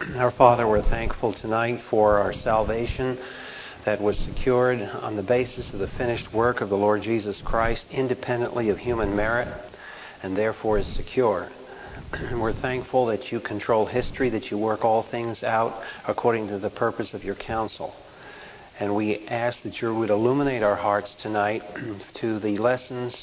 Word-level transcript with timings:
Our 0.00 0.32
Father, 0.32 0.66
we're 0.66 0.82
thankful 0.82 1.34
tonight 1.34 1.80
for 1.88 2.18
our 2.18 2.32
salvation 2.32 3.16
that 3.84 4.00
was 4.00 4.18
secured 4.18 4.80
on 4.82 5.14
the 5.14 5.22
basis 5.22 5.72
of 5.72 5.78
the 5.78 5.86
finished 5.86 6.32
work 6.34 6.60
of 6.60 6.68
the 6.68 6.76
Lord 6.76 7.02
Jesus 7.02 7.40
Christ, 7.42 7.86
independently 7.92 8.70
of 8.70 8.78
human 8.78 9.14
merit, 9.14 9.46
and 10.20 10.36
therefore 10.36 10.78
is 10.78 10.86
secure. 10.96 11.48
we're 12.32 12.52
thankful 12.52 13.06
that 13.06 13.30
you 13.30 13.38
control 13.38 13.86
history, 13.86 14.30
that 14.30 14.50
you 14.50 14.58
work 14.58 14.84
all 14.84 15.04
things 15.04 15.44
out 15.44 15.80
according 16.08 16.48
to 16.48 16.58
the 16.58 16.70
purpose 16.70 17.14
of 17.14 17.22
your 17.22 17.36
counsel. 17.36 17.94
And 18.80 18.96
we 18.96 19.24
ask 19.28 19.62
that 19.62 19.80
you 19.80 19.94
would 19.94 20.10
illuminate 20.10 20.64
our 20.64 20.76
hearts 20.76 21.14
tonight 21.14 21.62
to 22.14 22.40
the 22.40 22.58
lessons 22.58 23.14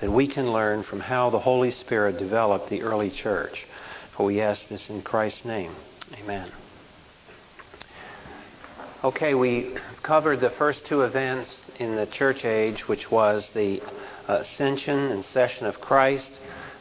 that 0.00 0.10
we 0.10 0.26
can 0.26 0.50
learn 0.50 0.84
from 0.84 1.00
how 1.00 1.28
the 1.28 1.40
Holy 1.40 1.70
Spirit 1.70 2.18
developed 2.18 2.70
the 2.70 2.80
early 2.80 3.10
church. 3.10 3.66
For 4.16 4.24
we 4.24 4.40
ask 4.40 4.62
this 4.70 4.88
in 4.88 5.02
Christ's 5.02 5.44
name. 5.44 5.76
Amen. 6.12 6.52
Okay, 9.02 9.34
we 9.34 9.74
covered 10.02 10.40
the 10.40 10.50
first 10.50 10.84
two 10.86 11.02
events 11.02 11.66
in 11.78 11.96
the 11.96 12.06
church 12.06 12.44
age, 12.44 12.86
which 12.88 13.10
was 13.10 13.48
the 13.54 13.82
ascension 14.28 14.98
and 15.10 15.24
session 15.26 15.66
of 15.66 15.80
Christ. 15.80 16.30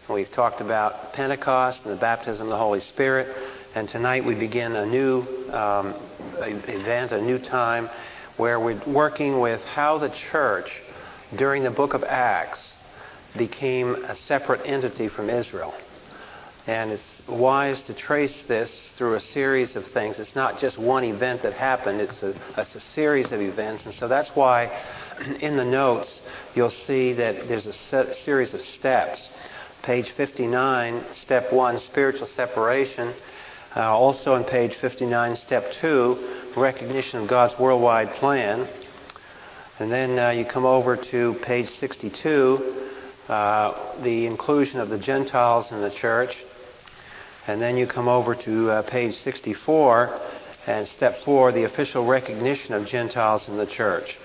We've 0.09 0.31
talked 0.31 0.59
about 0.59 1.13
Pentecost 1.13 1.79
and 1.83 1.93
the 1.93 1.99
baptism 1.99 2.47
of 2.47 2.49
the 2.49 2.57
Holy 2.57 2.81
Spirit. 2.81 3.33
And 3.75 3.87
tonight 3.87 4.25
we 4.25 4.35
begin 4.35 4.75
a 4.75 4.85
new 4.85 5.21
um, 5.51 5.95
event, 6.41 7.13
a 7.13 7.21
new 7.21 7.39
time, 7.39 7.89
where 8.35 8.59
we're 8.59 8.83
working 8.85 9.39
with 9.39 9.61
how 9.61 9.97
the 9.97 10.09
church, 10.09 10.69
during 11.37 11.63
the 11.63 11.71
book 11.71 11.93
of 11.93 12.03
Acts, 12.03 12.73
became 13.37 13.95
a 14.05 14.15
separate 14.15 14.61
entity 14.65 15.07
from 15.07 15.29
Israel. 15.29 15.73
And 16.65 16.91
it's 16.91 17.21
wise 17.27 17.83
to 17.83 17.93
trace 17.93 18.41
this 18.47 18.89
through 18.97 19.15
a 19.15 19.19
series 19.19 19.75
of 19.75 19.85
things. 19.87 20.17
It's 20.17 20.35
not 20.35 20.61
just 20.61 20.77
one 20.77 21.03
event 21.03 21.41
that 21.41 21.51
happened, 21.53 21.99
it's 21.99 22.23
a, 22.23 22.33
it's 22.57 22.75
a 22.75 22.79
series 22.79 23.33
of 23.33 23.41
events. 23.41 23.85
And 23.85 23.93
so 23.95 24.07
that's 24.07 24.29
why 24.29 24.71
in 25.41 25.57
the 25.57 25.65
notes 25.65 26.21
you'll 26.55 26.69
see 26.69 27.11
that 27.13 27.49
there's 27.49 27.65
a 27.65 28.15
series 28.23 28.53
of 28.53 28.61
steps. 28.61 29.27
Page 29.83 30.11
59, 30.15 31.03
step 31.23 31.51
1, 31.51 31.79
spiritual 31.79 32.27
separation. 32.27 33.13
Uh, 33.75 33.81
also 33.81 34.33
on 34.33 34.45
page 34.45 34.75
59, 34.79 35.35
step 35.35 35.65
2, 35.81 36.51
recognition 36.55 37.23
of 37.23 37.27
God's 37.27 37.59
worldwide 37.59 38.13
plan. 38.13 38.69
And 39.79 39.91
then 39.91 40.17
uh, 40.17 40.29
you 40.29 40.45
come 40.45 40.63
over 40.63 40.95
to 40.95 41.33
page 41.43 41.69
62, 41.79 42.89
uh, 43.27 44.01
the 44.01 44.27
inclusion 44.27 44.79
of 44.79 44.87
the 44.87 44.97
Gentiles 44.97 45.69
in 45.71 45.81
the 45.81 45.91
church. 45.91 46.37
And 47.45 47.61
then 47.61 47.75
you 47.75 47.87
come 47.87 48.07
over 48.07 48.35
to 48.35 48.69
uh, 48.69 48.81
page 48.89 49.15
64 49.17 50.19
and 50.65 50.87
step 50.87 51.17
4, 51.25 51.51
the 51.51 51.65
official 51.65 52.05
recognition 52.05 52.73
of 52.73 52.87
Gentiles 52.87 53.43
in 53.49 53.57
the 53.57 53.65
church. 53.65 54.17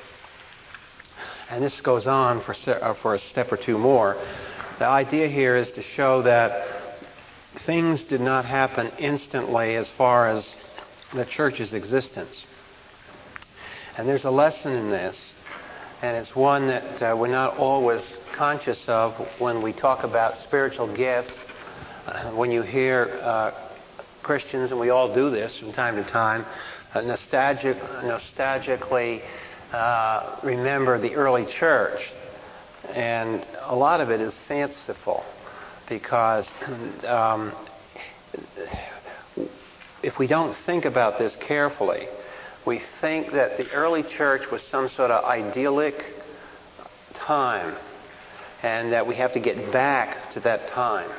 And 1.50 1.64
this 1.64 1.80
goes 1.80 2.06
on 2.06 2.44
for, 2.44 2.54
uh, 2.70 2.94
for 3.02 3.16
a 3.16 3.18
step 3.30 3.50
or 3.50 3.56
two 3.56 3.76
more. 3.76 4.14
The 4.78 4.86
idea 4.86 5.26
here 5.26 5.56
is 5.56 5.72
to 5.72 5.82
show 5.82 6.22
that 6.22 6.94
things 7.66 8.02
did 8.04 8.20
not 8.20 8.44
happen 8.44 8.92
instantly 8.98 9.74
as 9.74 9.88
far 9.96 10.28
as 10.28 10.46
the 11.12 11.24
church's 11.24 11.72
existence. 11.72 12.44
And 13.96 14.08
there's 14.08 14.24
a 14.24 14.30
lesson 14.30 14.74
in 14.74 14.90
this, 14.90 15.18
and 16.02 16.16
it's 16.16 16.36
one 16.36 16.68
that 16.68 17.02
uh, 17.02 17.16
we're 17.16 17.26
not 17.26 17.56
always 17.56 18.02
conscious 18.36 18.80
of 18.86 19.14
when 19.40 19.60
we 19.60 19.72
talk 19.72 20.04
about 20.04 20.40
spiritual 20.44 20.94
gifts 20.94 21.32
when 22.34 22.50
you 22.50 22.62
hear 22.62 23.18
uh, 23.22 23.52
Christians, 24.22 24.70
and 24.70 24.80
we 24.80 24.90
all 24.90 25.14
do 25.14 25.30
this 25.30 25.58
from 25.58 25.72
time 25.72 25.96
to 25.96 26.04
time, 26.10 26.44
uh, 26.94 27.00
nostalgic, 27.00 27.76
nostalgically 28.02 29.22
uh, 29.72 30.38
remember 30.42 30.98
the 30.98 31.14
early 31.14 31.46
church. 31.46 32.00
And 32.94 33.46
a 33.62 33.76
lot 33.76 34.00
of 34.00 34.10
it 34.10 34.20
is 34.20 34.34
fanciful 34.46 35.24
because 35.88 36.46
um, 37.04 37.52
if 40.02 40.18
we 40.18 40.26
don't 40.26 40.56
think 40.64 40.84
about 40.84 41.18
this 41.18 41.34
carefully, 41.40 42.08
we 42.66 42.80
think 43.00 43.32
that 43.32 43.58
the 43.58 43.70
early 43.72 44.02
church 44.02 44.50
was 44.50 44.62
some 44.70 44.88
sort 44.90 45.10
of 45.10 45.24
idyllic 45.24 46.02
time 47.14 47.76
and 48.62 48.92
that 48.92 49.06
we 49.06 49.16
have 49.16 49.32
to 49.34 49.40
get 49.40 49.72
back 49.72 50.32
to 50.32 50.40
that 50.40 50.68
time. 50.68 51.10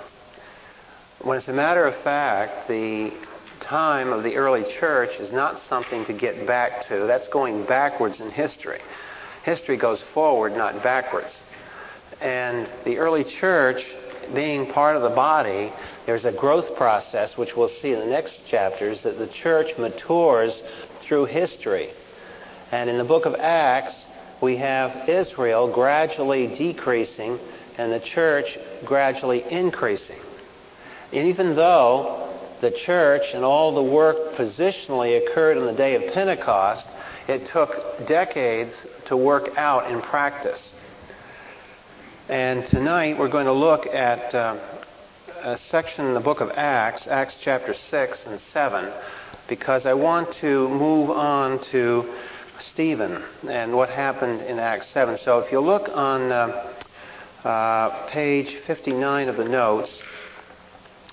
When, 1.21 1.37
as 1.37 1.49
a 1.49 1.53
matter 1.53 1.85
of 1.85 2.01
fact, 2.01 2.69
the 2.69 3.11
time 3.59 4.13
of 4.13 4.23
the 4.23 4.37
early 4.37 4.63
church 4.79 5.09
is 5.19 5.33
not 5.33 5.61
something 5.63 6.05
to 6.05 6.13
get 6.13 6.47
back 6.47 6.87
to. 6.87 7.07
That's 7.07 7.27
going 7.27 7.65
backwards 7.65 8.21
in 8.21 8.31
history. 8.31 8.79
History 9.43 9.75
goes 9.75 10.01
forward, 10.13 10.55
not 10.55 10.81
backwards. 10.81 11.31
And 12.21 12.69
the 12.85 12.99
early 12.99 13.25
church, 13.25 13.83
being 14.33 14.71
part 14.71 14.95
of 14.95 15.01
the 15.01 15.09
body, 15.09 15.73
there's 16.05 16.23
a 16.23 16.31
growth 16.31 16.77
process, 16.77 17.35
which 17.35 17.53
we'll 17.53 17.71
see 17.81 17.91
in 17.91 17.99
the 17.99 18.05
next 18.05 18.37
chapters, 18.47 19.03
that 19.03 19.17
the 19.17 19.27
church 19.27 19.77
matures 19.77 20.61
through 21.01 21.25
history. 21.25 21.89
And 22.71 22.89
in 22.89 22.97
the 22.97 23.03
book 23.03 23.25
of 23.25 23.35
Acts, 23.35 24.05
we 24.41 24.55
have 24.55 25.09
Israel 25.09 25.69
gradually 25.69 26.47
decreasing 26.47 27.39
and 27.77 27.91
the 27.91 27.99
church 27.99 28.57
gradually 28.85 29.43
increasing. 29.51 30.19
Even 31.11 31.55
though 31.55 32.29
the 32.61 32.71
church 32.71 33.33
and 33.33 33.43
all 33.43 33.73
the 33.73 33.91
work 33.91 34.35
positionally 34.35 35.25
occurred 35.25 35.57
on 35.57 35.65
the 35.65 35.73
day 35.73 35.95
of 35.95 36.13
Pentecost, 36.13 36.85
it 37.27 37.47
took 37.47 38.07
decades 38.07 38.73
to 39.07 39.17
work 39.17 39.49
out 39.57 39.91
in 39.91 40.01
practice. 40.01 40.61
And 42.27 42.65
tonight 42.67 43.17
we're 43.17 43.29
going 43.29 43.47
to 43.47 43.53
look 43.53 43.87
at 43.87 44.35
uh, 44.35 44.59
a 45.41 45.57
section 45.71 46.05
in 46.05 46.13
the 46.13 46.19
book 46.19 46.41
of 46.41 46.51
Acts, 46.51 47.07
Acts 47.07 47.33
chapter 47.41 47.73
6 47.89 48.17
and 48.27 48.39
7, 48.53 48.93
because 49.47 49.87
I 49.87 49.93
want 49.93 50.31
to 50.41 50.69
move 50.69 51.09
on 51.09 51.63
to 51.71 52.13
Stephen 52.71 53.23
and 53.47 53.73
what 53.73 53.89
happened 53.89 54.41
in 54.41 54.59
Acts 54.59 54.89
7. 54.89 55.17
So 55.23 55.39
if 55.39 55.51
you 55.51 55.59
look 55.59 55.89
on 55.91 56.31
uh, 56.31 56.73
uh, 57.43 58.07
page 58.09 58.57
59 58.67 59.29
of 59.29 59.37
the 59.37 59.45
notes, 59.45 59.89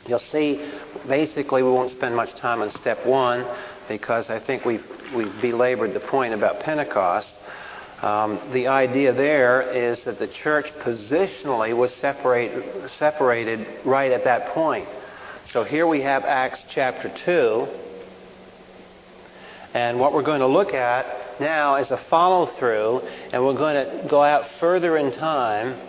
You'll 0.09 0.21
see, 0.31 0.65
basically, 1.09 1.65
we 1.65 1.71
won't 1.71 1.91
spend 1.97 2.15
much 2.15 2.33
time 2.37 2.63
on 2.63 2.71
step 2.81 3.05
one 3.05 3.45
because 3.89 4.31
I 4.31 4.39
think 4.39 4.65
we've, 4.65 4.85
we've 5.15 5.41
belabored 5.41 5.95
the 5.95 6.01
point 6.01 6.33
about 6.33 6.61
Pentecost. 6.61 7.29
Um, 8.03 8.41
the 8.53 8.69
idea 8.69 9.13
there 9.13 9.63
is 9.63 9.99
that 10.05 10.21
the 10.21 10.29
church 10.29 10.67
positionally 10.85 11.77
was 11.77 11.93
separate, 11.95 12.91
separated 12.99 13.67
right 13.85 14.13
at 14.13 14.23
that 14.25 14.55
point. 14.55 14.89
So 15.53 15.65
here 15.65 15.89
we 15.89 16.03
have 16.03 16.25
Acts 16.25 16.61
chapter 16.71 17.13
2. 17.25 17.67
And 19.75 19.99
what 19.99 20.13
we're 20.13 20.23
going 20.23 20.41
to 20.41 20.47
look 20.47 20.73
at 20.73 21.41
now 21.41 21.77
is 21.77 21.91
a 21.91 22.01
follow 22.09 22.47
through, 22.59 23.01
and 23.33 23.45
we're 23.45 23.55
going 23.55 23.75
to 23.75 24.09
go 24.09 24.23
out 24.23 24.45
further 24.61 24.97
in 24.97 25.13
time 25.13 25.81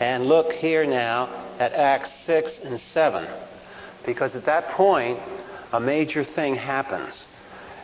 and 0.00 0.26
look 0.26 0.52
here 0.52 0.84
now 0.84 1.45
at 1.58 1.72
Acts 1.72 2.10
6 2.26 2.50
and 2.64 2.80
7. 2.92 3.28
Because 4.04 4.34
at 4.34 4.46
that 4.46 4.68
point, 4.70 5.18
a 5.72 5.80
major 5.80 6.24
thing 6.24 6.54
happens. 6.54 7.12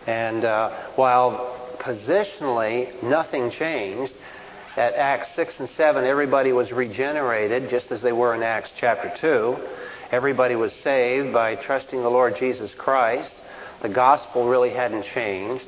And 0.07 0.45
uh, 0.45 0.91
while 0.97 1.77
positionally 1.81 3.03
nothing 3.03 3.51
changed, 3.51 4.13
at 4.77 4.95
Acts 4.95 5.29
6 5.37 5.53
and 5.59 5.69
7, 5.71 6.05
everybody 6.05 6.53
was 6.53 6.73
regenerated, 6.73 7.69
just 7.69 7.93
as 7.93 8.01
they 8.01 8.13
were 8.13 8.35
in 8.35 8.43
Acts 8.43 8.71
chapter 8.79 9.13
2. 9.21 9.57
Everybody 10.11 10.55
was 10.55 10.73
saved 10.83 11.33
by 11.33 11.57
trusting 11.57 12.01
the 12.01 12.09
Lord 12.09 12.37
Jesus 12.39 12.71
Christ. 12.79 13.33
The 13.83 13.91
gospel 13.91 14.49
really 14.49 14.71
hadn't 14.71 15.05
changed. 15.15 15.67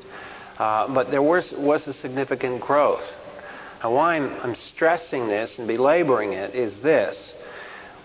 Uh, 0.58 0.93
but 0.94 1.11
there 1.11 1.23
was, 1.23 1.52
was 1.52 1.87
a 1.87 1.93
significant 1.94 2.62
growth. 2.62 3.02
Now, 3.82 3.94
why 3.94 4.17
I'm, 4.17 4.32
I'm 4.40 4.56
stressing 4.75 5.28
this 5.28 5.50
and 5.58 5.69
belaboring 5.69 6.32
it 6.32 6.55
is 6.55 6.73
this 6.82 7.33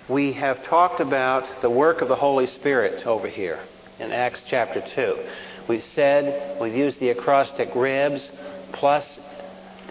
we 0.10 0.34
have 0.34 0.64
talked 0.64 1.00
about 1.00 1.62
the 1.62 1.70
work 1.70 2.02
of 2.02 2.08
the 2.08 2.16
Holy 2.16 2.48
Spirit 2.48 3.06
over 3.06 3.28
here 3.28 3.60
in 4.00 4.12
Acts 4.12 4.42
chapter 4.48 4.84
2. 4.96 5.16
We've 5.68 5.84
said, 5.94 6.60
we've 6.60 6.74
used 6.74 7.00
the 7.00 7.10
acrostic 7.10 7.70
ribs 7.76 8.28
plus 8.74 9.06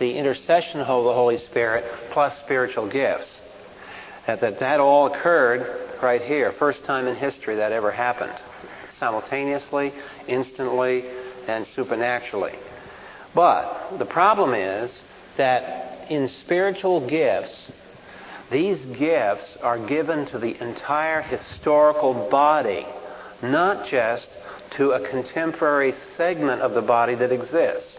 the 0.00 0.18
intercession 0.18 0.80
of 0.80 1.04
the 1.04 1.12
Holy 1.12 1.38
Spirit 1.38 1.84
plus 2.10 2.36
spiritual 2.44 2.90
gifts. 2.90 3.28
That, 4.26 4.40
that 4.40 4.58
that 4.58 4.80
all 4.80 5.06
occurred 5.14 6.00
right 6.02 6.20
here. 6.20 6.52
First 6.58 6.84
time 6.84 7.06
in 7.06 7.14
history 7.14 7.56
that 7.56 7.70
ever 7.70 7.92
happened. 7.92 8.34
Simultaneously, 8.98 9.92
instantly, 10.26 11.04
and 11.46 11.64
supernaturally. 11.76 12.58
But 13.36 13.98
the 13.98 14.04
problem 14.04 14.52
is 14.52 14.92
that 15.36 16.10
in 16.10 16.26
spiritual 16.26 17.08
gifts, 17.08 17.70
these 18.50 18.84
gifts 18.86 19.58
are 19.62 19.78
given 19.86 20.26
to 20.26 20.38
the 20.38 20.60
entire 20.62 21.20
historical 21.20 22.28
body, 22.30 22.86
not 23.42 23.86
just 23.86 24.28
to 24.76 24.92
a 24.92 25.08
contemporary 25.08 25.94
segment 26.16 26.62
of 26.62 26.72
the 26.72 26.82
body 26.82 27.14
that 27.14 27.32
exists. 27.32 27.98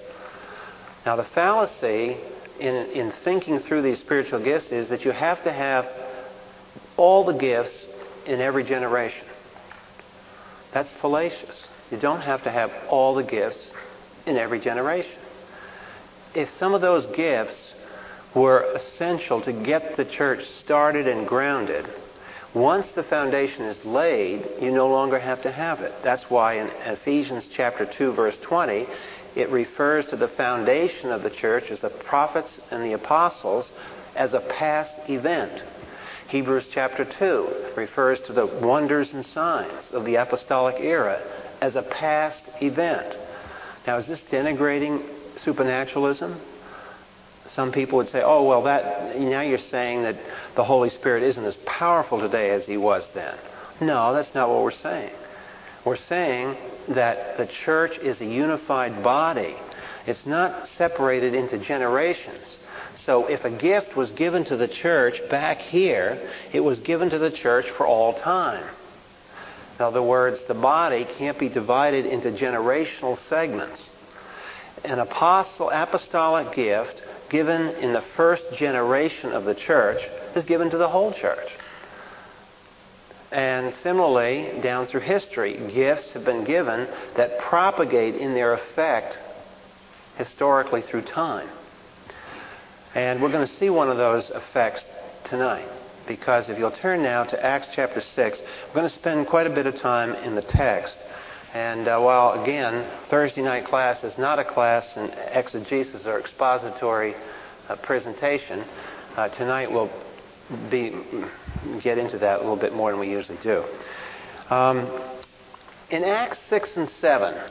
Now, 1.05 1.15
the 1.15 1.25
fallacy 1.35 2.17
in, 2.59 2.75
in 2.75 3.13
thinking 3.23 3.59
through 3.59 3.83
these 3.83 3.99
spiritual 3.99 4.43
gifts 4.43 4.71
is 4.71 4.89
that 4.89 5.05
you 5.05 5.11
have 5.11 5.43
to 5.43 5.51
have 5.51 5.85
all 6.97 7.25
the 7.25 7.33
gifts 7.33 7.73
in 8.25 8.41
every 8.41 8.63
generation. 8.63 9.25
That's 10.73 10.89
fallacious. 11.01 11.67
You 11.89 11.99
don't 11.99 12.21
have 12.21 12.43
to 12.43 12.51
have 12.51 12.71
all 12.89 13.15
the 13.15 13.23
gifts 13.23 13.71
in 14.25 14.37
every 14.37 14.59
generation. 14.59 15.17
If 16.35 16.49
some 16.59 16.73
of 16.73 16.81
those 16.81 17.05
gifts 17.15 17.68
were 18.35 18.61
essential 18.75 19.41
to 19.41 19.51
get 19.51 19.97
the 19.97 20.05
church 20.05 20.43
started 20.63 21.07
and 21.07 21.27
grounded, 21.27 21.85
once 22.53 22.87
the 22.95 23.03
foundation 23.03 23.65
is 23.65 23.85
laid, 23.85 24.43
you 24.59 24.71
no 24.71 24.87
longer 24.87 25.19
have 25.19 25.41
to 25.43 25.51
have 25.51 25.81
it. 25.81 25.93
That's 26.03 26.29
why 26.31 26.55
in 26.55 26.67
Ephesians 26.83 27.45
chapter 27.53 27.85
2 27.85 28.13
verse 28.13 28.35
20, 28.41 28.87
it 29.35 29.49
refers 29.49 30.07
to 30.07 30.15
the 30.15 30.29
foundation 30.29 31.11
of 31.11 31.21
the 31.21 31.29
church 31.29 31.65
as 31.69 31.79
the 31.79 31.89
prophets 31.89 32.59
and 32.71 32.83
the 32.83 32.93
apostles 32.93 33.69
as 34.15 34.33
a 34.33 34.39
past 34.39 34.91
event. 35.07 35.61
Hebrews 36.29 36.65
chapter 36.71 37.05
2 37.05 37.73
refers 37.77 38.19
to 38.21 38.33
the 38.33 38.47
wonders 38.47 39.09
and 39.13 39.25
signs 39.27 39.91
of 39.91 40.05
the 40.05 40.15
apostolic 40.15 40.75
era 40.79 41.21
as 41.61 41.75
a 41.75 41.83
past 41.83 42.43
event. 42.61 43.15
Now, 43.85 43.97
is 43.97 44.07
this 44.07 44.21
denigrating 44.31 45.03
supernaturalism? 45.43 46.39
Some 47.55 47.71
people 47.71 47.97
would 47.97 48.09
say, 48.09 48.21
oh, 48.23 48.43
well, 48.43 48.63
that, 48.63 49.19
now 49.19 49.41
you're 49.41 49.57
saying 49.57 50.03
that 50.03 50.17
the 50.55 50.63
Holy 50.63 50.89
Spirit 50.89 51.23
isn't 51.23 51.43
as 51.43 51.55
powerful 51.65 52.19
today 52.19 52.51
as 52.51 52.65
he 52.65 52.77
was 52.77 53.07
then. 53.13 53.35
No, 53.81 54.13
that's 54.13 54.33
not 54.35 54.49
what 54.49 54.63
we're 54.63 54.71
saying. 54.71 55.13
We're 55.85 55.97
saying 55.97 56.57
that 56.89 57.37
the 57.37 57.47
church 57.47 57.97
is 57.99 58.19
a 58.21 58.25
unified 58.25 59.03
body. 59.03 59.55
It's 60.05 60.25
not 60.25 60.67
separated 60.77 61.33
into 61.33 61.57
generations. 61.57 62.57
So 63.05 63.27
if 63.27 63.45
a 63.45 63.49
gift 63.49 63.95
was 63.95 64.11
given 64.11 64.43
to 64.45 64.57
the 64.57 64.67
church 64.67 65.21
back 65.29 65.57
here, 65.59 66.29
it 66.53 66.59
was 66.59 66.79
given 66.79 67.09
to 67.11 67.17
the 67.17 67.31
church 67.31 67.69
for 67.71 67.87
all 67.87 68.13
time. 68.19 68.63
In 69.77 69.85
other 69.85 70.03
words, 70.03 70.39
the 70.47 70.53
body 70.53 71.07
can't 71.17 71.39
be 71.39 71.47
divided 71.47 72.05
into 72.05 72.31
generational 72.31 73.17
segments. 73.29 73.79
An 74.83 74.99
apostle 74.99 75.69
apostolic 75.69 76.53
gift 76.53 77.01
given 77.29 77.61
in 77.75 77.93
the 77.93 78.03
first 78.15 78.43
generation 78.55 79.31
of 79.31 79.45
the 79.45 79.55
church 79.55 80.01
is 80.35 80.45
given 80.45 80.69
to 80.71 80.77
the 80.77 80.89
whole 80.89 81.13
church. 81.13 81.49
And 83.31 83.73
similarly, 83.75 84.59
down 84.61 84.87
through 84.87 85.01
history, 85.01 85.53
gifts 85.73 86.13
have 86.13 86.25
been 86.25 86.43
given 86.43 86.87
that 87.15 87.39
propagate 87.39 88.15
in 88.15 88.33
their 88.33 88.53
effect 88.53 89.17
historically 90.17 90.81
through 90.81 91.03
time. 91.03 91.49
And 92.95 93.21
we're 93.21 93.31
going 93.31 93.47
to 93.47 93.55
see 93.55 93.69
one 93.69 93.89
of 93.89 93.97
those 93.97 94.31
effects 94.31 94.83
tonight. 95.25 95.67
Because 96.07 96.49
if 96.49 96.57
you'll 96.57 96.71
turn 96.71 97.03
now 97.03 97.23
to 97.23 97.45
Acts 97.45 97.67
chapter 97.75 98.01
6, 98.01 98.39
we're 98.67 98.73
going 98.73 98.89
to 98.89 98.95
spend 98.95 99.27
quite 99.27 99.45
a 99.45 99.51
bit 99.51 99.67
of 99.67 99.75
time 99.75 100.13
in 100.15 100.33
the 100.33 100.41
text. 100.41 100.97
And 101.53 101.87
uh, 101.87 101.99
while, 101.99 102.43
again, 102.43 102.87
Thursday 103.09 103.41
night 103.41 103.65
class 103.65 104.03
is 104.03 104.15
not 104.19 104.37
a 104.37 104.45
class 104.45 104.95
in 104.95 105.09
exegesis 105.31 106.05
or 106.05 106.19
expository 106.19 107.15
uh, 107.67 107.75
presentation, 107.77 108.63
uh, 109.17 109.29
tonight 109.29 109.71
we'll 109.71 109.89
be, 110.69 110.95
get 111.81 111.97
into 111.97 112.19
that 112.19 112.37
a 112.37 112.41
little 112.41 112.55
bit 112.55 112.73
more 112.73 112.91
than 112.91 112.99
we 112.99 113.09
usually 113.09 113.39
do. 113.41 113.63
Um, 114.51 114.87
in 115.89 116.03
Acts 116.03 116.37
6 116.49 116.77
and 116.77 116.87
7, 116.87 117.49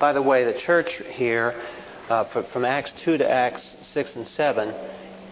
by 0.00 0.14
the 0.14 0.22
way, 0.22 0.50
the 0.50 0.58
church 0.58 1.02
here, 1.04 1.62
uh, 2.08 2.42
from 2.52 2.64
Acts 2.64 2.92
2 3.04 3.18
to 3.18 3.30
Acts 3.30 3.76
6 3.92 4.16
and 4.16 4.26
7, 4.28 4.68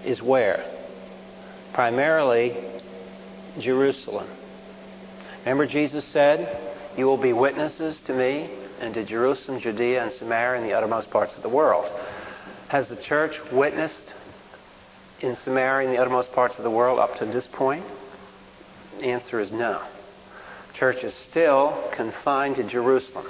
is 0.05 0.21
where? 0.21 0.63
Primarily 1.73 2.83
Jerusalem. 3.59 4.29
Remember, 5.41 5.67
Jesus 5.67 6.05
said, 6.13 6.74
You 6.97 7.07
will 7.07 7.17
be 7.17 7.33
witnesses 7.33 8.01
to 8.07 8.15
me 8.15 8.51
and 8.81 8.95
to 8.95 9.05
Jerusalem, 9.05 9.61
Judea, 9.61 10.05
and 10.05 10.13
Samaria, 10.13 10.61
and 10.61 10.71
the 10.71 10.75
uttermost 10.75 11.11
parts 11.11 11.35
of 11.37 11.43
the 11.43 11.49
world. 11.49 11.91
Has 12.69 12.89
the 12.89 12.97
church 12.97 13.39
witnessed 13.53 14.15
in 15.21 15.37
Samaria 15.37 15.89
and 15.89 15.97
the 15.97 16.01
uttermost 16.01 16.33
parts 16.33 16.57
of 16.57 16.65
the 16.65 16.71
world 16.71 16.99
up 16.99 17.17
to 17.19 17.27
this 17.27 17.47
point? 17.53 17.85
The 18.99 19.07
answer 19.07 19.41
is 19.41 19.51
no. 19.51 19.83
Church 20.75 21.03
is 21.03 21.15
still 21.31 21.91
confined 21.95 22.57
to 22.57 22.65
Jerusalem. 22.65 23.27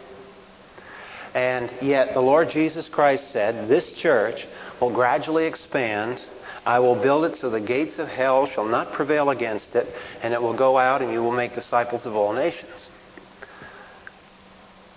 And 1.35 1.73
yet 1.83 2.15
the 2.15 2.21
Lord 2.21 2.51
Jesus 2.51 2.89
Christ 2.89 3.33
said, 3.33 3.69
This 3.69 3.91
church 3.93 4.47
will 4.81 4.93
gradually 4.93 5.47
expand. 5.47 6.21
I 6.67 6.79
will 6.79 6.95
build 6.95 7.25
it 7.25 7.39
so 7.41 7.51
the 7.51 7.61
gates 7.61 7.99
of 7.99 8.09
hell 8.09 8.47
shall 8.47 8.67
not 8.67 8.93
prevail 8.93 9.31
against 9.31 9.75
it, 9.75 9.87
and 10.23 10.33
it 10.33 10.41
will 10.41 10.57
go 10.57 10.79
out 10.79 11.03
and 11.03 11.13
you 11.13 11.23
will 11.23 11.33
make 11.33 11.55
disciples 11.55 12.07
of 12.07 12.15
all 12.15 12.33
nations. 12.33 12.84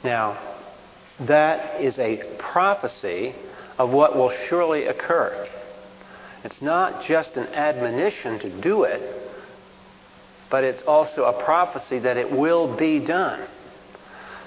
Now, 0.08 0.38
that 1.20 1.82
is 1.82 2.00
a 2.00 2.24
prophecy 2.38 3.36
of 3.78 3.90
what 3.90 4.16
will 4.16 4.32
surely 4.48 4.86
occur. 4.86 5.50
It's 6.46 6.62
not 6.62 7.04
just 7.04 7.36
an 7.36 7.48
admonition 7.48 8.40
to 8.40 8.62
do 8.62 8.84
it, 8.84 9.02
but 10.50 10.64
it's 10.64 10.82
also 10.84 11.26
a 11.26 11.44
prophecy 11.44 12.00
that 12.00 12.16
it 12.16 12.32
will 12.32 12.78
be 12.78 13.00
done. 13.00 13.50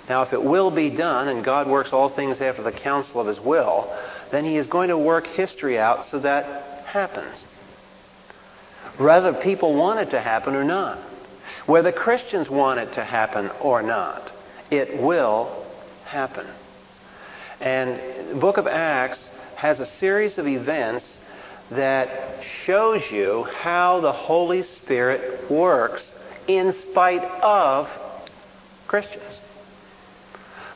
Now, 0.08 0.22
if 0.22 0.32
it 0.32 0.42
will 0.42 0.70
be 0.70 0.88
done, 0.88 1.28
and 1.28 1.44
God 1.44 1.68
works 1.68 1.92
all 1.92 2.08
things 2.08 2.40
after 2.40 2.62
the 2.62 2.72
counsel 2.72 3.20
of 3.20 3.26
His 3.26 3.38
will, 3.38 3.94
then 4.32 4.46
He 4.46 4.56
is 4.56 4.66
going 4.66 4.88
to 4.88 4.96
work 4.96 5.26
history 5.26 5.78
out 5.78 6.08
so 6.10 6.20
that 6.20 6.86
happens. 6.86 7.36
Whether 8.96 9.34
people 9.34 9.74
want 9.74 10.00
it 10.00 10.10
to 10.12 10.22
happen 10.22 10.54
or 10.54 10.64
not, 10.64 10.98
whether 11.66 11.92
Christians 11.92 12.48
want 12.48 12.80
it 12.80 12.94
to 12.94 13.04
happen 13.04 13.50
or 13.60 13.82
not, 13.82 14.39
it 14.70 15.00
will 15.00 15.66
happen. 16.04 16.46
And 17.60 18.30
the 18.30 18.40
book 18.40 18.56
of 18.56 18.66
Acts 18.66 19.22
has 19.56 19.80
a 19.80 19.86
series 19.98 20.38
of 20.38 20.46
events 20.46 21.04
that 21.70 22.42
shows 22.64 23.02
you 23.10 23.44
how 23.44 24.00
the 24.00 24.12
Holy 24.12 24.62
Spirit 24.62 25.50
works 25.50 26.02
in 26.48 26.74
spite 26.90 27.22
of 27.42 27.88
Christians. 28.88 29.40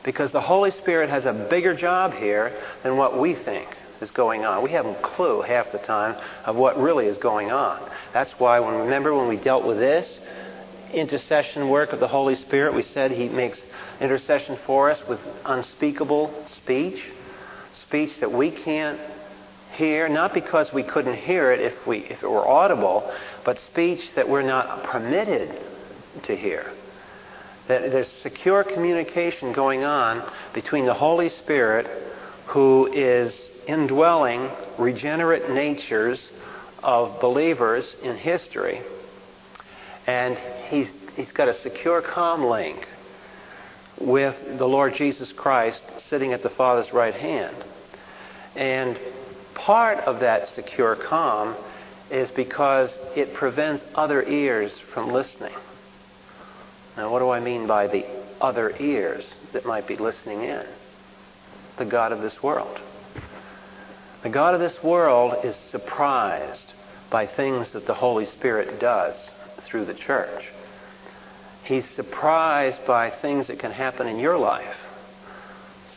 Because 0.03 0.31
the 0.31 0.41
Holy 0.41 0.71
Spirit 0.71 1.09
has 1.09 1.25
a 1.25 1.47
bigger 1.49 1.75
job 1.75 2.13
here 2.13 2.55
than 2.83 2.95
what 2.95 3.19
we 3.19 3.33
think 3.33 3.67
is 4.01 4.11
going 4.11 4.45
on. 4.45 4.63
We 4.63 4.71
haven't 4.71 4.97
a 4.97 5.01
clue 5.01 5.41
half 5.41 5.71
the 5.71 5.79
time 5.79 6.15
of 6.45 6.55
what 6.55 6.79
really 6.79 7.07
is 7.07 7.17
going 7.17 7.51
on. 7.51 7.81
That's 8.13 8.31
why 8.39 8.59
when 8.59 8.75
remember 8.75 9.15
when 9.15 9.27
we 9.27 9.37
dealt 9.37 9.65
with 9.65 9.79
this 9.79 10.07
intercession 10.95 11.69
work 11.69 11.93
of 11.93 11.99
the 11.99 12.07
Holy 12.07 12.35
Spirit, 12.35 12.73
we 12.73 12.81
said 12.81 13.11
he 13.11 13.29
makes 13.29 13.59
intercession 13.99 14.57
for 14.65 14.89
us 14.89 15.01
with 15.07 15.19
unspeakable 15.45 16.45
speech, 16.57 17.01
speech 17.87 18.11
that 18.19 18.31
we 18.31 18.51
can't 18.51 18.99
hear, 19.73 20.07
not 20.07 20.33
because 20.33 20.71
we 20.73 20.83
couldn't 20.83 21.15
hear 21.15 21.51
it 21.51 21.59
if, 21.59 21.85
we, 21.85 21.99
if 21.99 22.23
it 22.23 22.29
were 22.29 22.47
audible, 22.47 23.11
but 23.43 23.59
speech 23.59 24.01
that 24.15 24.27
we're 24.27 24.41
not 24.41 24.83
permitted 24.83 25.61
to 26.23 26.35
hear. 26.35 26.71
That 27.67 27.91
there's 27.91 28.11
secure 28.21 28.63
communication 28.63 29.53
going 29.53 29.83
on 29.83 30.29
between 30.53 30.85
the 30.85 30.93
Holy 30.93 31.29
Spirit, 31.29 31.87
who 32.47 32.87
is 32.93 33.35
indwelling 33.67 34.49
regenerate 34.77 35.49
natures 35.49 36.19
of 36.83 37.19
believers 37.19 37.95
in 38.03 38.15
history, 38.15 38.81
and 40.07 40.37
he's, 40.69 40.89
he's 41.15 41.31
got 41.31 41.47
a 41.47 41.59
secure 41.61 42.01
com 42.01 42.45
link 42.45 42.87
with 43.99 44.35
the 44.57 44.67
Lord 44.67 44.93
Jesus 44.93 45.31
Christ 45.31 45.83
sitting 46.09 46.33
at 46.33 46.43
the 46.43 46.49
Father's 46.49 46.91
right 46.93 47.13
hand. 47.13 47.55
And 48.55 48.99
part 49.53 49.99
of 49.99 50.19
that 50.19 50.47
secure 50.47 50.95
calm 50.95 51.55
is 52.11 52.29
because 52.31 52.97
it 53.15 53.33
prevents 53.33 53.83
other 53.95 54.23
ears 54.23 54.77
from 54.93 55.11
listening. 55.11 55.53
Now, 56.97 57.11
what 57.11 57.19
do 57.19 57.29
I 57.29 57.39
mean 57.39 57.67
by 57.67 57.87
the 57.87 58.05
other 58.39 58.75
ears 58.79 59.25
that 59.53 59.65
might 59.65 59.87
be 59.87 59.97
listening 59.97 60.43
in? 60.43 60.65
The 61.77 61.85
God 61.85 62.11
of 62.11 62.21
this 62.21 62.41
world. 62.43 62.79
The 64.23 64.29
God 64.29 64.53
of 64.53 64.59
this 64.59 64.81
world 64.83 65.43
is 65.43 65.55
surprised 65.71 66.73
by 67.09 67.27
things 67.27 67.71
that 67.71 67.85
the 67.85 67.93
Holy 67.93 68.25
Spirit 68.25 68.79
does 68.79 69.15
through 69.65 69.85
the 69.85 69.93
church. 69.93 70.45
He's 71.63 71.85
surprised 71.95 72.85
by 72.85 73.09
things 73.09 73.47
that 73.47 73.59
can 73.59 73.71
happen 73.71 74.07
in 74.07 74.19
your 74.19 74.37
life. 74.37 74.75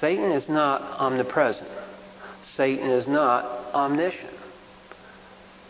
Satan 0.00 0.32
is 0.32 0.48
not 0.48 0.80
omnipresent. 0.98 1.68
Satan 2.56 2.88
is 2.88 3.06
not 3.06 3.44
omniscient. 3.74 4.34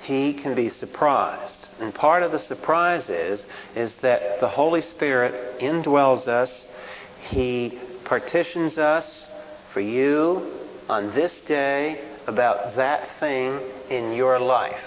He 0.02 0.34
can 0.34 0.54
be 0.54 0.70
surprised. 0.70 1.66
And 1.80 1.94
part 1.94 2.22
of 2.22 2.32
the 2.32 2.38
surprise 2.38 3.08
is, 3.08 3.42
is 3.74 3.94
that 4.02 4.40
the 4.40 4.48
Holy 4.48 4.82
Spirit 4.82 5.60
indwells 5.60 6.26
us. 6.26 6.50
He 7.28 7.78
partitions 8.04 8.78
us 8.78 9.26
for 9.72 9.80
you 9.80 10.50
on 10.88 11.14
this 11.14 11.32
day 11.46 12.04
about 12.26 12.76
that 12.76 13.08
thing 13.20 13.60
in 13.90 14.12
your 14.12 14.38
life. 14.38 14.80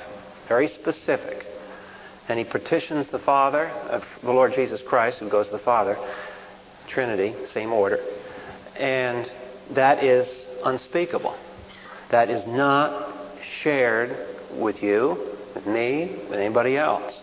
Very 0.48 0.68
specific. 0.70 1.46
And 2.32 2.40
he 2.40 2.46
petitions 2.46 3.10
the 3.10 3.20
Father, 3.20 3.68
of 3.68 4.06
the 4.24 4.32
Lord 4.32 4.54
Jesus 4.54 4.82
Christ, 4.82 5.18
who 5.18 5.28
goes 5.28 5.48
to 5.48 5.52
the 5.52 5.60
Father, 5.60 5.98
Trinity, 6.88 7.36
same 7.52 7.74
order. 7.74 8.00
And 8.78 9.30
that 9.72 10.02
is 10.02 10.26
unspeakable. 10.64 11.36
That 12.10 12.30
is 12.30 12.48
not 12.48 13.14
shared 13.62 14.16
with 14.58 14.82
you, 14.82 15.36
with 15.54 15.68
me, 15.68 16.22
with 16.30 16.40
anybody 16.40 16.78
else. 16.78 17.14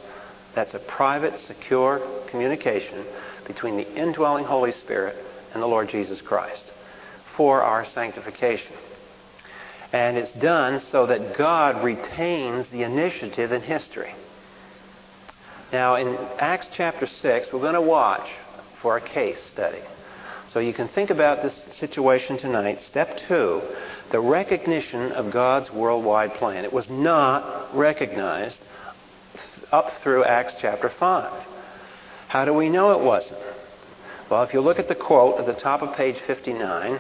That's 0.55 0.75
a 0.75 0.79
private, 0.79 1.41
secure 1.47 2.07
communication 2.29 3.07
between 3.47 3.79
the 3.79 3.91
indwelling 3.95 4.45
Holy 4.45 4.73
Spirit 4.73 5.17
and 5.55 5.63
the 5.63 5.67
Lord 5.69 5.89
Jesus 5.89 6.21
Christ 6.21 6.71
for 7.35 7.63
our 7.63 7.87
sanctification. 7.87 8.77
And 9.91 10.19
it's 10.19 10.35
done 10.35 10.81
so 10.81 11.07
that 11.07 11.39
God 11.39 11.83
retains 11.83 12.69
the 12.69 12.83
initiative 12.83 13.53
in 13.53 13.63
history. 13.63 14.13
Now, 15.73 15.97
in 15.97 16.17
Acts 16.39 16.69
chapter 16.73 17.07
6, 17.07 17.53
we're 17.53 17.61
going 17.61 17.75
to 17.75 17.81
watch 17.81 18.27
for 18.81 18.97
a 18.97 19.01
case 19.01 19.43
study. 19.53 19.83
So 20.53 20.61
you 20.61 20.73
can 20.73 20.89
think 20.89 21.11
about 21.11 21.43
this 21.43 21.63
situation 21.79 22.39
tonight. 22.39 22.81
Step 22.89 23.19
two, 23.29 23.61
the 24.11 24.19
recognition 24.19 25.13
of 25.13 25.31
God's 25.31 25.71
worldwide 25.71 26.33
plan. 26.35 26.65
It 26.65 26.73
was 26.73 26.89
not 26.89 27.77
recognized 27.77 28.57
up 29.71 29.93
through 30.03 30.25
Acts 30.25 30.55
chapter 30.59 30.89
5. 30.89 31.47
How 32.29 32.47
do 32.47 32.55
we 32.55 32.71
know 32.71 32.93
it 32.93 33.05
wasn't? 33.05 33.39
Well, 34.31 34.43
if 34.45 34.55
you 34.55 34.63
look 34.63 34.79
at 34.79 34.89
the 34.89 34.95
quote 34.95 35.39
at 35.39 35.45
the 35.45 35.61
top 35.61 35.83
of 35.83 35.95
page 35.95 36.17
59 36.27 36.99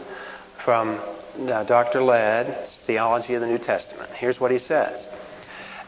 from 0.62 1.00
uh, 1.48 1.64
Dr. 1.64 2.02
Ladd's 2.02 2.70
Theology 2.86 3.32
of 3.32 3.40
the 3.40 3.46
New 3.46 3.58
Testament, 3.58 4.10
here's 4.12 4.38
what 4.38 4.50
he 4.50 4.58
says. 4.58 5.02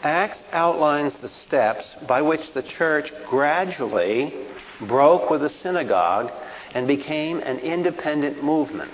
Acts 0.02 0.42
outlines 0.52 1.14
the 1.14 1.28
steps 1.28 1.94
by 2.08 2.22
which 2.22 2.52
the 2.54 2.62
church 2.62 3.12
gradually 3.28 4.34
broke 4.80 5.28
with 5.28 5.42
the 5.42 5.50
synagogue 5.62 6.32
and 6.72 6.86
became 6.86 7.40
an 7.40 7.58
independent 7.58 8.42
movement. 8.42 8.90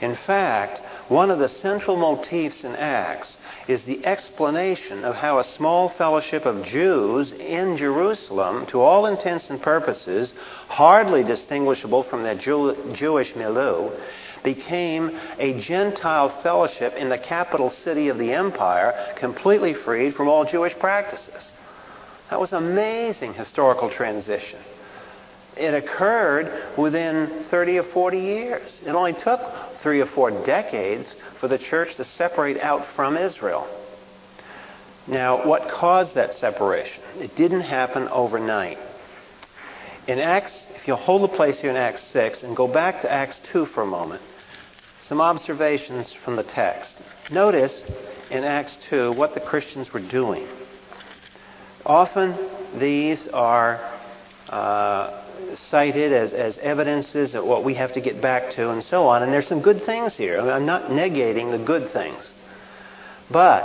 In 0.00 0.14
fact, 0.14 0.80
one 1.08 1.30
of 1.30 1.38
the 1.38 1.48
central 1.48 1.96
motifs 1.96 2.64
in 2.64 2.76
Acts 2.76 3.36
is 3.66 3.82
the 3.84 4.04
explanation 4.04 5.04
of 5.04 5.14
how 5.14 5.38
a 5.38 5.44
small 5.56 5.90
fellowship 5.90 6.44
of 6.44 6.64
Jews 6.64 7.32
in 7.32 7.76
Jerusalem, 7.76 8.66
to 8.66 8.80
all 8.80 9.06
intents 9.06 9.48
and 9.50 9.60
purposes, 9.60 10.32
hardly 10.68 11.22
distinguishable 11.22 12.02
from 12.02 12.22
their 12.22 12.34
Jew- 12.34 12.76
Jewish 12.94 13.34
milieu, 13.34 13.90
became 14.44 15.18
a 15.38 15.60
Gentile 15.60 16.42
fellowship 16.42 16.94
in 16.94 17.08
the 17.08 17.18
capital 17.18 17.70
city 17.70 18.08
of 18.08 18.18
the 18.18 18.32
empire, 18.32 19.14
completely 19.18 19.74
freed 19.74 20.14
from 20.14 20.28
all 20.28 20.44
Jewish 20.44 20.78
practices. 20.78 21.42
That 22.30 22.40
was 22.40 22.52
an 22.52 22.58
amazing 22.58 23.34
historical 23.34 23.90
transition. 23.90 24.60
It 25.56 25.74
occurred 25.74 26.76
within 26.78 27.44
30 27.50 27.78
or 27.78 27.82
40 27.82 28.18
years. 28.18 28.70
It 28.86 28.90
only 28.90 29.14
took 29.14 29.40
three 29.82 30.00
or 30.00 30.06
four 30.06 30.30
decades 30.44 31.08
for 31.40 31.48
the 31.48 31.58
church 31.58 31.94
to 31.96 32.04
separate 32.04 32.58
out 32.60 32.86
from 32.94 33.16
Israel. 33.16 33.66
Now, 35.06 35.46
what 35.46 35.70
caused 35.70 36.14
that 36.14 36.34
separation? 36.34 37.02
It 37.18 37.34
didn't 37.34 37.62
happen 37.62 38.08
overnight. 38.08 38.78
In 40.06 40.18
Acts, 40.18 40.52
if 40.74 40.86
you'll 40.86 40.96
hold 40.96 41.22
the 41.22 41.34
place 41.34 41.58
here 41.60 41.70
in 41.70 41.76
Acts 41.76 42.02
6 42.12 42.42
and 42.42 42.56
go 42.56 42.66
back 42.66 43.02
to 43.02 43.10
Acts 43.10 43.36
2 43.52 43.66
for 43.66 43.82
a 43.82 43.86
moment, 43.86 44.22
some 45.06 45.20
observations 45.20 46.12
from 46.24 46.36
the 46.36 46.42
text. 46.42 46.94
Notice 47.30 47.72
in 48.30 48.44
Acts 48.44 48.76
2 48.90 49.12
what 49.12 49.34
the 49.34 49.40
Christians 49.40 49.92
were 49.92 50.00
doing. 50.00 50.46
Often 51.86 52.36
these 52.78 53.28
are 53.28 53.80
uh, 54.48 55.24
cited 55.70 56.12
as, 56.12 56.32
as 56.32 56.58
evidences 56.58 57.34
of 57.34 57.44
what 57.44 57.64
we 57.64 57.74
have 57.74 57.92
to 57.94 58.00
get 58.00 58.20
back 58.20 58.50
to 58.52 58.70
and 58.70 58.82
so 58.82 59.06
on. 59.06 59.22
And 59.22 59.32
there's 59.32 59.48
some 59.48 59.62
good 59.62 59.82
things 59.84 60.14
here. 60.14 60.38
I 60.38 60.42
mean, 60.42 60.52
I'm 60.52 60.66
not 60.66 60.90
negating 60.90 61.50
the 61.50 61.64
good 61.64 61.90
things. 61.92 62.32
But 63.30 63.62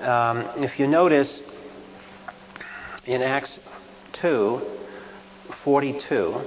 um, 0.00 0.38
if 0.56 0.78
you 0.78 0.86
notice 0.86 1.40
in 3.04 3.22
Acts 3.22 3.58
2 4.14 4.60
42, 5.62 6.40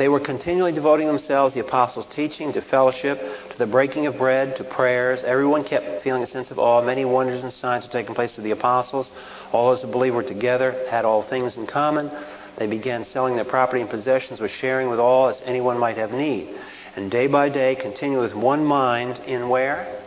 they 0.00 0.08
were 0.08 0.18
continually 0.18 0.72
devoting 0.72 1.06
themselves, 1.06 1.52
the 1.52 1.60
apostles' 1.60 2.06
teaching, 2.14 2.54
to 2.54 2.62
fellowship, 2.62 3.20
to 3.50 3.58
the 3.58 3.66
breaking 3.66 4.06
of 4.06 4.16
bread, 4.16 4.56
to 4.56 4.64
prayers. 4.64 5.20
Everyone 5.24 5.62
kept 5.62 6.02
feeling 6.02 6.22
a 6.22 6.26
sense 6.26 6.50
of 6.50 6.58
awe. 6.58 6.80
Many 6.80 7.04
wonders 7.04 7.44
and 7.44 7.52
signs 7.52 7.84
were 7.84 7.92
taking 7.92 8.14
place 8.14 8.32
to 8.36 8.40
the 8.40 8.52
apostles. 8.52 9.10
All 9.52 9.74
those 9.74 9.82
who 9.82 9.90
believed 9.90 10.16
were 10.16 10.22
together, 10.22 10.86
had 10.90 11.04
all 11.04 11.22
things 11.22 11.56
in 11.56 11.66
common. 11.66 12.10
They 12.56 12.66
began 12.66 13.04
selling 13.06 13.36
their 13.36 13.44
property 13.44 13.80
and 13.80 13.90
possessions, 13.90 14.40
were 14.40 14.48
sharing 14.48 14.90
with 14.90 15.00
all 15.00 15.28
as 15.28 15.40
anyone 15.44 15.78
might 15.78 15.96
have 15.96 16.12
need. 16.12 16.48
And 16.96 17.10
day 17.10 17.26
by 17.26 17.48
day, 17.48 17.76
continue 17.76 18.20
with 18.20 18.34
one 18.34 18.64
mind 18.64 19.18
in 19.26 19.48
where? 19.48 20.00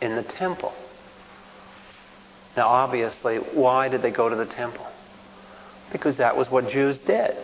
In 0.00 0.16
the 0.16 0.22
temple. 0.22 0.72
Now, 2.56 2.68
obviously, 2.68 3.36
why 3.36 3.88
did 3.88 4.02
they 4.02 4.10
go 4.10 4.28
to 4.28 4.36
the 4.36 4.46
temple? 4.46 4.86
because 5.92 6.16
that 6.18 6.36
was 6.36 6.50
what 6.50 6.68
Jews 6.70 6.98
did. 7.06 7.36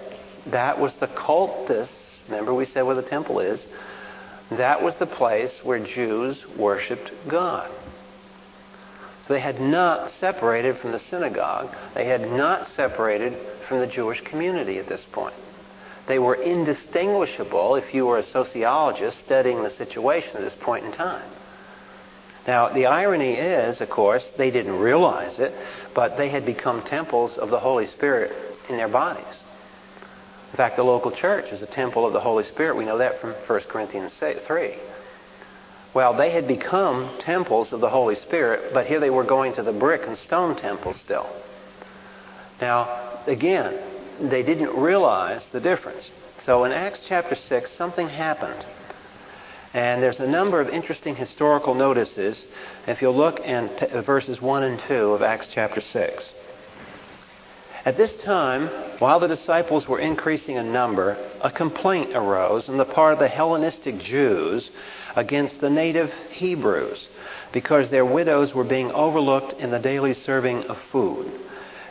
That 0.47 0.79
was 0.79 0.93
the 1.01 1.07
cultus. 1.07 1.89
Remember, 2.29 2.55
we 2.55 2.67
said 2.67 2.83
where 2.83 2.95
the 2.95 3.03
temple 3.03 3.41
is. 3.41 3.63
That 4.51 4.83
was 4.83 4.97
the 4.97 5.07
place 5.07 5.53
where 5.63 5.79
Jews 5.85 6.45
worshiped 6.59 7.11
God. 7.29 7.71
So 9.27 9.35
they 9.35 9.41
had 9.41 9.61
not 9.61 10.11
separated 10.11 10.79
from 10.79 10.93
the 10.93 10.99
synagogue. 10.99 11.75
They 11.95 12.07
had 12.07 12.31
not 12.31 12.67
separated 12.67 13.39
from 13.69 13.79
the 13.79 13.87
Jewish 13.87 14.21
community 14.23 14.79
at 14.79 14.89
this 14.89 15.05
point. 15.13 15.35
They 16.09 16.19
were 16.19 16.35
indistinguishable 16.35 17.77
if 17.77 17.95
you 17.95 18.07
were 18.07 18.19
a 18.19 18.25
sociologist 18.25 19.19
studying 19.25 19.63
the 19.63 19.71
situation 19.71 20.37
at 20.37 20.43
this 20.43 20.57
point 20.61 20.85
in 20.85 20.93
time. 20.93 21.29
Now, 22.47 22.71
the 22.73 22.87
irony 22.87 23.35
is, 23.35 23.81
of 23.81 23.89
course, 23.89 24.25
they 24.37 24.51
didn't 24.51 24.81
realize 24.81 25.39
it, 25.39 25.55
but 25.95 26.17
they 26.17 26.29
had 26.29 26.45
become 26.45 26.83
temples 26.83 27.39
of 27.39 27.51
the 27.51 27.61
Holy 27.61 27.87
Spirit 27.87 28.33
in 28.69 28.77
their 28.77 28.89
bodies. 28.89 29.25
In 30.51 30.57
fact, 30.57 30.77
the 30.77 30.83
local 30.83 31.13
church 31.13 31.53
is 31.53 31.63
a 31.63 31.67
temple 31.67 32.05
of 32.05 32.13
the 32.13 32.21
Holy 32.21 32.45
Spirit. 32.45 32.77
We 32.77 32.85
know 32.85 32.99
that 32.99 33.21
from 33.21 33.33
1 33.33 33.61
Corinthians 33.69 34.13
3. 34.19 34.75
Well, 35.95 36.15
they 36.15 36.31
had 36.31 36.49
become 36.49 37.19
temples 37.21 37.73
of 37.73 37.81
the 37.81 37.91
Holy 37.91 38.17
Spirit, 38.17 38.73
but 38.73 38.87
here 38.87 38.99
they 38.99 39.11
were 39.11 39.25
going 39.25 39.55
to 39.55 39.63
the 39.63 39.73
brick 39.73 40.03
and 40.07 40.17
stone 40.17 40.57
temple 40.57 40.95
still. 40.95 41.29
Now, 42.61 43.21
again, 43.27 43.79
they 44.21 44.43
didn't 44.43 44.75
realize 44.75 45.43
the 45.53 45.61
difference. 45.61 46.11
So 46.47 46.65
in 46.65 46.73
Acts 46.73 47.01
chapter 47.07 47.35
6, 47.35 47.71
something 47.73 48.09
happened. 48.09 48.65
And 49.75 50.03
there's 50.03 50.21
a 50.21 50.27
number 50.27 50.61
of 50.61 50.69
interesting 50.69 51.15
historical 51.15 51.75
notices 51.75 52.43
if 52.87 53.01
you'll 53.01 53.17
look 53.17 53.41
in 53.41 53.69
verses 54.05 54.41
1 54.41 54.63
and 54.63 54.81
2 54.89 54.95
of 54.95 55.23
Acts 55.23 55.49
chapter 55.53 55.81
6. 55.81 56.31
At 57.85 57.97
this 57.97 58.15
time, 58.15 58.69
while 59.01 59.19
the 59.19 59.27
disciples 59.27 59.89
were 59.89 59.99
increasing 59.99 60.55
in 60.55 60.73
number, 60.73 61.17
a 61.41 61.51
complaint 61.51 62.15
arose 62.15 62.69
on 62.69 62.77
the 62.77 62.85
part 62.85 63.15
of 63.15 63.19
the 63.19 63.27
Hellenistic 63.27 63.99
Jews 63.99 64.71
against 65.17 65.61
the 65.61 65.71
native 65.71 66.13
Hebrews 66.31 67.09
because 67.51 67.91
their 67.91 68.05
widows 68.05 68.55
were 68.55 68.63
being 68.63 68.93
overlooked 68.93 69.61
in 69.61 69.73
the 69.73 69.81
daily 69.81 70.15
serving 70.15 70.65
of 70.65 70.79
food. 70.93 71.29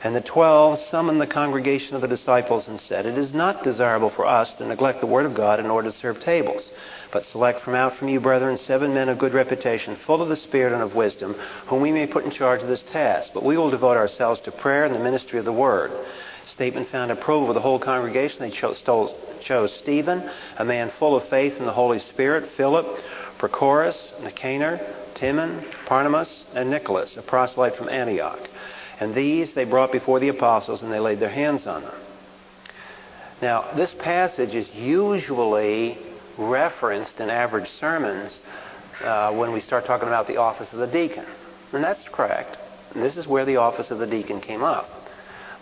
And 0.03 0.15
the 0.15 0.21
twelve 0.21 0.79
summoned 0.89 1.21
the 1.21 1.27
congregation 1.27 1.93
of 1.93 2.01
the 2.01 2.07
disciples 2.07 2.67
and 2.67 2.79
said, 2.81 3.05
It 3.05 3.19
is 3.19 3.35
not 3.35 3.63
desirable 3.63 4.09
for 4.09 4.25
us 4.25 4.51
to 4.55 4.65
neglect 4.65 4.99
the 4.99 5.05
word 5.05 5.27
of 5.27 5.35
God 5.35 5.59
in 5.59 5.67
order 5.67 5.91
to 5.91 5.97
serve 5.97 6.19
tables. 6.21 6.63
But 7.13 7.25
select 7.25 7.61
from 7.61 7.75
out 7.75 7.97
from 7.97 8.07
you, 8.07 8.19
brethren, 8.19 8.57
seven 8.57 8.95
men 8.95 9.09
of 9.09 9.19
good 9.19 9.33
reputation, 9.33 9.97
full 10.07 10.23
of 10.23 10.29
the 10.29 10.35
Spirit 10.35 10.73
and 10.73 10.81
of 10.81 10.95
wisdom, 10.95 11.35
whom 11.67 11.81
we 11.81 11.91
may 11.91 12.07
put 12.07 12.25
in 12.25 12.31
charge 12.31 12.63
of 12.63 12.67
this 12.67 12.83
task. 12.83 13.31
But 13.33 13.45
we 13.45 13.57
will 13.57 13.69
devote 13.69 13.97
ourselves 13.97 14.41
to 14.41 14.51
prayer 14.51 14.85
and 14.85 14.95
the 14.95 14.99
ministry 14.99 15.37
of 15.37 15.45
the 15.45 15.53
word. 15.53 15.91
Statement 16.53 16.89
found 16.89 17.11
approval 17.11 17.49
of 17.49 17.55
the 17.55 17.61
whole 17.61 17.79
congregation. 17.79 18.39
They 18.39 18.49
chose, 18.49 18.81
chose 19.41 19.79
Stephen, 19.83 20.27
a 20.57 20.65
man 20.65 20.91
full 20.97 21.15
of 21.15 21.29
faith 21.29 21.57
in 21.59 21.65
the 21.65 21.73
Holy 21.73 21.99
Spirit, 21.99 22.49
Philip, 22.57 22.87
Prochorus, 23.37 24.13
Nicanor, 24.23 24.79
Timon, 25.15 25.63
Parmenas, 25.85 26.43
and 26.55 26.71
Nicholas, 26.71 27.15
a 27.17 27.21
proselyte 27.21 27.75
from 27.75 27.89
Antioch. 27.89 28.39
And 29.01 29.15
these 29.15 29.53
they 29.53 29.65
brought 29.65 29.91
before 29.91 30.19
the 30.19 30.29
apostles, 30.29 30.83
and 30.83 30.93
they 30.93 30.99
laid 30.99 31.19
their 31.19 31.27
hands 31.27 31.65
on 31.65 31.81
them. 31.81 31.95
Now, 33.41 33.71
this 33.75 33.91
passage 33.97 34.53
is 34.53 34.69
usually 34.75 35.97
referenced 36.37 37.19
in 37.19 37.31
average 37.31 37.67
sermons 37.79 38.37
uh, 39.03 39.33
when 39.33 39.51
we 39.51 39.59
start 39.59 39.85
talking 39.85 40.07
about 40.07 40.27
the 40.27 40.37
office 40.37 40.71
of 40.71 40.77
the 40.77 40.85
deacon. 40.85 41.25
And 41.73 41.83
that's 41.83 42.03
correct. 42.09 42.57
And 42.93 43.01
this 43.01 43.17
is 43.17 43.25
where 43.25 43.43
the 43.43 43.55
office 43.55 43.89
of 43.89 43.97
the 43.97 44.05
deacon 44.05 44.39
came 44.39 44.61
up. 44.61 44.87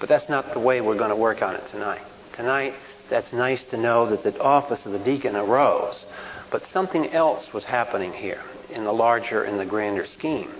But 0.01 0.09
that's 0.09 0.27
not 0.27 0.53
the 0.53 0.59
way 0.59 0.81
we're 0.81 0.97
going 0.97 1.11
to 1.11 1.15
work 1.15 1.41
on 1.41 1.55
it 1.55 1.65
tonight. 1.67 2.01
Tonight, 2.33 2.73
that's 3.09 3.31
nice 3.31 3.63
to 3.71 3.77
know 3.77 4.09
that 4.09 4.23
the 4.23 4.37
office 4.41 4.85
of 4.85 4.91
the 4.91 4.99
deacon 4.99 5.37
arose, 5.37 6.03
but 6.51 6.67
something 6.67 7.09
else 7.13 7.53
was 7.53 7.63
happening 7.63 8.11
here 8.11 8.43
in 8.69 8.83
the 8.83 8.91
larger 8.91 9.43
and 9.43 9.57
the 9.57 9.65
grander 9.65 10.05
scheme. 10.05 10.51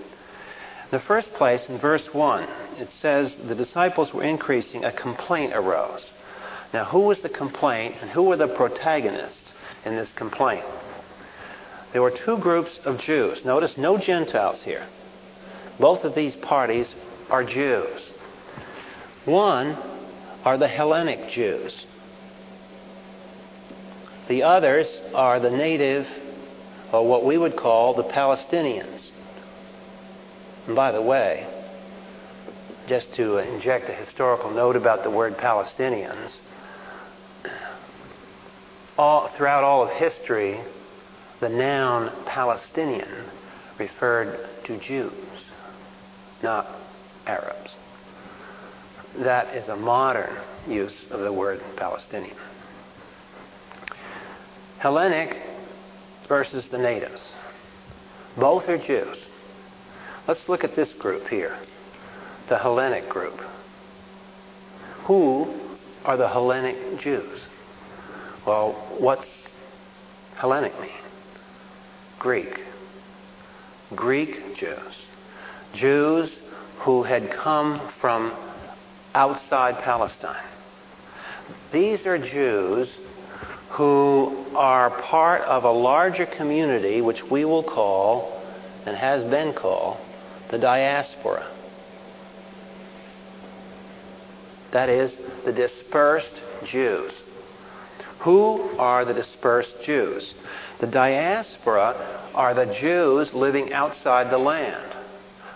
In 0.90 0.98
the 0.98 1.04
first 1.04 1.32
place, 1.34 1.68
in 1.68 1.78
verse 1.78 2.12
1, 2.12 2.48
it 2.78 2.90
says 2.90 3.36
the 3.46 3.54
disciples 3.54 4.12
were 4.12 4.24
increasing, 4.24 4.84
a 4.84 4.90
complaint 4.90 5.52
arose. 5.54 6.04
Now, 6.74 6.84
who 6.84 7.02
was 7.02 7.20
the 7.20 7.28
complaint 7.28 7.94
and 8.00 8.10
who 8.10 8.24
were 8.24 8.36
the 8.36 8.48
protagonists 8.48 9.52
in 9.84 9.94
this 9.94 10.10
complaint? 10.16 10.64
There 11.92 12.02
were 12.02 12.10
two 12.10 12.38
groups 12.38 12.80
of 12.84 12.98
Jews. 12.98 13.44
Notice 13.44 13.78
no 13.78 13.98
Gentiles 13.98 14.62
here. 14.64 14.84
Both 15.78 16.02
of 16.02 16.16
these 16.16 16.34
parties 16.34 16.92
are 17.28 17.44
Jews. 17.44 18.10
One 19.26 19.78
are 20.44 20.58
the 20.58 20.66
Hellenic 20.66 21.30
Jews. 21.30 21.86
The 24.26 24.42
others 24.42 24.88
are 25.14 25.38
the 25.38 25.50
native, 25.50 26.08
or 26.92 27.06
what 27.06 27.24
we 27.24 27.38
would 27.38 27.56
call 27.56 27.94
the 27.94 28.02
Palestinians. 28.02 28.99
And 30.66 30.76
by 30.76 30.92
the 30.92 31.02
way, 31.02 31.46
just 32.88 33.12
to 33.14 33.38
inject 33.38 33.88
a 33.88 33.94
historical 33.94 34.50
note 34.50 34.76
about 34.76 35.02
the 35.04 35.10
word 35.10 35.36
Palestinians, 35.36 36.30
all, 38.98 39.28
throughout 39.36 39.64
all 39.64 39.82
of 39.82 39.90
history, 39.90 40.60
the 41.40 41.48
noun 41.48 42.12
Palestinian 42.26 43.24
referred 43.78 44.46
to 44.64 44.78
Jews, 44.78 45.12
not 46.42 46.66
Arabs. 47.26 47.70
That 49.18 49.54
is 49.54 49.68
a 49.68 49.76
modern 49.76 50.36
use 50.68 50.94
of 51.10 51.20
the 51.20 51.32
word 51.32 51.60
Palestinian. 51.76 52.36
Hellenic 54.78 55.36
versus 56.28 56.66
the 56.70 56.78
natives. 56.78 57.20
Both 58.36 58.68
are 58.68 58.78
Jews. 58.78 59.16
Let's 60.28 60.48
look 60.48 60.64
at 60.64 60.76
this 60.76 60.92
group 60.92 61.28
here, 61.28 61.58
the 62.48 62.58
Hellenic 62.58 63.08
group. 63.08 63.40
Who 65.04 65.52
are 66.04 66.16
the 66.16 66.28
Hellenic 66.28 67.00
Jews? 67.00 67.40
Well, 68.46 68.72
what's 68.98 69.26
Hellenic 70.36 70.78
mean? 70.80 70.90
Greek. 72.18 72.60
Greek 73.94 74.56
Jews. 74.56 74.94
Jews 75.74 76.30
who 76.80 77.02
had 77.02 77.30
come 77.30 77.92
from 78.00 78.32
outside 79.14 79.82
Palestine. 79.82 80.46
These 81.72 82.06
are 82.06 82.18
Jews 82.18 82.88
who 83.70 84.46
are 84.54 84.90
part 85.02 85.42
of 85.42 85.64
a 85.64 85.70
larger 85.70 86.26
community 86.26 87.00
which 87.00 87.22
we 87.24 87.44
will 87.44 87.62
call, 87.62 88.40
and 88.86 88.96
has 88.96 89.22
been 89.24 89.52
called, 89.52 89.98
the 90.50 90.58
diaspora. 90.58 91.46
That 94.72 94.88
is, 94.88 95.14
the 95.44 95.52
dispersed 95.52 96.40
Jews. 96.64 97.12
Who 98.20 98.60
are 98.78 99.04
the 99.04 99.14
dispersed 99.14 99.82
Jews? 99.82 100.34
The 100.80 100.86
diaspora 100.86 102.30
are 102.34 102.54
the 102.54 102.72
Jews 102.74 103.32
living 103.32 103.72
outside 103.72 104.30
the 104.30 104.38
land. 104.38 104.94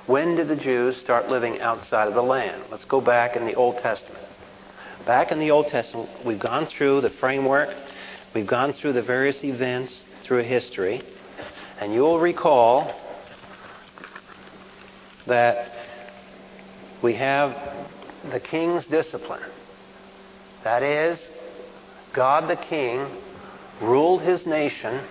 When 0.07 0.37
did 0.37 0.49
the 0.49 0.57
Jews 0.57 0.97
start 0.99 1.29
living 1.29 1.61
outside 1.61 2.09
of 2.09 2.15
the 2.15 2.23
land? 2.23 2.65
Let's 2.71 2.85
go 2.85 3.01
back 3.01 3.37
in 3.37 3.47
the 3.47 3.55
Old 3.55 3.79
Testament. 3.79 4.23
Back 5.07 5.33
in 5.33 5.39
the 5.39 5.51
Old 5.51 5.69
Testament, 5.69 6.09
we've 6.25 6.41
gone 6.41 6.67
through 6.67 7.03
the 7.03 7.11
framework, 7.11 7.75
we've 8.35 8.47
gone 8.47 8.73
through 8.73 8.95
the 8.95 9.03
various 9.03 9.43
events 9.45 10.05
through 10.23 10.43
history, 10.43 11.03
and 11.81 11.93
you'll 11.93 12.21
recall 12.21 12.95
that 15.27 15.73
we 17.03 17.15
have 17.15 17.57
the 18.31 18.41
king's 18.41 18.85
discipline. 18.87 19.43
That 20.65 20.83
is, 20.83 21.21
God 22.13 22.49
the 22.49 22.57
king 22.57 23.07
ruled 23.81 24.23
his 24.23 24.47
nation 24.47 25.03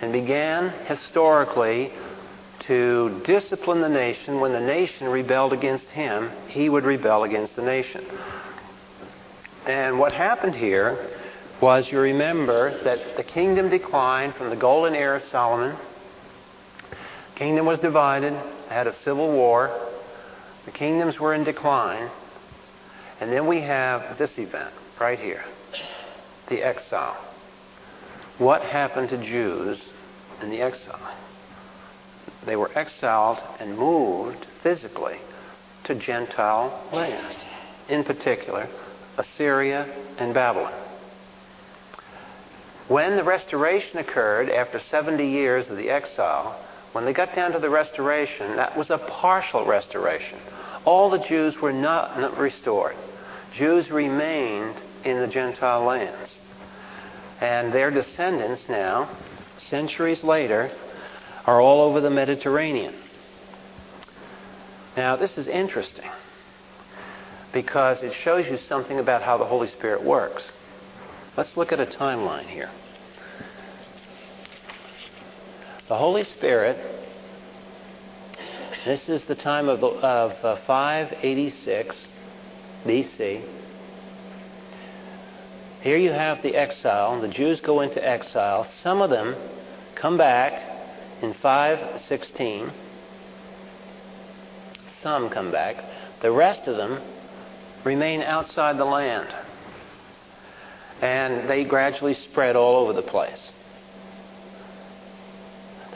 and 0.00 0.12
began 0.12 0.70
historically 0.86 1.92
to 2.60 3.20
discipline 3.24 3.80
the 3.80 3.88
nation. 3.88 4.40
When 4.40 4.52
the 4.52 4.60
nation 4.60 5.08
rebelled 5.08 5.52
against 5.52 5.86
him, 5.86 6.30
he 6.48 6.68
would 6.68 6.84
rebel 6.84 7.24
against 7.24 7.54
the 7.56 7.62
nation. 7.62 8.04
And 9.66 9.98
what 9.98 10.12
happened 10.12 10.54
here 10.54 11.10
was 11.60 11.90
you 11.90 11.98
remember 11.98 12.82
that 12.84 13.16
the 13.16 13.24
kingdom 13.24 13.70
declined 13.70 14.34
from 14.34 14.50
the 14.50 14.56
golden 14.56 14.94
era 14.94 15.16
of 15.16 15.22
Solomon. 15.30 15.76
Kingdom 17.34 17.66
was 17.66 17.78
divided, 17.80 18.34
had 18.68 18.86
a 18.86 18.94
civil 19.02 19.30
war. 19.32 19.70
The 20.64 20.70
kingdoms 20.70 21.18
were 21.18 21.34
in 21.34 21.44
decline. 21.44 22.10
And 23.20 23.32
then 23.32 23.46
we 23.46 23.60
have 23.62 24.18
this 24.18 24.36
event 24.38 24.72
right 25.00 25.18
here 25.18 25.44
the 26.48 26.62
exile. 26.62 27.16
What 28.38 28.62
happened 28.62 29.08
to 29.10 29.18
Jews 29.18 29.80
in 30.40 30.50
the 30.50 30.60
exile? 30.60 31.16
They 32.44 32.54
were 32.54 32.70
exiled 32.78 33.38
and 33.58 33.76
moved 33.76 34.46
physically 34.62 35.16
to 35.84 35.94
Gentile 35.96 36.88
lands, 36.92 37.36
in 37.88 38.04
particular, 38.04 38.68
Assyria 39.18 39.92
and 40.18 40.32
Babylon. 40.32 40.72
When 42.88 43.16
the 43.16 43.24
restoration 43.24 43.98
occurred 43.98 44.48
after 44.48 44.80
70 44.90 45.26
years 45.26 45.68
of 45.68 45.76
the 45.76 45.90
exile, 45.90 46.56
when 46.96 47.04
they 47.04 47.12
got 47.12 47.34
down 47.34 47.52
to 47.52 47.58
the 47.58 47.68
restoration, 47.68 48.56
that 48.56 48.74
was 48.74 48.88
a 48.88 48.96
partial 48.96 49.66
restoration. 49.66 50.38
All 50.86 51.10
the 51.10 51.18
Jews 51.18 51.54
were 51.60 51.70
not 51.70 52.38
restored. 52.38 52.96
Jews 53.52 53.90
remained 53.90 54.76
in 55.04 55.18
the 55.18 55.26
Gentile 55.26 55.84
lands. 55.84 56.32
And 57.38 57.70
their 57.70 57.90
descendants 57.90 58.62
now, 58.70 59.14
centuries 59.68 60.24
later, 60.24 60.70
are 61.44 61.60
all 61.60 61.82
over 61.82 62.00
the 62.00 62.08
Mediterranean. 62.08 62.94
Now, 64.96 65.16
this 65.16 65.36
is 65.36 65.48
interesting 65.48 66.08
because 67.52 68.02
it 68.02 68.14
shows 68.14 68.46
you 68.46 68.56
something 68.56 68.98
about 68.98 69.20
how 69.20 69.36
the 69.36 69.44
Holy 69.44 69.68
Spirit 69.68 70.02
works. 70.02 70.44
Let's 71.36 71.58
look 71.58 71.72
at 71.72 71.78
a 71.78 71.84
timeline 71.84 72.46
here. 72.46 72.70
The 75.88 75.96
Holy 75.96 76.24
Spirit, 76.24 76.76
this 78.84 79.08
is 79.08 79.22
the 79.26 79.36
time 79.36 79.68
of, 79.68 79.84
of 79.84 80.32
uh, 80.44 80.56
586 80.66 81.94
BC. 82.84 83.44
Here 85.82 85.96
you 85.96 86.10
have 86.10 86.42
the 86.42 86.56
exile. 86.56 87.20
The 87.20 87.28
Jews 87.28 87.60
go 87.60 87.82
into 87.82 88.04
exile. 88.04 88.66
Some 88.82 89.00
of 89.00 89.10
them 89.10 89.36
come 89.94 90.18
back 90.18 90.60
in 91.22 91.34
516. 91.34 92.72
Some 95.00 95.30
come 95.30 95.52
back. 95.52 95.76
The 96.20 96.32
rest 96.32 96.66
of 96.66 96.76
them 96.76 97.00
remain 97.84 98.22
outside 98.22 98.76
the 98.76 98.84
land. 98.84 99.28
And 101.00 101.48
they 101.48 101.62
gradually 101.62 102.14
spread 102.14 102.56
all 102.56 102.76
over 102.78 102.92
the 102.92 103.02
place. 103.02 103.52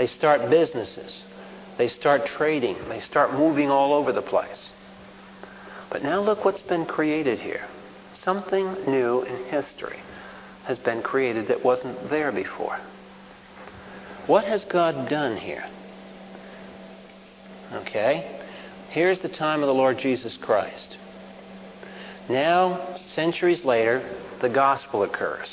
They 0.01 0.07
start 0.07 0.49
businesses. 0.49 1.21
They 1.77 1.89
start 1.89 2.25
trading. 2.25 2.77
They 2.89 3.01
start 3.01 3.35
moving 3.35 3.69
all 3.69 3.93
over 3.93 4.13
the 4.13 4.23
place. 4.23 4.73
But 5.91 6.03
now 6.03 6.23
look 6.23 6.43
what's 6.43 6.63
been 6.63 6.87
created 6.87 7.39
here. 7.39 7.67
Something 8.23 8.73
new 8.87 9.21
in 9.21 9.45
history 9.51 9.99
has 10.65 10.79
been 10.79 11.03
created 11.03 11.49
that 11.49 11.63
wasn't 11.63 12.09
there 12.09 12.33
before. 12.33 12.81
What 14.27 14.45
has 14.45 14.65
God 14.65 15.11
done 15.11 15.37
here? 15.37 15.69
Okay? 17.71 18.41
Here's 18.89 19.21
the 19.21 19.29
time 19.29 19.61
of 19.61 19.67
the 19.67 19.75
Lord 19.75 19.99
Jesus 19.99 20.39
Christ. 20.39 20.97
Now, 22.27 22.97
centuries 23.15 23.67
later, 23.67 24.03
the 24.41 24.49
gospel 24.49 25.03
occurs. 25.03 25.49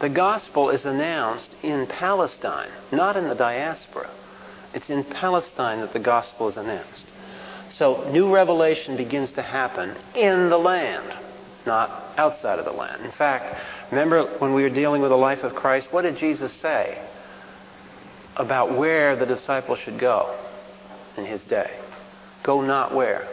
The 0.00 0.08
gospel 0.08 0.70
is 0.70 0.84
announced 0.84 1.54
in 1.62 1.86
Palestine, 1.86 2.70
not 2.92 3.16
in 3.16 3.28
the 3.28 3.34
diaspora. 3.34 4.10
It's 4.74 4.90
in 4.90 5.04
Palestine 5.04 5.80
that 5.80 5.92
the 5.92 5.98
gospel 5.98 6.48
is 6.48 6.56
announced. 6.56 7.06
So, 7.70 8.08
new 8.10 8.32
revelation 8.32 8.96
begins 8.96 9.32
to 9.32 9.42
happen 9.42 9.94
in 10.14 10.48
the 10.48 10.58
land 10.58 11.12
not 11.66 12.14
outside 12.16 12.58
of 12.58 12.64
the 12.64 12.72
land. 12.72 13.04
In 13.04 13.10
fact, 13.10 13.60
remember 13.90 14.24
when 14.38 14.54
we 14.54 14.62
were 14.62 14.70
dealing 14.70 15.02
with 15.02 15.10
the 15.10 15.16
life 15.16 15.42
of 15.42 15.54
Christ, 15.54 15.88
what 15.92 16.02
did 16.02 16.16
Jesus 16.16 16.52
say 16.52 16.98
about 18.36 18.76
where 18.76 19.16
the 19.16 19.26
disciples 19.26 19.78
should 19.80 19.98
go 19.98 20.34
in 21.16 21.24
his 21.26 21.42
day? 21.44 21.70
Go 22.42 22.62
not 22.62 22.94
where? 22.94 23.26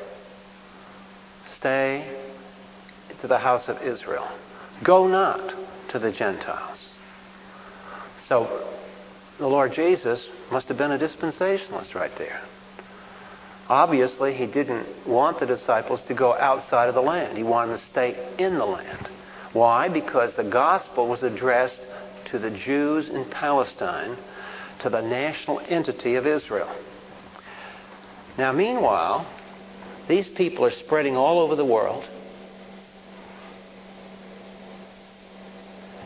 Stay 1.56 2.08
to 3.22 3.28
the 3.28 3.38
house 3.38 3.70
of 3.70 3.82
Israel. 3.82 4.28
Go 4.84 5.08
not 5.08 5.54
to 5.94 6.00
the 6.00 6.12
Gentiles. 6.12 6.80
So 8.28 8.68
the 9.38 9.48
Lord 9.48 9.74
Jesus 9.74 10.28
must 10.52 10.68
have 10.68 10.78
been 10.78 10.92
a 10.92 11.00
dispensationalist 11.00 11.96
right 11.96 12.12
there. 12.18 12.42
Obviously, 13.70 14.34
he 14.34 14.46
didn't 14.46 15.08
want 15.08 15.40
the 15.40 15.46
disciples 15.46 16.02
to 16.08 16.14
go 16.14 16.34
outside 16.34 16.90
of 16.90 16.96
the 16.96 17.02
land. 17.02 17.38
He 17.38 17.44
wanted 17.44 17.72
them 17.72 17.80
to 17.80 17.86
stay 17.86 18.36
in 18.38 18.56
the 18.56 18.66
land. 18.66 19.08
Why? 19.54 19.88
Because 19.88 20.36
the 20.36 20.44
gospel 20.44 21.08
was 21.08 21.24
addressed 21.24 21.80
to 22.26 22.40
the 22.40 22.52
Jews 22.52 23.08
in 23.08 23.26
Palestine, 23.30 24.18
to 24.82 24.90
the 24.90 25.02
national 25.02 25.62
entity 25.68 26.16
of 26.16 26.28
Israel. 26.28 26.76
Now, 28.38 28.52
meanwhile, 28.52 29.28
these 30.08 30.28
people 30.28 30.66
are 30.66 30.72
spreading 30.72 31.16
all 31.16 31.40
over 31.40 31.56
the 31.56 31.66
world. 31.66 32.04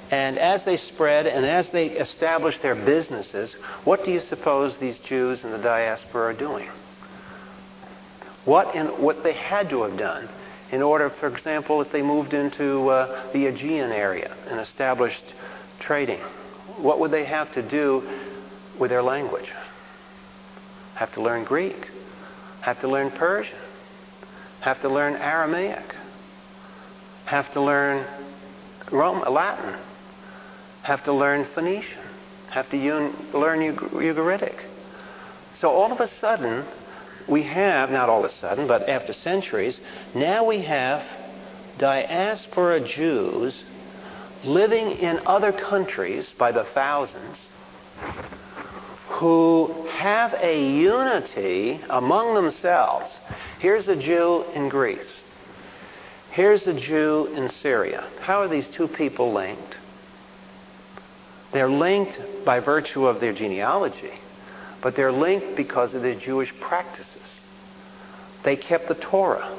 And 0.10 0.38
as 0.38 0.63
they 0.63 0.78
spread 0.78 1.28
and 1.28 1.46
as 1.46 1.70
they 1.70 1.88
establish 1.88 2.58
their 2.60 2.76
businesses, 2.76 3.54
what 3.84 4.06
do 4.06 4.12
you 4.12 4.22
suppose 4.22 4.78
these 4.78 4.98
Jews 5.00 5.43
in 5.43 5.52
the 5.52 5.58
diaspora 5.58 6.34
are 6.34 6.34
doing? 6.34 6.70
What, 8.46 8.74
in, 8.76 8.88
what 9.02 9.24
they 9.24 9.34
had 9.34 9.70
to 9.72 9.84
have 9.84 9.98
done 9.98 10.30
in 10.72 10.82
order, 10.82 11.10
for 11.10 11.28
example, 11.28 11.82
if 11.82 11.91
they 11.91 12.02
moved 12.02 12.34
into 12.34 12.89
uh, 12.89 13.32
the 13.34 13.48
Aegean 13.48 13.91
area 13.91 14.36
and 14.50 14.60
established 14.60 15.34
trading, 15.80 16.20
what 16.78 17.00
would 17.00 17.12
they 17.12 17.26
have 17.26 17.54
to 17.56 17.62
do 17.62 18.04
with 18.80 18.89
their 18.89 19.04
language? 19.04 19.52
Have 20.96 21.13
to 21.13 21.22
learn 21.22 21.43
Greek, 21.43 21.89
have 22.62 22.80
to 22.82 22.88
learn 22.88 23.12
Persian, 23.12 23.58
have 24.62 24.82
to 24.82 24.89
learn 24.89 25.15
Aramaic, 25.15 25.96
have 27.26 27.52
to 27.54 27.62
learn 27.62 28.06
Rome, 28.91 29.24
Latin, 29.30 29.76
have 30.88 31.04
to 31.04 31.12
learn 31.12 31.45
Phoenician, 31.54 32.02
have 32.50 32.69
to 32.69 32.78
un- 32.78 33.13
learn 33.34 33.60
Ugaritic. 33.60 34.58
So 35.56 35.69
all 35.69 35.91
of 35.91 36.00
a 36.00 36.08
sudden, 36.21 36.65
we 37.28 37.43
have, 37.43 37.91
not 37.91 38.08
all 38.08 38.23
of 38.23 38.32
a 38.32 38.34
sudden, 38.36 38.67
but 38.67 38.88
after 38.88 39.12
centuries, 39.12 39.78
now 40.15 40.45
we 40.45 40.62
have 40.62 41.06
diaspora 41.78 42.88
Jews 42.88 43.65
living 44.45 44.91
in 44.91 45.19
other 45.26 45.52
countries 45.52 46.26
by 46.38 46.54
the 46.54 46.63
thousands 46.63 47.36
who 49.10 49.88
have 49.89 50.36
a 50.36 50.71
unity 50.71 51.82
among 51.89 52.34
themselves. 52.34 53.13
Here's 53.60 53.89
a 53.89 53.95
Jew 53.97 54.45
in 54.56 54.69
Greece. 54.69 55.12
Here's 56.32 56.65
a 56.65 56.73
Jew 56.73 57.26
in 57.36 57.50
Syria. 57.50 58.08
How 58.21 58.39
are 58.39 58.47
these 58.47 58.69
two 58.69 58.88
people 58.88 59.34
linked? 59.34 59.76
They're 61.58 61.67
linked 61.67 62.46
by 62.46 62.60
virtue 62.60 63.08
of 63.08 63.20
their 63.20 63.34
genealogy, 63.34 64.13
but 64.84 64.96
they're 64.96 65.12
linked 65.12 65.56
because 65.56 65.96
of 65.96 66.04
their 66.04 66.13
Jewish 66.13 66.54
practices. 66.60 67.28
They 68.43 68.56
kept 68.56 68.88
the 68.88 68.93
Torah. 68.93 69.58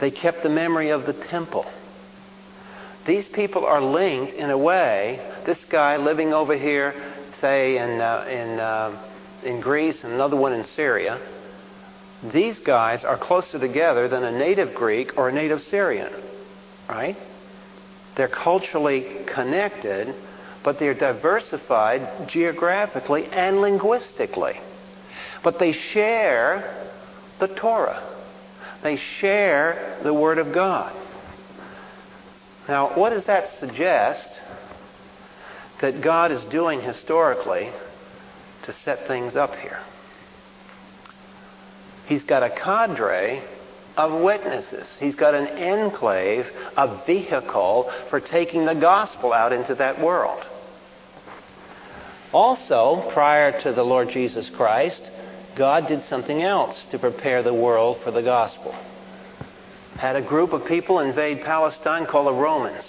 They 0.00 0.10
kept 0.10 0.42
the 0.42 0.48
memory 0.48 0.88
of 0.88 1.04
the 1.04 1.12
temple. 1.12 1.66
These 3.06 3.26
people 3.26 3.66
are 3.66 3.82
linked 3.82 4.32
in 4.32 4.48
a 4.48 4.56
way. 4.56 5.20
This 5.44 5.62
guy 5.66 5.98
living 5.98 6.32
over 6.32 6.56
here, 6.56 6.94
say 7.42 7.76
in 7.76 8.00
uh, 8.00 8.26
in 8.30 8.58
uh, 8.58 8.98
in 9.44 9.60
Greece, 9.60 10.02
and 10.02 10.14
another 10.14 10.36
one 10.36 10.54
in 10.54 10.64
Syria. 10.64 11.20
These 12.32 12.60
guys 12.60 13.04
are 13.04 13.18
closer 13.18 13.58
together 13.58 14.08
than 14.08 14.24
a 14.24 14.32
native 14.32 14.74
Greek 14.74 15.18
or 15.18 15.28
a 15.28 15.32
native 15.32 15.60
Syrian, 15.60 16.14
right? 16.88 17.18
They're 18.16 18.28
culturally 18.28 19.26
connected, 19.26 20.14
but 20.66 20.80
they're 20.80 20.94
diversified 20.94 22.28
geographically 22.28 23.26
and 23.26 23.60
linguistically. 23.60 24.60
But 25.44 25.60
they 25.60 25.70
share 25.70 26.90
the 27.38 27.46
Torah. 27.46 28.02
They 28.82 28.96
share 28.96 30.00
the 30.02 30.12
Word 30.12 30.38
of 30.38 30.52
God. 30.52 30.92
Now, 32.66 32.98
what 32.98 33.10
does 33.10 33.26
that 33.26 33.50
suggest 33.60 34.40
that 35.80 36.00
God 36.00 36.32
is 36.32 36.42
doing 36.46 36.80
historically 36.80 37.70
to 38.64 38.72
set 38.72 39.06
things 39.06 39.36
up 39.36 39.54
here? 39.54 39.78
He's 42.06 42.24
got 42.24 42.42
a 42.42 42.50
cadre 42.50 43.40
of 43.96 44.20
witnesses. 44.20 44.88
He's 44.98 45.14
got 45.14 45.36
an 45.36 45.46
enclave, 45.46 46.44
a 46.76 47.04
vehicle 47.06 47.92
for 48.10 48.18
taking 48.18 48.66
the 48.66 48.74
gospel 48.74 49.32
out 49.32 49.52
into 49.52 49.76
that 49.76 50.00
world. 50.00 50.44
Also, 52.32 53.08
prior 53.12 53.58
to 53.62 53.72
the 53.72 53.84
Lord 53.84 54.10
Jesus 54.10 54.50
Christ, 54.50 55.10
God 55.54 55.86
did 55.86 56.02
something 56.02 56.42
else 56.42 56.84
to 56.90 56.98
prepare 56.98 57.42
the 57.42 57.54
world 57.54 57.98
for 58.02 58.10
the 58.10 58.22
gospel. 58.22 58.74
Had 59.96 60.16
a 60.16 60.22
group 60.22 60.52
of 60.52 60.66
people 60.66 61.00
invade 61.00 61.42
Palestine 61.42 62.04
called 62.04 62.26
the 62.26 62.32
Romans. 62.32 62.84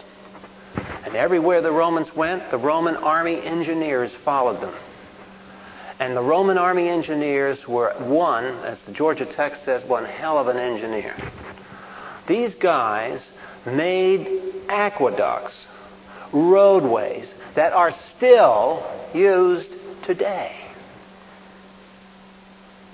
And 1.05 1.15
everywhere 1.15 1.61
the 1.61 1.71
Romans 1.71 2.13
went, 2.13 2.51
the 2.51 2.57
Roman 2.57 2.97
army 2.97 3.41
engineers 3.41 4.11
followed 4.25 4.59
them. 4.59 4.75
And 5.99 6.15
the 6.15 6.21
Roman 6.21 6.57
army 6.57 6.89
engineers 6.89 7.67
were 7.67 7.93
one, 7.99 8.45
as 8.65 8.79
the 8.81 8.91
Georgia 8.91 9.25
text 9.25 9.63
says, 9.63 9.83
one 9.85 10.05
hell 10.05 10.37
of 10.37 10.47
an 10.47 10.57
engineer. 10.57 11.15
These 12.27 12.53
guys 12.55 13.25
made 13.65 14.65
aqueducts, 14.67 15.67
roadways 16.33 17.33
that 17.57 17.73
are 17.73 17.91
still 18.15 18.87
used 19.15 19.75
today. 20.05 20.55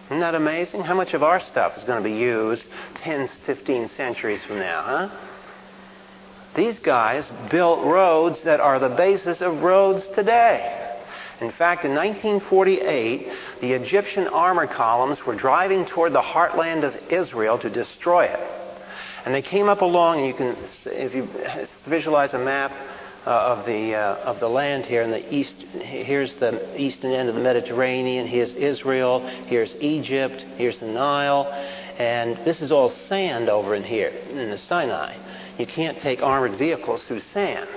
Isn't 0.05 0.21
that 0.21 0.35
amazing? 0.35 0.83
How 0.83 0.93
much 0.93 1.13
of 1.13 1.21
our 1.21 1.41
stuff 1.41 1.77
is 1.77 1.83
going 1.83 2.01
to 2.01 2.09
be 2.09 2.15
used 2.15 2.63
10, 2.95 3.27
15 3.45 3.89
centuries 3.89 4.41
from 4.47 4.59
now, 4.59 4.81
huh? 4.81 5.19
These 6.55 6.79
guys 6.79 7.29
built 7.51 7.83
roads 7.83 8.41
that 8.45 8.61
are 8.61 8.79
the 8.79 8.87
basis 8.87 9.41
of 9.41 9.63
roads 9.63 10.05
today. 10.15 10.79
In 11.41 11.51
fact, 11.51 11.83
in 11.83 11.93
1948, 11.93 13.33
the 13.59 13.73
Egyptian 13.73 14.29
armor 14.29 14.67
columns 14.67 15.25
were 15.25 15.35
driving 15.35 15.85
toward 15.85 16.13
the 16.13 16.21
heartland 16.21 16.83
of 16.83 16.95
Israel 17.11 17.59
to 17.59 17.69
destroy 17.69 18.27
it. 18.27 18.39
And 19.25 19.35
they 19.35 19.41
came 19.41 19.67
up 19.67 19.81
along, 19.81 20.19
and 20.19 20.27
you 20.27 20.33
can, 20.33 20.55
if 20.85 21.13
you 21.13 21.27
visualize 21.89 22.33
a 22.33 22.39
map, 22.39 22.71
uh, 23.25 23.29
of 23.29 23.65
the 23.65 23.95
uh, 23.95 24.15
of 24.23 24.39
the 24.39 24.47
land 24.47 24.85
here 24.85 25.01
in 25.01 25.11
the 25.11 25.33
east. 25.33 25.55
Here's 25.79 26.35
the 26.35 26.79
eastern 26.79 27.11
end 27.11 27.29
of 27.29 27.35
the 27.35 27.41
Mediterranean. 27.41 28.27
Here's 28.27 28.53
Israel. 28.53 29.19
Here's 29.47 29.73
Egypt. 29.79 30.43
Here's 30.57 30.79
the 30.79 30.87
Nile, 30.87 31.45
and 31.97 32.37
this 32.45 32.61
is 32.61 32.71
all 32.71 32.89
sand 32.89 33.49
over 33.49 33.75
in 33.75 33.83
here 33.83 34.09
in 34.09 34.49
the 34.49 34.57
Sinai. 34.57 35.15
You 35.57 35.67
can't 35.67 35.99
take 35.99 36.21
armored 36.21 36.57
vehicles 36.57 37.03
through 37.03 37.21
sand. 37.21 37.69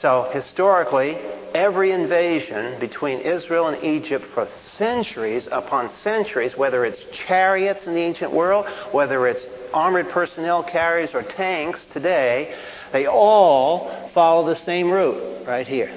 So 0.00 0.28
historically, 0.32 1.16
every 1.54 1.92
invasion 1.92 2.78
between 2.80 3.20
Israel 3.20 3.68
and 3.68 3.82
Egypt 3.82 4.26
for 4.34 4.46
centuries 4.76 5.48
upon 5.50 5.88
centuries, 5.88 6.56
whether 6.56 6.84
it's 6.84 7.02
chariots 7.12 7.86
in 7.86 7.94
the 7.94 8.00
ancient 8.00 8.30
world, 8.30 8.66
whether 8.92 9.26
it's 9.26 9.46
armored 9.72 10.10
personnel 10.10 10.62
carriers 10.62 11.14
or 11.14 11.22
tanks 11.22 11.84
today, 11.92 12.54
they 12.92 13.06
all 13.06 14.10
follow 14.14 14.46
the 14.46 14.58
same 14.60 14.90
route 14.90 15.46
right 15.46 15.66
here. 15.66 15.92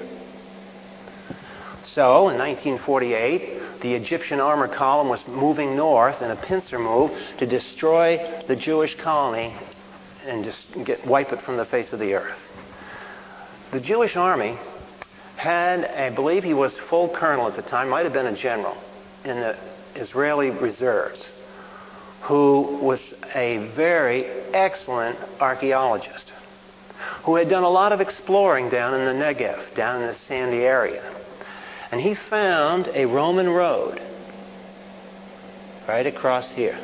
So, 1.94 2.28
in 2.28 2.38
1948, 2.38 3.80
the 3.80 3.94
Egyptian 3.94 4.40
armor 4.40 4.68
column 4.68 5.08
was 5.08 5.26
moving 5.26 5.76
north 5.76 6.22
in 6.22 6.30
a 6.30 6.36
pincer 6.36 6.78
move 6.78 7.10
to 7.38 7.46
destroy 7.46 8.42
the 8.46 8.54
Jewish 8.54 8.94
colony 8.96 9.54
and 10.26 10.44
just 10.44 10.66
get, 10.84 11.04
wipe 11.06 11.32
it 11.32 11.40
from 11.42 11.56
the 11.56 11.64
face 11.64 11.92
of 11.92 11.98
the 11.98 12.14
earth. 12.14 12.38
The 13.72 13.80
Jewish 13.80 14.16
army 14.16 14.58
had, 15.36 15.84
I 15.84 16.10
believe 16.10 16.44
he 16.44 16.54
was 16.54 16.72
full 16.88 17.08
colonel 17.08 17.48
at 17.48 17.56
the 17.56 17.62
time, 17.62 17.88
might 17.88 18.04
have 18.04 18.12
been 18.12 18.26
a 18.26 18.36
general 18.36 18.76
in 19.24 19.40
the 19.40 19.56
Israeli 19.94 20.50
reserves, 20.50 21.24
who 22.22 22.78
was 22.82 23.00
a 23.34 23.58
very 23.74 24.26
excellent 24.52 25.18
archaeologist 25.40 26.29
who 27.24 27.36
had 27.36 27.48
done 27.48 27.62
a 27.62 27.70
lot 27.70 27.92
of 27.92 28.00
exploring 28.00 28.68
down 28.68 28.94
in 28.94 29.04
the 29.04 29.24
Negev, 29.24 29.74
down 29.74 30.02
in 30.02 30.08
the 30.08 30.14
sandy 30.14 30.58
area. 30.58 31.02
And 31.90 32.00
he 32.00 32.14
found 32.14 32.88
a 32.94 33.04
Roman 33.06 33.48
road 33.48 34.00
right 35.88 36.06
across 36.06 36.50
here. 36.50 36.78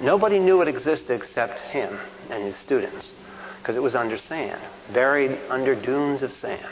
Nobody 0.00 0.38
knew 0.38 0.62
it 0.62 0.68
existed 0.68 1.12
except 1.14 1.58
him 1.58 1.98
and 2.30 2.42
his 2.42 2.56
students 2.56 3.12
because 3.58 3.76
it 3.76 3.82
was 3.82 3.94
under 3.94 4.16
sand, 4.16 4.60
buried 4.92 5.38
under 5.48 5.74
dunes 5.74 6.22
of 6.22 6.32
sand. 6.32 6.66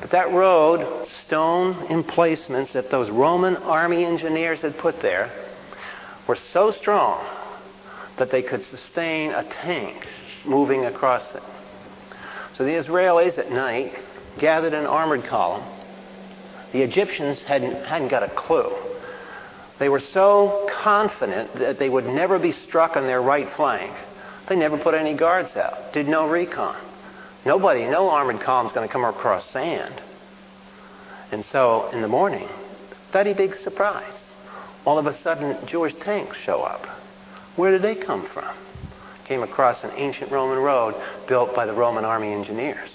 But 0.00 0.10
that 0.10 0.30
road, 0.32 1.08
stone 1.26 1.86
emplacements 1.90 2.72
that 2.74 2.90
those 2.90 3.10
Roman 3.10 3.56
army 3.56 4.04
engineers 4.04 4.60
had 4.60 4.78
put 4.78 5.00
there, 5.00 5.30
were 6.26 6.36
so 6.52 6.70
strong 6.70 7.26
that 8.18 8.30
they 8.30 8.42
could 8.42 8.64
sustain 8.64 9.32
a 9.32 9.42
tank 9.44 10.06
moving 10.46 10.84
across 10.84 11.34
it. 11.34 11.42
So 12.56 12.64
the 12.64 12.72
Israelis 12.72 13.38
at 13.38 13.50
night 13.50 13.94
gathered 14.38 14.72
an 14.72 14.86
armored 14.86 15.24
column. 15.24 15.66
The 16.72 16.82
Egyptians 16.82 17.42
hadn't, 17.42 17.84
hadn't 17.84 18.08
got 18.08 18.22
a 18.22 18.28
clue. 18.28 18.74
They 19.78 19.88
were 19.88 20.00
so 20.00 20.68
confident 20.72 21.54
that 21.56 21.78
they 21.78 21.88
would 21.88 22.06
never 22.06 22.38
be 22.38 22.52
struck 22.52 22.96
on 22.96 23.04
their 23.04 23.20
right 23.20 23.48
flank. 23.56 23.92
They 24.48 24.56
never 24.56 24.78
put 24.78 24.94
any 24.94 25.14
guards 25.14 25.56
out, 25.56 25.92
did 25.92 26.08
no 26.08 26.28
recon. 26.28 26.76
Nobody, 27.44 27.86
no 27.86 28.08
armored 28.08 28.40
column 28.40 28.66
is 28.66 28.72
going 28.72 28.88
to 28.88 28.92
come 28.92 29.04
across 29.04 29.48
sand. 29.50 29.94
And 31.30 31.44
so 31.46 31.90
in 31.90 32.00
the 32.00 32.08
morning, 32.08 32.48
very 33.12 33.34
big 33.34 33.56
surprise. 33.56 34.24
All 34.84 34.98
of 34.98 35.06
a 35.06 35.16
sudden, 35.18 35.66
Jewish 35.66 35.94
tanks 35.94 36.36
show 36.38 36.62
up. 36.62 36.86
Where 37.56 37.72
did 37.72 37.82
they 37.82 37.94
come 37.94 38.26
from? 38.28 38.54
Came 39.26 39.42
across 39.42 39.82
an 39.82 39.90
ancient 39.96 40.30
Roman 40.30 40.58
road 40.58 40.94
built 41.26 41.54
by 41.54 41.66
the 41.66 41.72
Roman 41.72 42.04
army 42.04 42.32
engineers. 42.32 42.90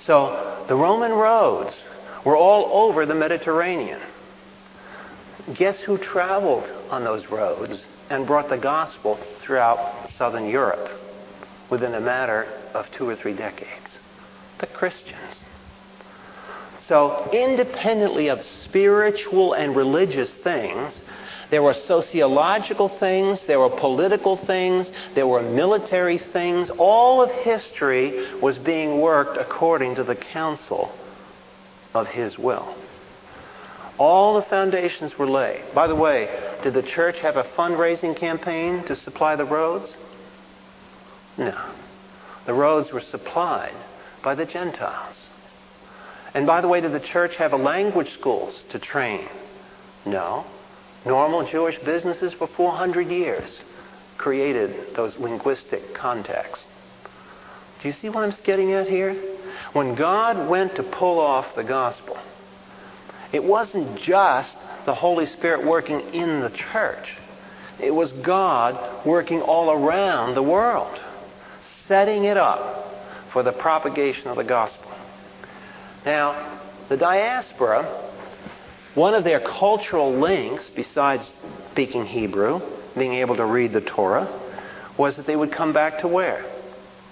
So 0.00 0.64
the 0.66 0.74
Roman 0.74 1.12
roads 1.12 1.76
were 2.24 2.36
all 2.36 2.88
over 2.88 3.04
the 3.04 3.14
Mediterranean. 3.14 4.00
Guess 5.54 5.80
who 5.80 5.98
traveled 5.98 6.70
on 6.90 7.04
those 7.04 7.26
roads 7.26 7.84
and 8.08 8.26
brought 8.26 8.48
the 8.48 8.56
gospel 8.56 9.18
throughout 9.40 10.08
southern 10.16 10.48
Europe 10.48 10.88
within 11.68 11.94
a 11.94 12.00
matter 12.00 12.46
of 12.72 12.90
two 12.92 13.08
or 13.08 13.16
three 13.16 13.34
decades? 13.34 13.98
The 14.58 14.66
Christians. 14.68 15.40
So, 16.86 17.28
independently 17.32 18.28
of 18.28 18.40
spiritual 18.64 19.52
and 19.52 19.76
religious 19.76 20.32
things, 20.34 20.96
there 21.52 21.62
were 21.62 21.74
sociological 21.74 22.88
things, 22.88 23.38
there 23.46 23.60
were 23.60 23.68
political 23.68 24.38
things, 24.38 24.90
there 25.14 25.26
were 25.26 25.42
military 25.42 26.16
things. 26.16 26.70
All 26.78 27.20
of 27.20 27.30
history 27.30 28.40
was 28.40 28.56
being 28.56 29.02
worked 29.02 29.36
according 29.36 29.96
to 29.96 30.02
the 30.02 30.16
counsel 30.16 30.90
of 31.92 32.06
His 32.06 32.38
will. 32.38 32.74
All 33.98 34.36
the 34.36 34.48
foundations 34.48 35.18
were 35.18 35.28
laid. 35.28 35.62
By 35.74 35.88
the 35.88 35.94
way, 35.94 36.30
did 36.64 36.72
the 36.72 36.82
church 36.82 37.20
have 37.20 37.36
a 37.36 37.44
fundraising 37.44 38.16
campaign 38.16 38.82
to 38.84 38.96
supply 38.96 39.36
the 39.36 39.44
roads? 39.44 39.94
No. 41.36 41.70
The 42.46 42.54
roads 42.54 42.94
were 42.94 43.02
supplied 43.02 43.74
by 44.24 44.34
the 44.36 44.46
Gentiles. 44.46 45.18
And 46.32 46.46
by 46.46 46.62
the 46.62 46.68
way, 46.68 46.80
did 46.80 46.94
the 46.94 47.00
church 47.00 47.36
have 47.36 47.52
a 47.52 47.58
language 47.58 48.14
schools 48.14 48.64
to 48.70 48.78
train? 48.78 49.28
No. 50.06 50.46
Normal 51.04 51.46
Jewish 51.46 51.78
businesses 51.78 52.32
for 52.32 52.46
400 52.46 53.08
years 53.08 53.58
created 54.18 54.94
those 54.94 55.16
linguistic 55.18 55.94
contacts. 55.94 56.62
Do 57.80 57.88
you 57.88 57.94
see 57.94 58.08
what 58.08 58.22
I'm 58.22 58.32
getting 58.44 58.72
at 58.72 58.86
here? 58.86 59.14
When 59.72 59.94
God 59.96 60.48
went 60.48 60.76
to 60.76 60.82
pull 60.82 61.18
off 61.18 61.56
the 61.56 61.64
gospel, 61.64 62.16
it 63.32 63.42
wasn't 63.42 63.98
just 63.98 64.54
the 64.86 64.94
Holy 64.94 65.26
Spirit 65.26 65.66
working 65.66 66.00
in 66.14 66.40
the 66.40 66.50
church. 66.50 67.16
It 67.80 67.92
was 67.92 68.12
God 68.12 69.04
working 69.04 69.40
all 69.40 69.70
around 69.70 70.34
the 70.34 70.42
world, 70.42 71.00
setting 71.86 72.24
it 72.24 72.36
up 72.36 72.94
for 73.32 73.42
the 73.42 73.52
propagation 73.52 74.28
of 74.28 74.36
the 74.36 74.44
gospel. 74.44 74.90
Now, 76.04 76.60
the 76.88 76.96
diaspora, 76.96 78.11
one 78.94 79.14
of 79.14 79.24
their 79.24 79.40
cultural 79.40 80.12
links, 80.12 80.70
besides 80.74 81.30
speaking 81.72 82.06
Hebrew, 82.06 82.60
being 82.96 83.14
able 83.14 83.36
to 83.36 83.44
read 83.44 83.72
the 83.72 83.80
Torah, 83.80 84.28
was 84.98 85.16
that 85.16 85.26
they 85.26 85.36
would 85.36 85.52
come 85.52 85.72
back 85.72 86.00
to 86.00 86.08
where? 86.08 86.44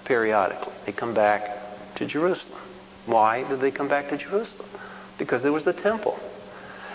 Periodically. 0.05 0.73
They 0.85 0.93
come 0.93 1.15
back 1.15 1.97
to 1.97 2.07
Jerusalem. 2.07 2.61
Why 3.07 3.49
did 3.49 3.61
they 3.61 3.71
come 3.71 3.89
back 3.89 4.11
to 4.11 4.19
Jerusalem? 4.19 4.69
because 5.21 5.43
there 5.43 5.53
was 5.53 5.65
the 5.65 5.73
temple. 5.73 6.19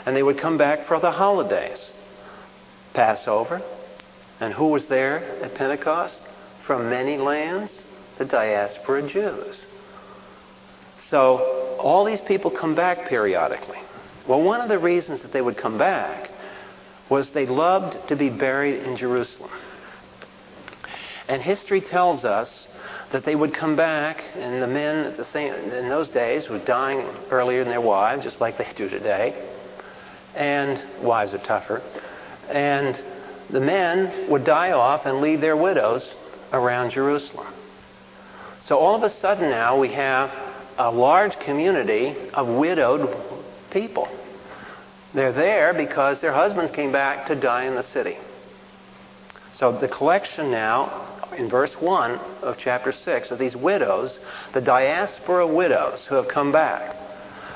And 0.05 0.15
they 0.15 0.23
would 0.23 0.37
come 0.37 0.57
back 0.57 0.87
for 0.87 0.99
the 0.99 1.11
holidays. 1.11 1.91
Passover. 2.93 3.61
And 4.41 4.53
who 4.53 4.67
was 4.67 4.87
there 4.87 5.19
at 5.41 5.55
Pentecost? 5.55 6.19
From 6.65 6.89
many 6.89 7.17
lands? 7.17 7.71
The 8.17 8.25
diaspora 8.25 9.07
Jews. 9.07 9.57
So 11.09 11.77
all 11.79 12.03
these 12.03 12.21
people 12.21 12.51
come 12.51 12.75
back 12.75 13.07
periodically. 13.07 13.79
Well, 14.27 14.41
one 14.41 14.61
of 14.61 14.69
the 14.69 14.79
reasons 14.79 15.21
that 15.21 15.31
they 15.31 15.41
would 15.41 15.57
come 15.57 15.77
back 15.77 16.31
was 17.09 17.29
they 17.29 17.45
loved 17.45 18.09
to 18.09 18.15
be 18.15 18.29
buried 18.29 18.83
in 18.83 18.97
Jerusalem. 18.97 19.51
And 21.27 21.41
history 21.41 21.81
tells 21.81 22.25
us 22.25 22.67
that 23.11 23.23
they 23.23 23.35
would 23.35 23.53
come 23.53 23.75
back, 23.75 24.23
and 24.35 24.61
the 24.61 24.67
men 24.67 25.15
the 25.15 25.25
same, 25.25 25.53
in 25.53 25.89
those 25.89 26.09
days 26.09 26.49
were 26.49 26.59
dying 26.59 27.07
earlier 27.29 27.63
than 27.63 27.71
their 27.71 27.81
wives, 27.81 28.23
just 28.23 28.41
like 28.41 28.57
they 28.57 28.67
do 28.75 28.89
today. 28.89 29.35
And 30.35 30.81
wives 31.03 31.33
are 31.33 31.39
tougher. 31.39 31.81
And 32.49 32.99
the 33.49 33.59
men 33.59 34.29
would 34.29 34.43
die 34.43 34.71
off 34.71 35.05
and 35.05 35.21
leave 35.21 35.39
their 35.39 35.55
widows 35.55 36.13
around 36.51 36.91
Jerusalem. 36.91 37.47
So 38.61 38.79
all 38.79 38.95
of 38.95 39.03
a 39.03 39.09
sudden 39.09 39.51
now 39.51 39.79
we 39.79 39.89
have 39.89 40.31
a 40.77 40.91
large 40.91 41.39
community 41.39 42.15
of 42.33 42.47
widowed 42.47 43.15
people. 43.75 44.07
They're 45.13 45.33
there 45.33 45.73
because 45.73 46.21
their 46.21 46.31
husbands 46.31 46.71
came 46.71 46.93
back 46.93 47.27
to 47.27 47.35
die 47.35 47.65
in 47.65 47.75
the 47.75 47.83
city. 47.83 48.17
So 49.51 49.77
the 49.77 49.89
collection 49.89 50.49
now 50.49 51.29
in 51.37 51.49
verse 51.49 51.73
1 51.81 52.11
of 52.41 52.57
chapter 52.57 52.93
6 52.93 53.31
of 53.31 53.37
these 53.37 53.55
widows, 53.55 54.17
the 54.53 54.61
diaspora 54.61 55.45
widows 55.45 55.99
who 56.07 56.15
have 56.15 56.29
come 56.29 56.53
back. 56.53 56.95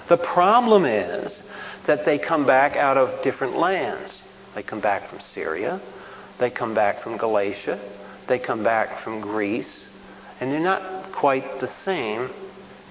The 0.10 0.18
problem 0.18 0.84
is 0.84 1.42
that 1.88 2.04
they 2.04 2.20
come 2.20 2.46
back 2.46 2.76
out 2.76 2.98
of 2.98 3.24
different 3.24 3.58
lands. 3.58 4.12
They 4.56 4.64
come 4.64 4.82
back 4.82 5.10
from 5.10 5.22
Syria, 5.22 5.80
they 6.38 6.50
come 6.50 6.74
back 6.74 7.02
from 7.02 7.18
Galatia, 7.18 7.80
they 8.28 8.40
come 8.40 8.62
back 8.62 9.04
from 9.04 9.22
Greece, 9.22 9.88
and 10.42 10.52
they're 10.52 10.60
not 10.60 11.14
quite 11.14 11.62
the 11.62 11.72
same 11.86 12.30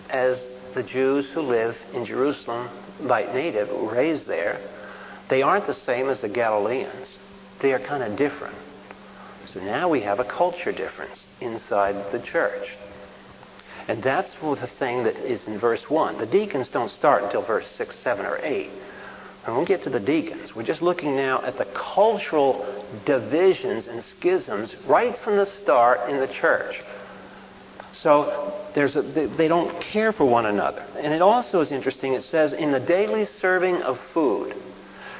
as 0.08 0.42
the 0.74 0.82
Jews 0.82 1.28
who 1.30 1.42
live 1.42 1.76
in 1.92 2.06
Jerusalem 2.06 2.70
by 3.06 3.24
native, 3.32 3.70
raised 3.70 4.26
there. 4.26 4.60
They 5.28 5.42
aren't 5.42 5.66
the 5.66 5.74
same 5.74 6.08
as 6.08 6.20
the 6.20 6.28
Galileans. 6.28 7.08
They 7.60 7.72
are 7.72 7.78
kind 7.78 8.02
of 8.02 8.16
different. 8.16 8.56
So 9.52 9.60
now 9.60 9.88
we 9.88 10.00
have 10.02 10.20
a 10.20 10.24
culture 10.24 10.72
difference 10.72 11.24
inside 11.40 12.12
the 12.12 12.20
church. 12.20 12.76
And 13.88 14.02
that's 14.02 14.34
the 14.34 14.70
thing 14.78 15.04
that 15.04 15.16
is 15.16 15.46
in 15.46 15.58
verse 15.58 15.88
1. 15.88 16.18
The 16.18 16.26
deacons 16.26 16.68
don't 16.68 16.90
start 16.90 17.24
until 17.24 17.42
verse 17.42 17.66
6, 17.68 17.96
7, 17.96 18.26
or 18.26 18.38
8. 18.42 18.70
And 19.46 19.56
we'll 19.56 19.64
get 19.64 19.82
to 19.84 19.90
the 19.90 20.00
deacons. 20.00 20.54
We're 20.54 20.62
just 20.62 20.82
looking 20.82 21.16
now 21.16 21.40
at 21.42 21.56
the 21.56 21.64
cultural 21.64 22.84
divisions 23.06 23.86
and 23.86 24.04
schisms 24.04 24.76
right 24.86 25.16
from 25.16 25.36
the 25.36 25.46
start 25.46 26.10
in 26.10 26.20
the 26.20 26.28
church. 26.28 26.82
So 28.02 28.54
there's 28.74 28.94
a, 28.96 29.02
they 29.02 29.48
don't 29.48 29.80
care 29.80 30.12
for 30.12 30.24
one 30.24 30.46
another. 30.46 30.84
And 30.96 31.12
it 31.12 31.22
also 31.22 31.60
is 31.60 31.72
interesting, 31.72 32.14
it 32.14 32.22
says, 32.22 32.52
in 32.52 32.70
the 32.70 32.80
daily 32.80 33.24
serving 33.40 33.82
of 33.82 33.98
food. 34.12 34.54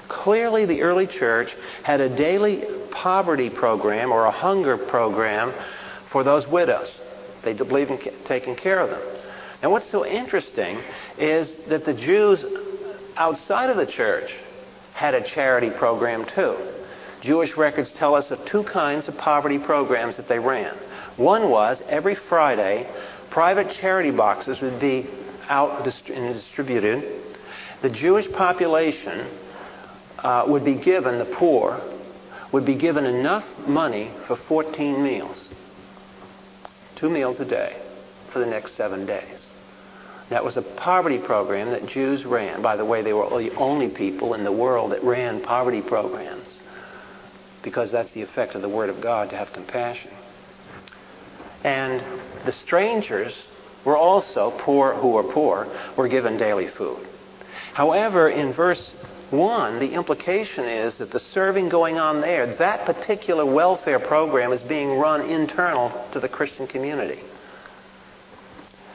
Clearly, 0.09 0.65
the 0.65 0.83
early 0.83 1.07
church 1.07 1.55
had 1.83 2.01
a 2.01 2.15
daily 2.15 2.65
poverty 2.91 3.51
program 3.51 4.13
or 4.13 4.25
a 4.25 4.31
hunger 4.31 4.79
program 4.79 5.53
for 6.11 6.25
those 6.25 6.47
widows. 6.47 6.91
They 7.45 7.53
believed 7.53 7.91
in 7.91 7.99
taking 8.25 8.57
care 8.57 8.81
of 8.81 8.91
them. 8.91 9.03
And 9.61 9.71
what's 9.71 9.91
so 9.91 10.07
interesting 10.07 10.81
is 11.19 11.55
that 11.69 11.85
the 11.85 11.95
Jews 11.95 12.45
outside 13.17 13.71
of 13.71 13.77
the 13.77 13.87
church 13.87 14.33
had 14.95 15.15
a 15.15 15.23
charity 15.23 15.71
program 15.71 16.25
too. 16.25 16.57
Jewish 17.21 17.57
records 17.57 17.91
tell 17.93 18.15
us 18.15 18.31
of 18.31 18.45
two 18.47 18.63
kinds 18.63 19.09
of 19.09 19.17
poverty 19.17 19.59
programs 19.59 20.17
that 20.17 20.29
they 20.29 20.39
ran. 20.39 20.77
One 21.19 21.51
was 21.51 21.83
every 21.89 22.15
Friday, 22.15 22.89
private 23.29 23.73
charity 23.73 24.13
boxes 24.13 24.61
would 24.61 24.81
be 24.81 25.07
out 25.49 25.85
and 26.09 26.35
distributed. 26.35 27.23
The 27.83 27.91
Jewish 27.91 28.31
population 28.31 29.27
uh, 30.21 30.45
would 30.47 30.65
be 30.65 30.75
given, 30.75 31.19
the 31.19 31.25
poor, 31.25 31.81
would 32.53 32.65
be 32.65 32.77
given 32.77 33.05
enough 33.05 33.45
money 33.67 34.13
for 34.29 34.37
14 34.37 35.03
meals. 35.03 35.49
Two 36.95 37.11
meals 37.11 37.41
a 37.41 37.45
day 37.45 37.77
for 38.33 38.39
the 38.39 38.47
next 38.47 38.77
seven 38.77 39.05
days. 39.05 39.47
That 40.31 40.45
was 40.45 40.57
a 40.57 40.63
poverty 40.63 41.19
program 41.19 41.71
that 41.71 41.87
Jews 41.87 42.25
ran. 42.25 42.63
By 42.63 42.77
the 42.77 42.85
way, 42.85 43.03
they 43.03 43.13
were 43.13 43.29
the 43.43 43.55
only 43.57 43.89
people 43.89 44.35
in 44.35 44.45
the 44.45 44.53
world 44.53 44.93
that 44.93 45.03
ran 45.03 45.43
poverty 45.43 45.81
programs 45.81 46.59
because 47.63 47.91
that's 47.91 48.11
the 48.11 48.23
effect 48.23 48.55
of 48.55 48.63
the 48.63 48.69
Word 48.69 48.89
of 48.89 49.01
God 49.01 49.31
to 49.31 49.37
have 49.37 49.53
compassion. 49.53 50.13
And 51.65 52.03
the 52.45 52.53
strangers 52.53 53.47
were 53.85 53.97
also 53.97 54.53
poor, 54.59 54.95
who 54.95 55.09
were 55.09 55.25
poor, 55.25 55.67
were 55.97 56.09
given 56.09 56.37
daily 56.37 56.69
food. 56.69 57.07
However, 57.75 58.29
in 58.29 58.53
verse 58.53 58.93
one, 59.31 59.79
the 59.79 59.93
implication 59.93 60.65
is 60.65 60.99
that 60.99 61.11
the 61.11 61.21
serving 61.21 61.69
going 61.69 61.99
on 61.99 62.21
there, 62.21 62.55
that 62.57 62.87
particular 62.87 63.45
welfare 63.45 64.01
program 64.01 64.53
is 64.53 64.63
being 64.63 64.99
run 64.99 65.21
internal 65.23 66.07
to 66.13 66.21
the 66.21 66.29
Christian 66.29 66.67
community. 66.67 67.21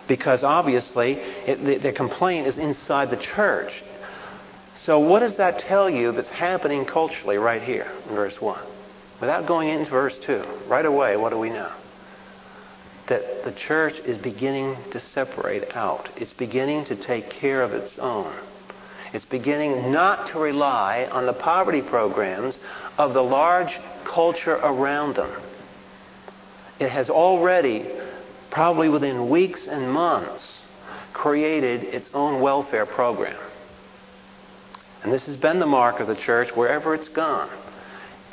Because 0.07 0.43
obviously, 0.43 1.13
it, 1.13 1.63
the, 1.63 1.77
the 1.77 1.93
complaint 1.93 2.47
is 2.47 2.57
inside 2.57 3.09
the 3.09 3.17
church. 3.17 3.71
So, 4.83 4.99
what 4.99 5.19
does 5.19 5.37
that 5.37 5.59
tell 5.59 5.89
you 5.89 6.11
that's 6.11 6.29
happening 6.29 6.85
culturally 6.85 7.37
right 7.37 7.61
here 7.61 7.89
in 8.09 8.15
verse 8.15 8.41
1? 8.41 8.59
Without 9.21 9.47
going 9.47 9.69
into 9.69 9.89
verse 9.91 10.17
2, 10.17 10.43
right 10.67 10.85
away, 10.85 11.15
what 11.15 11.29
do 11.29 11.37
we 11.37 11.49
know? 11.49 11.71
That 13.07 13.43
the 13.43 13.51
church 13.51 13.99
is 13.99 14.17
beginning 14.17 14.77
to 14.91 14.99
separate 14.99 15.75
out, 15.75 16.09
it's 16.15 16.33
beginning 16.33 16.85
to 16.85 16.95
take 16.95 17.29
care 17.29 17.61
of 17.61 17.73
its 17.73 17.97
own. 17.99 18.33
It's 19.13 19.25
beginning 19.25 19.91
not 19.91 20.29
to 20.29 20.39
rely 20.39 21.07
on 21.11 21.25
the 21.25 21.33
poverty 21.33 21.81
programs 21.81 22.57
of 22.97 23.13
the 23.13 23.23
large 23.23 23.77
culture 24.05 24.55
around 24.55 25.15
them. 25.15 25.31
It 26.79 26.89
has 26.89 27.09
already, 27.09 27.85
probably 28.49 28.89
within 28.89 29.29
weeks 29.29 29.67
and 29.67 29.91
months, 29.91 30.61
created 31.13 31.83
its 31.83 32.09
own 32.13 32.41
welfare 32.41 32.87
program. 32.87 33.37
And 35.03 35.11
this 35.11 35.25
has 35.27 35.35
been 35.35 35.59
the 35.59 35.67
mark 35.67 35.99
of 35.99 36.07
the 36.07 36.15
church 36.15 36.55
wherever 36.55 36.95
it's 36.95 37.09
gone. 37.09 37.49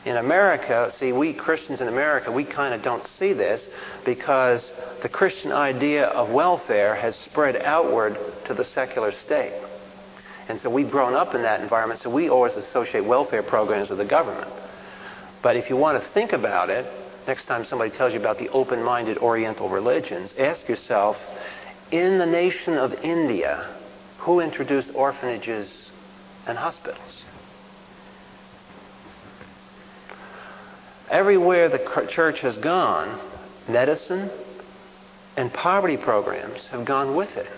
In 0.06 0.16
America, 0.16 0.90
see, 0.96 1.12
we 1.12 1.34
Christians 1.34 1.82
in 1.82 1.88
America, 1.88 2.32
we 2.32 2.44
kind 2.44 2.72
of 2.72 2.82
don't 2.82 3.04
see 3.04 3.34
this 3.34 3.66
because 4.04 4.72
the 5.02 5.10
Christian 5.10 5.52
idea 5.52 6.06
of 6.06 6.30
welfare 6.30 6.94
has 6.94 7.16
spread 7.16 7.56
outward 7.56 8.18
to 8.46 8.54
the 8.54 8.64
secular 8.64 9.12
state. 9.12 9.52
And 10.48 10.58
so 10.60 10.70
we've 10.70 10.90
grown 10.90 11.12
up 11.14 11.34
in 11.34 11.42
that 11.42 11.60
environment, 11.60 12.00
so 12.00 12.08
we 12.08 12.30
always 12.30 12.54
associate 12.54 13.04
welfare 13.04 13.42
programs 13.42 13.90
with 13.90 13.98
the 13.98 14.04
government. 14.06 14.50
But 15.42 15.56
if 15.56 15.68
you 15.68 15.76
want 15.76 16.02
to 16.02 16.08
think 16.10 16.32
about 16.32 16.70
it, 16.70 16.86
next 17.26 17.44
time 17.44 17.66
somebody 17.66 17.90
tells 17.90 18.14
you 18.14 18.20
about 18.20 18.38
the 18.38 18.48
open 18.48 18.82
minded 18.82 19.18
Oriental 19.18 19.68
religions, 19.68 20.32
ask 20.38 20.66
yourself 20.66 21.18
in 21.90 22.18
the 22.18 22.26
nation 22.26 22.78
of 22.78 22.94
India, 23.04 23.68
who 24.18 24.40
introduced 24.40 24.90
orphanages 24.94 25.70
and 26.46 26.56
hospitals? 26.56 27.22
Everywhere 31.10 31.68
the 31.68 32.06
church 32.08 32.40
has 32.40 32.56
gone, 32.56 33.20
medicine 33.68 34.30
and 35.36 35.52
poverty 35.52 35.96
programs 35.96 36.66
have 36.68 36.84
gone 36.84 37.16
with 37.16 37.36
it. 37.36 37.48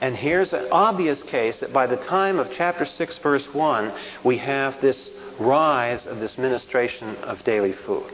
And 0.00 0.16
here's 0.16 0.52
an 0.52 0.68
obvious 0.72 1.22
case 1.22 1.60
that 1.60 1.72
by 1.72 1.86
the 1.86 1.96
time 1.96 2.38
of 2.38 2.50
chapter 2.52 2.84
6, 2.84 3.18
verse 3.18 3.46
1, 3.52 3.92
we 4.24 4.38
have 4.38 4.80
this 4.80 5.10
rise 5.38 6.06
of 6.06 6.18
this 6.18 6.38
ministration 6.38 7.16
of 7.16 7.44
daily 7.44 7.72
food. 7.72 8.10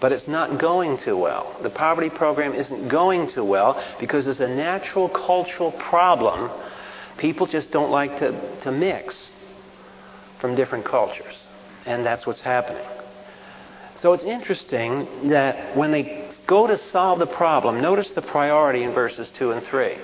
But 0.00 0.12
it's 0.12 0.28
not 0.28 0.58
going 0.58 0.98
too 0.98 1.16
well. 1.16 1.56
The 1.62 1.70
poverty 1.70 2.10
program 2.10 2.54
isn't 2.54 2.88
going 2.88 3.30
too 3.30 3.44
well 3.44 3.82
because 4.00 4.24
there's 4.24 4.40
a 4.40 4.48
natural 4.48 5.08
cultural 5.08 5.72
problem. 5.72 6.50
People 7.18 7.46
just 7.46 7.70
don't 7.70 7.90
like 7.90 8.18
to, 8.18 8.60
to 8.62 8.72
mix 8.72 9.16
from 10.40 10.56
different 10.56 10.84
cultures. 10.84 11.41
And 11.86 12.04
that's 12.06 12.26
what's 12.26 12.40
happening. 12.40 12.86
So 13.94 14.12
it's 14.12 14.24
interesting 14.24 15.28
that 15.28 15.76
when 15.76 15.92
they 15.92 16.28
go 16.46 16.66
to 16.66 16.76
solve 16.76 17.18
the 17.18 17.26
problem, 17.26 17.80
notice 17.80 18.10
the 18.10 18.22
priority 18.22 18.82
in 18.82 18.92
verses 18.92 19.30
2 19.30 19.52
and 19.52 19.62
3. 19.64 19.96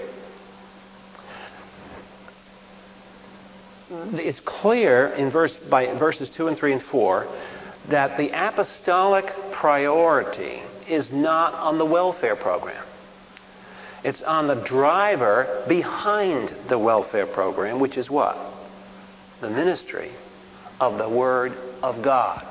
it's 3.90 4.40
clear 4.40 5.08
in 5.08 5.30
verse, 5.30 5.54
by 5.70 5.86
verses 5.98 6.30
2 6.30 6.48
and 6.48 6.56
3 6.56 6.74
and 6.74 6.82
4 6.82 7.26
that 7.88 8.18
the 8.18 8.30
apostolic 8.30 9.32
priority 9.52 10.60
is 10.88 11.10
not 11.10 11.54
on 11.54 11.78
the 11.78 11.84
welfare 11.84 12.36
program. 12.36 12.84
It's 14.04 14.22
on 14.22 14.46
the 14.46 14.54
driver 14.54 15.64
behind 15.66 16.54
the 16.68 16.78
welfare 16.78 17.26
program, 17.26 17.80
which 17.80 17.96
is 17.96 18.08
what? 18.10 18.38
The 19.40 19.50
ministry 19.50 20.10
of 20.80 20.98
the 20.98 21.08
Word 21.08 21.56
of 21.82 22.02
God. 22.02 22.46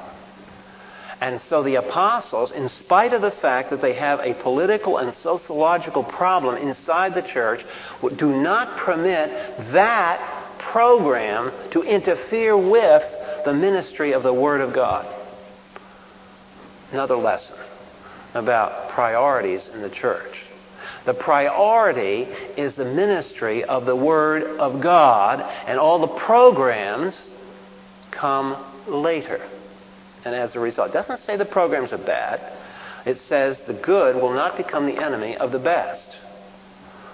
And 1.20 1.42
so 1.50 1.64
the 1.64 1.76
apostles, 1.76 2.52
in 2.52 2.70
spite 2.70 3.14
of 3.14 3.22
the 3.22 3.32
fact 3.32 3.72
that 3.72 3.82
they 3.82 3.94
have 3.94 4.20
a 4.20 4.36
political 4.36 5.00
and 5.00 5.14
sociological 5.16 6.04
problem 6.04 6.58
inside 6.58 7.16
the 7.16 7.24
church, 7.24 7.66
do 8.18 8.40
not 8.40 8.78
permit 8.78 9.30
that 9.72 10.60
program 10.60 11.52
to 11.72 11.82
interfere 11.82 12.56
with 12.56 13.04
the 13.46 13.54
ministry 13.54 14.14
of 14.14 14.22
the 14.22 14.34
Word 14.34 14.62
of 14.62 14.74
God. 14.74 15.08
Another 16.92 17.18
lesson 17.18 17.58
about 18.34 18.92
priorities 18.92 19.68
in 19.74 19.82
the 19.82 19.90
church. 19.90 20.44
The 21.06 21.14
priority 21.14 22.28
is 22.58 22.76
the 22.76 22.86
ministry 22.86 23.64
of 23.64 23.86
the 23.86 23.96
Word 23.96 24.44
of 24.44 24.82
God, 24.82 25.40
and 25.66 25.80
all 25.80 26.00
the 26.00 26.20
programs 26.20 27.18
come 28.12 28.67
later. 28.88 29.42
And 30.26 30.36
as 30.36 30.56
a 30.56 30.60
result, 30.60 30.90
it 30.90 30.94
doesn't 30.94 31.22
say 31.22 31.38
the 31.38 31.46
programs 31.46 31.94
are 31.94 31.98
bad. 31.98 32.42
It 33.06 33.20
says 33.20 33.60
the 33.66 33.74
good 33.74 34.16
will 34.16 34.34
not 34.34 34.58
become 34.58 34.86
the 34.86 35.02
enemy 35.02 35.38
of 35.38 35.52
the 35.52 35.60
best. 35.60 36.18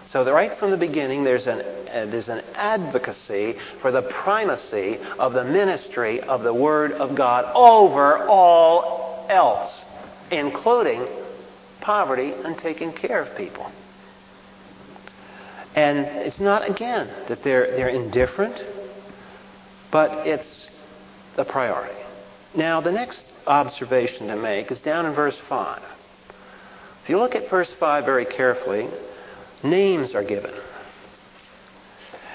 So 0.07 0.31
right 0.31 0.57
from 0.57 0.71
the 0.71 0.77
beginning, 0.77 1.23
there's 1.23 1.47
an, 1.47 1.62
uh, 1.62 2.05
there's 2.05 2.29
an 2.29 2.43
advocacy 2.53 3.55
for 3.81 3.91
the 3.91 4.03
primacy 4.03 4.99
of 5.17 5.33
the 5.33 5.43
ministry 5.43 6.21
of 6.21 6.43
the 6.43 6.53
Word 6.53 6.91
of 6.93 7.15
God 7.15 7.51
over 7.55 8.19
all 8.27 9.25
else, 9.29 9.73
including 10.31 11.07
poverty 11.81 12.31
and 12.31 12.57
taking 12.57 12.93
care 12.93 13.21
of 13.21 13.36
people. 13.36 13.71
And 15.75 15.99
it's 15.99 16.39
not, 16.39 16.69
again, 16.69 17.09
that 17.27 17.43
they're, 17.43 17.75
they're 17.75 17.89
indifferent, 17.89 18.63
but 19.91 20.27
it's 20.27 20.62
the 21.36 21.46
priority. 21.46 22.00
Now, 22.56 22.82
the 22.82 22.91
next 22.91 23.26
observation 23.48 24.28
to 24.28 24.36
make 24.36 24.72
is 24.72 24.80
down 24.80 25.06
in 25.06 25.13
verse 25.13 25.38
5. 25.50 25.82
If 27.04 27.10
you 27.10 27.17
look 27.17 27.36
at 27.36 27.50
verse 27.50 27.74
5 27.80 28.06
very 28.06 28.26
carefully, 28.26 28.88
names 29.63 30.13
are 30.15 30.24
given. 30.24 30.54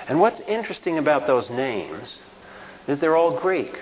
And 0.09 0.21
what's 0.21 0.41
interesting 0.41 0.99
about 0.99 1.27
those 1.27 1.49
names 1.51 2.19
is 2.87 2.99
they're 2.99 3.17
all 3.17 3.39
Greek. 3.41 3.79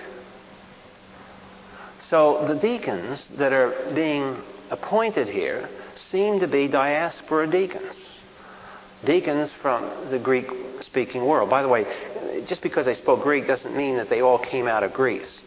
So 2.09 2.45
the 2.47 2.55
deacons 2.55 3.27
that 3.37 3.53
are 3.53 3.91
being 3.93 4.37
appointed 4.69 5.27
here 5.27 5.69
seem 5.95 6.39
to 6.39 6.47
be 6.47 6.67
diaspora 6.67 7.47
deacons. 7.47 7.95
Deacons 9.05 9.51
from 9.61 9.89
the 10.09 10.19
Greek 10.19 10.47
speaking 10.81 11.25
world. 11.25 11.49
By 11.49 11.61
the 11.61 11.67
way, 11.67 11.85
just 12.45 12.61
because 12.61 12.85
they 12.85 12.93
spoke 12.93 13.21
Greek 13.21 13.47
doesn't 13.47 13.75
mean 13.75 13.97
that 13.97 14.09
they 14.09 14.21
all 14.21 14.39
came 14.39 14.67
out 14.67 14.83
of 14.83 14.93
Greece. 14.93 15.41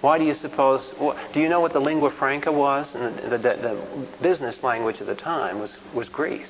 Why 0.00 0.18
do 0.18 0.24
you 0.24 0.34
suppose? 0.34 0.92
Do 1.32 1.40
you 1.40 1.48
know 1.48 1.60
what 1.60 1.72
the 1.72 1.80
lingua 1.80 2.10
franca 2.10 2.52
was? 2.52 2.94
And 2.94 3.16
the, 3.32 3.38
the, 3.38 3.38
the 3.38 4.06
business 4.22 4.62
language 4.62 5.00
of 5.00 5.06
the 5.06 5.14
time 5.14 5.58
was, 5.58 5.72
was 5.94 6.08
Greece. 6.08 6.48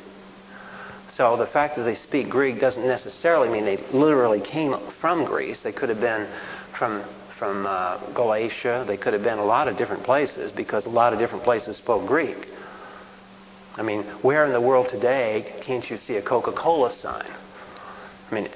So 1.16 1.36
the 1.36 1.46
fact 1.46 1.76
that 1.76 1.84
they 1.84 1.94
speak 1.94 2.28
Greek 2.28 2.60
doesn't 2.60 2.86
necessarily 2.86 3.48
mean 3.48 3.64
they 3.64 3.78
literally 3.92 4.40
came 4.40 4.76
from 5.00 5.24
Greece. 5.24 5.60
They 5.60 5.72
could 5.72 5.88
have 5.88 6.00
been 6.00 6.26
from 6.76 7.04
from 7.38 7.66
uh, 7.66 7.98
Galatia. 8.14 8.84
They 8.86 8.96
could 8.96 9.12
have 9.12 9.22
been 9.22 9.38
a 9.38 9.44
lot 9.44 9.68
of 9.68 9.76
different 9.76 10.04
places 10.04 10.50
because 10.52 10.86
a 10.86 10.90
lot 10.90 11.12
of 11.12 11.18
different 11.18 11.44
places 11.44 11.76
spoke 11.76 12.06
Greek. 12.06 12.48
I 13.76 13.82
mean, 13.82 14.02
where 14.22 14.44
in 14.44 14.52
the 14.52 14.60
world 14.60 14.88
today 14.88 15.54
can't 15.62 15.88
you 15.90 15.98
see 15.98 16.16
a 16.16 16.22
Coca-Cola 16.22 16.94
sign? 16.96 17.30
I 18.30 18.34
mean, 18.34 18.48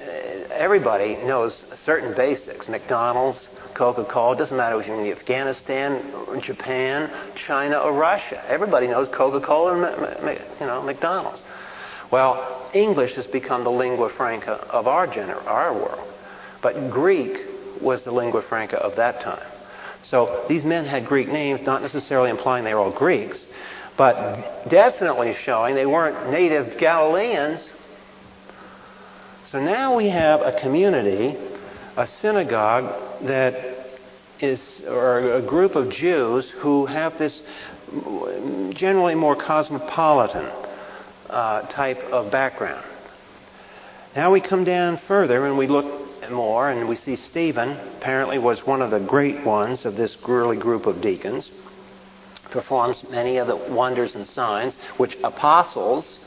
everybody 0.51 1.15
knows 1.15 1.63
certain 1.85 2.13
basics. 2.15 2.67
McDonald's, 2.67 3.47
Coca-Cola. 3.73 4.35
Doesn't 4.35 4.57
matter 4.57 4.79
if 4.81 4.87
you're 4.87 4.99
in 4.99 5.11
Afghanistan, 5.11 6.03
Japan, 6.41 7.09
China, 7.35 7.77
or 7.77 7.93
Russia. 7.93 8.43
Everybody 8.47 8.87
knows 8.87 9.07
Coca-Cola 9.09 9.83
and 9.83 10.39
you 10.59 10.65
know 10.65 10.81
McDonald's. 10.81 11.41
Well, 12.11 12.69
English 12.73 13.15
has 13.15 13.27
become 13.27 13.63
the 13.63 13.71
lingua 13.71 14.09
franca 14.09 14.53
of 14.69 14.87
our, 14.87 15.07
gener- 15.07 15.45
our 15.45 15.73
world. 15.73 16.07
But 16.61 16.89
Greek 16.89 17.37
was 17.79 18.03
the 18.03 18.11
lingua 18.11 18.41
franca 18.41 18.77
of 18.77 18.97
that 18.97 19.21
time. 19.21 19.47
So 20.03 20.45
these 20.49 20.63
men 20.63 20.85
had 20.85 21.05
Greek 21.05 21.29
names, 21.29 21.61
not 21.65 21.81
necessarily 21.81 22.29
implying 22.29 22.65
they 22.65 22.73
were 22.73 22.81
all 22.81 22.91
Greeks, 22.91 23.45
but 24.01 24.67
definitely 24.67 25.31
showing 25.31 25.75
they 25.75 25.85
weren't 25.85 26.31
native 26.31 26.75
Galileans. 26.79 27.69
So 29.51 29.61
now 29.61 29.95
we 29.95 30.09
have 30.09 30.41
a 30.41 30.59
community, 30.59 31.37
a 31.95 32.07
synagogue 32.07 32.95
that 33.27 33.53
is, 34.39 34.81
or 34.87 35.35
a 35.35 35.41
group 35.43 35.75
of 35.75 35.91
Jews 35.91 36.49
who 36.49 36.87
have 36.87 37.19
this 37.19 37.43
generally 38.71 39.13
more 39.13 39.35
cosmopolitan 39.35 40.49
uh, 41.29 41.67
type 41.67 41.99
of 42.05 42.31
background. 42.31 42.83
Now 44.15 44.33
we 44.33 44.41
come 44.41 44.63
down 44.63 44.99
further 45.07 45.45
and 45.45 45.59
we 45.59 45.67
look 45.67 46.31
more 46.31 46.71
and 46.71 46.89
we 46.89 46.95
see 46.95 47.17
Stephen 47.17 47.77
apparently 47.99 48.39
was 48.39 48.65
one 48.65 48.81
of 48.81 48.89
the 48.89 48.99
great 48.99 49.45
ones 49.45 49.85
of 49.85 49.95
this 49.95 50.17
early 50.27 50.57
group 50.57 50.87
of 50.87 51.01
deacons. 51.01 51.51
Performs 52.51 53.03
many 53.09 53.37
of 53.37 53.47
the 53.47 53.55
wonders 53.55 54.15
and 54.15 54.25
signs 54.27 54.75
which 54.97 55.17
apostles 55.23 56.19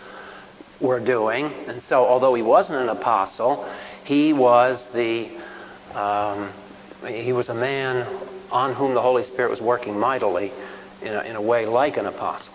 were 0.81 1.01
doing. 1.01 1.47
And 1.67 1.83
so, 1.83 2.05
although 2.05 2.35
he 2.35 2.43
wasn't 2.43 2.79
an 2.79 2.89
apostle, 2.89 3.71
he 4.05 4.33
was 4.33 4.87
the 4.93 5.31
um, 5.95 6.53
he 7.07 7.33
was 7.33 7.49
a 7.49 7.55
man 7.55 8.07
on 8.51 8.75
whom 8.75 8.95
the 8.95 9.03
Holy 9.03 9.25
Spirit 9.25 9.51
was 9.51 9.61
working 9.61 9.99
mightily 9.99 10.53
in 11.03 11.15
a, 11.15 11.21
in 11.23 11.37
a 11.37 11.43
way 11.43 11.67
like 11.67 11.97
an 11.97 12.07
apostle. 12.07 12.55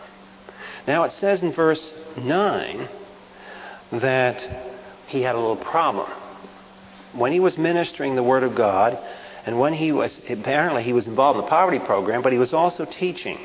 Now 0.87 1.03
it 1.03 1.11
says 1.13 1.41
in 1.43 1.53
verse 1.53 1.91
9 2.17 2.89
that 3.93 4.41
he 5.07 5.21
had 5.21 5.35
a 5.35 5.39
little 5.39 5.57
problem. 5.57 6.09
When 7.13 7.31
he 7.31 7.39
was 7.39 7.57
ministering 7.57 8.15
the 8.15 8.23
Word 8.23 8.43
of 8.43 8.55
God, 8.55 8.97
and 9.45 9.59
when 9.59 9.73
he 9.73 9.91
was, 9.91 10.19
apparently 10.29 10.83
he 10.83 10.93
was 10.93 11.07
involved 11.07 11.39
in 11.39 11.45
the 11.45 11.49
poverty 11.49 11.79
program, 11.79 12.21
but 12.21 12.31
he 12.31 12.37
was 12.37 12.53
also 12.53 12.85
teaching. 12.85 13.39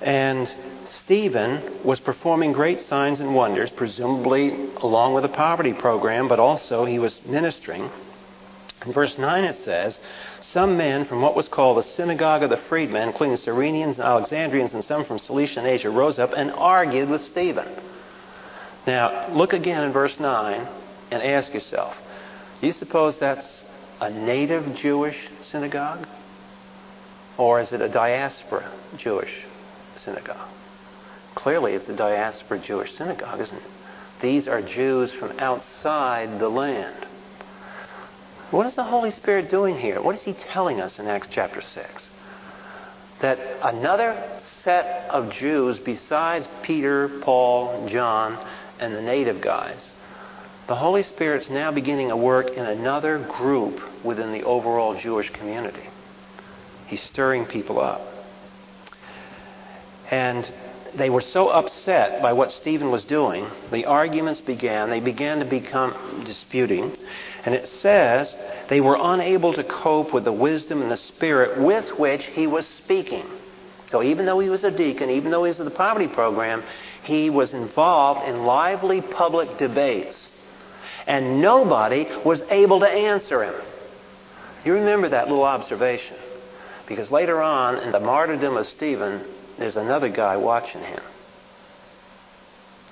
And 0.00 0.48
Stephen 0.86 1.84
was 1.84 2.00
performing 2.00 2.52
great 2.52 2.84
signs 2.84 3.20
and 3.20 3.34
wonders, 3.34 3.70
presumably 3.70 4.70
along 4.76 5.14
with 5.14 5.24
a 5.24 5.28
poverty 5.28 5.72
program, 5.72 6.28
but 6.28 6.38
also 6.38 6.84
he 6.84 6.98
was 6.98 7.18
ministering. 7.26 7.90
In 8.86 8.92
verse 8.92 9.18
9 9.18 9.44
it 9.44 9.60
says, 9.62 9.98
Some 10.40 10.76
men 10.76 11.04
from 11.04 11.20
what 11.20 11.34
was 11.34 11.48
called 11.48 11.78
the 11.78 11.82
synagogue 11.82 12.42
of 12.42 12.50
the 12.50 12.56
freedmen, 12.56 13.08
including 13.08 13.36
Cyrenians 13.36 13.94
and 13.94 14.04
Alexandrians 14.04 14.72
and 14.74 14.84
some 14.84 15.04
from 15.04 15.18
Cilicia 15.18 15.60
and 15.60 15.68
Asia, 15.68 15.90
rose 15.90 16.18
up 16.18 16.32
and 16.36 16.52
argued 16.52 17.08
with 17.08 17.22
Stephen. 17.22 17.68
Now, 18.86 19.28
look 19.34 19.52
again 19.52 19.82
in 19.82 19.92
verse 19.92 20.18
9 20.20 20.66
and 21.10 21.22
ask 21.22 21.52
yourself, 21.52 21.96
do 22.60 22.66
you 22.66 22.72
suppose 22.72 23.18
that's 23.18 23.64
a 24.00 24.10
native 24.10 24.74
Jewish 24.74 25.28
synagogue? 25.42 26.06
Or 27.36 27.60
is 27.60 27.72
it 27.72 27.80
a 27.80 27.88
diaspora 27.88 28.70
Jewish 28.96 29.44
synagogue? 30.08 30.48
Clearly, 31.34 31.74
it's 31.74 31.88
a 31.88 31.96
diaspora 31.96 32.58
Jewish 32.58 32.96
synagogue, 32.96 33.40
isn't 33.40 33.56
it? 33.56 33.70
These 34.20 34.48
are 34.48 34.62
Jews 34.62 35.12
from 35.12 35.38
outside 35.38 36.40
the 36.40 36.48
land. 36.48 37.06
What 38.50 38.66
is 38.66 38.74
the 38.74 38.84
Holy 38.84 39.10
Spirit 39.10 39.50
doing 39.50 39.78
here? 39.78 40.00
What 40.00 40.16
is 40.16 40.22
He 40.22 40.32
telling 40.32 40.80
us 40.80 40.98
in 40.98 41.06
Acts 41.06 41.28
chapter 41.30 41.60
6? 41.60 42.02
That 43.20 43.38
another 43.62 44.40
set 44.62 45.08
of 45.10 45.30
Jews 45.30 45.78
besides 45.78 46.48
Peter, 46.62 47.20
Paul, 47.20 47.88
John, 47.88 48.38
and 48.80 48.94
the 48.94 49.02
native 49.02 49.40
guys, 49.40 49.92
the 50.66 50.74
Holy 50.74 51.02
Spirit's 51.02 51.50
now 51.50 51.70
beginning 51.72 52.10
a 52.10 52.16
work 52.16 52.50
in 52.50 52.64
another 52.64 53.18
group 53.18 53.80
within 54.04 54.32
the 54.32 54.44
overall 54.44 54.98
Jewish 54.98 55.30
community. 55.30 55.88
He's 56.86 57.02
stirring 57.02 57.44
people 57.44 57.80
up. 57.80 58.17
And 60.10 60.50
they 60.94 61.10
were 61.10 61.20
so 61.20 61.48
upset 61.48 62.22
by 62.22 62.32
what 62.32 62.50
Stephen 62.52 62.90
was 62.90 63.04
doing, 63.04 63.46
the 63.70 63.84
arguments 63.86 64.40
began. 64.40 64.90
They 64.90 65.00
began 65.00 65.38
to 65.40 65.44
become 65.44 66.24
disputing. 66.24 66.96
And 67.44 67.54
it 67.54 67.68
says 67.68 68.34
they 68.68 68.80
were 68.80 68.98
unable 69.00 69.52
to 69.54 69.64
cope 69.64 70.12
with 70.12 70.24
the 70.24 70.32
wisdom 70.32 70.82
and 70.82 70.90
the 70.90 70.96
spirit 70.96 71.60
with 71.60 71.98
which 71.98 72.26
he 72.26 72.46
was 72.46 72.66
speaking. 72.66 73.26
So 73.90 74.02
even 74.02 74.26
though 74.26 74.38
he 74.38 74.50
was 74.50 74.64
a 74.64 74.70
deacon, 74.70 75.10
even 75.10 75.30
though 75.30 75.44
he 75.44 75.48
was 75.48 75.58
in 75.58 75.64
the 75.64 75.70
poverty 75.70 76.08
program, 76.08 76.62
he 77.02 77.30
was 77.30 77.54
involved 77.54 78.28
in 78.28 78.44
lively 78.44 79.00
public 79.00 79.56
debates. 79.58 80.28
And 81.06 81.40
nobody 81.40 82.06
was 82.24 82.42
able 82.50 82.80
to 82.80 82.88
answer 82.88 83.44
him. 83.44 83.54
You 84.64 84.74
remember 84.74 85.08
that 85.10 85.28
little 85.28 85.44
observation. 85.44 86.16
Because 86.86 87.10
later 87.10 87.40
on, 87.40 87.76
in 87.78 87.92
the 87.92 88.00
martyrdom 88.00 88.56
of 88.56 88.66
Stephen, 88.66 89.24
there's 89.58 89.76
another 89.76 90.08
guy 90.08 90.36
watching 90.36 90.82
him. 90.82 91.02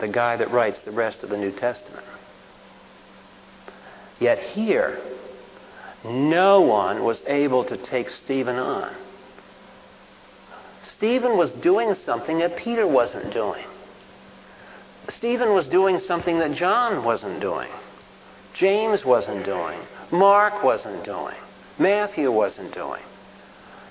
The 0.01 0.09
guy 0.09 0.37
that 0.37 0.51
writes 0.51 0.81
the 0.81 0.91
rest 0.91 1.23
of 1.23 1.31
the 1.31 1.39
New 1.39 1.53
Testament. 1.53 2.05
Yet 4.19 4.39
here, 4.39 5.01
no 6.05 6.61
one 6.61 7.05
was 7.05 7.23
able 7.27 7.65
to 7.65 7.77
take 7.77 8.11
Stephen 8.11 8.57
on. 8.57 8.95
Stephen 10.85 11.37
was 11.37 11.51
doing 11.53 11.95
something 11.95 12.39
that 12.39 12.57
Peter 12.57 12.87
wasn't 12.87 13.33
doing. 13.33 13.65
Stephen 15.09 15.55
was 15.55 15.67
doing 15.69 15.99
something 15.99 16.39
that 16.39 16.53
John 16.53 17.05
wasn't 17.05 17.41
doing. 17.41 17.69
James 18.55 19.05
wasn't 19.05 19.45
doing. 19.45 19.79
Mark 20.11 20.63
wasn't 20.65 21.05
doing. 21.05 21.37
Matthew 21.79 22.31
wasn't 22.33 22.73
doing. 22.73 23.03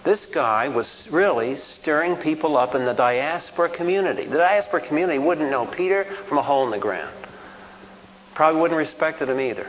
This 0.06 0.24
guy 0.28 0.68
was 0.68 0.88
really 1.10 1.56
stirring 1.56 2.16
people 2.18 2.58
up 2.58 2.76
in 2.76 2.86
the 2.86 2.94
diaspora 2.94 3.76
community. 3.76 4.28
The 4.28 4.38
diaspora 4.38 4.88
community 4.88 5.18
wouldn't 5.18 5.50
know 5.50 5.66
Peter 5.66 6.06
from 6.30 6.38
a 6.38 6.44
hole 6.44 6.64
in 6.66 6.72
the 6.72 6.78
ground. 6.78 7.14
Probably 8.36 8.62
wouldn't 8.62 8.78
respect 8.78 9.20
him 9.20 9.40
either. 9.40 9.68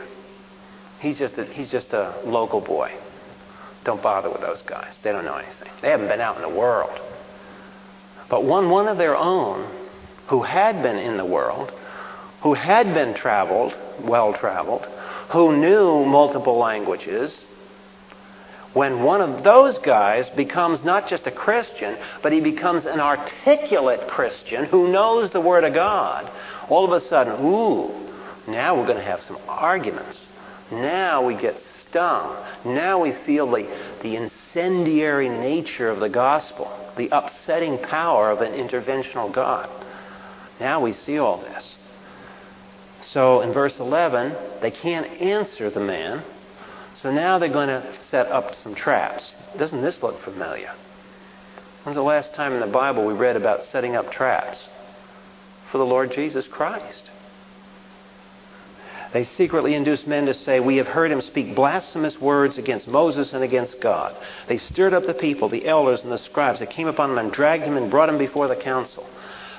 He's 0.99 1.17
just 1.17 1.37
a, 1.39 1.45
he's 1.45 1.71
just 1.71 1.91
a 1.91 2.21
local 2.23 2.61
boy. 2.61 2.93
Don't 3.83 4.01
bother 4.01 4.29
with 4.29 4.41
those 4.41 4.61
guys. 4.61 4.93
They 5.03 5.11
don't 5.11 5.25
know 5.25 5.37
anything. 5.37 5.71
They 5.81 5.89
haven't 5.89 6.07
been 6.07 6.21
out 6.21 6.35
in 6.35 6.43
the 6.43 6.55
world. 6.55 6.99
But 8.29 8.43
one 8.43 8.69
one 8.69 8.87
of 8.87 8.97
their 8.97 9.15
own 9.15 9.67
who 10.27 10.43
had 10.43 10.83
been 10.83 10.97
in 10.97 11.17
the 11.17 11.25
world, 11.25 11.71
who 12.41 12.53
had 12.53 12.93
been 12.93 13.15
traveled, 13.15 13.75
well 14.03 14.33
traveled, 14.33 14.85
who 15.31 15.55
knew 15.55 16.05
multiple 16.05 16.57
languages, 16.57 17.46
when 18.77 19.01
one 19.01 19.21
of 19.21 19.43
those 19.43 19.79
guys 19.79 20.29
becomes 20.29 20.83
not 20.83 21.07
just 21.07 21.25
a 21.25 21.31
Christian, 21.31 21.97
but 22.21 22.31
he 22.31 22.39
becomes 22.39 22.85
an 22.85 22.99
articulate 22.99 24.07
Christian 24.07 24.65
who 24.65 24.91
knows 24.91 25.31
the 25.31 25.41
Word 25.41 25.63
of 25.63 25.73
God, 25.73 26.29
all 26.69 26.85
of 26.85 26.91
a 26.91 27.01
sudden, 27.01 27.43
ooh, 27.43 27.89
now 28.47 28.77
we're 28.77 28.85
going 28.85 28.99
to 28.99 29.03
have 29.03 29.21
some 29.21 29.39
arguments. 29.47 30.19
Now 30.69 31.25
we 31.25 31.33
get 31.33 31.59
stung. 31.81 32.37
Now 32.65 33.01
we 33.01 33.13
feel 33.25 33.49
the, 33.49 33.67
the 34.03 34.15
incendiary 34.15 35.27
nature 35.27 35.89
of 35.89 35.99
the 35.99 36.09
gospel, 36.09 36.71
the 36.97 37.09
upsetting 37.11 37.79
power 37.79 38.29
of 38.29 38.41
an 38.41 38.53
interventional 38.53 39.33
God. 39.33 39.71
Now 40.59 40.81
we 40.81 40.93
see 40.93 41.17
all 41.17 41.41
this. 41.41 41.79
So 43.01 43.41
in 43.41 43.53
verse 43.53 43.79
11, 43.79 44.35
they 44.61 44.69
can't 44.69 45.07
answer 45.19 45.71
the 45.71 45.79
man 45.79 46.23
so 47.01 47.11
now 47.11 47.37
they're 47.37 47.49
going 47.49 47.67
to 47.67 47.85
set 48.09 48.27
up 48.27 48.55
some 48.63 48.73
traps. 48.73 49.33
Doesn't 49.57 49.81
this 49.81 50.01
look 50.01 50.21
familiar? 50.21 50.71
When's 51.83 51.95
the 51.95 52.01
last 52.01 52.33
time 52.33 52.53
in 52.53 52.59
the 52.59 52.67
Bible 52.67 53.05
we 53.05 53.13
read 53.13 53.35
about 53.35 53.63
setting 53.65 53.95
up 53.95 54.11
traps? 54.11 54.57
For 55.71 55.77
the 55.77 55.85
Lord 55.85 56.11
Jesus 56.11 56.47
Christ. 56.47 57.09
They 59.13 59.23
secretly 59.23 59.73
induced 59.73 60.05
men 60.05 60.25
to 60.25 60.33
say, 60.33 60.59
We 60.59 60.77
have 60.77 60.87
heard 60.87 61.11
him 61.11 61.21
speak 61.21 61.55
blasphemous 61.55 62.19
words 62.19 62.57
against 62.57 62.87
Moses 62.87 63.33
and 63.33 63.43
against 63.43 63.79
God. 63.79 64.15
They 64.47 64.57
stirred 64.57 64.93
up 64.93 65.05
the 65.05 65.13
people, 65.13 65.49
the 65.49 65.67
elders, 65.67 66.03
and 66.03 66.11
the 66.11 66.17
scribes. 66.17 66.59
They 66.59 66.65
came 66.65 66.87
upon 66.87 67.11
him 67.11 67.17
and 67.17 67.31
dragged 67.31 67.63
him 67.63 67.77
and 67.77 67.89
brought 67.89 68.09
him 68.09 68.17
before 68.17 68.47
the 68.47 68.55
council. 68.55 69.07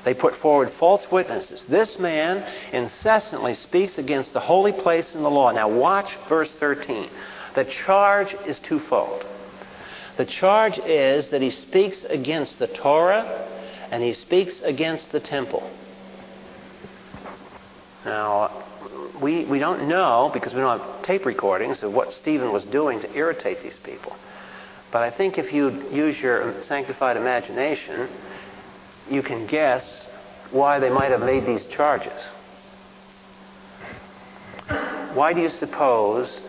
They 0.08 0.14
put 0.14 0.36
forward 0.36 0.72
false 0.72 1.04
witnesses. 1.12 1.66
This 1.68 1.98
man 1.98 2.42
incessantly 2.72 3.52
speaks 3.52 3.98
against 3.98 4.32
the 4.32 4.40
holy 4.40 4.72
place 4.72 5.14
and 5.14 5.22
the 5.22 5.28
law. 5.28 5.50
Now, 5.52 5.68
watch 5.68 6.16
verse 6.30 6.50
13. 6.52 7.10
The 7.54 7.66
charge 7.66 8.34
is 8.46 8.58
twofold. 8.60 9.26
The 10.16 10.24
charge 10.24 10.78
is 10.78 11.28
that 11.28 11.42
he 11.42 11.50
speaks 11.50 12.04
against 12.04 12.58
the 12.58 12.68
Torah 12.68 13.46
and 13.90 14.02
he 14.02 14.14
speaks 14.14 14.62
against 14.62 15.12
the 15.12 15.20
temple. 15.20 15.70
Now, 18.06 18.64
we, 19.20 19.44
we 19.44 19.58
don't 19.58 19.88
know, 19.88 20.30
because 20.32 20.54
we 20.54 20.60
don't 20.62 20.80
have 20.80 21.02
tape 21.02 21.26
recordings, 21.26 21.82
of 21.82 21.92
what 21.92 22.12
Stephen 22.12 22.50
was 22.50 22.64
doing 22.64 23.00
to 23.00 23.14
irritate 23.14 23.62
these 23.62 23.76
people. 23.76 24.16
But 24.90 25.02
I 25.02 25.10
think 25.10 25.36
if 25.36 25.52
you 25.52 25.68
use 25.92 26.18
your 26.18 26.62
sanctified 26.62 27.18
imagination, 27.18 28.08
you 29.10 29.22
can 29.22 29.46
guess 29.46 30.06
why 30.50 30.78
they 30.78 30.90
might 30.90 31.10
have 31.10 31.20
made 31.20 31.46
these 31.46 31.64
charges. 31.66 32.12
Why 35.14 35.32
do 35.32 35.40
you 35.40 35.50
suppose 35.50 36.40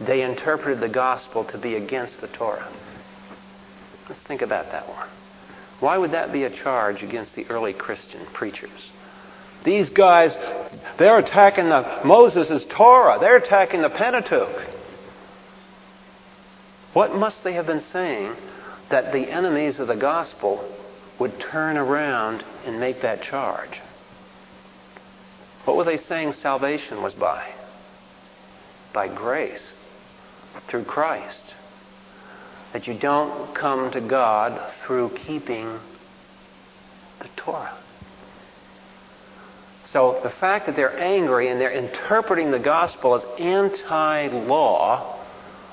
they 0.00 0.22
interpreted 0.22 0.80
the 0.80 0.88
gospel 0.88 1.44
to 1.46 1.58
be 1.58 1.74
against 1.74 2.20
the 2.20 2.28
Torah? 2.28 2.70
Let's 4.08 4.20
think 4.22 4.42
about 4.42 4.70
that 4.72 4.88
one. 4.88 5.08
Why 5.80 5.98
would 5.98 6.12
that 6.12 6.32
be 6.32 6.44
a 6.44 6.50
charge 6.50 7.02
against 7.02 7.34
the 7.34 7.46
early 7.46 7.72
Christian 7.72 8.26
preachers? 8.32 8.90
These 9.64 9.88
guys, 9.90 10.34
they're 10.98 11.18
attacking 11.18 11.68
the 11.68 12.00
Moses' 12.04 12.64
Torah. 12.68 13.18
They're 13.20 13.36
attacking 13.36 13.82
the 13.82 13.90
Pentateuch. 13.90 14.68
What 16.92 17.14
must 17.14 17.42
they 17.42 17.54
have 17.54 17.66
been 17.66 17.80
saying 17.80 18.34
that 18.90 19.12
the 19.12 19.30
enemies 19.30 19.78
of 19.78 19.88
the 19.88 19.96
gospel 19.96 20.68
would 21.22 21.38
turn 21.38 21.76
around 21.76 22.42
and 22.66 22.80
make 22.80 23.00
that 23.00 23.22
charge. 23.22 23.80
What 25.64 25.76
were 25.76 25.84
they 25.84 25.96
saying 25.96 26.32
salvation 26.32 27.00
was 27.00 27.14
by? 27.14 27.48
By 28.92 29.06
grace, 29.06 29.62
through 30.66 30.82
Christ. 30.82 31.54
That 32.72 32.88
you 32.88 32.94
don't 32.94 33.54
come 33.54 33.92
to 33.92 34.00
God 34.00 34.60
through 34.84 35.10
keeping 35.10 35.78
the 37.20 37.28
Torah. 37.36 37.78
So 39.84 40.18
the 40.24 40.30
fact 40.30 40.66
that 40.66 40.74
they're 40.74 40.98
angry 40.98 41.50
and 41.50 41.60
they're 41.60 41.70
interpreting 41.70 42.50
the 42.50 42.58
gospel 42.58 43.14
as 43.14 43.24
anti 43.38 44.26
law 44.26 45.21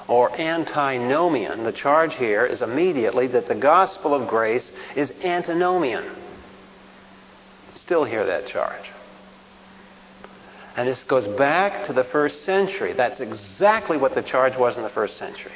or 0.10 0.36
antinomian, 0.42 1.64
the 1.64 1.72
charge 1.72 2.16
here 2.16 2.44
is 2.44 2.64
immediately 2.64 3.28
that 3.28 3.48
the 3.48 3.54
gospel 3.54 4.16
of 4.16 4.28
grace 4.28 4.72
is 4.96 5.12
antinomian. 5.24 6.04
Still 7.76 8.04
hear 8.04 8.26
that 8.26 8.48
charge. 8.48 8.86
And 10.76 10.88
this 10.88 11.04
goes 11.04 11.28
back 11.38 11.86
to 11.86 11.94
the 11.94 12.04
first 12.04 12.44
century. 12.44 12.94
That's 12.94 13.20
exactly 13.20 13.98
what 13.98 14.16
the 14.16 14.24
charge 14.24 14.58
was 14.58 14.78
in 14.78 14.84
the 14.84 14.90
first 14.90 15.18
century. 15.18 15.52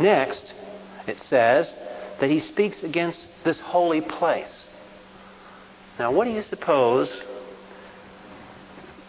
Next, 0.00 0.52
it 1.06 1.20
says 1.20 1.72
that 2.18 2.28
he 2.28 2.40
speaks 2.40 2.82
against 2.82 3.28
this 3.44 3.60
holy 3.60 4.00
place. 4.00 4.66
Now, 6.00 6.10
what 6.10 6.24
do 6.24 6.32
you 6.32 6.42
suppose 6.42 7.10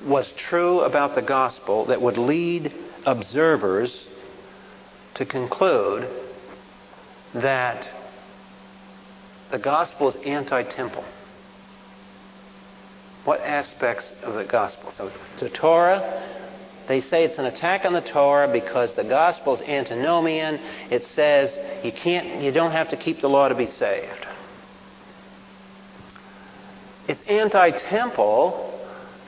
was 0.05 0.31
true 0.33 0.81
about 0.81 1.15
the 1.15 1.23
gospel 1.23 1.85
that 1.85 1.99
would 1.99 2.19
lead 2.19 2.71
observers 3.03 4.05
to 5.17 5.25
conclude 5.25 6.07
that 7.33 7.87
the 9.51 9.57
gospel 9.57 10.09
is 10.09 10.15
anti 10.23 10.63
temple? 10.63 11.03
What 13.25 13.41
aspects 13.41 14.09
of 14.23 14.35
the 14.35 14.45
gospel? 14.45 14.91
So, 14.91 15.11
the 15.39 15.49
Torah, 15.49 16.23
they 16.87 17.01
say 17.01 17.25
it's 17.25 17.37
an 17.37 17.45
attack 17.45 17.83
on 17.83 17.93
the 17.93 18.01
Torah 18.01 18.49
because 18.51 18.93
the 18.93 19.03
gospel 19.03 19.55
is 19.55 19.61
antinomian. 19.61 20.55
It 20.89 21.03
says 21.03 21.53
you 21.83 21.91
can't, 21.91 22.41
you 22.41 22.51
don't 22.51 22.71
have 22.71 22.89
to 22.89 22.97
keep 22.97 23.19
the 23.19 23.27
law 23.27 23.47
to 23.47 23.55
be 23.55 23.67
saved. 23.67 24.27
It's 27.07 27.21
anti-temple 27.27 28.73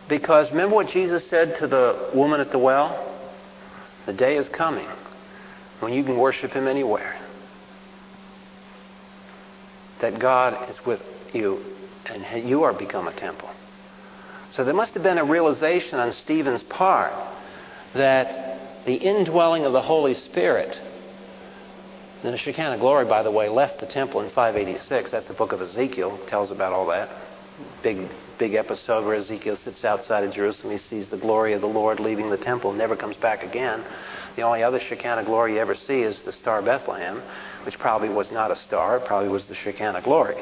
because 0.07 0.51
remember 0.51 0.75
what 0.75 0.87
Jesus 0.87 1.27
said 1.29 1.57
to 1.59 1.67
the 1.67 2.11
woman 2.13 2.39
at 2.39 2.51
the 2.51 2.59
well? 2.59 3.05
The 4.05 4.13
day 4.13 4.37
is 4.37 4.47
coming 4.49 4.87
when 5.79 5.93
you 5.93 6.03
can 6.03 6.17
worship 6.17 6.51
Him 6.51 6.67
anywhere. 6.67 7.15
That 10.01 10.19
God 10.19 10.69
is 10.69 10.85
with 10.85 11.01
you 11.33 11.63
and 12.05 12.47
you 12.47 12.63
are 12.63 12.73
become 12.73 13.07
a 13.07 13.13
temple. 13.13 13.49
So 14.49 14.63
there 14.63 14.73
must 14.73 14.93
have 14.93 15.03
been 15.03 15.17
a 15.17 15.25
realization 15.25 15.99
on 15.99 16.11
Stephen's 16.11 16.63
part 16.63 17.13
that 17.93 18.85
the 18.85 18.95
indwelling 18.95 19.65
of 19.65 19.73
the 19.73 19.81
Holy 19.81 20.15
Spirit, 20.15 20.79
and 22.23 22.33
the 22.33 22.37
Shekinah 22.37 22.79
glory, 22.79 23.05
by 23.05 23.23
the 23.23 23.31
way, 23.31 23.49
left 23.49 23.79
the 23.79 23.85
temple 23.85 24.21
in 24.21 24.29
586. 24.29 25.11
That's 25.11 25.27
the 25.27 25.33
book 25.33 25.51
of 25.51 25.61
Ezekiel, 25.61 26.19
tells 26.27 26.51
about 26.51 26.73
all 26.73 26.87
that 26.87 27.09
big 27.83 28.09
big 28.39 28.53
episode 28.53 29.05
where 29.05 29.15
Ezekiel 29.15 29.57
sits 29.57 29.83
outside 29.83 30.23
of 30.23 30.31
Jerusalem. 30.31 30.71
He 30.71 30.77
sees 30.77 31.09
the 31.09 31.17
glory 31.17 31.51
of 31.51 31.59
the 31.59 31.67
Lord 31.67 31.99
leaving 31.99 32.29
the 32.29 32.37
temple, 32.37 32.71
never 32.71 32.95
comes 32.95 33.17
back 33.17 33.43
again. 33.43 33.83
The 34.37 34.43
only 34.43 34.63
other 34.63 34.79
Shekinah 34.79 35.25
glory 35.25 35.55
you 35.55 35.59
ever 35.59 35.75
see 35.75 36.01
is 36.03 36.21
the 36.21 36.31
star 36.31 36.61
Bethlehem, 36.61 37.21
which 37.65 37.77
probably 37.77 38.07
was 38.07 38.31
not 38.31 38.49
a 38.49 38.55
star. 38.55 38.95
It 38.95 39.05
probably 39.05 39.27
was 39.27 39.45
the 39.47 39.55
Shekinah 39.55 40.03
glory. 40.03 40.41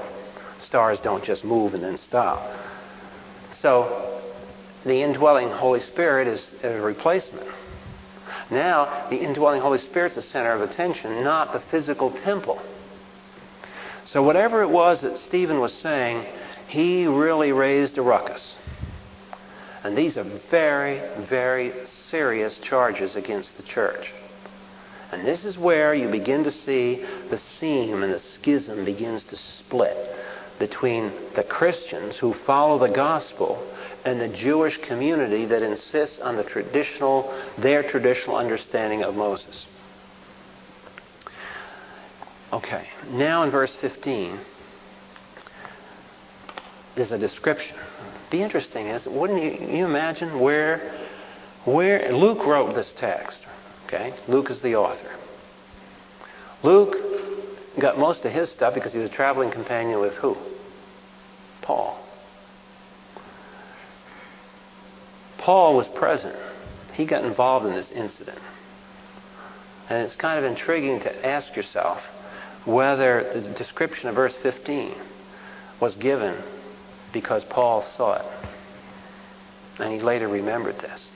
Stars 0.60 1.00
don't 1.00 1.24
just 1.24 1.44
move 1.44 1.74
and 1.74 1.84
then 1.84 1.98
stop. 1.98 2.48
So 3.62 4.22
the 4.86 5.02
indwelling 5.02 5.50
Holy 5.50 5.80
Spirit 5.80 6.28
is 6.28 6.54
a 6.62 6.80
replacement. 6.80 7.48
Now, 8.52 9.08
the 9.10 9.18
indwelling 9.18 9.60
Holy 9.60 9.80
Spirit 9.80 10.12
is 10.12 10.18
the 10.18 10.22
center 10.22 10.52
of 10.52 10.62
attention, 10.62 11.24
not 11.24 11.52
the 11.52 11.62
physical 11.72 12.12
temple. 12.12 12.62
So, 14.06 14.24
whatever 14.24 14.62
it 14.62 14.70
was 14.70 15.02
that 15.02 15.20
Stephen 15.20 15.60
was 15.60 15.74
saying, 15.74 16.26
he 16.68 17.08
really 17.08 17.52
raised 17.52 17.98
a 17.98 18.02
ruckus. 18.02 18.56
And 19.84 19.98
these 19.98 20.18
are 20.18 20.26
very, 20.52 21.02
very 21.26 21.74
serious 22.10 22.60
charges 22.60 23.16
against 23.16 23.56
the 23.58 23.64
church. 23.64 24.14
And 25.12 25.26
this 25.26 25.46
is 25.46 25.58
where 25.58 25.94
you 25.94 26.10
begin 26.10 26.44
to 26.44 26.52
see 26.52 27.06
the 27.30 27.38
seam 27.38 28.04
and 28.04 28.14
the 28.14 28.20
schism 28.20 28.84
begins 28.84 29.24
to 29.26 29.38
split 29.38 29.96
between 30.60 31.12
the 31.36 31.44
Christians 31.44 32.18
who 32.18 32.34
follow 32.34 32.80
the 32.80 32.94
gospel 32.94 33.66
and 34.04 34.20
the 34.20 34.28
Jewish 34.28 34.78
community 34.78 35.46
that 35.46 35.62
insists 35.62 36.20
on 36.20 36.36
the 36.36 36.44
traditional, 36.44 37.34
their 37.58 37.84
traditional 37.84 38.36
understanding 38.36 39.04
of 39.04 39.16
Moses. 39.16 39.68
Okay, 42.52 42.88
now 43.12 43.44
in 43.44 43.52
verse 43.52 43.74
15 43.76 44.40
is 47.00 47.12
a 47.12 47.18
description. 47.18 47.78
The 48.32 48.42
interesting, 48.42 48.88
is 48.88 49.06
wouldn't 49.06 49.42
you, 49.42 49.68
you 49.78 49.86
imagine 49.86 50.40
where 50.40 50.92
where 51.66 52.14
Luke 52.14 52.46
wrote 52.46 52.74
this 52.76 52.94
text? 52.96 53.46
Okay, 53.86 54.14
Luke 54.28 54.50
is 54.50 54.62
the 54.62 54.76
author. 54.76 55.12
Luke 56.64 56.96
got 57.80 57.98
most 57.98 58.26
of 58.26 58.32
his 58.32 58.50
stuff 58.50 58.74
because 58.74 58.94
he 58.94 59.00
was 59.00 59.10
a 59.10 59.14
traveling 59.14 59.52
companion 59.52 60.00
with 60.00 60.14
who? 60.14 60.38
Paul. 61.62 62.02
Paul 65.38 65.76
was 65.76 65.88
present. 65.90 66.36
He 66.94 67.06
got 67.06 67.24
involved 67.24 67.66
in 67.66 67.74
this 67.74 67.92
incident. 67.92 68.40
And 69.90 70.02
it's 70.04 70.16
kind 70.16 70.40
of 70.40 70.46
intriguing 70.50 71.02
to 71.02 71.26
ask 71.26 71.56
yourself 71.56 72.02
whether 72.66 73.30
the 73.34 73.42
description 73.54 74.10
of 74.10 74.16
verse 74.16 74.36
15 74.36 74.94
was 75.80 75.96
given 75.96 76.42
because 77.14 77.44
Paul 77.44 77.82
saw 77.82 78.16
it. 78.18 78.26
And 79.80 79.94
he 79.94 80.00
later 80.00 80.28
remembered 80.28 80.80
this. 80.80 81.10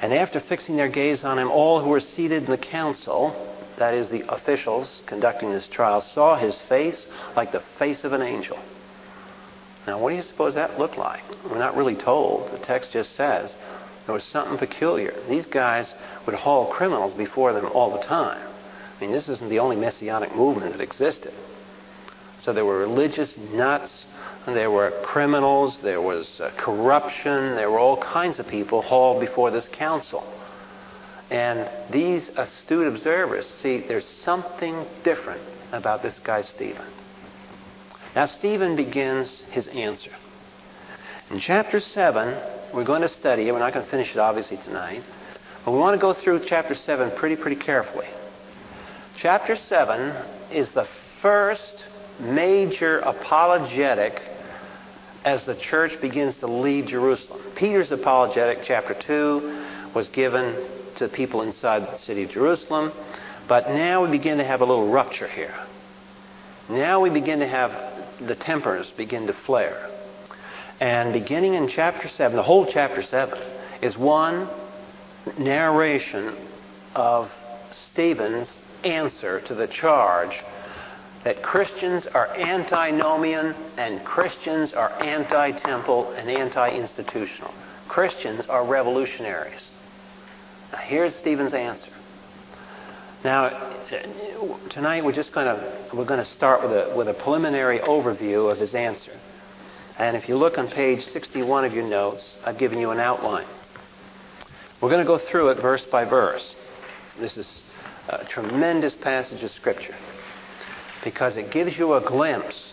And 0.00 0.12
after 0.12 0.40
fixing 0.40 0.76
their 0.76 0.88
gaze 0.88 1.24
on 1.24 1.38
him, 1.38 1.50
all 1.50 1.82
who 1.82 1.88
were 1.88 2.00
seated 2.00 2.44
in 2.44 2.50
the 2.50 2.58
council, 2.58 3.34
that 3.78 3.94
is, 3.94 4.08
the 4.08 4.32
officials 4.32 5.02
conducting 5.06 5.50
this 5.50 5.66
trial, 5.66 6.00
saw 6.00 6.36
his 6.36 6.56
face 6.68 7.06
like 7.34 7.52
the 7.52 7.62
face 7.78 8.04
of 8.04 8.12
an 8.12 8.22
angel. 8.22 8.58
Now, 9.86 9.98
what 9.98 10.10
do 10.10 10.16
you 10.16 10.22
suppose 10.22 10.54
that 10.54 10.78
looked 10.78 10.98
like? 10.98 11.22
We're 11.50 11.58
not 11.58 11.76
really 11.76 11.96
told. 11.96 12.52
The 12.52 12.58
text 12.58 12.92
just 12.92 13.16
says 13.16 13.54
there 14.04 14.14
was 14.14 14.24
something 14.24 14.58
peculiar. 14.58 15.14
These 15.28 15.46
guys 15.46 15.92
would 16.26 16.34
haul 16.34 16.66
criminals 16.66 17.14
before 17.14 17.52
them 17.52 17.66
all 17.72 17.90
the 17.90 18.04
time. 18.04 18.46
I 18.96 19.00
mean, 19.00 19.12
this 19.12 19.28
isn't 19.28 19.48
the 19.48 19.60
only 19.60 19.76
messianic 19.76 20.34
movement 20.34 20.72
that 20.72 20.80
existed. 20.80 21.32
So 22.38 22.52
there 22.52 22.64
were 22.64 22.78
religious 22.78 23.36
nuts 23.36 24.04
there 24.46 24.70
were 24.70 24.92
criminals, 25.04 25.80
there 25.80 26.00
was 26.00 26.40
uh, 26.40 26.50
corruption, 26.56 27.54
there 27.54 27.70
were 27.70 27.78
all 27.78 27.96
kinds 28.00 28.38
of 28.38 28.48
people 28.48 28.82
hauled 28.82 29.20
before 29.20 29.50
this 29.50 29.68
council. 29.72 30.24
And 31.30 31.68
these 31.92 32.30
astute 32.36 32.86
observers 32.86 33.46
see 33.46 33.84
there's 33.86 34.06
something 34.06 34.86
different 35.04 35.42
about 35.72 36.02
this 36.02 36.18
guy, 36.24 36.42
Stephen. 36.42 36.86
Now, 38.14 38.26
Stephen 38.26 38.76
begins 38.76 39.42
his 39.50 39.66
answer. 39.66 40.10
In 41.30 41.38
chapter 41.38 41.78
7, 41.78 42.72
we're 42.72 42.84
going 42.84 43.02
to 43.02 43.08
study 43.08 43.48
it. 43.48 43.52
We're 43.52 43.58
not 43.58 43.74
going 43.74 43.84
to 43.84 43.90
finish 43.90 44.12
it, 44.12 44.18
obviously, 44.18 44.56
tonight. 44.56 45.02
But 45.64 45.72
we 45.72 45.78
want 45.78 45.94
to 45.94 46.00
go 46.00 46.14
through 46.14 46.46
chapter 46.46 46.74
7 46.74 47.12
pretty, 47.16 47.36
pretty 47.36 47.56
carefully. 47.56 48.06
Chapter 49.18 49.56
7 49.56 50.14
is 50.50 50.72
the 50.72 50.86
first 51.20 51.84
major 52.20 52.98
apologetic 52.98 54.20
as 55.24 55.44
the 55.44 55.54
church 55.54 56.00
begins 56.00 56.36
to 56.38 56.46
leave 56.46 56.86
Jerusalem. 56.86 57.40
Peter's 57.54 57.90
apologetic, 57.90 58.60
chapter 58.62 58.94
2, 58.94 59.92
was 59.94 60.08
given 60.08 60.54
to 60.96 61.08
people 61.08 61.42
inside 61.42 61.82
the 61.82 61.98
city 61.98 62.24
of 62.24 62.30
Jerusalem. 62.30 62.92
But 63.46 63.68
now 63.68 64.04
we 64.04 64.10
begin 64.10 64.38
to 64.38 64.44
have 64.44 64.60
a 64.60 64.64
little 64.64 64.90
rupture 64.90 65.28
here. 65.28 65.54
Now 66.68 67.00
we 67.00 67.10
begin 67.10 67.40
to 67.40 67.48
have 67.48 67.72
the 68.26 68.34
tempers 68.34 68.90
begin 68.96 69.26
to 69.26 69.32
flare. 69.32 69.88
And 70.80 71.12
beginning 71.12 71.54
in 71.54 71.68
chapter 71.68 72.08
7, 72.08 72.36
the 72.36 72.42
whole 72.42 72.66
chapter 72.66 73.02
7, 73.02 73.38
is 73.82 73.96
one 73.96 74.48
narration 75.38 76.36
of 76.94 77.30
Stephen's 77.70 78.56
answer 78.84 79.40
to 79.42 79.54
the 79.54 79.66
charge 79.66 80.42
that 81.28 81.42
Christians 81.42 82.06
are 82.06 82.34
antinomian 82.38 83.54
and 83.76 84.02
Christians 84.02 84.72
are 84.72 84.90
anti 85.02 85.50
temple 85.50 86.10
and 86.12 86.30
anti 86.30 86.70
institutional. 86.70 87.52
Christians 87.86 88.46
are 88.46 88.64
revolutionaries. 88.64 89.60
Now, 90.72 90.78
here's 90.78 91.14
Stephen's 91.16 91.52
answer. 91.52 91.90
Now, 93.24 93.74
tonight 94.70 95.04
we're 95.04 95.12
just 95.12 95.34
going 95.34 95.54
to 95.54 95.88
we're 95.92 96.06
going 96.06 96.24
to 96.24 96.24
start 96.24 96.62
with 96.62 96.72
a 96.72 96.94
with 96.96 97.08
a 97.08 97.14
preliminary 97.14 97.80
overview 97.80 98.50
of 98.50 98.56
his 98.56 98.74
answer, 98.74 99.12
And 99.98 100.16
if 100.16 100.30
you 100.30 100.36
look 100.38 100.56
on 100.56 100.68
page 100.68 101.04
61 101.08 101.66
of 101.66 101.74
your 101.74 101.86
notes, 101.86 102.38
I've 102.42 102.56
given 102.56 102.78
you 102.78 102.90
an 102.90 103.00
outline. 103.00 103.46
We're 104.80 104.88
going 104.88 105.04
to 105.04 105.06
go 105.06 105.18
through 105.18 105.50
it 105.50 105.60
verse 105.60 105.84
by 105.84 106.06
verse. 106.06 106.56
This 107.20 107.36
is 107.36 107.62
a 108.08 108.24
tremendous 108.24 108.94
passage 108.94 109.42
of 109.44 109.50
Scripture 109.50 109.94
because 111.04 111.36
it 111.36 111.50
gives 111.50 111.78
you 111.78 111.94
a 111.94 112.00
glimpse 112.00 112.72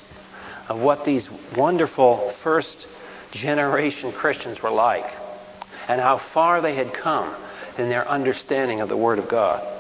of 0.68 0.80
what 0.80 1.06
these 1.06 1.30
wonderful 1.56 2.34
first 2.44 2.88
generation 3.32 4.12
Christians 4.12 4.62
were 4.62 4.72
like 4.72 5.06
and 5.88 6.02
how 6.02 6.18
far 6.34 6.62
they 6.62 6.76
had 6.76 6.94
come 6.94 7.36
in 7.78 7.90
their 7.90 8.08
understanding 8.08 8.82
of 8.82 8.90
the 8.90 8.98
Word 8.98 9.20
of 9.20 9.30
God. 9.30 9.72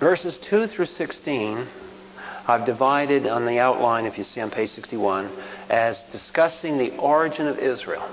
Verses 0.00 0.36
2 0.38 0.66
through 0.66 0.86
16, 0.86 1.66
I've 2.46 2.66
divided 2.66 3.26
on 3.26 3.46
the 3.46 3.60
outline, 3.60 4.04
if 4.04 4.18
you 4.18 4.24
see 4.24 4.40
on 4.40 4.50
page 4.50 4.70
61, 4.70 5.30
as 5.70 6.02
discussing 6.10 6.76
the 6.76 6.96
origin 6.96 7.46
of 7.46 7.58
Israel. 7.58 8.08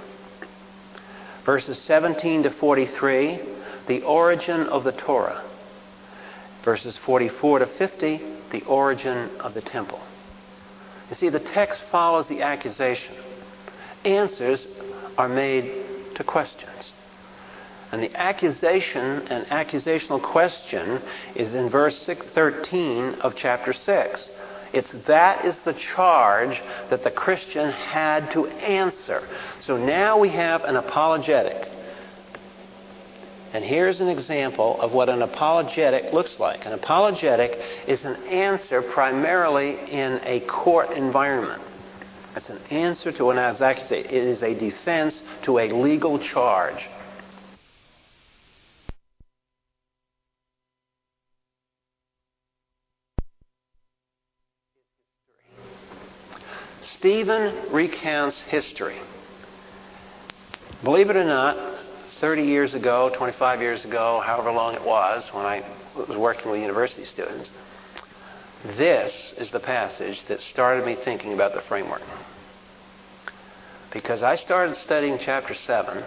Verses 1.46 1.80
17 1.80 2.44
to 2.44 2.52
43, 2.52 3.40
the 3.88 4.04
origin 4.04 4.68
of 4.68 4.84
the 4.84 4.92
Torah. 4.92 5.49
Verses 6.64 6.98
44 7.06 7.60
to 7.60 7.68
50, 7.68 8.22
the 8.52 8.64
origin 8.66 9.30
of 9.40 9.54
the 9.54 9.62
temple. 9.62 10.00
You 11.10 11.16
see, 11.16 11.30
the 11.30 11.40
text 11.40 11.82
follows 11.92 12.28
the 12.28 12.42
accusation. 12.42 13.16
Answers 14.06 14.66
are 15.18 15.30
made 15.30 16.16
to 16.16 16.24
questions. 16.24 16.94
And 17.92 18.04
the 18.04 18.16
accusation 18.16 19.28
and 19.28 19.48
accusational 19.48 20.22
question 20.22 21.02
is 21.36 21.56
in 21.56 21.70
verse 21.70 21.98
6, 22.04 22.28
13 22.28 23.16
of 23.22 23.36
chapter 23.36 23.74
6. 23.74 24.30
It's 24.72 24.92
that 25.08 25.46
is 25.46 25.58
the 25.66 25.74
charge 25.74 26.62
that 26.92 27.04
the 27.04 27.10
Christian 27.10 27.72
had 27.72 28.32
to 28.34 28.46
answer. 28.48 29.28
So 29.60 29.78
now 29.78 30.20
we 30.20 30.30
have 30.30 30.64
an 30.64 30.76
apologetic. 30.76 31.68
And 33.52 33.64
here's 33.64 34.00
an 34.00 34.10
example 34.10 34.80
of 34.80 34.92
what 34.94 35.10
an 35.10 35.24
apologetic 35.24 36.14
looks 36.14 36.40
like. 36.40 36.66
An 36.66 36.74
apologetic 36.74 37.60
is 37.88 38.06
an 38.06 38.16
answer 38.28 38.82
primarily 38.84 39.80
in 39.90 40.20
a 40.24 40.42
court 40.42 40.92
environment. 40.92 41.64
It's 42.36 42.50
an 42.50 42.60
answer 42.70 43.12
to 43.14 43.32
an 43.32 43.40
accusation. 43.40 44.06
It 44.06 44.24
is 44.24 44.44
a 44.44 44.54
defense 44.54 45.20
to 45.44 45.58
a 45.58 45.72
legal 45.72 46.20
charge. 46.20 46.88
Stephen 56.82 57.72
recounts 57.72 58.42
history. 58.42 58.98
Believe 60.84 61.10
it 61.10 61.16
or 61.16 61.24
not, 61.24 61.79
30 62.20 62.44
years 62.44 62.74
ago, 62.74 63.10
25 63.16 63.62
years 63.62 63.86
ago, 63.86 64.22
however 64.26 64.52
long 64.52 64.76
it 64.76 64.84
was, 64.84 65.28
when 65.32 65.46
I 65.46 65.64
was 65.96 66.18
working 66.18 66.52
with 66.52 66.60
university 66.60 67.06
students, 67.06 67.50
this 68.78 69.34
is 69.38 69.52
the 69.52 69.60
passage 69.60 70.26
that 70.26 70.42
started 70.42 70.86
me 70.86 70.96
thinking 70.96 71.34
about 71.34 71.54
the 71.54 71.62
framework. 71.62 72.02
Because 73.92 74.22
I 74.22 74.36
started 74.36 74.76
studying 74.76 75.18
chapter 75.18 75.54
7, 75.54 76.04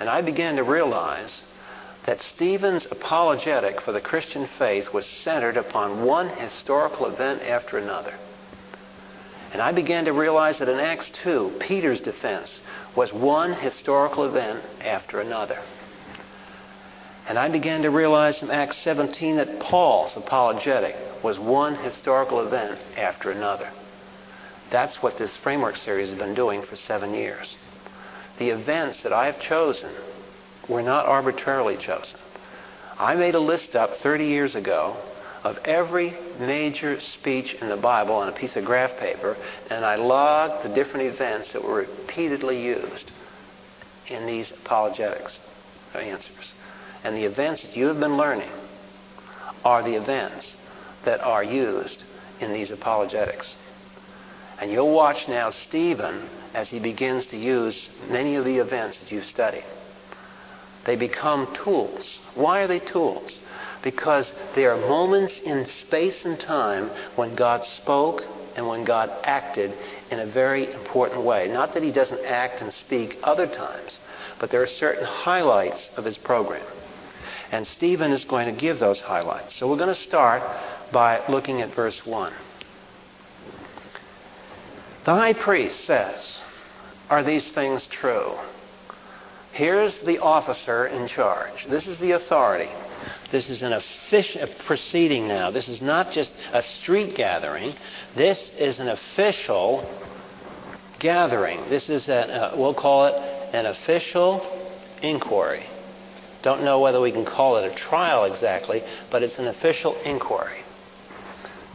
and 0.00 0.08
I 0.08 0.22
began 0.22 0.56
to 0.56 0.64
realize 0.64 1.42
that 2.04 2.20
Stephen's 2.20 2.86
apologetic 2.90 3.80
for 3.80 3.92
the 3.92 4.00
Christian 4.00 4.48
faith 4.58 4.92
was 4.92 5.06
centered 5.06 5.56
upon 5.56 6.04
one 6.04 6.28
historical 6.30 7.06
event 7.06 7.42
after 7.42 7.78
another. 7.78 8.12
And 9.52 9.62
I 9.62 9.70
began 9.70 10.04
to 10.06 10.12
realize 10.12 10.58
that 10.58 10.68
in 10.68 10.80
Acts 10.80 11.10
2, 11.22 11.58
Peter's 11.60 12.00
defense 12.00 12.60
was 12.96 13.12
one 13.12 13.52
historical 13.52 14.24
event 14.24 14.62
after 14.80 15.20
another. 15.20 15.58
And 17.26 17.38
I 17.38 17.48
began 17.48 17.82
to 17.82 17.90
realize 17.90 18.42
in 18.42 18.50
Acts 18.50 18.78
17 18.78 19.36
that 19.36 19.60
Paul's 19.60 20.16
apologetic 20.16 20.96
was 21.22 21.38
one 21.38 21.74
historical 21.76 22.46
event 22.46 22.78
after 22.96 23.30
another. 23.30 23.70
That's 24.70 25.02
what 25.02 25.16
this 25.18 25.36
framework 25.36 25.76
series 25.76 26.10
has 26.10 26.18
been 26.18 26.34
doing 26.34 26.62
for 26.62 26.76
seven 26.76 27.14
years. 27.14 27.56
The 28.38 28.50
events 28.50 29.02
that 29.02 29.12
I 29.12 29.26
have 29.26 29.40
chosen 29.40 29.90
were 30.68 30.82
not 30.82 31.06
arbitrarily 31.06 31.76
chosen. 31.76 32.18
I 32.98 33.14
made 33.14 33.34
a 33.34 33.40
list 33.40 33.74
up 33.74 33.98
30 33.98 34.26
years 34.26 34.54
ago 34.54 34.96
of 35.44 35.58
every 35.66 36.16
major 36.40 36.98
speech 36.98 37.54
in 37.54 37.68
the 37.68 37.76
Bible 37.76 38.14
on 38.14 38.28
a 38.28 38.32
piece 38.32 38.56
of 38.56 38.64
graph 38.64 38.98
paper, 38.98 39.36
and 39.70 39.84
I 39.84 39.96
logged 39.96 40.64
the 40.64 40.74
different 40.74 41.06
events 41.14 41.52
that 41.52 41.62
were 41.62 41.76
repeatedly 41.76 42.64
used 42.64 43.12
in 44.08 44.26
these 44.26 44.50
apologetics 44.50 45.38
answers. 45.94 46.52
And 47.04 47.16
the 47.16 47.24
events 47.24 47.62
that 47.62 47.76
you 47.76 47.86
have 47.86 48.00
been 48.00 48.16
learning 48.16 48.50
are 49.64 49.82
the 49.82 49.94
events 49.94 50.56
that 51.04 51.20
are 51.20 51.44
used 51.44 52.02
in 52.40 52.52
these 52.52 52.70
apologetics. 52.70 53.56
And 54.60 54.70
you'll 54.70 54.94
watch 54.94 55.28
now 55.28 55.50
Stephen 55.50 56.28
as 56.54 56.70
he 56.70 56.78
begins 56.78 57.26
to 57.26 57.36
use 57.36 57.90
many 58.08 58.36
of 58.36 58.44
the 58.44 58.58
events 58.58 58.98
that 58.98 59.12
you've 59.12 59.24
studied. 59.24 59.64
They 60.86 60.96
become 60.96 61.54
tools. 61.54 62.18
Why 62.34 62.62
are 62.62 62.66
they 62.66 62.80
tools? 62.80 63.38
Because 63.84 64.32
there 64.54 64.72
are 64.72 64.88
moments 64.88 65.38
in 65.44 65.66
space 65.66 66.24
and 66.24 66.40
time 66.40 66.90
when 67.16 67.36
God 67.36 67.62
spoke 67.62 68.22
and 68.56 68.66
when 68.66 68.84
God 68.84 69.12
acted 69.22 69.76
in 70.10 70.20
a 70.20 70.26
very 70.26 70.72
important 70.72 71.22
way. 71.22 71.48
Not 71.48 71.74
that 71.74 71.82
he 71.82 71.92
doesn't 71.92 72.24
act 72.24 72.62
and 72.62 72.72
speak 72.72 73.18
other 73.22 73.46
times, 73.46 73.98
but 74.40 74.50
there 74.50 74.62
are 74.62 74.66
certain 74.66 75.04
highlights 75.04 75.90
of 75.96 76.04
his 76.04 76.16
program. 76.16 76.66
And 77.52 77.66
Stephen 77.66 78.10
is 78.10 78.24
going 78.24 78.52
to 78.52 78.58
give 78.58 78.78
those 78.78 79.00
highlights. 79.00 79.54
So 79.54 79.68
we're 79.68 79.76
going 79.76 79.94
to 79.94 80.00
start 80.00 80.42
by 80.90 81.22
looking 81.28 81.60
at 81.60 81.74
verse 81.74 82.04
1. 82.06 82.32
The 85.04 85.14
high 85.14 85.34
priest 85.34 85.84
says, 85.84 86.40
Are 87.10 87.22
these 87.22 87.50
things 87.50 87.86
true? 87.86 88.32
Here's 89.54 90.00
the 90.00 90.18
officer 90.18 90.86
in 90.86 91.06
charge. 91.06 91.66
This 91.70 91.86
is 91.86 91.98
the 91.98 92.12
authority. 92.12 92.70
This 93.30 93.48
is 93.50 93.62
an 93.62 93.72
official 93.72 94.48
proceeding 94.66 95.28
now. 95.28 95.50
This 95.50 95.68
is 95.68 95.80
not 95.80 96.10
just 96.10 96.32
a 96.52 96.62
street 96.62 97.14
gathering. 97.14 97.74
This 98.16 98.50
is 98.58 98.80
an 98.80 98.88
official 98.88 99.88
gathering. 100.98 101.68
This 101.68 101.88
is, 101.88 102.08
a, 102.08 102.52
uh, 102.52 102.56
we'll 102.56 102.74
call 102.74 103.06
it 103.06 103.14
an 103.54 103.66
official 103.66 104.44
inquiry. 105.02 105.64
Don't 106.42 106.64
know 106.64 106.80
whether 106.80 107.00
we 107.00 107.12
can 107.12 107.24
call 107.24 107.56
it 107.56 107.70
a 107.70 107.74
trial 107.74 108.24
exactly, 108.24 108.82
but 109.10 109.22
it's 109.22 109.38
an 109.38 109.46
official 109.46 109.94
inquiry 110.02 110.64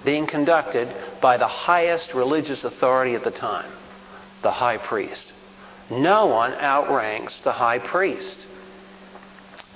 being 0.03 0.27
conducted 0.27 0.93
by 1.21 1.38
the 1.38 1.47
highest 1.47 2.13
religious 2.13 2.63
authority 2.63 3.15
at 3.15 3.23
the 3.23 3.32
time, 3.32 3.71
the 4.41 4.51
high 4.51 4.77
priest. 4.77 5.34
No 5.89 6.27
one 6.27 6.53
outranks 6.53 7.41
the 7.41 7.51
high 7.51 7.79
priest. 7.79 8.45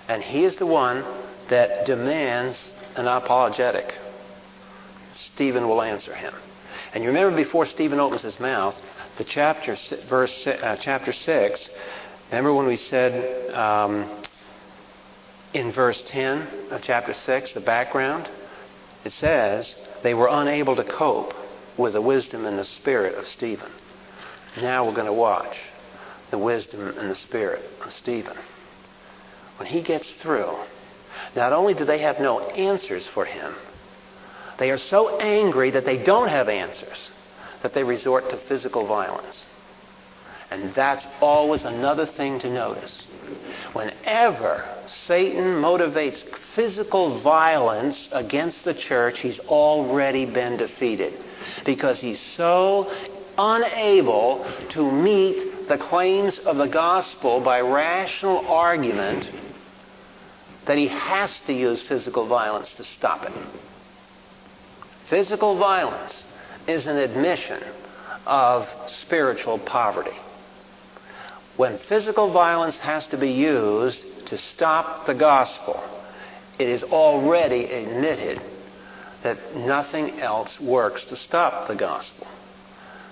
And 0.07 0.22
he 0.22 0.43
is 0.43 0.57
the 0.57 0.66
one 0.66 1.03
that 1.49 1.86
demands 1.86 2.72
an 2.95 3.07
apologetic, 3.07 3.95
Stephen 5.11 5.68
will 5.68 5.82
answer 5.82 6.14
him. 6.14 6.34
And 6.93 7.03
you 7.03 7.09
remember 7.09 7.36
before 7.36 7.66
Stephen 7.66 7.99
opens 7.99 8.22
his 8.22 8.39
mouth, 8.39 8.76
the 9.18 9.24
chapter, 9.24 9.78
verse, 10.07 10.45
uh, 10.45 10.78
chapter 10.80 11.11
6, 11.11 11.70
remember 12.30 12.53
when 12.53 12.68
we 12.68 12.78
said 12.78 13.51
um, 13.53 14.24
in 15.53 15.72
verse 15.72 16.03
10 16.03 16.47
of 16.72 16.82
chapter 16.82 17.14
6, 17.14 17.53
the 17.53 17.61
background? 17.61 18.30
It 19.03 19.11
says, 19.11 19.76
they 20.03 20.14
were 20.14 20.30
unable 20.30 20.76
to 20.76 20.84
cope 20.84 21.34
with 21.78 21.93
the 21.93 22.01
wisdom 22.01 22.45
and 22.45 22.57
the 22.57 22.66
spirit 22.66 23.16
of 23.16 23.26
Stephen. 23.26 23.72
Now 24.61 24.86
we're 24.86 24.93
going 24.93 25.07
to 25.07 25.14
watch 25.14 25.57
the 26.34 26.38
wisdom 26.40 26.88
and 26.98 27.12
the 27.12 27.16
spirit 27.16 27.62
of 27.86 27.94
Stephen. 27.94 28.36
When 29.58 29.68
he 29.68 29.84
gets 29.84 30.10
through, 30.14 30.58
not 31.36 31.54
only 31.54 31.76
do 31.76 31.86
they 31.86 32.00
have 32.00 32.20
no 32.20 32.40
answers 32.40 33.06
for 33.06 33.24
him, 33.24 33.54
they 34.58 34.72
are 34.72 34.80
so 34.80 35.20
angry 35.20 35.70
that 35.70 35.86
they 35.86 36.04
don't 36.04 36.30
have 36.30 36.50
answers 36.50 37.12
that 37.62 37.76
they 37.76 37.84
resort 37.84 38.32
to 38.32 38.38
physical 38.48 38.88
violence. 38.88 39.46
And 40.50 40.74
that's 40.74 41.06
always 41.22 41.66
another 41.66 42.08
thing 42.08 42.40
to 42.40 42.50
notice. 42.50 43.06
Whenever 43.74 44.68
Satan 44.88 45.62
motivates 45.62 46.24
physical 46.56 47.22
violence 47.22 48.10
against 48.12 48.64
the 48.64 48.74
church, 48.74 49.20
he's 49.20 49.40
already 49.42 50.26
been 50.26 50.58
defeated 50.58 51.14
because 51.64 52.02
he's 52.02 52.20
so 52.20 52.92
unable 53.38 54.48
to 54.70 54.92
meet 54.92 55.53
the 55.68 55.78
claims 55.78 56.39
of 56.39 56.57
the 56.57 56.68
gospel 56.68 57.39
by 57.41 57.61
rational 57.61 58.45
argument 58.47 59.30
that 60.66 60.78
he 60.78 60.88
has 60.88 61.39
to 61.47 61.53
use 61.53 61.82
physical 61.82 62.28
violence 62.28 62.74
to 62.74 62.84
stop 62.84 63.24
it. 63.26 63.34
Physical 65.09 65.57
violence 65.57 66.24
is 66.68 66.88
an 66.88 66.97
admission 66.97 67.61
of 68.26 68.68
spiritual 68.88 69.59
poverty. 69.59 70.18
When 71.57 71.78
physical 71.78 72.32
violence 72.32 72.80
has 72.80 73.07
to 73.07 73.18
be 73.18 73.32
used 73.32 74.28
to 74.28 74.38
stop 74.38 75.05
the 75.05 75.14
gospel, 75.14 75.84
it 76.57 76.70
is 76.70 76.84
already 76.84 77.66
admitted 77.66 78.41
that 79.24 79.55
nothing 79.55 80.20
else 80.20 80.59
works 80.59 81.05
to 81.05 81.16
stop 81.16 81.68
the 81.68 81.76
gospel. 81.76 82.28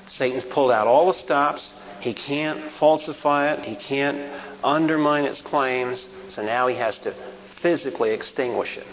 Satan's 0.08 0.44
pulled 0.44 0.72
out 0.72 0.88
all 0.88 1.08
the 1.08 1.14
stops. 1.14 1.74
He 2.02 2.14
can't 2.14 2.72
falsify 2.80 3.54
it. 3.54 3.64
He 3.64 3.76
can't 3.76 4.18
undermine 4.64 5.26
its 5.26 5.42
claims. 5.42 6.08
So 6.30 6.44
now 6.44 6.68
he 6.68 6.76
has 6.76 6.98
to 7.00 7.14
physically 7.62 8.12
extinguish 8.12 8.78
it. 8.78 8.88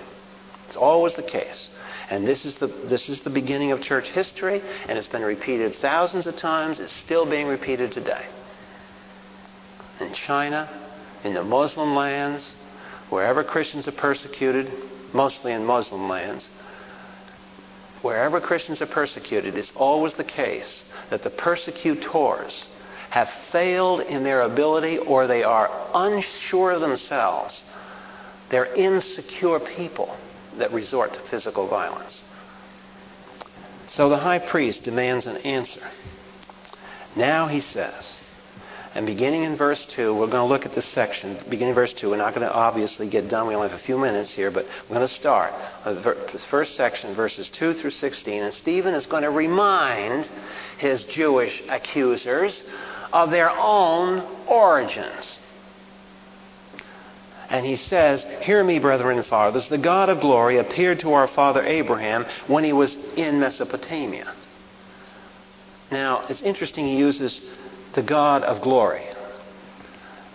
It's 0.67 0.77
always 0.77 1.15
the 1.15 1.23
case. 1.23 1.71
And 2.11 2.27
this 2.27 2.45
is, 2.45 2.55
the, 2.57 2.67
this 2.67 3.09
is 3.09 3.23
the 3.23 3.31
beginning 3.31 3.73
of 3.73 3.83
church 3.83 4.11
history, 4.11 4.63
and 4.89 4.99
it's 4.99 5.09
been 5.09 5.23
repeated 5.23 5.75
thousands 5.77 6.27
of 6.27 6.37
times. 6.37 6.81
It's 6.81 6.93
still 6.93 7.29
being 7.29 7.47
repeated 7.47 7.93
today. 7.93 8.27
In 10.01 10.13
China, 10.13 10.69
in 11.25 11.35
the 11.35 11.45
Muslim 11.45 11.95
lands, 11.95 12.55
wherever 13.11 13.43
Christians 13.43 13.89
are 13.89 13.93
persecuted, 13.93 14.71
mostly 15.13 15.53
in 15.53 15.65
Muslim 15.65 16.09
lands, 16.09 16.49
wherever 18.03 18.41
Christians 18.41 18.81
are 18.81 18.87
persecuted, 18.87 19.57
it's 19.57 19.73
always 19.75 20.15
the 20.15 20.25
case 20.25 20.85
that 21.11 21.23
the 21.23 21.31
persecutors 21.31 22.67
have 23.11 23.29
failed 23.51 24.01
in 24.01 24.23
their 24.23 24.43
ability 24.43 24.99
or 24.99 25.27
they 25.27 25.43
are 25.43 25.71
unsure 25.95 26.73
of 26.73 26.81
themselves. 26.81 27.63
They're 28.51 28.73
insecure 28.75 29.61
people 29.61 30.17
that 30.59 30.73
resort 30.73 31.15
to 31.15 31.21
physical 31.29 31.69
violence. 31.69 32.23
So 33.87 34.09
the 34.09 34.19
high 34.19 34.39
priest 34.39 34.83
demands 34.83 35.27
an 35.27 35.39
answer. 35.39 35.89
Now 37.17 37.47
he 37.49 37.61
says, 37.61 38.23
and 38.95 39.07
beginning 39.07 39.45
in 39.45 39.57
verse 39.57 39.87
2, 39.87 40.15
we're 40.15 40.27
going 40.27 40.43
to 40.43 40.45
look 40.45 40.67
at 40.67 40.73
this 40.73 40.87
section. 40.87 41.39
Beginning 41.49 41.69
in 41.69 41.75
verse 41.75 41.93
2, 41.93 42.11
we're 42.11 42.17
not 42.17 42.35
going 42.35 42.47
to 42.47 42.53
obviously 42.53 43.09
get 43.09 43.29
done. 43.29 43.47
We 43.47 43.55
only 43.55 43.69
have 43.69 43.79
a 43.79 43.83
few 43.83 43.99
minutes 43.99 44.33
here, 44.33 44.51
but 44.51 44.67
we're 44.89 44.97
going 44.97 45.07
to 45.07 45.15
start. 45.15 45.53
This 46.33 46.45
first 46.45 46.75
section, 46.75 47.15
verses 47.15 47.49
2 47.51 47.75
through 47.75 47.91
16. 47.91 48.43
And 48.43 48.53
Stephen 48.53 48.95
is 48.95 49.07
going 49.07 49.23
to 49.23 49.31
remind 49.31 50.29
his 50.79 51.05
Jewish 51.05 51.63
accusers 51.69 52.63
of 53.13 53.31
their 53.31 53.51
own 53.51 54.21
origins. 54.47 55.39
And 57.51 57.65
he 57.65 57.77
says, 57.77 58.25
Hear 58.43 58.63
me, 58.63 58.79
brethren 58.79 59.17
and 59.17 59.27
fathers, 59.27 59.69
the 59.69 59.79
God 59.79 60.11
of 60.11 60.21
glory 60.21 60.59
appeared 60.59 61.01
to 61.01 61.15
our 61.15 61.29
father 61.29 61.65
Abraham 61.65 62.27
when 62.47 62.63
he 62.63 62.73
was 62.73 62.95
in 63.17 63.41
Mesopotamia. 63.41 64.35
Now, 65.91 66.27
it's 66.29 66.43
interesting 66.43 66.87
he 66.87 66.97
uses 66.97 67.41
the 67.95 68.03
God 68.03 68.43
of 68.43 68.63
glory. 68.63 69.05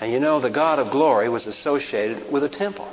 And 0.01 0.11
you 0.11 0.19
know, 0.19 0.39
the 0.39 0.49
God 0.49 0.79
of 0.79 0.91
glory 0.91 1.29
was 1.29 1.45
associated 1.45 2.31
with 2.31 2.43
a 2.43 2.49
temple. 2.49 2.91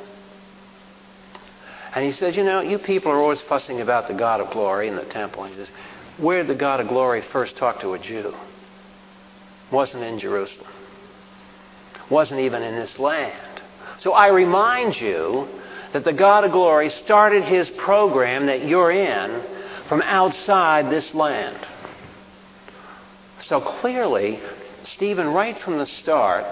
And 1.95 2.05
he 2.05 2.13
says, 2.13 2.37
You 2.37 2.45
know, 2.45 2.61
you 2.61 2.79
people 2.79 3.11
are 3.11 3.17
always 3.17 3.41
fussing 3.41 3.81
about 3.81 4.07
the 4.07 4.15
God 4.15 4.41
of 4.41 4.51
glory 4.53 4.89
in 4.89 4.97
the 4.97 5.05
temple. 5.07 5.45
And 5.45 5.55
he 5.55 5.59
says, 5.59 5.73
Where 6.19 6.43
did 6.43 6.49
the 6.49 6.55
God 6.55 6.81
of 6.81 6.89
glory 6.89 7.23
first 7.23 7.57
talk 7.57 7.81
to 7.81 7.95
a 7.95 7.99
Jew? 7.99 8.35
Wasn't 9.73 10.03
in 10.03 10.19
Jerusalem. 10.19 10.71
Wasn't 12.11 12.41
even 12.41 12.63
in 12.63 12.75
this 12.75 12.99
land. 12.99 13.63
So 13.99 14.13
I 14.13 14.29
remind 14.29 15.01
you 15.01 15.47
that 15.93 16.05
the 16.05 16.13
God 16.13 16.45
of 16.45 16.53
glory 16.53 16.89
started 16.89 17.45
his 17.45 17.71
program 17.71 18.47
that 18.47 18.65
you're 18.65 18.91
in 18.91 19.43
from 19.89 20.03
outside 20.03 20.91
this 20.91 21.15
land. 21.15 21.67
So 23.39 23.61
clearly, 23.61 24.41
Stephen, 24.83 25.29
right 25.29 25.59
from 25.59 25.79
the 25.79 25.87
start, 25.87 26.45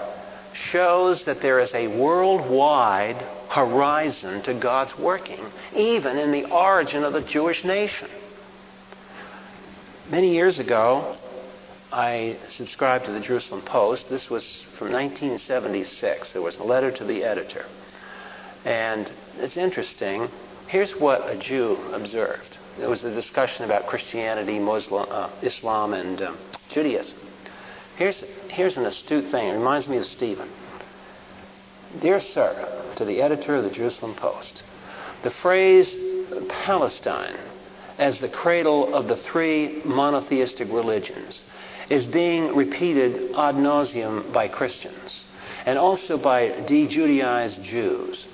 shows 0.53 1.25
that 1.25 1.41
there 1.41 1.59
is 1.59 1.73
a 1.73 1.87
worldwide 1.87 3.17
horizon 3.49 4.41
to 4.43 4.53
God's 4.53 4.97
working, 4.97 5.39
even 5.73 6.17
in 6.17 6.31
the 6.31 6.51
origin 6.51 7.03
of 7.03 7.13
the 7.13 7.21
Jewish 7.21 7.63
nation. 7.63 8.09
Many 10.09 10.33
years 10.33 10.59
ago, 10.59 11.17
I 11.91 12.37
subscribed 12.49 13.05
to 13.05 13.11
the 13.11 13.19
Jerusalem 13.19 13.63
Post. 13.63 14.09
This 14.09 14.29
was 14.29 14.63
from 14.77 14.91
1976. 14.91 16.33
There 16.33 16.41
was 16.41 16.59
a 16.59 16.63
letter 16.63 16.91
to 16.91 17.03
the 17.03 17.23
editor. 17.23 17.65
And 18.63 19.11
it's 19.37 19.57
interesting. 19.57 20.29
Here's 20.67 20.91
what 20.91 21.27
a 21.27 21.35
Jew 21.35 21.77
observed. 21.91 22.59
There 22.77 22.89
was 22.89 23.03
a 23.03 23.13
discussion 23.13 23.65
about 23.65 23.87
Christianity, 23.87 24.59
Muslim, 24.59 25.07
uh, 25.09 25.31
Islam, 25.41 25.93
and 25.93 26.21
um, 26.21 26.37
Judaism. 26.69 27.17
Here's, 27.97 28.23
here's 28.49 28.77
an 28.77 28.85
astute 28.85 29.31
thing. 29.31 29.47
It 29.47 29.53
reminds 29.53 29.87
me 29.87 29.97
of 29.97 30.05
Stephen. 30.05 30.49
Dear 31.99 32.19
sir, 32.19 32.83
to 32.97 33.03
the 33.03 33.19
editor 33.19 33.55
of 33.55 33.63
the 33.63 33.71
Jerusalem 33.71 34.13
Post, 34.13 34.61
the 35.23 35.31
phrase 35.31 35.97
Palestine 36.49 37.35
as 37.97 38.19
the 38.19 38.29
cradle 38.29 38.93
of 38.93 39.07
the 39.07 39.17
three 39.17 39.81
monotheistic 39.83 40.71
religions 40.71 41.43
is 41.89 42.05
being 42.05 42.55
repeated 42.55 43.31
ad 43.35 43.55
nauseum 43.55 44.31
by 44.31 44.47
Christians 44.47 45.25
and 45.65 45.77
also 45.77 46.17
by 46.17 46.49
de 46.61 46.87
Judaized 46.87 47.61
Jews. 47.63 48.27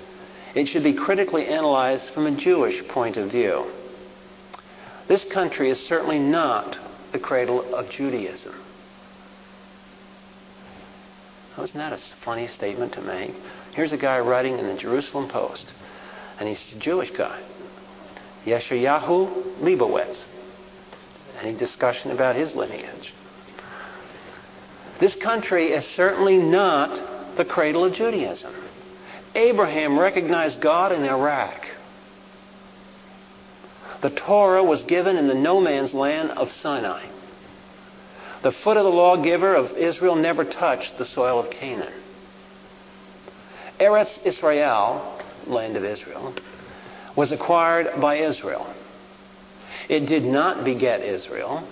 It 0.54 0.68
should 0.68 0.84
be 0.84 0.94
critically 0.94 1.46
analyzed 1.46 2.10
from 2.10 2.26
a 2.26 2.36
Jewish 2.36 2.86
point 2.88 3.16
of 3.16 3.30
view. 3.30 3.66
This 5.08 5.24
country 5.24 5.70
is 5.70 5.78
certainly 5.78 6.18
not 6.18 6.78
the 7.12 7.18
cradle 7.18 7.74
of 7.74 7.90
Judaism. 7.90 8.54
Wasn't 11.56 11.78
that 11.78 11.92
a 11.92 11.98
funny 12.24 12.46
statement 12.48 12.92
to 12.94 13.00
make? 13.00 13.34
Here's 13.72 13.92
a 13.92 13.96
guy 13.98 14.18
writing 14.20 14.58
in 14.58 14.66
the 14.66 14.74
Jerusalem 14.74 15.28
Post, 15.28 15.72
and 16.38 16.48
he's 16.48 16.74
a 16.74 16.78
Jewish 16.78 17.10
guy. 17.10 17.40
Yeshayahu 18.44 19.60
Leibowitz. 19.60 20.28
Any 21.40 21.54
discussion 21.56 22.10
about 22.10 22.36
his 22.36 22.54
lineage? 22.54 23.14
This 24.98 25.14
country 25.14 25.72
is 25.72 25.84
certainly 25.84 26.38
not 26.38 27.36
the 27.36 27.44
cradle 27.44 27.84
of 27.84 27.92
Judaism. 27.92 28.54
Abraham 29.34 29.98
recognized 29.98 30.60
God 30.60 30.92
in 30.92 31.04
Iraq. 31.04 31.66
The 34.00 34.10
Torah 34.10 34.64
was 34.64 34.82
given 34.84 35.16
in 35.16 35.26
the 35.26 35.34
no 35.34 35.60
man's 35.60 35.92
land 35.92 36.30
of 36.30 36.50
Sinai. 36.50 37.04
The 38.42 38.52
foot 38.52 38.76
of 38.76 38.84
the 38.84 38.90
lawgiver 38.90 39.54
of 39.54 39.72
Israel 39.72 40.16
never 40.16 40.44
touched 40.44 40.98
the 40.98 41.04
soil 41.04 41.38
of 41.38 41.50
Canaan. 41.50 41.92
Eretz 43.78 44.24
Israel, 44.24 45.20
land 45.46 45.76
of 45.76 45.84
Israel, 45.84 46.34
was 47.14 47.32
acquired 47.32 48.00
by 48.00 48.16
Israel. 48.16 48.72
It 49.88 50.06
did 50.06 50.24
not 50.24 50.64
beget 50.64 51.00
Israel. 51.02 51.66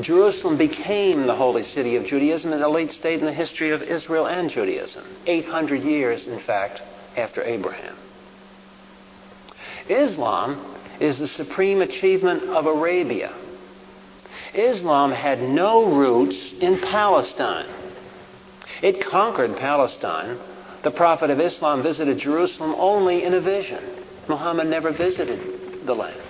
Jerusalem 0.00 0.56
became 0.56 1.26
the 1.26 1.34
holy 1.34 1.62
city 1.62 1.96
of 1.96 2.06
Judaism 2.06 2.52
at 2.52 2.62
a 2.62 2.68
late 2.68 2.92
stage 2.92 3.20
in 3.20 3.26
the 3.26 3.32
history 3.32 3.70
of 3.70 3.82
Israel 3.82 4.26
and 4.26 4.48
Judaism, 4.48 5.04
800 5.26 5.82
years, 5.82 6.26
in 6.26 6.40
fact, 6.40 6.80
after 7.16 7.42
Abraham. 7.42 7.96
Islam 9.88 10.76
is 10.98 11.18
the 11.18 11.26
supreme 11.26 11.82
achievement 11.82 12.42
of 12.44 12.66
Arabia. 12.66 13.34
Islam 14.54 15.10
had 15.10 15.42
no 15.42 15.94
roots 15.94 16.52
in 16.60 16.78
Palestine. 16.78 17.68
It 18.82 19.04
conquered 19.04 19.56
Palestine. 19.56 20.38
The 20.82 20.90
Prophet 20.90 21.30
of 21.30 21.38
Islam 21.38 21.82
visited 21.82 22.18
Jerusalem 22.18 22.74
only 22.78 23.24
in 23.24 23.34
a 23.34 23.40
vision. 23.40 23.84
Muhammad 24.28 24.68
never 24.68 24.90
visited 24.90 25.86
the 25.86 25.94
land. 25.94 26.20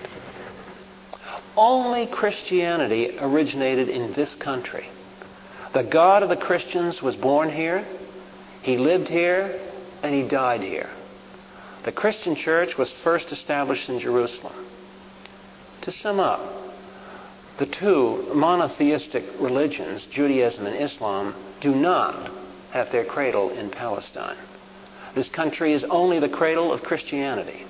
Only 1.55 2.07
Christianity 2.07 3.17
originated 3.19 3.89
in 3.89 4.13
this 4.13 4.35
country. 4.35 4.87
The 5.73 5.83
God 5.83 6.23
of 6.23 6.29
the 6.29 6.35
Christians 6.35 7.01
was 7.01 7.15
born 7.15 7.49
here, 7.49 7.85
he 8.61 8.77
lived 8.77 9.09
here, 9.09 9.59
and 10.01 10.13
he 10.13 10.23
died 10.23 10.61
here. 10.61 10.89
The 11.83 11.91
Christian 11.91 12.35
church 12.35 12.77
was 12.77 12.91
first 12.91 13.31
established 13.31 13.89
in 13.89 13.99
Jerusalem. 13.99 14.53
To 15.81 15.91
sum 15.91 16.19
up, 16.19 16.41
the 17.57 17.65
two 17.65 18.31
monotheistic 18.33 19.25
religions, 19.39 20.05
Judaism 20.07 20.65
and 20.65 20.75
Islam, 20.75 21.35
do 21.59 21.75
not 21.75 22.31
have 22.71 22.91
their 22.91 23.05
cradle 23.05 23.51
in 23.51 23.69
Palestine. 23.69 24.37
This 25.13 25.29
country 25.29 25.73
is 25.73 25.83
only 25.83 26.19
the 26.19 26.29
cradle 26.29 26.71
of 26.71 26.83
Christianity. 26.83 27.65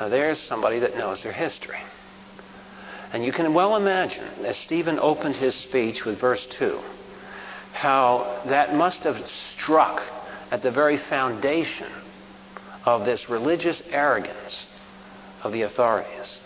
Now, 0.00 0.08
there's 0.08 0.38
somebody 0.38 0.78
that 0.80 0.96
knows 0.96 1.22
their 1.22 1.32
history. 1.32 1.78
And 3.12 3.24
you 3.24 3.32
can 3.32 3.54
well 3.54 3.76
imagine, 3.76 4.28
as 4.44 4.56
Stephen 4.56 4.98
opened 4.98 5.36
his 5.36 5.54
speech 5.54 6.04
with 6.04 6.20
verse 6.20 6.46
2, 6.46 6.78
how 7.72 8.42
that 8.46 8.74
must 8.74 9.04
have 9.04 9.26
struck 9.26 10.02
at 10.50 10.62
the 10.62 10.70
very 10.70 10.98
foundation 10.98 11.90
of 12.84 13.04
this 13.04 13.28
religious 13.28 13.82
arrogance 13.90 14.66
of 15.42 15.52
the 15.52 15.62
authorities. 15.62 16.40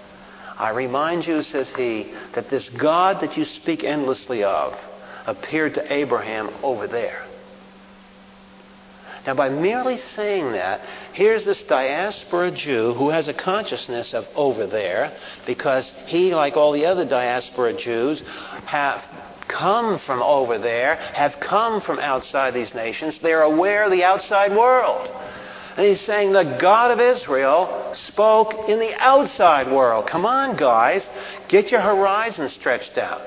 I 0.57 0.70
remind 0.70 1.26
you, 1.26 1.42
says 1.42 1.70
he, 1.70 2.12
that 2.34 2.48
this 2.48 2.68
God 2.68 3.20
that 3.20 3.36
you 3.36 3.44
speak 3.44 3.84
endlessly 3.84 4.44
of 4.44 4.78
appeared 5.26 5.74
to 5.74 5.92
Abraham 5.92 6.50
over 6.62 6.86
there. 6.86 7.24
Now, 9.26 9.34
by 9.34 9.50
merely 9.50 9.98
saying 9.98 10.52
that, 10.52 10.80
here's 11.12 11.44
this 11.44 11.62
diaspora 11.62 12.50
Jew 12.50 12.92
who 12.94 13.10
has 13.10 13.28
a 13.28 13.34
consciousness 13.34 14.14
of 14.14 14.26
over 14.34 14.66
there 14.66 15.16
because 15.46 15.92
he, 16.06 16.34
like 16.34 16.56
all 16.56 16.72
the 16.72 16.86
other 16.86 17.04
diaspora 17.04 17.74
Jews, 17.74 18.20
have 18.66 19.02
come 19.46 19.98
from 20.00 20.22
over 20.22 20.58
there, 20.58 20.96
have 20.96 21.38
come 21.38 21.80
from 21.80 22.00
outside 22.00 22.52
these 22.52 22.74
nations. 22.74 23.18
They're 23.20 23.42
aware 23.42 23.84
of 23.84 23.92
the 23.92 24.02
outside 24.02 24.56
world. 24.56 25.08
And 25.76 25.86
he's 25.86 26.00
saying 26.00 26.32
the 26.32 26.58
God 26.60 26.90
of 26.90 27.00
Israel 27.00 27.92
spoke 27.94 28.68
in 28.68 28.78
the 28.78 28.94
outside 29.00 29.72
world. 29.72 30.06
Come 30.06 30.26
on, 30.26 30.56
guys, 30.56 31.08
get 31.48 31.70
your 31.70 31.80
horizon 31.80 32.48
stretched 32.48 32.98
out. 32.98 33.22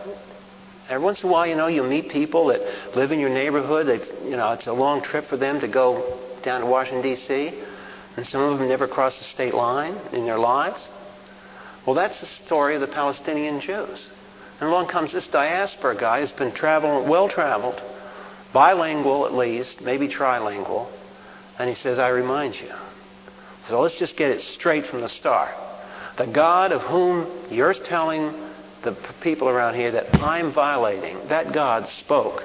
Every 0.87 1.03
once 1.03 1.23
in 1.23 1.29
a 1.29 1.31
while, 1.31 1.47
you 1.47 1.55
know, 1.55 1.67
you 1.67 1.81
meet 1.83 2.09
people 2.09 2.47
that 2.47 2.61
live 2.95 3.11
in 3.11 3.19
your 3.19 3.29
neighborhood. 3.29 3.87
They've, 3.87 4.07
you 4.23 4.37
know, 4.37 4.53
it's 4.53 4.67
a 4.67 4.73
long 4.73 5.01
trip 5.01 5.25
for 5.25 5.37
them 5.37 5.59
to 5.61 5.67
go 5.67 6.19
down 6.43 6.61
to 6.61 6.67
Washington, 6.67 7.01
D.C., 7.01 7.53
and 8.17 8.25
some 8.25 8.41
of 8.41 8.59
them 8.59 8.69
never 8.69 8.87
crossed 8.87 9.17
the 9.17 9.25
state 9.25 9.53
line 9.53 9.95
in 10.13 10.25
their 10.25 10.37
lives. 10.37 10.87
Well, 11.85 11.95
that's 11.95 12.19
the 12.19 12.27
story 12.27 12.75
of 12.75 12.81
the 12.81 12.87
Palestinian 12.87 13.59
Jews. 13.59 14.07
And 14.59 14.69
along 14.69 14.87
comes 14.87 15.11
this 15.11 15.27
diaspora 15.27 15.97
guy 15.97 16.21
who's 16.21 16.31
been 16.31 16.53
traveling, 16.53 17.09
well 17.09 17.27
traveled, 17.27 17.83
bilingual 18.53 19.25
at 19.25 19.33
least, 19.33 19.81
maybe 19.81 20.07
trilingual, 20.07 20.87
and 21.59 21.67
he 21.67 21.75
says, 21.75 21.99
I 21.99 22.09
remind 22.09 22.55
you. 22.55 22.71
So 23.67 23.81
let's 23.81 23.97
just 23.97 24.15
get 24.15 24.31
it 24.31 24.41
straight 24.41 24.85
from 24.85 25.01
the 25.01 25.09
start. 25.09 25.55
The 26.17 26.27
God 26.27 26.71
of 26.71 26.81
whom 26.83 27.27
you're 27.51 27.73
telling 27.73 28.33
the 28.85 28.95
people 29.21 29.49
around 29.49 29.75
here 29.75 29.91
that 29.91 30.15
I'm 30.21 30.53
violating, 30.53 31.27
that 31.27 31.53
God 31.53 31.87
spoke 31.87 32.43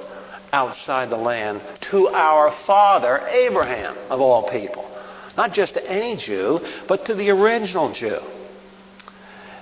outside 0.53 1.11
the 1.11 1.17
land 1.17 1.61
to 1.93 2.09
our 2.09 2.51
father 2.67 3.27
Abraham, 3.29 3.97
of 4.09 4.21
all 4.21 4.51
people. 4.51 4.91
Not 5.37 5.53
just 5.53 5.75
to 5.75 5.91
any 5.91 6.17
Jew, 6.17 6.61
but 6.89 7.07
to 7.07 7.15
the 7.15 7.31
original 7.31 7.93
Jew. 7.93 8.19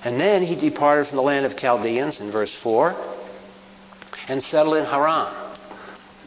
And 0.03 0.19
then 0.19 0.43
he 0.43 0.55
departed 0.55 1.07
from 1.07 1.17
the 1.17 1.23
land 1.23 1.45
of 1.45 1.55
Chaldeans 1.57 2.19
in 2.19 2.31
verse 2.31 2.55
4 2.63 2.95
and 4.27 4.43
settled 4.43 4.77
in 4.77 4.85
Haran. 4.85 5.33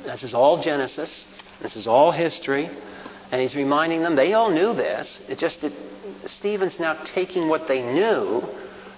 This 0.05 0.23
is 0.23 0.35
all 0.35 0.63
Genesis. 0.63 1.27
This 1.61 1.77
is 1.77 1.87
all 1.87 2.13
history. 2.13 2.69
And 3.31 3.41
he's 3.41 3.57
reminding 3.57 4.03
them, 4.03 4.15
they 4.15 4.35
all 4.35 4.51
knew 4.51 4.75
this. 4.75 5.21
It's 5.29 5.41
just 5.41 5.63
that 5.63 5.73
Stephen's 6.27 6.79
now 6.79 7.03
taking 7.05 7.49
what 7.49 7.67
they 7.67 7.83
knew 7.83 8.43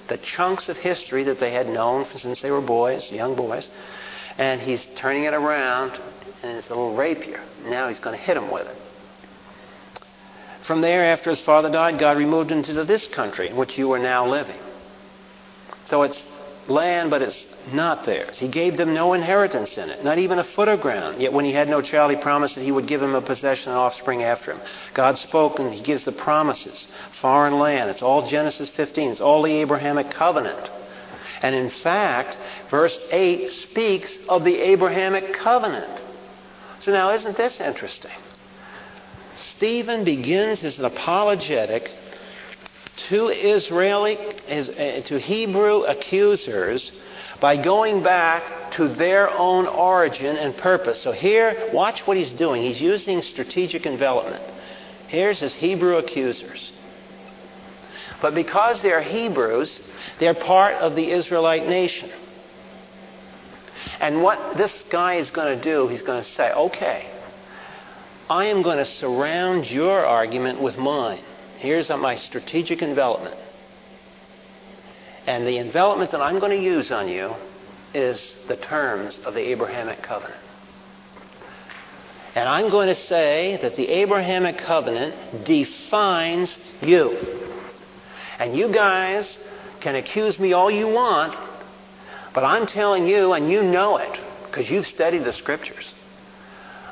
the 0.09 0.19
chunks 0.19 0.69
of 0.69 0.77
history 0.77 1.25
that 1.25 1.41
they 1.41 1.51
had 1.51 1.69
known 1.69 2.07
since 2.15 2.41
they 2.41 2.51
were 2.51 2.61
boys, 2.61 3.11
young 3.11 3.35
boys, 3.35 3.69
and 4.39 4.61
he's 4.61 4.87
turning 4.97 5.25
it 5.25 5.35
around, 5.35 5.99
and 6.43 6.59
it's 6.59 6.69
a 6.69 6.75
little 6.75 6.95
rapier. 6.95 7.43
Now 7.67 7.89
he's 7.89 8.01
going 8.01 8.17
to 8.17 8.23
hit 8.23 8.37
him 8.37 8.51
with 8.51 8.67
it. 8.67 8.77
From 10.67 10.81
there, 10.81 11.03
after 11.13 11.31
his 11.31 11.41
father 11.41 11.71
died, 11.71 11.99
God 11.99 12.17
removed 12.17 12.51
him 12.51 12.63
to 12.65 12.85
this 12.85 13.07
country 13.07 13.49
in 13.51 13.57
which 13.57 13.77
you 13.77 13.93
are 13.93 13.99
now 13.99 14.27
living. 14.27 14.59
So 15.87 16.03
it's 16.03 16.25
land, 16.69 17.11
but 17.11 17.23
it's 17.23 17.47
not 17.73 18.07
theirs. 18.07 18.39
He 18.39 18.49
gave 18.49 18.77
them 18.77 18.95
no 18.95 19.13
inheritance 19.13 19.77
in 19.77 19.91
it, 19.91 20.05
not 20.05 20.19
even 20.19 20.39
a 20.39 20.45
foot 20.45 20.69
of 20.69 20.81
ground. 20.81 21.21
Yet 21.21 21.33
when 21.33 21.45
he 21.45 21.53
had 21.53 21.69
no 21.69 21.83
child, 21.83 22.11
he 22.11 22.17
promised 22.17 22.55
that 22.55 22.65
he 22.65 22.73
would 22.73 22.87
give 22.87 23.03
him 23.03 23.15
a 23.15 23.23
possession 23.23 23.71
and 23.71 23.79
offspring 23.79 24.23
after 24.23 24.53
him. 24.53 24.61
God 24.95 25.19
spoke 25.19 25.59
and 25.59 25.73
he 25.73 25.83
gives 25.83 26.05
the 26.05 26.13
promises. 26.13 26.87
Foreign 27.21 27.59
land. 27.59 27.91
It's 27.91 28.03
all 28.03 28.27
Genesis 28.27 28.69
15. 28.71 29.13
It's 29.13 29.21
all 29.21 29.43
the 29.43 29.53
Abrahamic 29.53 30.11
covenant. 30.11 30.71
And 31.43 31.55
in 31.55 31.71
fact, 31.71 32.39
verse 32.71 32.99
8 33.11 33.51
speaks 33.51 34.19
of 34.29 34.45
the 34.45 34.59
Abrahamic 34.59 35.35
covenant. 35.35 36.01
So 36.81 36.93
now, 36.93 37.11
isn't 37.11 37.37
this 37.37 37.61
interesting? 37.61 38.13
Stephen 39.37 40.05
begins 40.05 40.61
his 40.61 40.79
apologetic 40.79 41.91
to 42.97 43.29
Israeli, 43.29 44.17
uh, 44.17 45.01
to 45.03 45.19
Hebrew 45.19 45.83
accusers 45.83 46.93
by 47.41 47.63
going 47.63 48.03
back 48.03 48.71
to 48.73 48.89
their 48.89 49.31
own 49.31 49.67
origin 49.67 50.37
and 50.37 50.57
purpose. 50.57 51.01
So 51.01 51.13
here, 51.13 51.71
watch 51.73 52.07
what 52.07 52.17
he's 52.17 52.33
doing. 52.33 52.63
He's 52.63 52.81
using 52.81 53.23
strategic 53.23 53.87
envelopment. 53.87 54.43
Here's 55.09 55.41
his 55.41 55.55
Hebrew 55.55 55.97
accusers. 55.97 56.73
But 58.23 58.35
because 58.35 58.81
they're 58.81 59.03
Hebrews, 59.03 59.81
they're 60.19 60.35
part 60.35 60.75
of 60.75 60.97
the 60.97 61.11
Israelite 61.11 61.69
nation. 61.69 62.11
And 64.01 64.23
what 64.23 64.57
this 64.57 64.85
guy 64.91 65.15
is 65.17 65.31
going 65.31 65.57
to 65.59 65.63
do, 65.63 65.89
he's 65.89 66.03
going 66.03 66.23
to 66.23 66.29
say, 66.31 66.53
okay, 66.53 67.11
I 68.29 68.47
am 68.47 68.63
going 68.63 68.79
to 68.79 68.87
surround 68.87 69.71
your 69.71 70.05
argument 70.05 70.61
with 70.61 70.79
mine. 70.79 71.23
Here's 71.65 71.89
my 71.89 72.17
strategic 72.17 72.83
envelopment. 72.83 73.37
And 75.27 75.47
the 75.47 75.57
envelopment 75.57 76.11
that 76.11 76.21
I'm 76.21 76.39
going 76.39 76.51
to 76.51 76.63
use 76.63 76.93
on 76.93 77.09
you 77.09 77.33
is 77.95 78.37
the 78.49 78.57
terms 78.59 79.19
of 79.25 79.33
the 79.33 79.41
Abrahamic 79.41 80.03
covenant. 80.03 80.39
And 82.35 82.47
I'm 82.47 82.69
going 82.69 82.89
to 82.89 82.95
say 82.95 83.59
that 83.63 83.77
the 83.77 83.89
Abrahamic 83.89 84.59
covenant 84.59 85.47
defines 85.47 86.55
you. 86.83 87.17
And 88.39 88.55
you 88.55 88.71
guys 88.71 89.39
can 89.81 89.95
accuse 89.95 90.39
me 90.39 90.53
all 90.53 90.71
you 90.71 90.89
want, 90.89 91.35
but 92.35 92.45
I'm 92.45 92.67
telling 92.67 93.07
you, 93.07 93.33
and 93.33 93.51
you 93.51 93.63
know 93.63 93.97
it, 93.97 94.21
because 94.45 94.69
you've 94.69 94.87
studied 94.87 95.25
the 95.25 95.33
scriptures. 95.33 95.95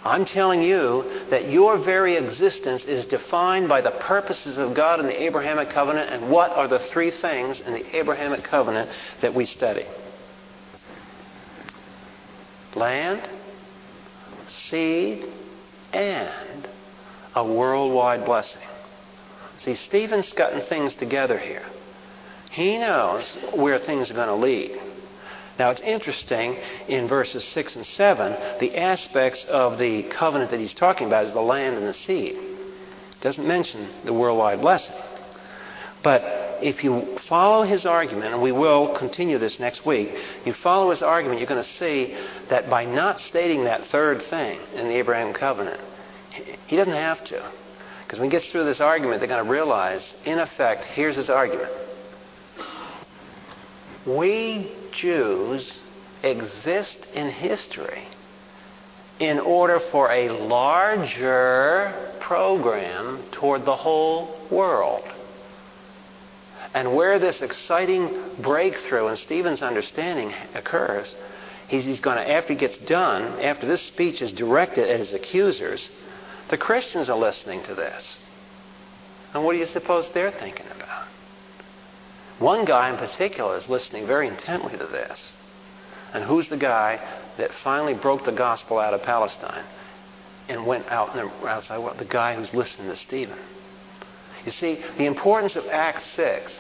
I'm 0.05 0.25
telling 0.25 0.63
you 0.63 1.27
that 1.31 1.49
your 1.49 1.79
very 1.79 2.17
existence 2.17 2.85
is 2.85 3.07
defined 3.07 3.69
by 3.69 3.81
the 3.83 3.93
purposes 3.93 4.59
of 4.59 4.75
God 4.75 4.99
in 4.99 5.07
the 5.07 5.23
Abrahamic 5.23 5.71
covenant. 5.71 6.11
And 6.11 6.31
what 6.31 6.51
are 6.51 6.67
the 6.67 6.81
three 6.81 7.13
things 7.13 7.61
in 7.61 7.73
the 7.73 7.97
Abrahamic 7.97 8.43
covenant 8.43 8.91
that 9.21 9.33
we 9.33 9.45
study? 9.45 9.87
Land, 12.75 13.23
seed, 14.49 15.25
and 15.93 16.69
a 17.37 17.47
worldwide 17.47 18.25
blessing. 18.25 18.63
See, 19.59 19.77
Stephen's 19.77 20.33
gotten 20.33 20.63
things 20.63 20.97
together 20.97 21.39
here. 21.39 21.65
He 22.51 22.77
knows 22.79 23.37
where 23.55 23.79
things 23.79 24.11
are 24.11 24.15
going 24.15 24.29
to 24.29 24.35
lead. 24.35 24.81
Now, 25.63 25.71
it's 25.71 25.81
interesting 25.81 26.57
in 26.89 27.07
verses 27.07 27.45
6 27.45 27.77
and 27.77 27.87
7, 27.87 28.59
the 28.59 28.77
aspects 28.77 29.45
of 29.45 29.79
the 29.79 30.03
covenant 30.03 30.51
that 30.51 30.59
he's 30.59 30.75
talking 30.75 31.07
about 31.07 31.27
is 31.27 31.35
the 31.35 31.41
land 31.41 31.77
and 31.77 31.87
the 31.87 31.95
seed. 31.95 32.35
It 32.35 33.21
doesn't 33.21 33.47
mention 33.47 33.89
the 34.05 34.13
worldwide 34.13 34.61
blessing. 34.61 34.97
But 36.03 36.59
if 36.65 36.83
you 36.83 37.17
follow 37.29 37.63
his 37.63 37.87
argument, 37.87 38.33
and 38.33 38.43
we 38.43 38.51
will 38.51 38.99
continue 38.99 39.39
this 39.39 39.61
next 39.61 39.87
week, 39.87 40.13
you 40.45 40.53
follow 40.53 40.91
his 40.91 41.01
argument, 41.01 41.39
you're 41.39 41.49
going 41.49 41.63
to 41.63 41.71
see 41.71 42.17
that 42.49 42.69
by 42.69 42.85
not 42.85 43.21
stating 43.21 43.63
that 43.63 43.85
third 43.85 44.21
thing 44.23 44.59
in 44.75 44.89
the 44.89 44.97
Abraham 44.97 45.33
covenant, 45.33 45.81
he 46.67 46.75
doesn't 46.75 46.93
have 46.93 47.23
to. 47.27 47.53
Because 48.03 48.19
when 48.19 48.29
he 48.29 48.37
gets 48.37 48.51
through 48.51 48.65
this 48.65 48.81
argument, 48.81 49.21
they're 49.21 49.29
going 49.29 49.45
to 49.45 49.49
realize, 49.49 50.17
in 50.25 50.41
effect, 50.41 50.87
here's 50.87 51.15
his 51.15 51.31
argument. 51.31 51.71
We 54.05 54.82
Jews 54.93 55.73
exist 56.23 57.07
in 57.15 57.29
history 57.29 58.05
in 59.19 59.39
order 59.39 59.79
for 59.79 60.11
a 60.11 60.31
larger 60.31 61.93
program 62.21 63.23
toward 63.31 63.65
the 63.65 63.77
whole 63.77 64.37
world. 64.51 65.05
And 66.75 66.95
where 66.95 67.19
this 67.19 67.43
exciting 67.43 68.09
breakthrough 68.41 69.09
in 69.09 69.17
Stephen's 69.17 69.63
understanding 69.63 70.33
occurs, 70.55 71.15
he's, 71.69 71.85
he's 71.85 72.01
going 72.01 72.17
to, 72.17 72.31
after 72.31 72.55
he 72.55 72.59
gets 72.59 72.79
done, 72.79 73.41
after 73.41 73.67
this 73.67 73.83
speech 73.83 74.23
is 74.23 74.33
directed 74.33 74.89
at 74.89 74.99
his 74.99 75.13
accusers, 75.13 75.91
the 76.49 76.57
Christians 76.57 77.11
are 77.11 77.19
listening 77.19 77.63
to 77.65 77.75
this. 77.75 78.19
And 79.35 79.45
what 79.45 79.53
do 79.53 79.59
you 79.59 79.67
suppose 79.67 80.09
they're 80.11 80.31
thinking 80.31 80.67
about? 80.75 81.07
One 82.39 82.65
guy 82.65 82.91
in 82.91 82.97
particular 82.97 83.57
is 83.57 83.69
listening 83.69 84.07
very 84.07 84.29
intently 84.29 84.77
to 84.79 84.87
this. 84.87 85.33
And 86.13 86.25
who's 86.25 86.49
the 86.49 86.57
guy 86.57 87.01
that 87.39 87.51
finally 87.65 87.95
broke 87.95 88.25
the 88.25 88.33
gospel 88.33 88.79
out 88.79 88.95
of 88.95 89.03
Palestine 89.03 89.65
and 90.49 90.67
went 90.67 90.87
out 90.89 91.15
the 91.15 91.31
outside? 91.47 91.99
The 91.99 92.05
guy 92.05 92.35
who's 92.35 92.53
listening 92.53 92.89
to 92.89 92.97
Stephen. 92.97 93.39
You 94.45 94.53
see, 94.53 94.83
the 94.99 95.07
importance 95.07 95.57
of 95.57 95.67
Acts 95.67 96.05
6 96.05 96.53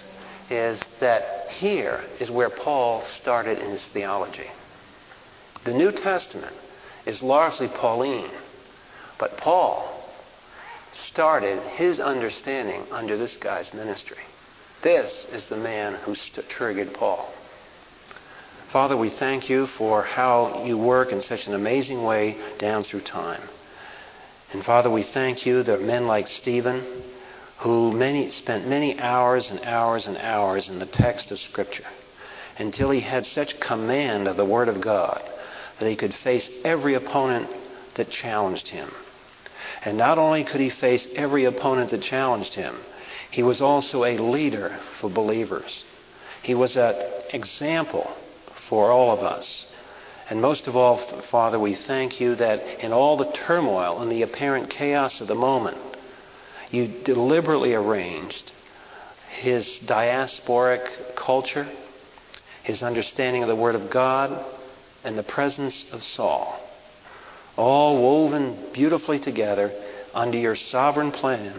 is 0.50 0.80
that 1.00 1.50
here 1.50 2.00
is 2.20 2.30
where 2.30 2.50
Paul 2.50 3.04
started 3.20 3.58
in 3.58 3.70
his 3.70 3.84
theology. 3.86 4.50
The 5.64 5.74
New 5.74 5.92
Testament 5.92 6.54
is 7.06 7.22
largely 7.22 7.68
Pauline, 7.68 8.30
but 9.18 9.36
Paul 9.36 9.88
started 10.92 11.60
his 11.74 12.00
understanding 12.00 12.84
under 12.90 13.16
this 13.16 13.36
guy's 13.36 13.72
ministry. 13.72 14.18
This 14.82 15.26
is 15.32 15.46
the 15.46 15.56
man 15.56 15.94
who 15.94 16.16
triggered 16.16 16.92
Paul. 16.92 17.32
Father, 18.72 18.96
we 18.96 19.10
thank 19.10 19.48
you 19.48 19.66
for 19.66 20.02
how 20.02 20.64
you 20.64 20.76
work 20.76 21.12
in 21.12 21.20
such 21.20 21.46
an 21.46 21.54
amazing 21.54 22.02
way 22.02 22.36
down 22.58 22.82
through 22.82 23.02
time. 23.02 23.42
And 24.52 24.64
Father, 24.64 24.90
we 24.90 25.04
thank 25.04 25.46
you 25.46 25.62
that 25.62 25.82
men 25.82 26.08
like 26.08 26.26
Stephen, 26.26 26.84
who 27.58 27.92
many, 27.92 28.30
spent 28.30 28.66
many 28.66 28.98
hours 28.98 29.50
and 29.50 29.60
hours 29.60 30.08
and 30.08 30.16
hours 30.16 30.68
in 30.68 30.80
the 30.80 30.86
text 30.86 31.30
of 31.30 31.38
Scripture, 31.38 31.86
until 32.58 32.90
he 32.90 33.00
had 33.00 33.24
such 33.24 33.60
command 33.60 34.26
of 34.26 34.36
the 34.36 34.44
Word 34.44 34.68
of 34.68 34.80
God 34.80 35.22
that 35.78 35.88
he 35.88 35.94
could 35.94 36.14
face 36.14 36.50
every 36.64 36.94
opponent 36.94 37.48
that 37.94 38.10
challenged 38.10 38.68
him. 38.68 38.90
And 39.84 39.96
not 39.96 40.18
only 40.18 40.42
could 40.42 40.60
he 40.60 40.70
face 40.70 41.06
every 41.14 41.44
opponent 41.44 41.90
that 41.90 42.02
challenged 42.02 42.54
him, 42.54 42.76
he 43.32 43.42
was 43.42 43.62
also 43.62 44.04
a 44.04 44.18
leader 44.18 44.78
for 45.00 45.08
believers. 45.10 45.84
He 46.42 46.54
was 46.54 46.76
an 46.76 46.94
example 47.32 48.14
for 48.68 48.92
all 48.92 49.10
of 49.10 49.20
us. 49.20 49.66
And 50.28 50.40
most 50.40 50.68
of 50.68 50.76
all, 50.76 50.98
Father, 51.30 51.58
we 51.58 51.74
thank 51.74 52.20
you 52.20 52.34
that 52.36 52.84
in 52.84 52.92
all 52.92 53.16
the 53.16 53.32
turmoil 53.32 54.02
and 54.02 54.12
the 54.12 54.22
apparent 54.22 54.68
chaos 54.68 55.20
of 55.22 55.28
the 55.28 55.34
moment, 55.34 55.78
you 56.70 56.86
deliberately 57.04 57.74
arranged 57.74 58.52
his 59.30 59.80
diasporic 59.86 61.16
culture, 61.16 61.66
his 62.62 62.82
understanding 62.82 63.42
of 63.42 63.48
the 63.48 63.56
Word 63.56 63.74
of 63.74 63.90
God, 63.90 64.44
and 65.04 65.16
the 65.16 65.22
presence 65.22 65.86
of 65.90 66.02
Saul, 66.02 66.60
all 67.56 68.00
woven 68.00 68.72
beautifully 68.74 69.18
together 69.18 69.72
under 70.14 70.36
your 70.36 70.54
sovereign 70.54 71.12
plan, 71.12 71.58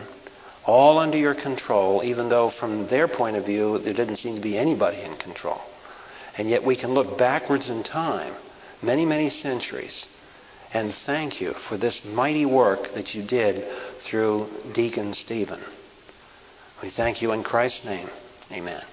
all 0.66 0.98
under 0.98 1.18
your 1.18 1.36
control, 1.36 2.02
even 2.04 2.30
though 2.30 2.50
from 2.50 2.88
their 2.88 3.08
point 3.08 3.36
of 3.36 3.46
view 3.46 3.80
there 3.80 3.94
didn't 3.94 4.18
seem 4.18 4.36
to 4.36 4.42
be 4.42 4.58
anybody 4.58 5.02
in 5.02 5.16
control. 5.18 5.62
And 6.38 6.50
yet 6.50 6.64
we 6.64 6.76
can 6.76 6.94
look 6.94 7.18
backwards 7.18 7.70
in 7.70 7.84
time, 7.84 8.34
many, 8.82 9.06
many 9.06 9.30
centuries, 9.30 10.08
and 10.74 10.94
thank 11.06 11.40
you 11.40 11.54
for 11.70 11.78
this 11.78 12.04
mighty 12.04 12.46
work 12.46 12.94
that 12.96 13.14
you 13.14 13.22
did 13.22 13.66
through 14.00 14.48
Deacon 14.74 15.14
Stephen. 15.14 15.62
We 16.82 16.90
thank 16.90 17.22
you 17.22 17.32
in 17.32 17.44
Christ's 17.44 17.86
name. 17.86 18.10
Amen. 18.52 18.84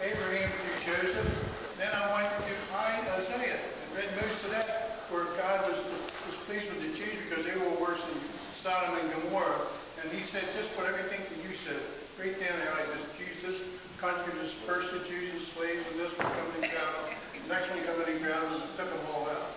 Abraham 0.00 0.48
through 0.48 0.80
Joseph. 0.96 1.28
Then 1.76 1.92
I 1.92 2.08
went 2.16 2.32
to 2.32 2.54
find 2.72 3.06
Isaiah 3.20 3.60
and 3.60 3.88
read 3.92 4.08
most 4.16 4.44
of 4.44 4.50
that 4.50 4.96
where 5.12 5.28
God 5.36 5.68
was 5.68 5.76
displeased 6.24 6.72
with 6.72 6.80
the 6.80 6.92
Jews 6.96 7.20
because 7.28 7.44
they 7.44 7.52
were 7.60 7.76
worse 7.76 8.00
than 8.00 8.16
Sodom 8.62 8.96
and 8.96 9.12
Gomorrah. 9.12 9.68
And 10.00 10.10
he 10.10 10.24
said, 10.32 10.48
just 10.56 10.72
put 10.74 10.88
everything 10.88 11.20
that 11.20 11.36
you 11.44 11.52
said 11.68 11.84
right 12.16 12.32
down 12.32 12.58
there. 12.64 12.72
Like 12.72 12.88
this 12.96 13.04
Jews, 13.20 13.36
this 13.44 13.60
country 14.00 14.32
was 14.40 14.56
first 14.64 14.88
the 14.88 15.04
Jews 15.04 15.36
and 15.36 15.44
slaves, 15.52 15.84
and 15.92 16.00
this 16.00 16.16
one 16.16 16.32
coming 16.32 16.64
in 16.64 16.70
ground. 16.72 16.96
The 17.44 17.48
next 17.52 17.68
one 17.68 17.84
coming 17.84 18.16
in 18.16 18.22
ground, 18.24 18.56
and 18.56 18.76
took 18.80 18.88
them 18.88 19.04
all 19.12 19.28
out. 19.28 19.52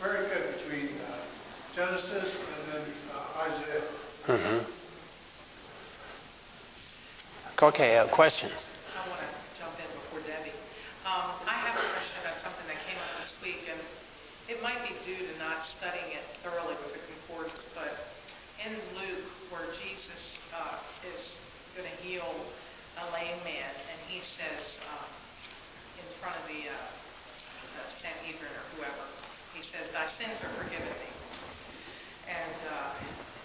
Very 0.00 0.24
good 0.32 0.56
between 0.56 0.96
uh, 1.12 1.20
Genesis 1.76 2.32
and 2.32 2.72
then 2.72 2.84
uh, 3.12 3.52
Isaiah. 3.52 3.84
Mm-hmm. 4.32 4.70
Okay, 7.72 7.96
uh, 7.96 8.04
questions? 8.12 8.68
I 8.92 9.08
want 9.08 9.24
to 9.24 9.30
jump 9.56 9.72
in 9.80 9.88
before 9.96 10.20
Debbie. 10.28 10.52
Um, 11.08 11.32
I 11.48 11.56
have 11.64 11.72
a 11.72 11.86
question 11.96 12.20
about 12.20 12.36
something 12.44 12.68
that 12.68 12.76
came 12.84 13.00
up 13.00 13.24
this 13.24 13.32
week, 13.40 13.64
and 13.72 13.80
it 14.52 14.60
might 14.60 14.84
be 14.84 14.92
due 15.08 15.16
to 15.16 15.32
not 15.40 15.64
studying 15.80 16.12
it 16.12 16.20
thoroughly 16.44 16.76
with 16.84 16.92
the 16.92 17.00
concordance, 17.08 17.56
but 17.72 18.12
in 18.60 18.76
Luke, 19.00 19.24
where 19.48 19.64
Jesus 19.80 20.22
uh, 20.52 20.76
is 21.08 21.32
going 21.72 21.88
to 21.88 21.96
heal 22.04 22.28
a 23.00 23.04
lame 23.16 23.40
man, 23.48 23.72
and 23.88 23.98
he 24.12 24.20
says 24.36 24.60
um, 24.92 25.08
in 25.96 26.06
front 26.20 26.36
of 26.36 26.44
the, 26.44 26.68
uh, 26.68 26.76
the 27.80 27.84
Sanhedrin 28.04 28.52
or 28.52 28.64
whoever, 28.76 29.08
he 29.56 29.64
says, 29.72 29.88
"Thy 29.88 30.04
sins 30.20 30.36
are 30.44 30.52
forgiven 30.60 30.92
thee." 31.00 31.16
And 32.28 32.56
uh, 32.68 32.92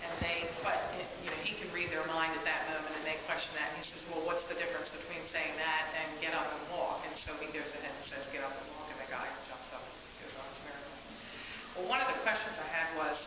and 0.09 0.11
they, 0.23 0.47
but 0.63 0.79
you 1.21 1.29
know, 1.29 1.39
he 1.45 1.53
can 1.59 1.69
read 1.75 1.91
their 1.91 2.05
mind 2.09 2.33
at 2.33 2.45
that 2.47 2.65
moment, 2.71 2.89
and 2.97 3.05
they 3.05 3.19
question 3.29 3.53
that. 3.59 3.69
And 3.75 3.83
he 3.83 3.85
says, 3.91 4.01
"Well, 4.09 4.25
what's 4.25 4.43
the 4.49 4.57
difference 4.57 4.89
between 4.89 5.21
saying 5.29 5.53
that 5.59 5.91
and 5.93 6.07
get 6.23 6.33
up 6.33 6.49
and 6.49 6.63
walk?" 6.73 7.05
And 7.05 7.13
so 7.21 7.35
he 7.37 7.51
goes 7.51 7.67
ahead 7.77 7.93
and 7.93 8.05
says, 8.09 8.23
"Get 8.33 8.41
up 8.41 8.55
and 8.55 8.67
walk," 8.73 8.87
and 8.89 8.99
the 8.99 9.09
guy 9.11 9.27
jumps 9.45 9.69
up 9.75 9.83
and 9.85 9.95
goes 10.23 10.33
on 10.39 10.45
his 10.49 10.59
merry 10.65 10.81
way. 10.81 10.99
Well, 11.77 11.87
one 11.93 12.01
of 12.01 12.09
the 12.09 12.19
questions 12.25 12.55
I 12.57 12.69
had 12.73 12.89
was 12.97 13.17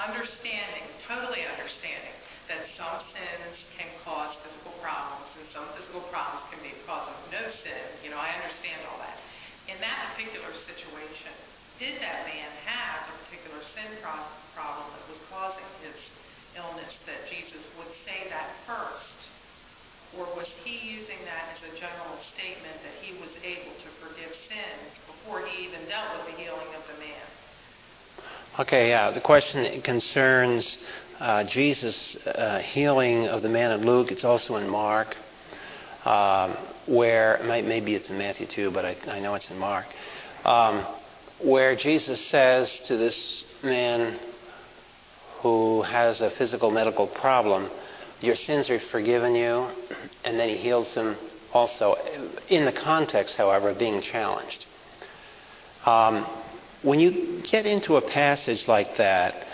understanding, 0.00 0.86
totally 1.06 1.46
understanding 1.46 2.16
that 2.50 2.64
some 2.80 3.04
sins 3.12 3.54
can 3.76 3.90
cause 4.02 4.32
physical 4.40 4.72
problems, 4.80 5.28
and 5.36 5.46
some 5.52 5.68
physical 5.76 6.00
problems 6.08 6.48
can 6.48 6.64
be 6.64 6.72
because 6.80 7.06
of 7.12 7.16
no 7.28 7.44
sin. 7.60 7.84
You 8.00 8.10
know, 8.10 8.20
I 8.20 8.32
understand 8.40 8.82
all 8.88 8.98
that. 9.04 9.20
In 9.68 9.76
that 9.84 10.16
particular 10.16 10.48
situation, 10.64 11.34
did 11.76 12.00
that 12.00 12.24
man 12.24 12.50
have 12.64 13.04
a 13.06 13.14
particular 13.22 13.60
sin 13.76 13.86
pro- 14.00 14.26
problem 14.58 14.90
that 14.90 15.04
was 15.06 15.20
causing 15.30 15.70
his 15.86 15.94
illness 16.58 16.90
that 17.06 17.22
Jesus 17.30 17.62
would 17.78 17.92
say 18.02 18.26
that 18.26 18.50
first? 18.66 19.14
Or 20.18 20.26
was 20.34 20.50
he 20.66 20.74
using 20.82 21.22
that 21.22 21.54
as 21.54 21.60
a 21.70 21.72
general 21.78 22.18
statement 22.34 22.74
that 22.82 22.96
he 22.98 23.14
was 23.22 23.30
able 23.46 23.70
to 23.70 23.88
forgive 24.02 24.34
sin 24.50 24.74
before 25.06 25.46
he 25.46 25.70
even 25.70 25.86
dealt 25.86 26.10
with 26.18 26.34
the 26.34 26.36
healing 26.42 26.66
of 26.74 26.82
the 26.90 26.98
man? 26.98 27.28
Okay, 28.68 28.90
yeah. 28.90 29.10
The 29.10 29.22
question 29.22 29.80
concerns 29.80 30.76
uh, 31.20 31.42
Jesus' 31.44 32.16
uh, 32.26 32.58
healing 32.58 33.26
of 33.26 33.42
the 33.42 33.48
man 33.48 33.72
in 33.72 33.86
Luke. 33.86 34.12
It's 34.12 34.24
also 34.24 34.56
in 34.56 34.68
Mark, 34.68 35.16
um, 36.04 36.54
where 36.84 37.40
maybe 37.46 37.94
it's 37.94 38.10
in 38.10 38.18
Matthew 38.18 38.44
too, 38.44 38.70
but 38.70 38.84
I, 38.84 38.94
I 39.06 39.20
know 39.20 39.34
it's 39.36 39.50
in 39.50 39.56
Mark, 39.56 39.86
um, 40.44 40.84
where 41.38 41.76
Jesus 41.76 42.20
says 42.26 42.78
to 42.80 42.98
this 42.98 43.42
man 43.62 44.18
who 45.38 45.80
has 45.80 46.20
a 46.20 46.28
physical 46.28 46.70
medical 46.70 47.06
problem, 47.06 47.70
"Your 48.20 48.36
sins 48.36 48.68
are 48.68 48.78
forgiven 48.78 49.34
you," 49.34 49.66
and 50.24 50.38
then 50.38 50.50
he 50.50 50.58
heals 50.58 50.92
him. 50.92 51.16
Also, 51.54 51.96
in 52.50 52.66
the 52.66 52.72
context, 52.72 53.34
however, 53.34 53.70
of 53.70 53.78
being 53.78 54.02
challenged. 54.02 54.66
Um, 55.86 56.26
when 56.82 57.00
you 57.00 57.42
get 57.42 57.66
into 57.66 57.96
a 57.96 58.00
passage 58.00 58.68
like 58.68 58.96
that, 58.98 59.46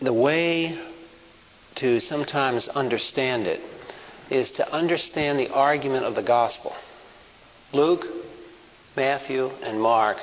the 0.00 0.12
way 0.12 0.78
to 1.76 2.00
sometimes 2.00 2.68
understand 2.68 3.46
it 3.46 3.60
is 4.30 4.50
to 4.52 4.72
understand 4.72 5.38
the 5.38 5.50
argument 5.50 6.04
of 6.04 6.14
the 6.14 6.22
gospel. 6.22 6.74
Luke, 7.72 8.06
Matthew, 8.96 9.48
and 9.62 9.80
Mark 9.80 10.18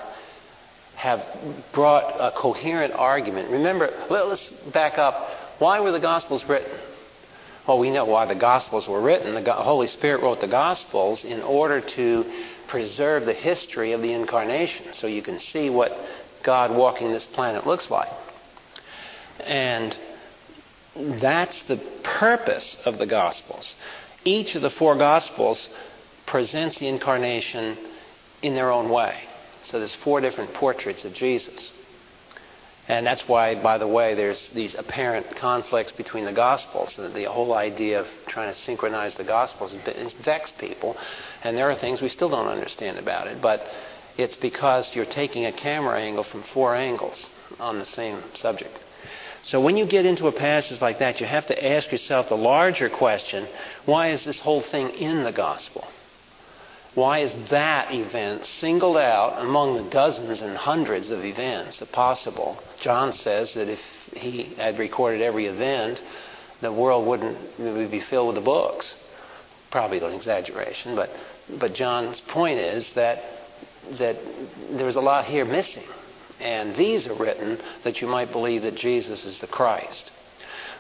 have 0.96 1.26
brought 1.74 2.14
a 2.20 2.32
coherent 2.38 2.94
argument. 2.94 3.50
Remember, 3.50 3.90
let's 4.10 4.50
back 4.74 4.98
up. 4.98 5.30
Why 5.60 5.80
were 5.80 5.92
the 5.92 6.00
gospels 6.00 6.44
written? 6.46 6.72
Well, 7.68 7.80
we 7.80 7.92
know 7.92 8.06
why 8.06 8.26
the 8.26 8.36
gospels 8.36 8.88
were 8.88 9.02
written. 9.02 9.36
The 9.44 9.54
Holy 9.54 9.88
Spirit 9.88 10.24
wrote 10.24 10.42
the 10.42 10.48
gospels 10.48 11.24
in 11.24 11.42
order 11.42 11.82
to 11.82 12.26
preserve 12.72 13.26
the 13.26 13.34
history 13.34 13.92
of 13.92 14.02
the 14.02 14.14
incarnation 14.14 14.94
so 14.94 15.06
you 15.06 15.22
can 15.22 15.38
see 15.38 15.70
what 15.70 15.92
God 16.42 16.72
walking 16.72 17.12
this 17.12 17.28
planet 17.28 17.68
looks 17.68 17.92
like. 17.92 18.08
And 19.42 19.96
that's 20.96 21.62
the 21.64 21.76
purpose 22.02 22.78
of 22.86 22.98
the 22.98 23.06
Gospels. 23.06 23.76
Each 24.24 24.56
of 24.56 24.62
the 24.62 24.70
four 24.70 24.96
Gospels 24.96 25.68
presents 26.26 26.80
the 26.80 26.88
incarnation 26.88 27.78
in 28.42 28.56
their 28.56 28.72
own 28.72 28.90
way. 28.90 29.18
So 29.64 29.78
there's 29.78 29.96
four 29.96 30.22
different 30.22 30.54
portraits 30.54 31.04
of 31.04 31.14
Jesus. 31.14 31.74
And 32.92 33.08
that's 33.08 33.26
why, 33.26 33.56
by 33.56 33.78
the 33.78 33.88
way, 33.88 34.16
there's 34.16 34.50
these 34.50 34.76
apparent 34.76 35.38
conflicts 35.38 35.94
between 35.94 36.26
the 36.26 36.34
Gospels. 36.34 36.98
The 36.98 37.24
whole 37.24 37.54
idea 37.54 38.02
of 38.02 38.08
trying 38.28 38.54
to 38.54 38.60
synchronize 38.60 39.16
the 39.16 39.24
Gospels 39.24 39.74
has 39.74 40.12
vexed 40.12 40.58
people. 40.58 40.98
And 41.42 41.56
there 41.56 41.72
are 41.72 41.76
things 41.76 42.02
we 42.02 42.10
still 42.10 42.28
don't 42.28 42.50
understand 42.50 43.00
about 43.00 43.28
it. 43.28 43.42
But 43.42 43.66
it's 44.18 44.36
because 44.36 44.94
you're 44.94 45.06
taking 45.06 45.46
a 45.46 45.54
camera 45.54 46.02
angle 46.02 46.26
from 46.26 46.44
four 46.44 46.76
angles 46.76 47.30
on 47.62 47.80
the 47.80 47.86
same 47.86 48.22
subject. 48.34 48.78
So 49.42 49.62
when 49.62 49.78
you 49.78 49.86
get 49.86 50.06
into 50.06 50.28
a 50.28 50.34
passage 50.34 50.82
like 50.82 51.00
that, 51.00 51.22
you 51.22 51.26
have 51.28 51.46
to 51.46 51.66
ask 51.66 51.94
yourself 51.94 52.28
the 52.28 52.36
larger 52.36 52.90
question 52.90 53.48
why 53.86 54.10
is 54.10 54.26
this 54.26 54.42
whole 54.42 54.62
thing 54.62 54.90
in 54.90 55.24
the 55.24 55.32
gospel? 55.32 55.88
Why 56.94 57.20
is 57.20 57.34
that 57.50 57.94
event 57.94 58.44
singled 58.44 58.98
out 58.98 59.42
among 59.42 59.76
the 59.76 59.90
dozens 59.90 60.42
and 60.42 60.58
hundreds 60.58 61.10
of 61.10 61.24
events 61.24 61.82
possible? 61.92 62.62
John 62.80 63.14
says 63.14 63.54
that 63.54 63.70
if 63.70 63.80
he 64.14 64.56
had 64.56 64.78
recorded 64.78 65.22
every 65.22 65.46
event, 65.46 66.02
the 66.60 66.72
world 66.72 67.08
wouldn't 67.08 67.38
would 67.60 67.92
be 67.92 68.02
filled 68.02 68.28
with 68.28 68.36
the 68.36 68.42
books. 68.42 68.94
Probably 69.72 70.00
an 70.00 70.14
exaggeration, 70.14 70.96
but 70.96 71.10
but 71.60 71.74
John's 71.74 72.20
point 72.20 72.60
is 72.60 72.92
that 72.92 73.24
that 73.98 74.18
there's 74.70 74.98
a 74.98 75.02
lot 75.02 75.26
here 75.26 75.46
missing. 75.46 75.88
And 76.42 76.76
these 76.76 77.08
are 77.08 77.14
written 77.14 77.60
that 77.84 78.02
you 78.02 78.08
might 78.08 78.32
believe 78.32 78.64
that 78.64 78.76
Jesus 78.76 79.26
is 79.26 79.40
the 79.40 79.48
Christ. 79.48 80.11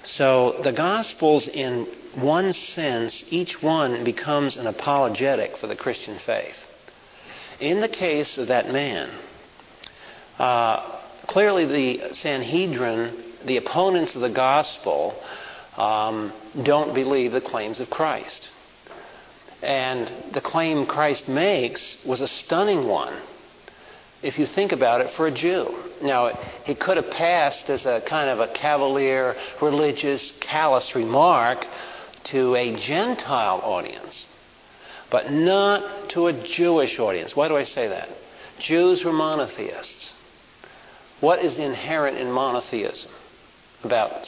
So 0.03 0.59
the 0.63 0.71
Gospels, 0.71 1.47
in 1.47 1.87
one 2.15 2.53
sense, 2.53 3.23
each 3.29 3.61
one 3.61 4.03
becomes 4.03 4.57
an 4.57 4.67
apologetic 4.67 5.57
for 5.57 5.67
the 5.67 5.75
Christian 5.75 6.19
faith. 6.19 6.55
In 7.59 7.79
the 7.79 7.89
case 7.89 8.37
of 8.37 8.47
that 8.47 8.71
man, 8.71 9.09
uh, 10.39 10.99
clearly 11.27 11.65
the 11.65 12.13
Sanhedrin, 12.13 13.15
the 13.45 13.57
opponents 13.57 14.15
of 14.15 14.21
the 14.21 14.29
gospel, 14.29 15.15
um, 15.77 16.33
don't 16.63 16.93
believe 16.93 17.31
the 17.31 17.41
claims 17.41 17.79
of 17.79 17.89
Christ. 17.89 18.49
And 19.61 20.11
the 20.33 20.41
claim 20.41 20.87
Christ 20.87 21.27
makes 21.27 21.97
was 22.03 22.21
a 22.21 22.27
stunning 22.27 22.87
one 22.87 23.13
if 24.23 24.37
you 24.37 24.45
think 24.45 24.71
about 24.71 25.01
it, 25.01 25.11
for 25.15 25.27
a 25.27 25.31
Jew. 25.31 25.75
Now, 26.01 26.29
he 26.63 26.75
could 26.75 26.97
have 26.97 27.09
passed 27.09 27.69
as 27.69 27.85
a 27.85 28.01
kind 28.01 28.29
of 28.29 28.39
a 28.39 28.47
cavalier, 28.53 29.35
religious, 29.61 30.33
callous 30.39 30.95
remark 30.95 31.65
to 32.25 32.55
a 32.55 32.75
Gentile 32.75 33.61
audience, 33.63 34.27
but 35.09 35.31
not 35.31 36.09
to 36.09 36.27
a 36.27 36.33
Jewish 36.33 36.99
audience. 36.99 37.35
Why 37.35 37.47
do 37.47 37.57
I 37.57 37.63
say 37.63 37.87
that? 37.87 38.09
Jews 38.59 39.03
were 39.03 39.13
monotheists. 39.13 40.13
What 41.19 41.39
is 41.43 41.57
inherent 41.57 42.17
in 42.17 42.31
monotheism 42.31 43.11
about 43.83 44.27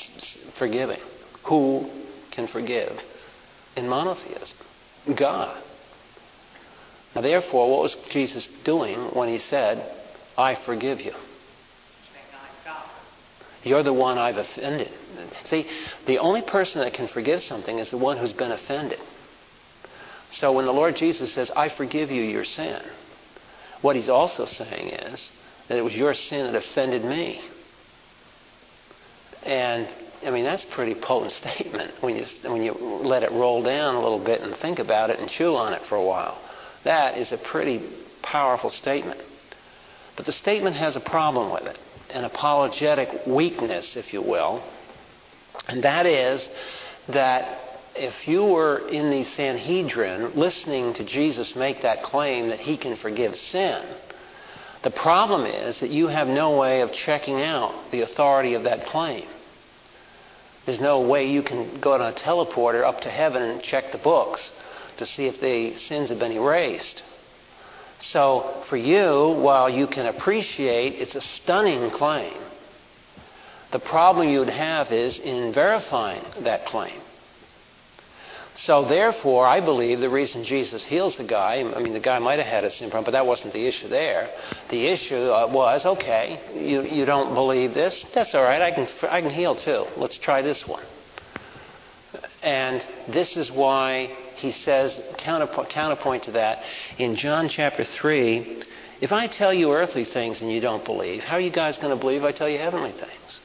forgiving? 0.57 0.99
Who 1.45 1.89
can 2.31 2.47
forgive 2.47 2.99
in 3.75 3.87
monotheism? 3.87 4.57
God. 5.15 5.62
Now, 7.15 7.21
therefore, 7.21 7.69
what 7.69 7.81
was 7.81 7.95
Jesus 8.09 8.47
doing 8.63 8.99
when 9.13 9.29
he 9.29 9.37
said, 9.37 9.91
I 10.37 10.55
forgive 10.55 10.99
you? 10.99 11.13
You're 13.63 13.83
the 13.83 13.93
one 13.93 14.17
I've 14.17 14.37
offended. 14.37 14.91
See, 15.45 15.67
the 16.05 16.19
only 16.19 16.41
person 16.41 16.81
that 16.81 16.93
can 16.93 17.07
forgive 17.07 17.41
something 17.41 17.79
is 17.79 17.89
the 17.91 17.97
one 17.97 18.17
who's 18.17 18.33
been 18.33 18.51
offended. 18.51 18.99
So 20.29 20.51
when 20.51 20.65
the 20.65 20.73
Lord 20.73 20.95
Jesus 20.95 21.33
says, 21.33 21.51
I 21.55 21.69
forgive 21.69 22.11
you 22.11 22.23
your 22.23 22.43
sin, 22.43 22.81
what 23.81 23.95
he's 23.95 24.09
also 24.09 24.45
saying 24.45 24.89
is 24.89 25.31
that 25.67 25.77
it 25.77 25.83
was 25.83 25.95
your 25.95 26.13
sin 26.13 26.51
that 26.51 26.55
offended 26.55 27.05
me. 27.05 27.41
And 29.43 29.87
I 30.25 30.31
mean, 30.31 30.43
that's 30.43 30.63
a 30.63 30.67
pretty 30.67 30.95
potent 30.95 31.31
statement 31.43 31.91
when 32.01 32.15
you, 32.15 32.25
when 32.43 32.63
you 32.63 32.73
let 32.73 33.23
it 33.23 33.31
roll 33.31 33.61
down 33.61 33.95
a 33.95 34.01
little 34.01 34.23
bit 34.23 34.41
and 34.41 34.55
think 34.55 34.79
about 34.79 35.09
it 35.09 35.19
and 35.19 35.29
chew 35.29 35.55
on 35.55 35.73
it 35.73 35.85
for 35.85 35.95
a 35.95 36.03
while. 36.03 36.41
That 36.83 37.17
is 37.17 37.31
a 37.31 37.37
pretty 37.37 37.81
powerful 38.21 38.69
statement. 38.69 39.19
But 40.15 40.25
the 40.25 40.31
statement 40.31 40.75
has 40.75 40.95
a 40.95 40.99
problem 40.99 41.51
with 41.51 41.65
it 41.65 41.77
an 42.13 42.23
apologetic 42.23 43.25
weakness, 43.25 43.95
if 43.97 44.13
you 44.13 44.21
will. 44.21 44.63
And 45.67 45.83
that 45.83 46.05
is 46.05 46.47
that 47.09 47.59
if 47.95 48.27
you 48.27 48.45
were 48.45 48.87
in 48.87 49.09
the 49.09 49.23
Sanhedrin 49.23 50.35
listening 50.35 50.93
to 50.95 51.03
Jesus 51.03 51.55
make 51.55 51.81
that 51.81 52.03
claim 52.03 52.49
that 52.49 52.59
he 52.59 52.77
can 52.77 52.95
forgive 52.95 53.35
sin, 53.35 53.83
the 54.83 54.91
problem 54.91 55.45
is 55.45 55.79
that 55.79 55.89
you 55.89 56.07
have 56.07 56.27
no 56.27 56.57
way 56.57 56.81
of 56.81 56.91
checking 56.91 57.41
out 57.41 57.73
the 57.91 58.01
authority 58.01 58.53
of 58.53 58.63
that 58.63 58.85
claim. 58.85 59.27
There's 60.65 60.81
no 60.81 61.01
way 61.01 61.29
you 61.29 61.41
can 61.41 61.79
go 61.79 61.93
on 61.93 62.01
a 62.01 62.13
teleporter 62.13 62.83
up 62.83 63.01
to 63.01 63.09
heaven 63.09 63.41
and 63.41 63.61
check 63.61 63.91
the 63.91 63.97
books 63.97 64.51
to 64.97 65.05
see 65.05 65.25
if 65.25 65.39
the 65.39 65.77
sins 65.77 66.09
have 66.09 66.19
been 66.19 66.31
erased. 66.31 67.03
So, 67.99 68.63
for 68.67 68.77
you, 68.77 69.29
while 69.39 69.69
you 69.69 69.87
can 69.87 70.07
appreciate 70.07 70.99
it's 71.01 71.15
a 71.15 71.21
stunning 71.21 71.89
claim, 71.89 72.33
the 73.71 73.79
problem 73.79 74.27
you 74.29 74.39
would 74.39 74.49
have 74.49 74.91
is 74.91 75.19
in 75.19 75.53
verifying 75.53 76.23
that 76.41 76.65
claim. 76.65 76.99
So, 78.55 78.85
therefore, 78.85 79.47
I 79.47 79.61
believe 79.61 79.99
the 79.99 80.09
reason 80.09 80.43
Jesus 80.43 80.83
heals 80.83 81.17
the 81.17 81.23
guy, 81.23 81.55
I 81.75 81.81
mean, 81.81 81.93
the 81.93 81.99
guy 81.99 82.19
might 82.19 82.37
have 82.37 82.47
had 82.47 82.63
a 82.63 82.69
sin 82.69 82.91
problem, 82.91 83.05
but 83.05 83.17
that 83.17 83.25
wasn't 83.25 83.53
the 83.53 83.65
issue 83.65 83.87
there. 83.87 84.29
The 84.69 84.85
issue 84.85 85.15
uh, 85.15 85.49
was 85.51 85.85
okay, 85.85 86.39
you, 86.53 86.83
you 86.83 87.05
don't 87.05 87.33
believe 87.33 87.73
this? 87.73 88.05
That's 88.13 88.35
all 88.35 88.43
right, 88.43 88.61
I 88.61 88.71
can, 88.71 88.87
I 89.09 89.21
can 89.21 89.31
heal 89.31 89.55
too. 89.55 89.85
Let's 89.97 90.17
try 90.17 90.43
this 90.43 90.67
one. 90.67 90.83
And 92.43 92.85
this 93.07 93.37
is 93.37 93.51
why 93.51 94.15
he 94.35 94.51
says, 94.51 95.01
counterpoint, 95.17 95.69
counterpoint 95.69 96.23
to 96.23 96.31
that, 96.31 96.63
in 96.97 97.15
John 97.15 97.49
chapter 97.49 97.83
3, 97.83 98.63
if 99.01 99.11
I 99.11 99.27
tell 99.27 99.53
you 99.53 99.73
earthly 99.73 100.05
things 100.05 100.41
and 100.41 100.51
you 100.51 100.61
don't 100.61 100.85
believe, 100.85 101.23
how 101.23 101.35
are 101.37 101.41
you 101.41 101.51
guys 101.51 101.77
going 101.77 101.95
to 101.95 101.99
believe 101.99 102.23
I 102.23 102.31
tell 102.31 102.49
you 102.49 102.57
heavenly 102.57 102.91
things? 102.91 103.39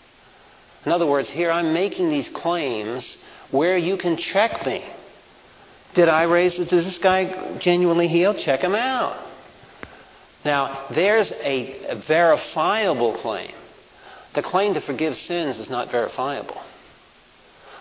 In 0.85 0.93
other 0.93 1.07
words, 1.07 1.29
here 1.29 1.51
I'm 1.51 1.73
making 1.73 2.11
these 2.11 2.29
claims 2.29 3.19
where 3.51 3.77
you 3.77 3.97
can 3.97 4.17
check 4.17 4.65
me. 4.65 4.85
Did 5.95 6.09
I 6.09 6.25
raise, 6.25 6.57
does 6.57 6.85
this 6.85 6.99
guy 6.99 7.59
genuinely 7.59 8.09
heal? 8.09 8.35
Check 8.35 8.61
him 8.61 8.75
out. 8.75 9.27
Now, 10.45 10.87
there's 10.91 11.33
a, 11.33 11.87
a 11.87 11.97
verifiable 11.97 13.15
claim. 13.15 13.53
The 14.35 14.43
claim 14.43 14.75
to 14.75 14.81
forgive 14.81 15.17
sins 15.17 15.59
is 15.59 15.69
not 15.69 15.91
verifiable. 15.91 16.61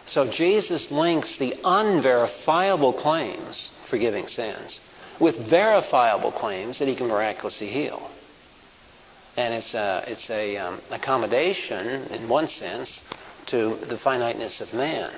So 0.07 0.25
Jesus 0.25 0.89
links 0.89 1.37
the 1.37 1.55
unverifiable 1.65 2.93
claims, 2.93 3.71
forgiving 3.89 4.27
sins, 4.27 4.79
with 5.19 5.35
verifiable 5.49 6.31
claims 6.31 6.79
that 6.79 6.87
he 6.87 6.95
can 6.95 7.07
miraculously 7.07 7.67
heal. 7.67 8.09
And 9.35 9.53
it's 9.53 9.73
a, 9.73 10.05
it's 10.07 10.29
a 10.29 10.57
um, 10.57 10.81
accommodation, 10.91 12.05
in 12.05 12.29
one 12.29 12.47
sense, 12.47 13.01
to 13.47 13.75
the 13.87 13.97
finiteness 13.97 14.61
of 14.61 14.73
man. 14.73 15.11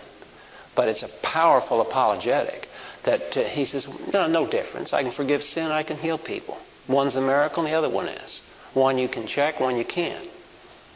But 0.76 0.90
it's 0.90 1.04
a 1.04 1.10
powerful 1.22 1.82
apologetic 1.82 2.68
that 3.04 3.38
uh, 3.38 3.44
he 3.44 3.66
says, 3.66 3.88
no, 4.12 4.28
no 4.28 4.48
difference. 4.48 4.92
I 4.92 5.04
can 5.04 5.12
forgive 5.12 5.44
sin, 5.44 5.72
I 5.72 5.84
can 5.84 5.98
heal 5.98 6.18
people. 6.18 6.58
One's 6.88 7.16
a 7.16 7.22
miracle 7.22 7.64
and 7.64 7.72
the 7.72 7.78
other 7.78 7.90
one 7.90 8.08
is. 8.08 8.42
One 8.74 8.98
you 8.98 9.08
can 9.08 9.28
check, 9.28 9.60
one 9.60 9.76
you 9.76 9.86
can't. 9.86 10.28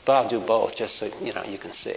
But 0.05 0.13
I'll 0.13 0.29
do 0.29 0.39
both 0.39 0.75
just 0.75 0.95
so 0.95 1.11
you 1.21 1.33
know 1.33 1.43
you 1.43 1.59
can 1.59 1.71
see. 1.71 1.95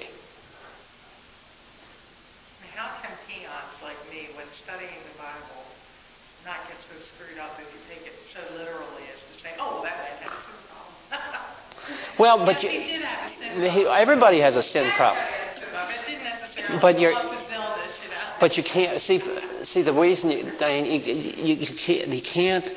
Well, 12.18 12.44
but 12.44 12.62
you, 12.62 12.70
everybody 13.88 14.40
has 14.40 14.56
a 14.56 14.62
sin 14.62 14.90
problem. 14.96 15.24
But 16.80 16.98
you're, 16.98 17.14
but 18.40 18.56
you 18.56 18.62
can't 18.62 19.00
see. 19.00 19.22
See 19.62 19.82
the 19.82 19.92
reason 19.92 20.30
you, 20.30 20.38
you, 20.38 21.54
you, 21.54 21.76
can't, 21.76 22.08
you 22.08 22.22
can't 22.22 22.72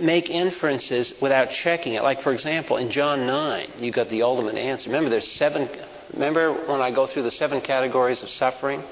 make 0.00 0.30
inferences 0.30 1.12
without 1.22 1.50
checking 1.50 1.94
it. 1.94 2.02
Like 2.02 2.22
for 2.22 2.32
example, 2.32 2.76
in 2.76 2.90
John 2.90 3.26
nine, 3.26 3.70
you 3.78 3.92
got 3.92 4.08
the 4.08 4.22
ultimate 4.22 4.56
answer. 4.56 4.88
Remember, 4.90 5.10
there's 5.10 5.30
seven. 5.30 5.68
Remember 6.12 6.52
when 6.52 6.80
I 6.80 6.90
go 6.92 7.06
through 7.06 7.22
the 7.22 7.30
seven 7.30 7.60
categories 7.60 8.22
of 8.22 8.30
suffering, 8.30 8.82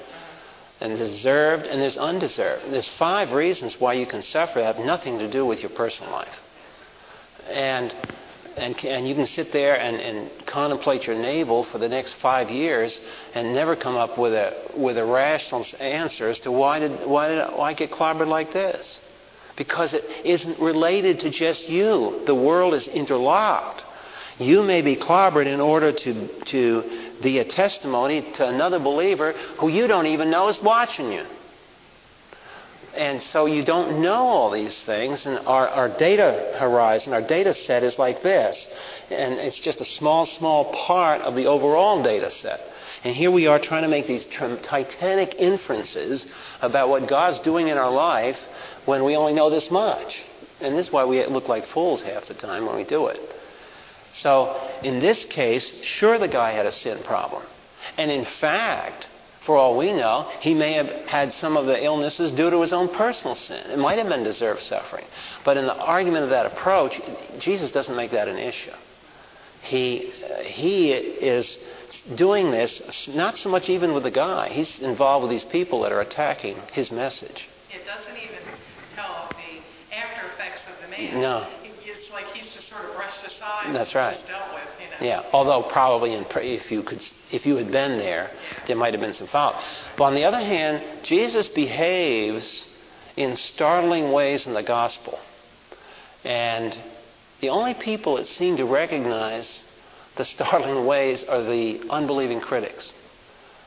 and 0.81 0.99
deserved 0.99 1.67
and 1.67 1.81
there's 1.81 1.97
undeserved. 1.97 2.71
There's 2.71 2.89
five 2.89 3.33
reasons 3.33 3.81
why 3.81 3.95
you 3.95 4.07
can 4.07 4.23
suffer 4.23 4.61
that 4.61 4.77
have 4.77 4.85
nothing 4.85 5.19
to 5.19 5.31
do 5.31 5.47
with 5.47 5.61
your 5.61 5.71
personal 5.71 6.13
life. 6.13 6.41
And 7.49 7.95
and, 8.57 8.77
and 8.85 9.09
you 9.09 9.15
can 9.15 9.27
sit 9.27 9.53
there 9.53 9.79
and, 9.79 9.97
and 9.97 10.47
contemplate 10.47 11.07
your 11.07 11.17
navel 11.17 11.65
for 11.65 11.79
the 11.79 11.89
next 11.89 12.15
five 12.15 12.51
years 12.51 13.01
and 13.35 13.55
never 13.55 13.77
come 13.77 13.97
up 13.97 14.19
with 14.19 14.33
a, 14.33 14.71
with 14.77 14.97
a 14.99 15.05
rational 15.05 15.65
answer 15.81 16.29
as 16.29 16.41
to 16.41 16.53
why 16.53 16.79
did, 16.79 17.07
why 17.07 17.29
did 17.29 17.41
I 17.41 17.75
get 17.75 17.91
clobbered 17.91 18.29
like 18.29 18.53
this? 18.53 19.01
Because 19.57 19.95
it 19.95 20.05
isn't 20.25 20.61
related 20.61 21.21
to 21.21 21.31
just 21.31 21.69
you. 21.69 22.23
The 22.27 22.35
world 22.35 22.75
is 22.75 22.89
interlocked. 22.89 23.85
You 24.39 24.63
may 24.63 24.83
be 24.83 24.97
clobbered 24.97 25.47
in 25.47 25.61
order 25.61 25.93
to, 25.93 26.45
to 26.47 27.11
be 27.23 27.39
a 27.39 27.45
testimony 27.45 28.33
to 28.35 28.49
another 28.49 28.81
believer 28.81 29.33
who 29.59 29.69
you 29.69 29.87
don't 29.87 30.07
even 30.07 30.31
know 30.31 30.49
is 30.49 30.61
watching 30.61 31.13
you. 31.13 31.25
And 32.97 33.21
so 33.21 33.47
you 33.47 33.65
don't 33.65 34.01
know 34.01 34.13
all 34.15 34.51
these 34.51 34.83
things. 34.83 35.27
And 35.27 35.39
our, 35.47 35.69
our 35.69 35.89
data 35.89 36.55
horizon, 36.59 37.13
our 37.13 37.23
data 37.23 37.55
set 37.55 37.83
is 37.83 37.99
like 37.99 38.23
this. 38.23 38.67
And 39.11 39.35
it's 39.35 39.59
just 39.59 39.81
a 39.81 39.85
small, 39.85 40.27
small 40.27 40.73
part 40.73 41.21
of 41.23 41.35
the 41.35 41.47
overall 41.47 42.03
data 42.03 42.31
set. 42.31 42.61
And 43.05 43.15
here 43.15 43.31
we 43.31 43.47
are 43.47 43.59
trying 43.59 43.83
to 43.83 43.89
make 43.89 44.07
these 44.07 44.25
titanic 44.25 45.35
inferences 45.39 46.25
about 46.63 46.89
what 46.89 47.07
God's 47.07 47.41
doing 47.41 47.69
in 47.69 47.77
our 47.77 47.91
life 47.91 48.39
when 48.87 49.05
we 49.05 49.15
only 49.17 49.35
know 49.35 49.51
this 49.51 49.71
much. 49.71 50.25
And 50.61 50.77
this 50.77 50.87
is 50.87 50.93
why 50.93 51.05
we 51.05 51.25
look 51.27 51.49
like 51.49 51.67
fools 51.67 52.03
half 52.03 52.27
the 52.27 52.35
time 52.35 52.65
when 52.65 52.77
we 52.77 52.85
do 52.85 53.09
it. 53.09 53.21
So, 54.13 54.57
in 54.83 55.01
this 55.01 55.25
case, 55.25 55.71
sure 55.83 56.19
the 56.19 56.29
guy 56.29 56.53
had 56.53 56.67
a 56.67 56.73
sin 56.73 57.03
problem. 57.03 57.43
And 57.99 58.11
in 58.11 58.25
fact, 58.25 59.09
for 59.45 59.57
all 59.57 59.77
we 59.77 59.93
know, 59.93 60.31
he 60.41 60.55
may 60.55 60.73
have 60.73 60.89
had 61.07 61.33
some 61.33 61.57
of 61.57 61.67
the 61.67 61.83
illnesses 61.83 62.31
due 62.31 62.51
to 62.51 62.61
his 62.63 62.73
own 62.73 62.89
personal 62.89 63.35
sin. 63.35 63.71
It 63.71 63.79
might 63.79 63.99
have 63.99 64.09
been 64.09 64.25
deserved 64.25 64.63
suffering. 64.63 65.05
But 65.45 65.57
in 65.57 65.67
the 65.67 65.75
argument 65.75 66.25
of 66.25 66.31
that 66.31 66.47
approach, 66.47 67.01
Jesus 67.39 67.71
doesn't 67.71 67.95
make 67.95 68.13
that 68.13 68.27
an 68.27 68.39
issue. 68.39 68.73
He, 69.61 70.13
he 70.43 70.93
is 70.93 71.59
doing 72.15 72.51
this 72.51 73.09
not 73.15 73.37
so 73.37 73.49
much 73.49 73.69
even 73.69 73.93
with 73.93 74.03
the 74.03 74.11
guy. 74.11 74.49
He's 74.49 74.79
involved 74.81 75.23
with 75.25 75.31
these 75.31 75.45
people 75.45 75.83
that 75.83 75.93
are 75.93 76.01
attacking 76.01 76.57
his 76.73 76.91
message. 76.91 77.49
It 77.71 77.85
doesn't 77.87 78.17
even 78.17 78.39
tell 78.95 79.29
the 79.31 79.95
after 79.95 80.27
effects 80.29 80.61
of 80.69 80.83
the 80.83 80.89
man. 80.89 81.21
No. 81.21 81.47
It's 81.63 82.11
like 82.11 82.27
he's 82.35 82.53
just 82.53 82.69
sort 82.69 82.85
of 82.85 82.95
brushed 82.95 83.25
aside. 83.27 83.75
That's 83.75 83.95
right. 83.95 84.19
Dealt 84.27 84.55
with. 84.55 84.74
Yeah. 85.01 85.23
Although 85.33 85.63
probably 85.63 86.15
in, 86.15 86.27
if 86.37 86.71
you 86.71 86.83
could, 86.83 87.03
if 87.31 87.47
you 87.47 87.57
had 87.57 87.71
been 87.71 87.99
there, 87.99 88.31
there 88.67 88.77
might 88.77 88.95
have 88.95 89.01
been 89.01 89.13
some 89.13 89.27
follow. 89.27 89.59
But 89.97 90.05
on 90.05 90.15
the 90.15 90.25
other 90.25 90.41
hand, 90.41 90.83
Jesus 91.03 91.49
behaves 91.49 92.67
in 93.17 93.37
startling 93.37 94.13
ways 94.13 94.47
in 94.47 94.55
the 94.55 94.63
gospel, 94.63 95.19
and 96.25 96.77
the 97.41 97.51
only 97.51 97.75
people 97.75 98.17
that 98.17 98.27
seem 98.27 98.57
to 98.57 98.65
recognize 98.65 99.65
the 100.17 100.25
startling 100.25 100.87
ways 100.87 101.25
are 101.25 101.43
the 101.43 101.83
unbelieving 101.91 102.41
critics. 102.41 102.93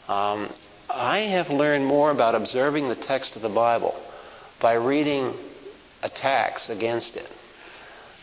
Um, 0.08 0.52
I 0.90 1.20
have 1.20 1.50
learned 1.50 1.86
more 1.86 2.12
about 2.12 2.34
observing 2.34 2.88
the 2.88 2.96
text 2.96 3.36
of 3.36 3.42
the 3.42 3.50
Bible 3.50 3.96
by 4.62 4.74
reading 4.74 5.34
attacks 6.02 6.70
against 6.70 7.18
it. 7.18 7.30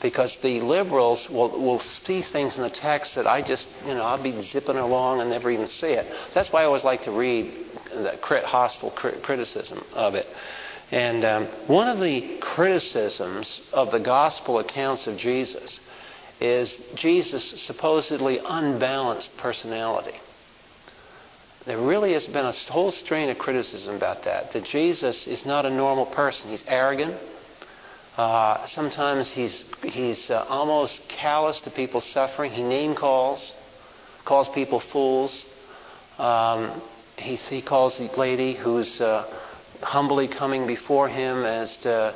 Because 0.05 0.37
the 0.43 0.61
liberals 0.61 1.31
will, 1.31 1.59
will 1.59 1.81
see 1.81 2.21
things 2.21 2.57
in 2.57 2.63
the 2.63 2.69
text 2.69 3.15
that 3.15 3.27
I 3.27 3.41
just, 3.41 3.67
you 3.87 3.95
know, 3.95 4.03
I'll 4.03 4.23
be 4.23 4.39
zipping 4.43 4.77
along 4.77 5.23
and 5.23 5.31
never 5.31 5.51
even 5.51 5.67
see 5.67 5.93
it. 5.93 6.07
So 6.29 6.35
that's 6.35 6.53
why 6.53 6.61
I 6.61 6.67
always 6.67 6.85
like 6.85 7.05
to 7.05 7.11
read 7.11 7.55
the 7.91 8.19
crit, 8.21 8.45
hostile 8.45 8.91
crit, 8.91 9.23
criticism 9.23 9.83
of 9.95 10.15
it. 10.15 10.27
And 10.91 11.25
um, 11.25 11.47
one 11.69 11.89
of 11.89 12.01
the 12.01 12.37
criticisms 12.43 13.63
of 13.73 13.93
the 13.93 13.99
gospel 13.99 14.59
accounts 14.59 15.07
of 15.07 15.17
Jesus 15.17 15.81
is 16.39 16.79
Jesus' 16.95 17.63
supposedly 17.63 18.41
unbalanced 18.45 19.35
personality. 19.39 20.21
There 21.65 21.81
really 21.81 22.13
has 22.13 22.27
been 22.27 22.45
a 22.45 22.53
whole 22.53 22.91
strain 22.91 23.31
of 23.31 23.39
criticism 23.39 23.97
about 23.97 24.25
that, 24.25 24.53
that 24.53 24.65
Jesus 24.65 25.27
is 25.27 25.47
not 25.47 25.65
a 25.65 25.71
normal 25.71 26.05
person. 26.05 26.51
He's 26.51 26.65
arrogant. 26.67 27.19
Uh, 28.17 28.65
sometimes 28.67 29.31
he's, 29.33 29.65
he's 29.83 30.31
uh, 30.31 30.47
almost 30.49 31.03
callous 31.09 31.61
to 31.63 31.71
people's 31.71 32.07
suffering. 32.07 32.53
He 32.53 32.63
name 32.63 32.95
calls, 32.95 33.53
calls 34.25 34.49
people 34.49 34.79
fools. 34.79 35.47
Um, 36.19 36.81
he, 37.17 37.35
he 37.35 37.61
calls 37.61 37.99
the 37.99 38.09
lady 38.17 38.55
who's 38.55 39.01
uh, 39.01 39.29
humbly 39.81 40.29
coming 40.29 40.67
before 40.67 41.09
him 41.09 41.45
as 41.45 41.77
to, 41.79 42.15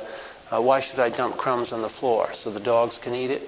uh, 0.51 0.61
why 0.61 0.79
should 0.79 0.99
I 0.99 1.09
dump 1.09 1.35
crumbs 1.37 1.73
on 1.73 1.81
the 1.81 1.89
floor 1.89 2.29
so 2.33 2.49
the 2.49 2.61
dogs 2.61 2.97
can 2.97 3.13
eat 3.13 3.31
it? 3.31 3.43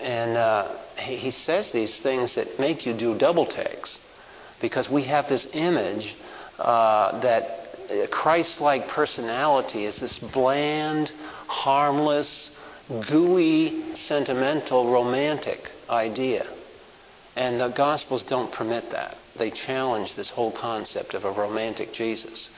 And 0.00 0.36
uh, 0.36 0.76
he, 0.96 1.16
he 1.16 1.30
says 1.32 1.72
these 1.72 1.98
things 1.98 2.36
that 2.36 2.60
make 2.60 2.86
you 2.86 2.92
do 2.92 3.18
double 3.18 3.46
takes 3.46 3.98
because 4.60 4.88
we 4.88 5.02
have 5.04 5.28
this 5.28 5.48
image 5.52 6.16
uh, 6.58 7.20
that 7.20 7.61
Christ 8.10 8.60
like 8.60 8.88
personality 8.88 9.84
is 9.84 9.98
this 9.98 10.18
bland, 10.18 11.10
harmless, 11.46 12.50
gooey, 13.08 13.94
sentimental, 13.94 14.90
romantic 14.90 15.70
idea. 15.88 16.46
And 17.36 17.60
the 17.60 17.68
Gospels 17.68 18.22
don't 18.22 18.52
permit 18.52 18.90
that. 18.90 19.16
They 19.36 19.50
challenge 19.50 20.14
this 20.14 20.30
whole 20.30 20.52
concept 20.52 21.14
of 21.14 21.24
a 21.24 21.30
romantic 21.30 21.92
Jesus. 21.92 22.50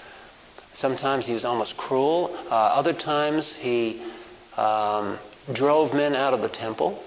Sometimes 0.74 1.27
he 1.27 1.32
was 1.32 1.44
almost 1.44 1.77
cruel. 1.77 2.36
Uh, 2.51 2.55
other 2.55 2.93
times 2.93 3.55
he 3.55 4.02
um, 4.56 5.19
drove 5.52 5.94
men 5.94 6.16
out 6.16 6.35
of 6.35 6.40
the 6.40 6.48
temple 6.48 7.01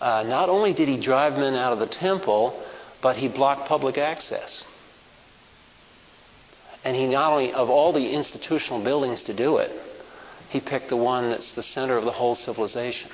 uh, 0.00 0.22
not 0.22 0.48
only 0.48 0.72
did 0.72 0.88
he 0.88 0.98
drive 0.98 1.34
men 1.34 1.54
out 1.54 1.72
of 1.72 1.78
the 1.78 1.86
temple, 1.86 2.58
but 3.02 3.16
he 3.16 3.28
blocked 3.28 3.68
public 3.68 3.98
access. 3.98 4.64
And 6.84 6.96
he 6.96 7.06
not 7.06 7.32
only, 7.32 7.52
of 7.52 7.68
all 7.68 7.92
the 7.92 8.10
institutional 8.10 8.82
buildings 8.82 9.22
to 9.24 9.34
do 9.34 9.58
it, 9.58 9.70
he 10.48 10.60
picked 10.60 10.88
the 10.88 10.96
one 10.96 11.30
that's 11.30 11.52
the 11.52 11.62
center 11.62 11.96
of 11.96 12.04
the 12.04 12.12
whole 12.12 12.34
civilization. 12.34 13.10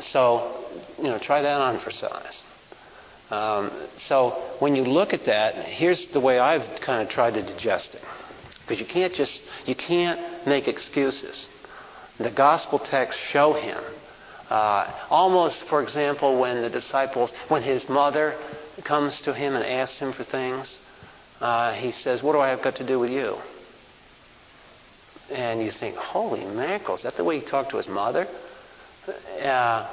So, 0.00 0.64
you 0.98 1.04
know, 1.04 1.18
try 1.18 1.42
that 1.42 1.60
on 1.60 1.78
for 1.78 1.90
size. 1.90 2.42
Um, 3.30 3.70
so 3.96 4.42
when 4.58 4.74
you 4.74 4.84
look 4.84 5.12
at 5.12 5.26
that, 5.26 5.54
here's 5.66 6.06
the 6.08 6.20
way 6.20 6.38
I've 6.38 6.80
kind 6.80 7.02
of 7.02 7.08
tried 7.08 7.34
to 7.34 7.42
digest 7.42 7.94
it. 7.94 8.02
Because 8.62 8.80
you 8.80 8.86
can't 8.86 9.14
just, 9.14 9.42
you 9.66 9.74
can't 9.74 10.46
make 10.46 10.68
excuses. 10.68 11.46
The 12.18 12.30
gospel 12.30 12.78
texts 12.78 13.22
show 13.22 13.52
him 13.52 13.82
uh, 14.50 15.06
almost, 15.10 15.62
for 15.64 15.82
example, 15.82 16.38
when 16.38 16.62
the 16.62 16.70
disciples, 16.70 17.32
when 17.48 17.62
his 17.62 17.88
mother 17.88 18.36
comes 18.84 19.20
to 19.22 19.32
him 19.32 19.54
and 19.54 19.64
asks 19.64 19.98
him 19.98 20.12
for 20.12 20.24
things, 20.24 20.78
uh, 21.44 21.74
he 21.74 21.90
says, 21.90 22.22
What 22.22 22.32
do 22.32 22.40
I 22.40 22.48
have 22.48 22.62
got 22.62 22.76
to 22.76 22.86
do 22.86 22.98
with 22.98 23.10
you? 23.10 23.36
And 25.30 25.60
you 25.62 25.70
think, 25.70 25.94
Holy 25.94 26.42
mackerel, 26.42 26.94
is 26.94 27.02
that 27.02 27.16
the 27.16 27.24
way 27.24 27.38
he 27.38 27.44
talked 27.44 27.70
to 27.72 27.76
his 27.76 27.86
mother? 27.86 28.26
Uh, 29.42 29.86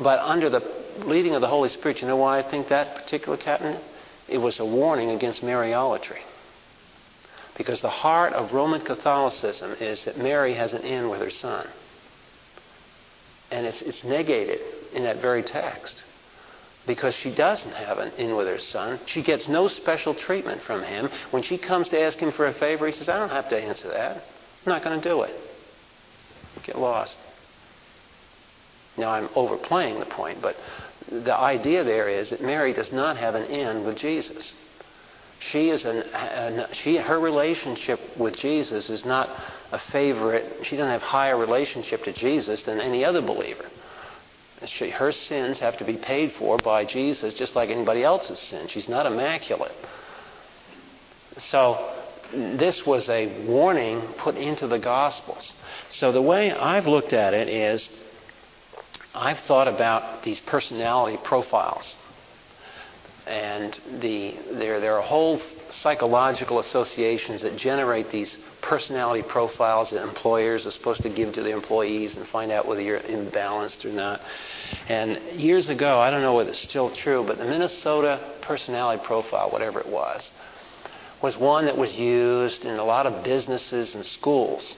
but 0.00 0.18
under 0.18 0.50
the 0.50 0.60
leading 1.04 1.34
of 1.34 1.40
the 1.40 1.46
Holy 1.46 1.68
Spirit, 1.68 2.00
you 2.00 2.08
know 2.08 2.16
why 2.16 2.40
I 2.40 2.42
think 2.50 2.68
that 2.68 2.96
particular 2.96 3.38
captain? 3.38 3.78
It 4.26 4.38
was 4.38 4.58
a 4.58 4.64
warning 4.64 5.10
against 5.10 5.42
Mariolatry. 5.42 6.18
Because 7.56 7.80
the 7.80 7.88
heart 7.88 8.32
of 8.32 8.52
Roman 8.52 8.84
Catholicism 8.84 9.76
is 9.80 10.04
that 10.04 10.18
Mary 10.18 10.54
has 10.54 10.72
an 10.72 10.82
in 10.82 11.10
with 11.10 11.20
her 11.20 11.30
son. 11.30 11.68
And 13.52 13.66
it's, 13.66 13.82
it's 13.82 14.02
negated 14.02 14.60
in 14.92 15.04
that 15.04 15.22
very 15.22 15.44
text 15.44 16.02
because 16.88 17.14
she 17.14 17.32
doesn't 17.32 17.70
have 17.70 17.98
an 17.98 18.10
in 18.14 18.34
with 18.34 18.48
her 18.48 18.58
son. 18.58 18.98
She 19.06 19.22
gets 19.22 19.46
no 19.46 19.68
special 19.68 20.14
treatment 20.14 20.62
from 20.62 20.82
him. 20.82 21.08
When 21.30 21.44
she 21.44 21.58
comes 21.58 21.90
to 21.90 22.00
ask 22.00 22.18
him 22.18 22.32
for 22.32 22.46
a 22.46 22.52
favor, 22.52 22.86
he 22.86 22.92
says, 22.92 23.08
I 23.08 23.18
don't 23.18 23.28
have 23.28 23.50
to 23.50 23.62
answer 23.62 23.88
that. 23.90 24.16
I'm 24.16 24.72
not 24.72 24.82
going 24.82 25.00
to 25.00 25.08
do 25.08 25.22
it. 25.22 25.34
Get 26.64 26.78
lost. 26.78 27.16
Now, 28.96 29.10
I'm 29.10 29.28
overplaying 29.36 30.00
the 30.00 30.06
point, 30.06 30.42
but 30.42 30.56
the 31.10 31.36
idea 31.36 31.84
there 31.84 32.08
is 32.08 32.30
that 32.30 32.40
Mary 32.40 32.72
does 32.72 32.90
not 32.90 33.16
have 33.18 33.36
an 33.36 33.44
in 33.44 33.84
with 33.84 33.96
Jesus. 33.96 34.54
She 35.38 35.70
is 35.70 35.84
an, 35.84 35.98
an, 35.98 36.66
she 36.72 36.96
her 36.96 37.20
relationship 37.20 38.00
with 38.18 38.34
Jesus 38.34 38.90
is 38.90 39.04
not 39.04 39.30
a 39.70 39.78
favorite. 39.78 40.64
She 40.64 40.76
doesn't 40.76 40.90
have 40.90 41.02
higher 41.02 41.38
relationship 41.38 42.02
to 42.04 42.12
Jesus 42.12 42.62
than 42.62 42.80
any 42.80 43.04
other 43.04 43.22
believer. 43.22 43.66
She, 44.66 44.90
her 44.90 45.12
sins 45.12 45.58
have 45.60 45.78
to 45.78 45.84
be 45.84 45.96
paid 45.96 46.32
for 46.32 46.58
by 46.58 46.84
Jesus 46.84 47.34
just 47.34 47.54
like 47.54 47.70
anybody 47.70 48.02
else's 48.02 48.38
sin. 48.38 48.68
She's 48.68 48.88
not 48.88 49.06
immaculate. 49.06 49.74
So 51.36 51.94
this 52.32 52.84
was 52.84 53.08
a 53.08 53.46
warning 53.46 54.00
put 54.18 54.36
into 54.36 54.66
the 54.66 54.78
Gospels. 54.78 55.52
So 55.88 56.10
the 56.12 56.22
way 56.22 56.50
I've 56.50 56.86
looked 56.86 57.12
at 57.12 57.34
it 57.34 57.48
is 57.48 57.88
I've 59.14 59.38
thought 59.40 59.68
about 59.68 60.24
these 60.24 60.40
personality 60.40 61.18
profiles 61.22 61.96
and 63.28 63.78
the, 64.00 64.34
there, 64.52 64.80
there 64.80 64.94
are 64.94 65.02
whole 65.02 65.40
psychological 65.68 66.60
associations 66.60 67.42
that 67.42 67.56
generate 67.56 68.10
these 68.10 68.38
personality 68.60 69.22
profiles 69.22 69.90
that 69.90 70.02
employers 70.02 70.66
are 70.66 70.70
supposed 70.70 71.02
to 71.02 71.08
give 71.08 71.32
to 71.34 71.42
their 71.42 71.56
employees 71.56 72.16
and 72.16 72.26
find 72.26 72.50
out 72.50 72.66
whether 72.66 72.80
you're 72.80 73.00
imbalanced 73.00 73.84
or 73.84 73.92
not. 73.92 74.20
And 74.88 75.18
years 75.32 75.68
ago, 75.68 75.98
I 75.98 76.10
don't 76.10 76.22
know 76.22 76.34
whether 76.34 76.50
it's 76.50 76.58
still 76.58 76.90
true, 76.90 77.24
but 77.26 77.38
the 77.38 77.44
Minnesota 77.44 78.20
personality 78.42 79.02
profile, 79.04 79.50
whatever 79.50 79.80
it 79.80 79.88
was, 79.88 80.30
was 81.22 81.36
one 81.36 81.64
that 81.66 81.76
was 81.76 81.96
used 81.96 82.64
in 82.64 82.78
a 82.78 82.84
lot 82.84 83.06
of 83.06 83.24
businesses 83.24 83.94
and 83.94 84.04
schools 84.04 84.76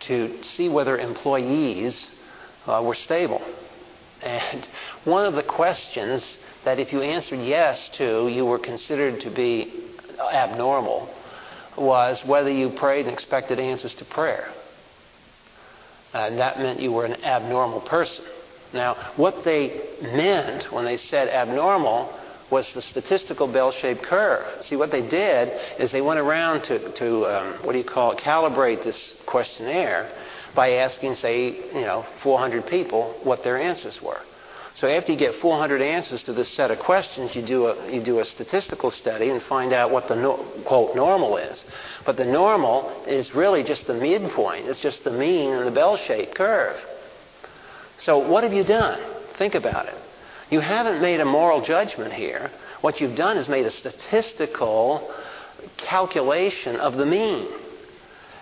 to 0.00 0.42
see 0.42 0.68
whether 0.68 0.96
employees 0.98 2.08
uh, 2.66 2.82
were 2.84 2.94
stable. 2.94 3.42
And 4.22 4.66
one 5.04 5.26
of 5.26 5.34
the 5.34 5.42
questions 5.42 6.38
that 6.64 6.78
if 6.78 6.92
you 6.92 7.00
answered 7.00 7.40
yes 7.40 7.88
to, 7.94 8.28
you 8.28 8.44
were 8.44 8.58
considered 8.58 9.20
to 9.20 9.30
be 9.30 9.72
abnormal, 10.32 11.08
was 11.76 12.24
whether 12.24 12.50
you 12.50 12.70
prayed 12.70 13.06
and 13.06 13.12
expected 13.12 13.58
answers 13.58 13.94
to 13.96 14.04
prayer. 14.04 14.48
And 16.12 16.38
that 16.38 16.58
meant 16.58 16.80
you 16.80 16.92
were 16.92 17.04
an 17.04 17.22
abnormal 17.22 17.80
person. 17.80 18.24
Now, 18.72 19.12
what 19.16 19.44
they 19.44 19.80
meant 20.02 20.72
when 20.72 20.84
they 20.84 20.96
said 20.96 21.28
abnormal 21.28 22.12
was 22.50 22.72
the 22.74 22.82
statistical 22.82 23.46
bell-shaped 23.46 24.02
curve. 24.02 24.64
See, 24.64 24.76
what 24.76 24.90
they 24.90 25.08
did 25.08 25.48
is 25.78 25.92
they 25.92 26.00
went 26.00 26.18
around 26.18 26.62
to, 26.64 26.92
to 26.94 27.26
um, 27.26 27.52
what 27.62 27.72
do 27.72 27.78
you 27.78 27.84
call 27.84 28.12
it, 28.12 28.18
calibrate 28.18 28.82
this 28.82 29.16
questionnaire 29.26 30.10
by 30.54 30.72
asking, 30.72 31.14
say, 31.14 31.56
you 31.72 31.82
know, 31.82 32.04
400 32.22 32.66
people 32.66 33.14
what 33.22 33.44
their 33.44 33.58
answers 33.58 34.02
were. 34.02 34.20
So 34.80 34.88
after 34.88 35.12
you 35.12 35.18
get 35.18 35.34
400 35.34 35.82
answers 35.82 36.22
to 36.22 36.32
this 36.32 36.48
set 36.48 36.70
of 36.70 36.78
questions, 36.78 37.36
you 37.36 37.42
do 37.42 37.66
a, 37.66 37.92
you 37.92 38.02
do 38.02 38.20
a 38.20 38.24
statistical 38.24 38.90
study 38.90 39.28
and 39.28 39.42
find 39.42 39.74
out 39.74 39.90
what 39.90 40.08
the 40.08 40.16
no, 40.16 40.36
quote 40.64 40.96
normal 40.96 41.36
is. 41.36 41.66
But 42.06 42.16
the 42.16 42.24
normal 42.24 43.04
is 43.06 43.34
really 43.34 43.62
just 43.62 43.86
the 43.86 43.92
midpoint. 43.92 44.68
It's 44.68 44.80
just 44.80 45.04
the 45.04 45.10
mean 45.10 45.52
and 45.52 45.66
the 45.66 45.70
bell-shaped 45.70 46.34
curve. 46.34 46.82
So 47.98 48.26
what 48.26 48.42
have 48.42 48.54
you 48.54 48.64
done? 48.64 49.02
Think 49.36 49.54
about 49.54 49.84
it. 49.84 49.94
You 50.48 50.60
haven't 50.60 51.02
made 51.02 51.20
a 51.20 51.26
moral 51.26 51.60
judgment 51.60 52.14
here. 52.14 52.50
What 52.80 53.02
you've 53.02 53.16
done 53.16 53.36
is 53.36 53.50
made 53.50 53.66
a 53.66 53.70
statistical 53.70 55.12
calculation 55.76 56.76
of 56.76 56.96
the 56.96 57.04
mean. 57.04 57.52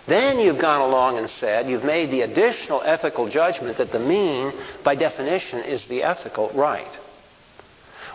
Then 0.09 0.39
you've 0.39 0.59
gone 0.59 0.81
along 0.81 1.19
and 1.19 1.29
said, 1.29 1.69
you've 1.69 1.83
made 1.83 2.09
the 2.09 2.21
additional 2.21 2.81
ethical 2.83 3.29
judgment 3.29 3.77
that 3.77 3.91
the 3.91 3.99
mean, 3.99 4.51
by 4.83 4.95
definition, 4.95 5.59
is 5.59 5.85
the 5.85 6.03
ethical 6.03 6.49
right. 6.55 6.97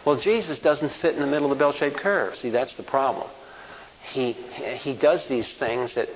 Well, 0.04 0.18
Jesus 0.18 0.58
doesn't 0.58 0.90
fit 1.00 1.14
in 1.14 1.20
the 1.20 1.26
middle 1.26 1.50
of 1.50 1.56
the 1.56 1.62
bell 1.62 1.72
shaped 1.72 1.96
curve. 1.96 2.36
See, 2.36 2.50
that's 2.50 2.74
the 2.74 2.82
problem. 2.82 3.30
He, 4.02 4.32
he 4.32 4.96
does 4.96 5.26
these 5.28 5.54
things 5.54 5.94
that, 5.94 6.08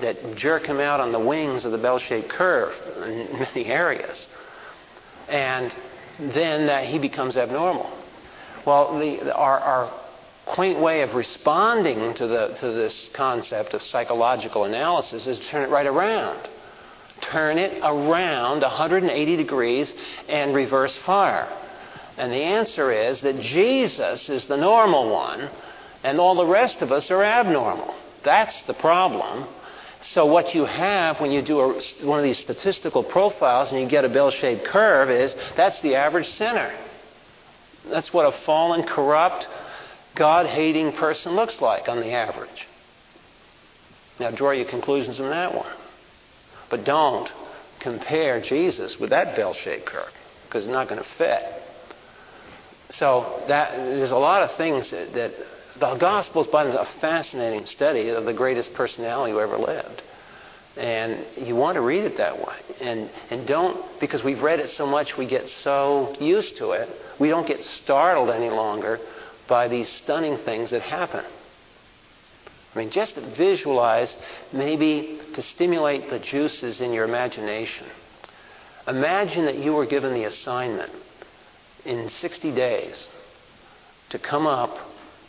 that 0.00 0.36
jerk 0.36 0.66
him 0.66 0.78
out 0.78 1.00
on 1.00 1.12
the 1.12 1.20
wings 1.20 1.64
of 1.64 1.72
the 1.72 1.78
bell 1.78 1.98
shaped 1.98 2.28
curve 2.28 2.72
in 3.04 3.38
many 3.38 3.66
areas. 3.66 4.28
And 5.28 5.74
then 6.18 6.66
that 6.66 6.84
he 6.86 6.98
becomes 6.98 7.36
abnormal. 7.36 7.90
Well, 8.64 8.98
the, 8.98 9.34
our, 9.34 9.58
our 9.58 10.03
quaint 10.46 10.78
way 10.78 11.02
of 11.02 11.14
responding 11.14 12.14
to, 12.14 12.26
the, 12.26 12.48
to 12.60 12.72
this 12.72 13.08
concept 13.12 13.74
of 13.74 13.82
psychological 13.82 14.64
analysis 14.64 15.26
is 15.26 15.38
to 15.38 15.46
turn 15.46 15.62
it 15.62 15.70
right 15.70 15.86
around. 15.86 16.48
Turn 17.20 17.58
it 17.58 17.80
around 17.82 18.60
180 18.60 19.36
degrees 19.36 19.94
and 20.28 20.54
reverse 20.54 20.98
fire. 20.98 21.48
And 22.16 22.32
the 22.32 22.42
answer 22.42 22.92
is 22.92 23.22
that 23.22 23.40
Jesus 23.40 24.28
is 24.28 24.46
the 24.46 24.56
normal 24.56 25.10
one, 25.10 25.48
and 26.02 26.18
all 26.18 26.34
the 26.34 26.46
rest 26.46 26.82
of 26.82 26.92
us 26.92 27.10
are 27.10 27.22
abnormal. 27.22 27.94
That's 28.24 28.60
the 28.62 28.74
problem. 28.74 29.46
So 30.00 30.26
what 30.26 30.54
you 30.54 30.64
have 30.66 31.20
when 31.20 31.30
you 31.30 31.40
do 31.40 31.60
a, 31.60 31.82
one 32.04 32.18
of 32.18 32.24
these 32.24 32.38
statistical 32.38 33.02
profiles 33.02 33.72
and 33.72 33.80
you 33.80 33.88
get 33.88 34.04
a 34.04 34.08
bell-shaped 34.08 34.64
curve 34.64 35.08
is 35.08 35.34
that's 35.56 35.80
the 35.80 35.94
average 35.96 36.28
sinner. 36.28 36.72
That's 37.88 38.12
what 38.12 38.26
a 38.26 38.32
fallen, 38.44 38.86
corrupt, 38.86 39.48
God 40.14 40.46
hating 40.46 40.92
person 40.92 41.32
looks 41.32 41.60
like 41.60 41.88
on 41.88 42.00
the 42.00 42.12
average. 42.12 42.68
Now, 44.20 44.30
draw 44.30 44.52
your 44.52 44.68
conclusions 44.68 45.16
from 45.16 45.30
that 45.30 45.54
one. 45.54 45.72
But 46.70 46.84
don't 46.84 47.30
compare 47.80 48.40
Jesus 48.40 48.98
with 48.98 49.10
that 49.10 49.36
bell 49.36 49.54
shaped 49.54 49.86
curve 49.86 50.12
because 50.46 50.64
it's 50.64 50.72
not 50.72 50.88
going 50.88 51.02
to 51.02 51.08
fit. 51.18 51.44
So, 52.90 53.42
that, 53.48 53.76
there's 53.76 54.12
a 54.12 54.16
lot 54.16 54.42
of 54.42 54.56
things 54.56 54.92
that, 54.92 55.12
that 55.14 55.32
the 55.78 55.96
Gospels, 55.96 56.46
by 56.46 56.64
a 56.64 56.86
fascinating 57.00 57.66
study 57.66 58.10
of 58.10 58.24
the 58.24 58.32
greatest 58.32 58.72
personality 58.74 59.32
who 59.32 59.40
ever 59.40 59.58
lived. 59.58 60.02
And 60.76 61.24
you 61.36 61.56
want 61.56 61.76
to 61.76 61.80
read 61.80 62.04
it 62.04 62.16
that 62.18 62.38
way. 62.38 62.56
And, 62.80 63.10
and 63.30 63.46
don't, 63.46 63.84
because 64.00 64.22
we've 64.22 64.42
read 64.42 64.60
it 64.60 64.70
so 64.70 64.86
much, 64.86 65.16
we 65.16 65.26
get 65.26 65.48
so 65.48 66.14
used 66.20 66.56
to 66.56 66.72
it, 66.72 66.88
we 67.18 67.28
don't 67.28 67.46
get 67.46 67.62
startled 67.62 68.30
any 68.30 68.50
longer 68.50 69.00
by 69.46 69.68
these 69.68 69.88
stunning 69.88 70.38
things 70.38 70.70
that 70.70 70.82
happen. 70.82 71.24
I 72.74 72.78
mean, 72.78 72.90
just 72.90 73.16
visualize, 73.16 74.16
maybe 74.52 75.20
to 75.34 75.42
stimulate 75.42 76.10
the 76.10 76.18
juices 76.18 76.80
in 76.80 76.92
your 76.92 77.04
imagination. 77.04 77.86
Imagine 78.88 79.44
that 79.44 79.58
you 79.58 79.72
were 79.72 79.86
given 79.86 80.12
the 80.12 80.24
assignment 80.24 80.92
in 81.84 82.08
60 82.08 82.54
days 82.54 83.08
to 84.10 84.18
come 84.18 84.46
up 84.46 84.76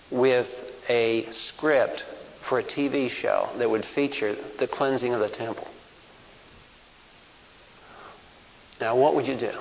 with 0.10 0.48
a 0.90 1.30
script 1.32 2.06
for 2.48 2.60
a 2.60 2.64
TV 2.64 3.10
show 3.10 3.50
that 3.58 3.70
would 3.70 3.86
feature 3.86 4.36
the 4.60 4.68
cleansing 4.68 5.14
of 5.14 5.20
the 5.20 5.30
temple. 5.30 5.68
Now, 8.80 8.96
what 8.96 9.16
would 9.16 9.26
you 9.26 9.38
do? 9.38 9.52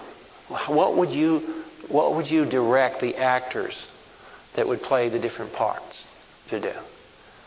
What 0.66 0.97
would 0.97 1.10
you, 1.10 1.64
what 1.89 2.14
would 2.16 2.31
you 2.31 2.44
direct 2.44 3.01
the 3.01 3.16
actors 3.16 3.89
that 4.55 4.66
would 4.66 4.82
play 4.82 5.09
the 5.09 5.18
different 5.18 5.52
parts 5.52 6.05
to 6.51 6.60
do? 6.60 6.72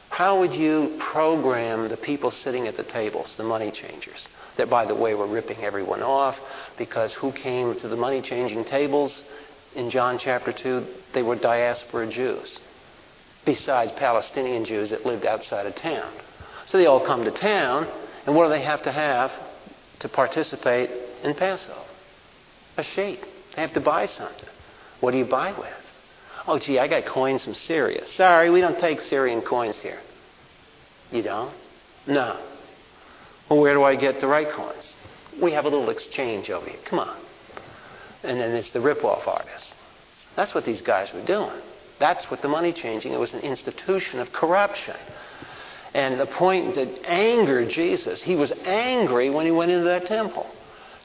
How 0.09 0.39
would 0.39 0.53
you 0.53 0.97
program 0.99 1.87
the 1.87 1.97
people 1.97 2.31
sitting 2.31 2.67
at 2.67 2.75
the 2.75 2.83
tables, 2.83 3.35
the 3.35 3.43
money 3.43 3.71
changers, 3.71 4.27
that, 4.57 4.69
by 4.69 4.85
the 4.85 4.95
way, 4.95 5.13
were 5.13 5.27
ripping 5.27 5.63
everyone 5.63 6.01
off 6.01 6.39
because 6.77 7.13
who 7.13 7.31
came 7.31 7.79
to 7.79 7.87
the 7.87 7.95
money 7.95 8.21
changing 8.21 8.65
tables 8.65 9.23
in 9.75 9.89
John 9.89 10.17
chapter 10.17 10.51
2? 10.51 10.85
They 11.13 11.23
were 11.23 11.35
diaspora 11.35 12.07
Jews, 12.07 12.59
besides 13.45 13.91
Palestinian 13.91 14.65
Jews 14.65 14.89
that 14.89 15.05
lived 15.05 15.25
outside 15.25 15.65
of 15.65 15.75
town. 15.75 16.11
So 16.65 16.77
they 16.77 16.85
all 16.85 17.05
come 17.05 17.23
to 17.25 17.31
town, 17.31 17.87
and 18.25 18.35
what 18.35 18.45
do 18.45 18.49
they 18.49 18.63
have 18.63 18.83
to 18.83 18.91
have 18.91 19.31
to 19.99 20.09
participate 20.09 20.89
in 21.23 21.35
Passover? 21.35 21.79
A 22.77 22.83
sheep. 22.83 23.21
They 23.55 23.61
have 23.61 23.73
to 23.73 23.81
buy 23.81 24.05
something. 24.05 24.49
What 24.99 25.11
do 25.11 25.17
you 25.17 25.25
buy 25.25 25.51
with? 25.57 25.76
Oh, 26.47 26.57
gee, 26.57 26.79
I 26.79 26.87
got 26.87 27.05
coins 27.05 27.43
from 27.43 27.53
Syria. 27.53 28.07
Sorry, 28.07 28.49
we 28.49 28.61
don't 28.61 28.79
take 28.79 29.01
Syrian 29.01 29.41
coins 29.41 29.81
here. 29.81 29.99
You 31.11 31.21
don't? 31.21 31.53
No. 32.07 32.39
Well, 33.49 33.59
where 33.59 33.73
do 33.73 33.83
I 33.83 33.97
get 33.97 34.21
the 34.21 34.27
right 34.27 34.49
coins? 34.49 34.95
We 35.41 35.51
have 35.51 35.65
a 35.65 35.69
little 35.69 35.89
exchange 35.89 36.49
over 36.49 36.69
here. 36.69 36.79
Come 36.85 36.99
on. 36.99 37.17
And 38.23 38.39
then 38.39 38.53
it's 38.53 38.69
the 38.69 38.79
rip-off 38.79 39.27
artists. 39.27 39.73
That's 40.37 40.55
what 40.55 40.65
these 40.65 40.81
guys 40.81 41.11
were 41.13 41.25
doing. 41.25 41.61
That's 41.99 42.31
what 42.31 42.41
the 42.41 42.47
money 42.47 42.71
changing. 42.71 43.11
It 43.11 43.19
was 43.19 43.33
an 43.33 43.41
institution 43.41 44.19
of 44.19 44.31
corruption. 44.31 44.95
And 45.93 46.19
the 46.19 46.27
point 46.27 46.75
that 46.75 46.87
angered 47.05 47.69
Jesus, 47.69 48.21
he 48.23 48.35
was 48.35 48.53
angry 48.63 49.29
when 49.29 49.45
he 49.45 49.51
went 49.51 49.71
into 49.71 49.85
that 49.85 50.05
temple 50.05 50.49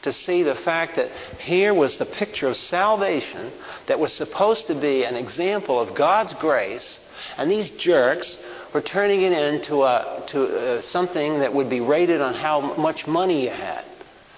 to 0.02 0.12
see 0.12 0.42
the 0.42 0.54
fact 0.54 0.96
that 0.96 1.10
here 1.38 1.72
was 1.72 1.96
the 1.96 2.06
picture 2.06 2.48
of 2.48 2.56
salvation 2.56 3.52
that 3.86 3.98
was 3.98 4.12
supposed 4.12 4.66
to 4.66 4.74
be 4.74 5.04
an 5.04 5.14
example 5.14 5.78
of 5.80 5.94
God's 5.94 6.34
grace, 6.34 6.98
and 7.36 7.50
these 7.50 7.70
jerks 7.70 8.36
were 8.74 8.80
turning 8.80 9.22
it 9.22 9.32
into 9.32 9.82
a, 9.82 10.24
to, 10.28 10.44
uh, 10.44 10.80
something 10.82 11.40
that 11.40 11.54
would 11.54 11.70
be 11.70 11.80
rated 11.80 12.20
on 12.20 12.34
how 12.34 12.74
much 12.74 13.06
money 13.06 13.44
you 13.44 13.50
had, 13.50 13.84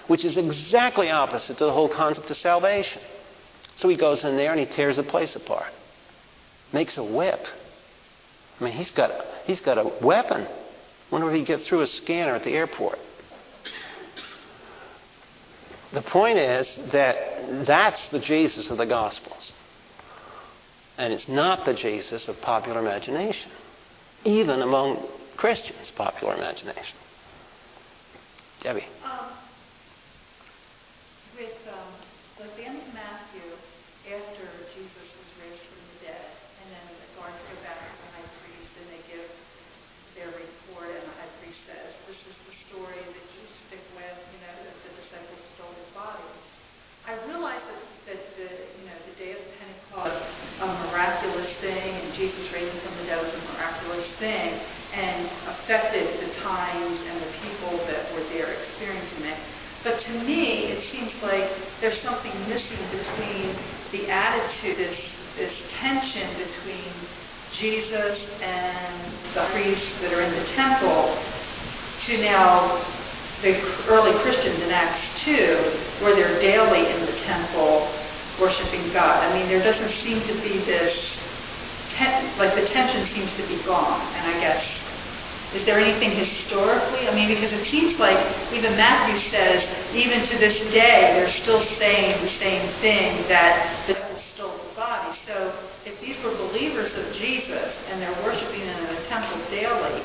which 0.07 0.25
is 0.25 0.37
exactly 0.37 1.09
opposite 1.09 1.57
to 1.57 1.65
the 1.65 1.73
whole 1.73 1.89
concept 1.89 2.29
of 2.29 2.37
salvation. 2.37 3.01
So 3.75 3.89
he 3.89 3.97
goes 3.97 4.23
in 4.23 4.37
there 4.37 4.51
and 4.51 4.59
he 4.59 4.65
tears 4.65 4.97
the 4.97 5.03
place 5.03 5.35
apart, 5.35 5.71
makes 6.71 6.97
a 6.97 7.03
whip. 7.03 7.45
I 8.59 8.63
mean, 8.63 8.73
he's 8.73 8.91
got 8.91 9.11
a, 9.11 9.25
he's 9.45 9.61
got 9.61 9.77
a 9.77 9.91
weapon. 10.05 10.47
Wonder 11.11 11.29
if 11.29 11.35
he 11.35 11.43
get 11.43 11.61
through 11.61 11.81
a 11.81 11.87
scanner 11.87 12.35
at 12.35 12.43
the 12.43 12.51
airport. 12.51 12.99
The 15.95 16.01
point 16.01 16.37
is 16.37 16.77
that 16.91 17.65
that's 17.65 18.09
the 18.09 18.19
Jesus 18.19 18.69
of 18.69 18.75
the 18.75 18.85
Gospels. 18.85 19.53
And 20.97 21.13
it's 21.13 21.29
not 21.29 21.65
the 21.65 21.73
Jesus 21.73 22.27
of 22.27 22.41
popular 22.41 22.81
imagination, 22.81 23.49
even 24.25 24.61
among 24.61 25.07
Christians, 25.37 25.93
popular 25.95 26.35
imagination. 26.35 26.97
Debbie. 28.61 28.83
Um, 29.07 29.31
with, 31.39 31.55
um, 31.71 31.87
like 32.43 32.51
the 32.57 32.65
end 32.65 32.75
of 32.75 32.93
Matthew, 32.93 33.47
after 34.11 34.47
Jesus 34.75 35.07
is 35.15 35.29
raised 35.39 35.63
from 35.63 35.79
the 35.79 36.11
dead, 36.11 36.27
and 36.59 36.75
then 36.75 36.83
the 36.91 37.09
guards 37.15 37.39
go 37.39 37.55
back 37.63 37.79
to 37.79 37.95
the 38.03 38.09
high 38.19 38.29
priest 38.43 38.71
and 38.83 38.87
they 38.91 39.03
give 39.07 39.27
their 40.19 40.27
report, 40.27 40.91
and 40.91 41.07
the 41.07 41.15
high 41.23 41.31
priest 41.39 41.59
says, 41.63 41.87
This 42.03 42.19
is 42.19 42.35
the 42.51 42.55
story 42.67 42.99
that 42.99 43.27
you 43.31 43.43
stick 43.67 43.83
with, 43.95 44.17
you 44.33 44.39
know, 44.43 44.55
that 44.63 44.75
the 44.87 44.91
disciples 45.03 45.43
stole 45.55 45.73
his 45.75 45.91
body. 45.93 46.25
I 47.05 47.13
realize 47.29 47.61
that, 47.61 47.83
that 48.09 48.21
the, 48.39 48.49
you 48.49 48.85
know, 48.89 48.97
the 49.05 49.15
day 49.21 49.31
of 49.37 49.41
Pentecost, 49.61 50.25
a 50.61 50.67
miraculous 50.89 51.51
thing, 51.61 52.01
and 52.01 52.13
Jesus 52.13 52.49
raising 52.49 52.79
from 52.81 52.97
the 52.97 53.05
dead 53.05 53.21
was 53.21 53.33
a 53.33 53.41
miraculous 53.53 54.07
thing, 54.17 54.57
and 54.93 55.29
affected 55.65 56.07
the 56.21 56.31
times 56.41 56.99
and 57.09 57.21
the 57.21 57.31
people 57.41 57.77
that 57.87 58.13
were 58.13 58.23
there 58.29 58.53
experiencing 58.53 59.25
it. 59.25 59.37
But 59.83 59.99
to 59.99 60.11
me, 60.23 60.65
it 60.65 60.83
seems 60.91 61.11
like 61.23 61.49
there's 61.81 61.99
something 62.01 62.31
missing 62.47 62.77
between 62.91 63.55
the 63.91 64.09
attitude, 64.11 64.77
this, 64.77 64.99
this 65.37 65.53
tension 65.69 66.29
between 66.37 66.93
Jesus 67.51 68.19
and 68.41 69.11
the 69.33 69.45
priests 69.51 69.89
that 70.01 70.13
are 70.13 70.21
in 70.21 70.31
the 70.35 70.45
temple 70.45 71.17
to 72.05 72.21
now 72.21 72.85
the 73.41 73.59
early 73.87 74.13
Christians 74.21 74.61
in 74.61 74.69
Acts 74.69 75.01
2, 75.23 75.33
where 76.03 76.15
they're 76.15 76.39
daily 76.39 76.91
in 76.91 77.05
the 77.07 77.17
temple 77.17 77.89
worshiping 78.39 78.93
God. 78.93 79.23
I 79.23 79.33
mean, 79.33 79.49
there 79.49 79.63
doesn't 79.63 79.91
seem 80.03 80.21
to 80.27 80.33
be 80.41 80.59
this, 80.65 80.95
ten, 81.89 82.37
like 82.37 82.53
the 82.53 82.67
tension 82.67 83.07
seems 83.07 83.33
to 83.33 83.47
be 83.47 83.61
gone. 83.63 84.01
And 84.13 84.35
I 84.35 84.39
guess, 84.39 84.63
is 85.55 85.65
there 85.65 85.79
anything 85.79 86.11
historically? 86.11 87.07
I 87.07 87.15
mean, 87.15 87.29
because 87.29 87.53
it 87.53 87.65
seems 87.67 87.97
like 87.97 88.19
even 88.51 88.75
Matthew 88.75 89.17
says, 89.31 89.63
even 89.95 90.25
to 90.27 90.37
this 90.37 90.59
day, 90.71 91.15
they're 91.15 91.29
still 91.29 91.61
saying 91.61 92.21
the 92.21 92.31
same 92.31 92.67
thing 92.81 93.25
that 93.29 93.87
the 93.87 93.93
devil 93.93 94.19
stole 94.33 94.57
the 94.57 94.75
body. 94.75 95.17
So 95.25 95.55
if 95.85 95.99
these 96.01 96.21
were 96.23 96.31
believers 96.35 96.95
of 96.97 97.05
Jesus 97.13 97.73
and 97.89 98.01
they're 98.01 98.23
worshiping 98.23 98.61
in 98.61 98.69
a 98.69 99.03
temple 99.07 99.39
daily, 99.49 100.03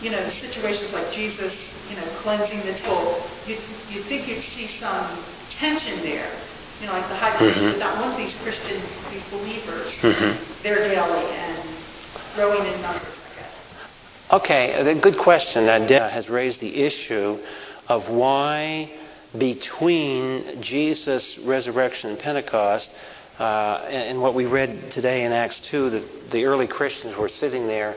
you 0.00 0.10
know, 0.10 0.28
situations 0.30 0.92
like 0.92 1.12
Jesus, 1.12 1.52
you 1.90 1.96
know, 1.96 2.06
cleansing 2.20 2.60
the 2.64 2.74
temple, 2.74 3.22
you'd, 3.46 3.60
you'd 3.90 4.06
think 4.06 4.26
you'd 4.26 4.42
see 4.42 4.68
some 4.80 5.22
tension 5.50 6.00
there. 6.00 6.30
You 6.80 6.86
know, 6.86 6.92
like 6.92 7.08
the 7.08 7.16
high 7.16 7.36
priest 7.36 7.58
Mhm. 7.58 7.72
would 7.72 7.78
not 7.78 8.00
want 8.00 8.16
these 8.18 8.34
Christians, 8.42 8.84
these 9.10 9.22
believers, 9.30 9.92
Mhm. 10.02 10.36
they're 10.62 10.88
daily 10.88 11.24
and 11.32 11.58
growing 12.34 12.70
in 12.70 12.82
numbers. 12.82 13.15
Okay, 14.28 14.72
a 14.72 15.00
good 15.00 15.18
question. 15.18 15.66
That 15.66 15.88
has 15.88 16.28
raised 16.28 16.58
the 16.58 16.82
issue 16.82 17.38
of 17.86 18.08
why 18.08 18.92
between 19.38 20.60
Jesus' 20.60 21.38
resurrection 21.44 22.10
and 22.10 22.18
Pentecost 22.18 22.90
uh, 23.38 23.84
and, 23.84 24.10
and 24.10 24.20
what 24.20 24.34
we 24.34 24.46
read 24.46 24.90
today 24.90 25.24
in 25.24 25.30
Acts 25.30 25.60
2, 25.70 25.90
that 25.90 26.30
the 26.32 26.44
early 26.44 26.66
Christians 26.66 27.16
were 27.16 27.28
sitting 27.28 27.68
there 27.68 27.94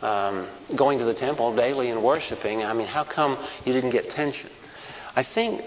um, 0.00 0.46
going 0.76 1.00
to 1.00 1.04
the 1.04 1.14
temple 1.14 1.56
daily 1.56 1.90
and 1.90 2.04
worshiping. 2.04 2.62
I 2.62 2.72
mean, 2.72 2.86
how 2.86 3.02
come 3.02 3.36
you 3.64 3.72
didn't 3.72 3.90
get 3.90 4.10
tension? 4.10 4.50
I 5.16 5.24
think 5.24 5.60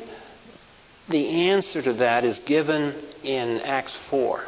the 1.09 1.49
answer 1.49 1.81
to 1.81 1.91
that 1.95 2.23
is 2.23 2.39
given 2.39 2.95
in 3.23 3.59
Acts 3.59 3.97
4. 4.09 4.45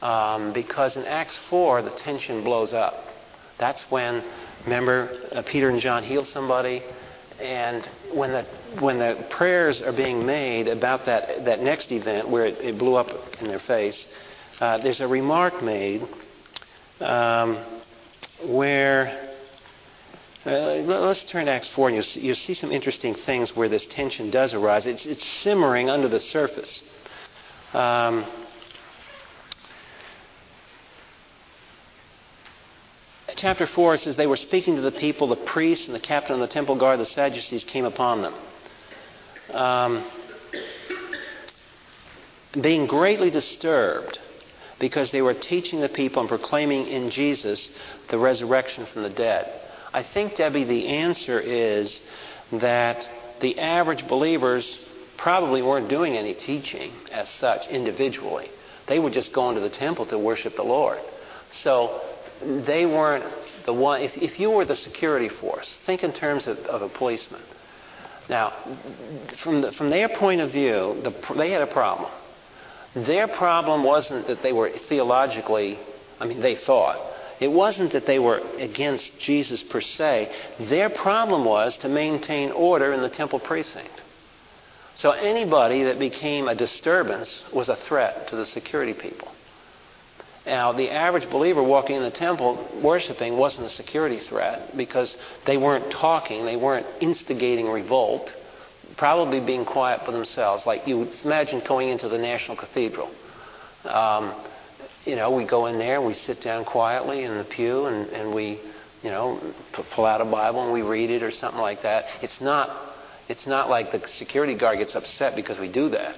Um, 0.00 0.54
because 0.54 0.96
in 0.96 1.04
Acts 1.04 1.38
4, 1.50 1.82
the 1.82 1.90
tension 1.90 2.42
blows 2.42 2.72
up. 2.72 2.94
That's 3.58 3.82
when, 3.90 4.24
remember, 4.64 5.10
uh, 5.32 5.42
Peter 5.42 5.68
and 5.68 5.78
John 5.80 6.02
heal 6.02 6.24
somebody, 6.24 6.82
and 7.40 7.86
when 8.12 8.32
the 8.32 8.44
when 8.80 8.98
the 8.98 9.26
prayers 9.30 9.82
are 9.82 9.92
being 9.92 10.24
made 10.24 10.68
about 10.68 11.06
that 11.06 11.44
that 11.44 11.60
next 11.60 11.92
event 11.92 12.28
where 12.28 12.46
it, 12.46 12.58
it 12.60 12.78
blew 12.78 12.94
up 12.94 13.08
in 13.40 13.48
their 13.48 13.58
face, 13.58 14.06
uh, 14.60 14.78
there's 14.78 15.00
a 15.00 15.08
remark 15.08 15.62
made 15.62 16.02
um, 17.00 17.58
where. 18.46 19.30
Uh, 20.46 20.82
let- 20.84 21.00
let's 21.00 21.24
turn 21.24 21.46
to 21.46 21.50
Acts 21.50 21.68
4, 21.68 21.88
and 21.88 21.96
you'll 21.96 22.04
see, 22.04 22.20
you'll 22.20 22.36
see 22.36 22.52
some 22.52 22.70
interesting 22.70 23.14
things 23.14 23.56
where 23.56 23.66
this 23.66 23.86
tension 23.86 24.30
does 24.30 24.52
arise. 24.52 24.86
It's, 24.86 25.06
it's 25.06 25.24
simmering 25.26 25.88
under 25.88 26.06
the 26.06 26.20
surface. 26.20 26.82
Um, 27.72 28.26
chapter 33.36 33.66
4 33.66 33.94
it 33.94 34.00
says 34.00 34.16
they 34.16 34.26
were 34.26 34.36
speaking 34.36 34.76
to 34.76 34.82
the 34.82 34.92
people 34.92 35.28
the 35.28 35.36
priests 35.36 35.86
and 35.86 35.94
the 35.94 36.00
captain 36.00 36.34
of 36.34 36.40
the 36.40 36.48
temple 36.48 36.76
guard 36.76 37.00
the 37.00 37.06
sadducees 37.06 37.64
came 37.64 37.84
upon 37.84 38.22
them. 38.22 38.34
Um, 39.50 40.10
being 42.60 42.86
greatly 42.86 43.30
disturbed 43.30 44.18
because 44.78 45.10
they 45.10 45.22
were 45.22 45.34
teaching 45.34 45.80
the 45.80 45.88
people 45.88 46.20
and 46.20 46.28
proclaiming 46.28 46.86
in 46.86 47.10
jesus 47.10 47.68
the 48.10 48.18
resurrection 48.18 48.86
from 48.86 49.02
the 49.02 49.10
dead. 49.10 49.60
I 49.92 50.02
think 50.02 50.36
debbie 50.36 50.64
the 50.64 50.88
answer 50.88 51.40
is 51.40 52.00
that 52.52 53.08
the 53.40 53.58
average 53.58 54.06
believers 54.06 54.78
probably 55.16 55.62
weren't 55.62 55.88
doing 55.88 56.16
any 56.16 56.34
teaching 56.34 56.92
as 57.10 57.28
such 57.28 57.68
individually. 57.68 58.50
They 58.86 58.98
were 58.98 59.10
just 59.10 59.32
going 59.32 59.54
to 59.54 59.60
the 59.60 59.70
temple 59.70 60.06
to 60.06 60.18
worship 60.18 60.56
the 60.56 60.64
lord. 60.64 61.00
So 61.50 62.02
they 62.42 62.86
weren't 62.86 63.24
the 63.66 63.72
one. 63.72 64.00
If, 64.02 64.16
if 64.16 64.40
you 64.40 64.50
were 64.50 64.64
the 64.64 64.76
security 64.76 65.28
force, 65.28 65.80
think 65.84 66.02
in 66.02 66.12
terms 66.12 66.46
of, 66.46 66.58
of 66.66 66.82
a 66.82 66.88
policeman. 66.88 67.42
Now, 68.28 68.52
from, 69.42 69.60
the, 69.60 69.72
from 69.72 69.90
their 69.90 70.08
point 70.08 70.40
of 70.40 70.50
view, 70.50 71.00
the, 71.02 71.14
they 71.36 71.50
had 71.50 71.62
a 71.62 71.66
problem. 71.66 72.10
Their 72.94 73.28
problem 73.28 73.84
wasn't 73.84 74.28
that 74.28 74.42
they 74.42 74.52
were 74.52 74.70
theologically, 74.70 75.78
I 76.20 76.26
mean, 76.26 76.40
they 76.40 76.56
thought. 76.56 76.98
It 77.40 77.48
wasn't 77.48 77.92
that 77.92 78.06
they 78.06 78.18
were 78.18 78.40
against 78.58 79.18
Jesus 79.18 79.62
per 79.62 79.80
se. 79.80 80.32
Their 80.60 80.88
problem 80.88 81.44
was 81.44 81.76
to 81.78 81.88
maintain 81.88 82.52
order 82.52 82.92
in 82.92 83.02
the 83.02 83.10
temple 83.10 83.40
precinct. 83.40 84.00
So 84.94 85.10
anybody 85.10 85.82
that 85.82 85.98
became 85.98 86.46
a 86.46 86.54
disturbance 86.54 87.42
was 87.52 87.68
a 87.68 87.74
threat 87.74 88.28
to 88.28 88.36
the 88.36 88.46
security 88.46 88.94
people. 88.94 89.28
Now, 90.46 90.72
the 90.72 90.90
average 90.90 91.30
believer 91.30 91.62
walking 91.62 91.96
in 91.96 92.02
the 92.02 92.10
temple 92.10 92.68
worshiping 92.82 93.38
wasn't 93.38 93.66
a 93.66 93.70
security 93.70 94.18
threat 94.18 94.76
because 94.76 95.16
they 95.46 95.56
weren't 95.56 95.90
talking, 95.90 96.44
they 96.44 96.56
weren't 96.56 96.86
instigating 97.00 97.68
revolt, 97.68 98.30
probably 98.98 99.40
being 99.40 99.64
quiet 99.64 100.04
for 100.04 100.12
themselves. 100.12 100.66
Like 100.66 100.86
you 100.86 100.98
would 100.98 101.14
imagine 101.24 101.62
going 101.66 101.88
into 101.88 102.10
the 102.10 102.18
National 102.18 102.58
Cathedral. 102.58 103.10
Um, 103.84 104.34
you 105.06 105.16
know, 105.16 105.30
we 105.30 105.44
go 105.44 105.66
in 105.66 105.78
there 105.78 106.00
we 106.00 106.14
sit 106.14 106.40
down 106.40 106.64
quietly 106.64 107.24
in 107.24 107.36
the 107.36 107.44
pew 107.44 107.86
and, 107.86 108.08
and 108.10 108.34
we, 108.34 108.60
you 109.02 109.10
know, 109.10 109.40
pull 109.72 110.04
out 110.04 110.20
a 110.20 110.24
Bible 110.26 110.62
and 110.62 110.72
we 110.72 110.82
read 110.82 111.10
it 111.10 111.22
or 111.22 111.30
something 111.30 111.60
like 111.60 111.82
that. 111.82 112.04
It's 112.22 112.40
not, 112.40 112.94
it's 113.28 113.46
not 113.46 113.70
like 113.70 113.92
the 113.92 114.06
security 114.08 114.54
guard 114.54 114.78
gets 114.78 114.94
upset 114.94 115.36
because 115.36 115.58
we 115.58 115.70
do 115.70 115.88
that. 115.90 116.16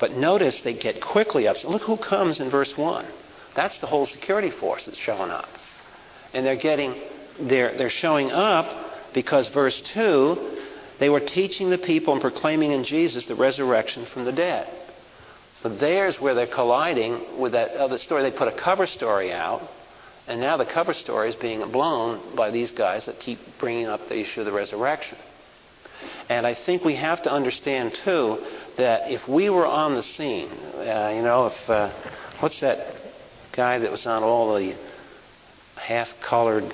But 0.00 0.12
notice 0.12 0.60
they 0.60 0.74
get 0.74 1.00
quickly 1.00 1.46
upset. 1.46 1.70
Look 1.70 1.82
who 1.82 1.96
comes 1.96 2.40
in 2.40 2.50
verse 2.50 2.76
1. 2.76 3.06
That's 3.54 3.78
the 3.78 3.86
whole 3.86 4.06
security 4.06 4.50
force 4.50 4.86
that's 4.86 4.98
showing 4.98 5.30
up. 5.30 5.48
And 6.32 6.44
they're 6.44 6.56
getting, 6.56 6.94
they're, 7.40 7.76
they're 7.76 7.90
showing 7.90 8.30
up 8.30 9.14
because 9.14 9.48
verse 9.48 9.80
2, 9.94 10.58
they 10.98 11.08
were 11.08 11.20
teaching 11.20 11.70
the 11.70 11.78
people 11.78 12.12
and 12.12 12.20
proclaiming 12.20 12.72
in 12.72 12.84
Jesus 12.84 13.26
the 13.26 13.34
resurrection 13.34 14.06
from 14.06 14.24
the 14.24 14.32
dead. 14.32 14.68
So 15.62 15.68
there's 15.68 16.20
where 16.20 16.34
they're 16.34 16.46
colliding 16.46 17.40
with 17.40 17.52
that 17.52 17.72
other 17.72 17.98
story. 17.98 18.22
They 18.22 18.36
put 18.36 18.48
a 18.48 18.56
cover 18.56 18.86
story 18.86 19.32
out, 19.32 19.68
and 20.28 20.40
now 20.40 20.56
the 20.56 20.66
cover 20.66 20.94
story 20.94 21.30
is 21.30 21.36
being 21.36 21.68
blown 21.72 22.36
by 22.36 22.50
these 22.50 22.70
guys 22.70 23.06
that 23.06 23.18
keep 23.18 23.38
bringing 23.58 23.86
up 23.86 24.08
the 24.08 24.18
issue 24.18 24.40
of 24.40 24.46
the 24.46 24.52
resurrection. 24.52 25.18
And 26.28 26.46
I 26.46 26.54
think 26.54 26.84
we 26.84 26.94
have 26.94 27.22
to 27.22 27.32
understand, 27.32 27.94
too, 28.04 28.38
that 28.76 29.10
if 29.10 29.26
we 29.26 29.50
were 29.50 29.66
on 29.66 29.94
the 29.94 30.02
scene, 30.02 30.48
uh, 30.48 31.12
you 31.16 31.22
know, 31.22 31.46
if, 31.48 31.70
uh, 31.70 31.92
what's 32.38 32.60
that 32.60 32.97
guy 33.58 33.76
that 33.76 33.90
was 33.90 34.06
on 34.06 34.22
all 34.22 34.54
the 34.54 34.72
half-colored, 35.74 36.72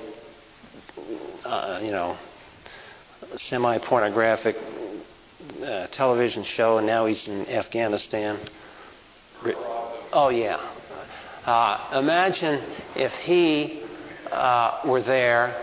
uh, 1.43 1.79
you 1.81 1.89
know, 1.89 2.15
semi-pornographic 3.37 4.55
uh, 5.63 5.87
television 5.87 6.43
show, 6.43 6.77
and 6.77 6.85
now 6.85 7.07
he's 7.07 7.27
in 7.27 7.47
Afghanistan. 7.47 8.37
Oh 10.13 10.29
yeah. 10.29 10.57
Uh, 11.43 12.03
imagine 12.03 12.63
if 12.95 13.11
he 13.13 13.81
uh, 14.31 14.81
were 14.85 15.01
there 15.01 15.59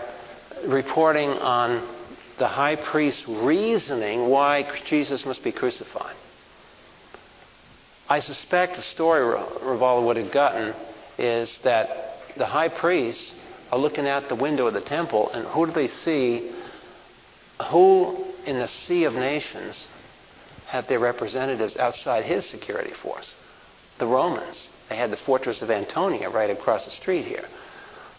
reporting 0.67 1.29
on 1.29 1.87
the 2.37 2.47
high 2.47 2.75
priest's 2.75 3.25
reasoning 3.29 4.27
why 4.27 4.69
Jesus 4.83 5.25
must 5.25 5.41
be 5.41 5.53
crucified. 5.53 6.17
I 8.09 8.19
suspect 8.19 8.75
the 8.75 8.81
story 8.81 9.23
Rivera 9.61 10.01
would 10.01 10.17
have 10.17 10.33
gotten 10.33 10.75
is 11.17 11.59
that 11.63 12.17
the 12.37 12.45
high 12.45 12.69
priests 12.69 13.33
are 13.71 13.77
looking 13.77 14.07
out 14.07 14.29
the 14.29 14.35
window 14.35 14.67
of 14.67 14.73
the 14.73 14.81
temple, 14.81 15.29
and 15.29 15.47
who 15.47 15.65
do 15.65 15.71
they 15.71 15.87
see? 15.87 16.51
Who 17.69 18.25
in 18.45 18.59
the 18.59 18.67
sea 18.67 19.05
of 19.05 19.13
nations 19.13 19.87
have 20.67 20.87
their 20.87 20.99
representatives 20.99 21.77
outside 21.77 22.25
his 22.25 22.45
security 22.45 22.93
force? 22.93 23.33
The 23.99 24.07
Romans. 24.07 24.69
They 24.89 24.95
had 24.95 25.11
the 25.11 25.17
fortress 25.17 25.61
of 25.61 25.71
Antonia 25.71 26.29
right 26.29 26.49
across 26.49 26.85
the 26.85 26.91
street 26.91 27.25
here. 27.25 27.45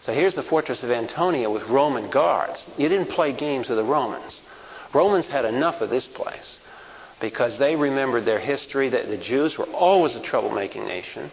So 0.01 0.13
here's 0.13 0.35
the 0.35 0.43
fortress 0.43 0.83
of 0.83 0.91
Antonia 0.91 1.49
with 1.49 1.63
Roman 1.67 2.09
guards. 2.09 2.65
You 2.77 2.89
didn't 2.89 3.09
play 3.09 3.33
games 3.33 3.69
with 3.69 3.77
the 3.77 3.83
Romans. 3.83 4.39
Romans 4.93 5.27
had 5.27 5.45
enough 5.45 5.81
of 5.81 5.89
this 5.89 6.07
place 6.07 6.59
because 7.19 7.57
they 7.57 7.75
remembered 7.75 8.25
their 8.25 8.39
history 8.39 8.89
that 8.89 9.07
the 9.07 9.17
Jews 9.17 9.57
were 9.57 9.65
always 9.65 10.15
a 10.15 10.19
troublemaking 10.19 10.87
nation 10.87 11.31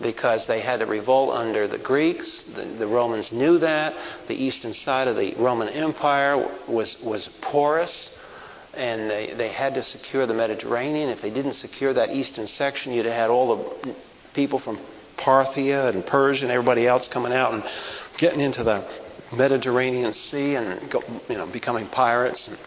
because 0.00 0.46
they 0.46 0.60
had 0.60 0.80
to 0.80 0.86
revolt 0.86 1.34
under 1.34 1.68
the 1.68 1.78
Greeks. 1.78 2.44
The, 2.54 2.64
the, 2.64 2.86
Romans 2.86 3.30
knew 3.32 3.58
that. 3.58 3.94
The 4.28 4.34
eastern 4.34 4.72
side 4.72 5.08
of 5.08 5.16
the 5.16 5.34
Roman 5.36 5.68
Empire 5.68 6.50
was, 6.68 6.96
was 7.02 7.28
porous, 7.40 8.10
and 8.74 9.08
they, 9.08 9.34
they 9.34 9.48
had 9.48 9.74
to 9.74 9.82
secure 9.82 10.26
the 10.26 10.34
Mediterranean. 10.34 11.10
If 11.10 11.22
they 11.22 11.30
didn't 11.30 11.52
secure 11.52 11.92
that 11.94 12.10
eastern 12.10 12.46
section, 12.46 12.92
you'd 12.92 13.06
have 13.06 13.14
had 13.14 13.30
all 13.30 13.56
the 13.56 13.94
people 14.34 14.58
from 14.58 14.78
Parthia 15.16 15.88
and 15.94 16.04
Persia 16.04 16.42
and 16.42 16.50
everybody 16.50 16.86
else 16.86 17.06
coming 17.06 17.32
out 17.32 17.54
and 17.54 17.62
getting 18.18 18.40
into 18.40 18.64
the 18.64 18.86
Mediterranean 19.32 20.12
Sea 20.12 20.56
and 20.56 20.90
go, 20.90 21.02
you 21.28 21.36
know 21.36 21.46
becoming 21.46 21.86
pirates. 21.86 22.48
And 22.48 22.58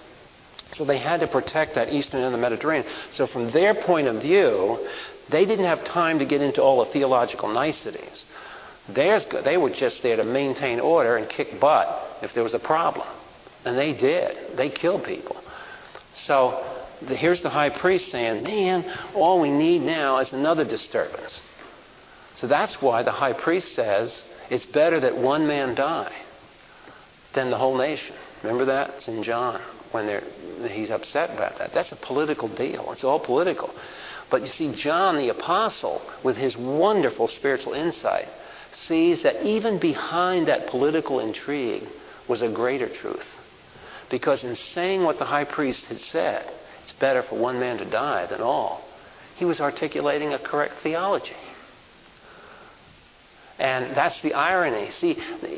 so 0.71 0.85
they 0.85 0.97
had 0.97 1.19
to 1.21 1.27
protect 1.27 1.75
that 1.75 1.91
eastern 1.91 2.21
end 2.21 2.27
of 2.27 2.31
the 2.33 2.37
Mediterranean. 2.37 2.89
So 3.09 3.27
from 3.27 3.51
their 3.51 3.73
point 3.73 4.07
of 4.07 4.21
view, 4.21 4.87
they 5.29 5.45
didn't 5.45 5.65
have 5.65 5.83
time 5.83 6.19
to 6.19 6.25
get 6.25 6.41
into 6.41 6.61
all 6.61 6.83
the 6.83 6.91
theological 6.91 7.49
niceties. 7.49 8.25
Theirs, 8.89 9.25
they 9.43 9.57
were 9.57 9.69
just 9.69 10.01
there 10.01 10.15
to 10.15 10.23
maintain 10.23 10.79
order 10.79 11.17
and 11.17 11.27
kick 11.27 11.59
butt 11.59 12.19
if 12.21 12.33
there 12.33 12.43
was 12.43 12.53
a 12.53 12.59
problem. 12.59 13.07
And 13.65 13.77
they 13.77 13.93
did. 13.93 14.55
They 14.55 14.69
killed 14.69 15.03
people. 15.03 15.35
So 16.13 16.63
the, 17.01 17.15
here's 17.15 17.41
the 17.41 17.49
high 17.49 17.69
priest 17.69 18.09
saying, 18.09 18.43
Man, 18.43 18.85
all 19.13 19.41
we 19.41 19.51
need 19.51 19.81
now 19.81 20.19
is 20.19 20.31
another 20.31 20.63
disturbance. 20.63 21.41
So 22.35 22.47
that's 22.47 22.81
why 22.81 23.03
the 23.03 23.11
high 23.11 23.33
priest 23.33 23.73
says 23.73 24.23
it's 24.49 24.65
better 24.65 24.99
that 25.01 25.17
one 25.17 25.47
man 25.47 25.75
die 25.75 26.13
than 27.33 27.49
the 27.49 27.57
whole 27.57 27.77
nation. 27.77 28.15
Remember 28.43 28.65
that? 28.65 28.91
It's 28.95 29.07
in 29.07 29.23
John 29.23 29.61
when 29.91 30.23
he's 30.69 30.91
upset 30.91 31.31
about 31.31 31.57
that. 31.57 31.73
That's 31.73 31.91
a 31.91 31.95
political 31.95 32.47
deal. 32.47 32.91
It's 32.91 33.03
all 33.03 33.19
political. 33.19 33.73
But 34.29 34.41
you 34.41 34.47
see, 34.47 34.73
John 34.73 35.17
the 35.17 35.29
Apostle, 35.29 36.01
with 36.23 36.37
his 36.37 36.57
wonderful 36.57 37.27
spiritual 37.27 37.73
insight, 37.73 38.27
sees 38.71 39.23
that 39.23 39.45
even 39.45 39.79
behind 39.79 40.47
that 40.47 40.67
political 40.67 41.19
intrigue 41.19 41.87
was 42.27 42.41
a 42.41 42.49
greater 42.49 42.89
truth. 42.89 43.25
Because 44.09 44.43
in 44.43 44.55
saying 44.55 45.03
what 45.03 45.19
the 45.19 45.25
high 45.25 45.45
priest 45.45 45.85
had 45.85 45.99
said, 45.99 46.49
it's 46.83 46.93
better 46.93 47.23
for 47.23 47.37
one 47.37 47.59
man 47.59 47.77
to 47.77 47.85
die 47.85 48.25
than 48.27 48.41
all, 48.41 48.83
he 49.35 49.45
was 49.45 49.61
articulating 49.61 50.33
a 50.33 50.39
correct 50.39 50.75
theology. 50.81 51.35
And 53.59 53.95
that's 53.95 54.21
the 54.21 54.33
irony. 54.33 54.89
See, 54.91 55.15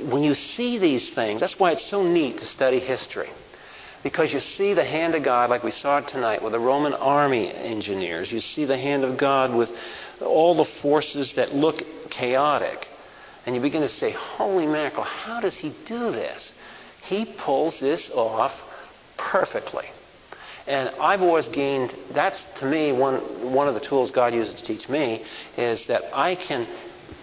when 0.10 0.24
you 0.24 0.36
see 0.36 0.78
these 0.78 1.10
things, 1.10 1.41
that's 1.41 1.60
why 1.60 1.72
it's 1.72 1.86
so 1.86 2.04
neat 2.04 2.38
to 2.40 2.46
study 2.46 2.80
history. 2.80 3.30
Because 4.01 4.31
you 4.34 4.39
see 4.39 4.73
the 4.73 4.85
hand 4.85 5.15
of 5.15 5.23
God, 5.23 5.49
like 5.49 5.63
we 5.63 5.71
saw 5.71 5.99
tonight 5.99 6.41
with 6.41 6.53
the 6.53 6.59
Roman 6.59 6.93
army 6.93 7.53
engineers. 7.53 8.31
You 8.31 8.39
see 8.39 8.65
the 8.65 8.77
hand 8.77 9.03
of 9.03 9.17
God 9.17 9.53
with 9.53 9.69
all 10.21 10.55
the 10.55 10.65
forces 10.81 11.34
that 11.34 11.53
look 11.53 11.84
chaotic. 12.09 12.88
And 13.45 13.55
you 13.55 13.61
begin 13.61 13.81
to 13.81 13.89
say, 13.89 14.11
Holy 14.11 14.65
mackerel, 14.65 15.03
how 15.03 15.41
does 15.41 15.55
he 15.55 15.76
do 15.85 16.11
this? 16.11 16.53
He 17.03 17.26
pulls 17.38 17.80
this 17.80 18.09
off 18.13 18.53
perfectly. 19.17 19.85
And 20.67 20.89
I've 20.99 21.21
always 21.21 21.47
gained, 21.47 21.95
that's 22.13 22.45
to 22.59 22.65
me 22.65 22.91
one, 22.91 23.51
one 23.51 23.67
of 23.67 23.73
the 23.73 23.80
tools 23.80 24.11
God 24.11 24.34
uses 24.34 24.53
to 24.55 24.63
teach 24.63 24.88
me, 24.88 25.26
is 25.57 25.88
that 25.88 26.03
I 26.13 26.35
can 26.35 26.67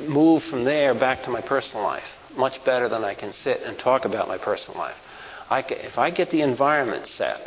move 0.00 0.42
from 0.42 0.64
there 0.64 0.94
back 0.94 1.22
to 1.22 1.30
my 1.30 1.40
personal 1.40 1.84
life 1.84 2.04
much 2.36 2.62
better 2.64 2.88
than 2.88 3.02
I 3.02 3.14
can 3.14 3.32
sit 3.32 3.62
and 3.62 3.78
talk 3.78 4.04
about 4.04 4.28
my 4.28 4.38
personal 4.38 4.78
life. 4.78 4.96
I, 5.48 5.60
if 5.60 5.98
I 5.98 6.10
get 6.10 6.30
the 6.30 6.42
environment 6.42 7.06
set, 7.06 7.40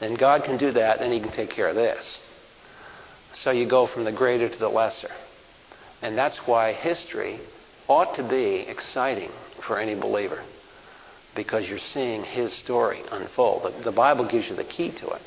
then 0.00 0.14
God 0.14 0.44
can 0.44 0.58
do 0.58 0.72
that, 0.72 0.98
then 0.98 1.12
He 1.12 1.20
can 1.20 1.30
take 1.30 1.50
care 1.50 1.68
of 1.68 1.74
this. 1.74 2.20
So 3.32 3.50
you 3.50 3.66
go 3.66 3.86
from 3.86 4.04
the 4.04 4.12
greater 4.12 4.48
to 4.48 4.58
the 4.58 4.68
lesser. 4.68 5.10
And 6.02 6.16
that's 6.18 6.38
why 6.46 6.72
history 6.72 7.40
ought 7.88 8.14
to 8.16 8.22
be 8.22 8.56
exciting 8.68 9.30
for 9.60 9.78
any 9.78 9.94
believer 9.94 10.42
because 11.34 11.68
you're 11.68 11.78
seeing 11.78 12.22
his 12.22 12.52
story 12.52 13.02
unfold. 13.10 13.64
The, 13.64 13.84
the 13.84 13.92
Bible 13.92 14.24
gives 14.24 14.48
you 14.48 14.56
the 14.56 14.64
key 14.64 14.92
to 14.92 15.08
it. 15.08 15.22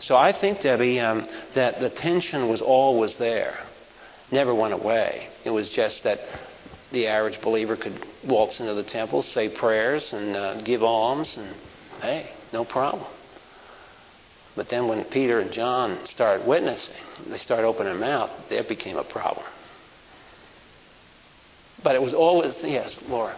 So 0.00 0.16
I 0.16 0.32
think, 0.32 0.60
Debbie, 0.60 1.00
um, 1.00 1.28
that 1.54 1.80
the 1.80 1.90
tension 1.90 2.48
was 2.48 2.60
always 2.60 3.16
there, 3.16 3.56
never 4.30 4.54
went 4.54 4.74
away. 4.74 5.28
It 5.44 5.50
was 5.50 5.68
just 5.68 6.04
that 6.04 6.20
the 6.92 7.06
average 7.06 7.40
believer 7.40 7.76
could 7.76 8.04
waltz 8.24 8.60
into 8.60 8.74
the 8.74 8.82
temple, 8.82 9.22
say 9.22 9.48
prayers, 9.48 10.12
and 10.12 10.36
uh, 10.36 10.60
give 10.62 10.82
alms, 10.82 11.36
and 11.36 11.54
hey, 12.00 12.30
no 12.52 12.64
problem. 12.64 13.06
But 14.56 14.68
then 14.68 14.88
when 14.88 15.04
Peter 15.04 15.38
and 15.40 15.52
John 15.52 16.04
started 16.06 16.46
witnessing, 16.46 16.96
they 17.28 17.36
started 17.36 17.66
opening 17.66 17.92
their 17.92 18.00
mouth, 18.00 18.30
that 18.48 18.68
became 18.68 18.96
a 18.96 19.04
problem. 19.04 19.46
But 21.82 21.94
it 21.94 22.02
was 22.02 22.12
always, 22.12 22.56
yes, 22.62 22.98
Laura. 23.08 23.36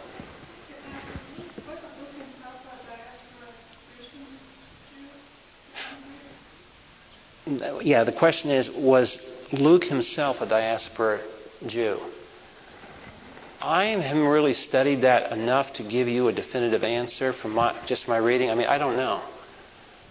Yeah, 7.82 8.04
the 8.04 8.12
question 8.12 8.50
is 8.50 8.70
was 8.70 9.18
Luke 9.52 9.84
himself 9.84 10.40
a 10.40 10.46
diaspora 10.46 11.20
Jew? 11.66 12.00
I 13.62 13.84
haven't 13.84 14.24
really 14.24 14.54
studied 14.54 15.02
that 15.02 15.32
enough 15.32 15.74
to 15.74 15.82
give 15.82 16.08
you 16.08 16.28
a 16.28 16.32
definitive 16.32 16.82
answer 16.82 17.34
from 17.34 17.52
my, 17.52 17.76
just 17.86 18.08
my 18.08 18.16
reading. 18.16 18.50
I 18.50 18.54
mean, 18.54 18.66
I 18.66 18.78
don't 18.78 18.96
know. 18.96 19.20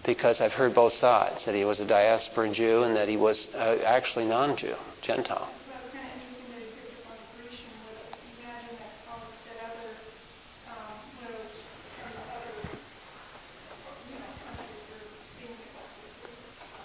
Because 0.06 0.40
I've 0.40 0.52
heard 0.52 0.74
both 0.74 0.92
sides 0.92 1.44
that 1.46 1.54
he 1.54 1.64
was 1.64 1.80
a 1.80 1.84
diaspora 1.84 2.50
Jew 2.52 2.84
and 2.84 2.96
that 2.96 3.08
he 3.08 3.16
was 3.16 3.48
uh, 3.54 3.78
actually 3.84 4.24
non 4.24 4.56
Jew, 4.56 4.76
Gentile. 5.02 5.48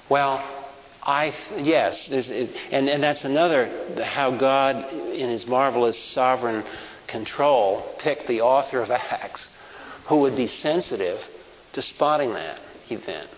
Well, 0.10 0.55
I 1.06 1.36
yes, 1.56 2.10
and 2.10 2.90
and 2.90 3.04
that's 3.04 3.26
another 3.26 3.70
how 4.04 4.36
God, 4.36 4.92
in 4.92 5.30
His 5.30 5.46
marvelous 5.46 5.98
sovereign 5.98 6.64
control, 7.08 7.96
picked 8.00 8.28
the 8.28 8.42
author 8.42 8.82
of 8.82 8.90
Acts, 8.90 9.50
who 10.08 10.18
would 10.22 10.36
be 10.36 10.48
sensitive 10.48 11.20
to 11.74 11.82
spotting 11.82 12.34
that 12.34 12.60
event. 12.90 13.30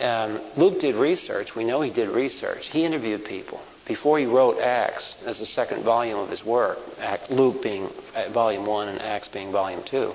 Um, 0.00 0.40
Luke 0.56 0.80
did 0.80 0.96
research. 0.96 1.54
We 1.54 1.64
know 1.64 1.82
he 1.82 1.90
did 1.90 2.08
research. 2.08 2.68
He 2.68 2.84
interviewed 2.84 3.24
people 3.26 3.60
before 3.86 4.18
he 4.18 4.26
wrote 4.26 4.58
Acts 4.58 5.16
as 5.24 5.38
the 5.38 5.46
second 5.46 5.84
volume 5.84 6.18
of 6.18 6.30
his 6.30 6.44
work. 6.44 6.78
Act, 6.98 7.30
Luke 7.30 7.62
being 7.62 7.90
uh, 8.14 8.30
volume 8.30 8.64
one 8.64 8.88
and 8.88 9.00
Acts 9.00 9.28
being 9.28 9.52
volume 9.52 9.82
two. 9.84 10.14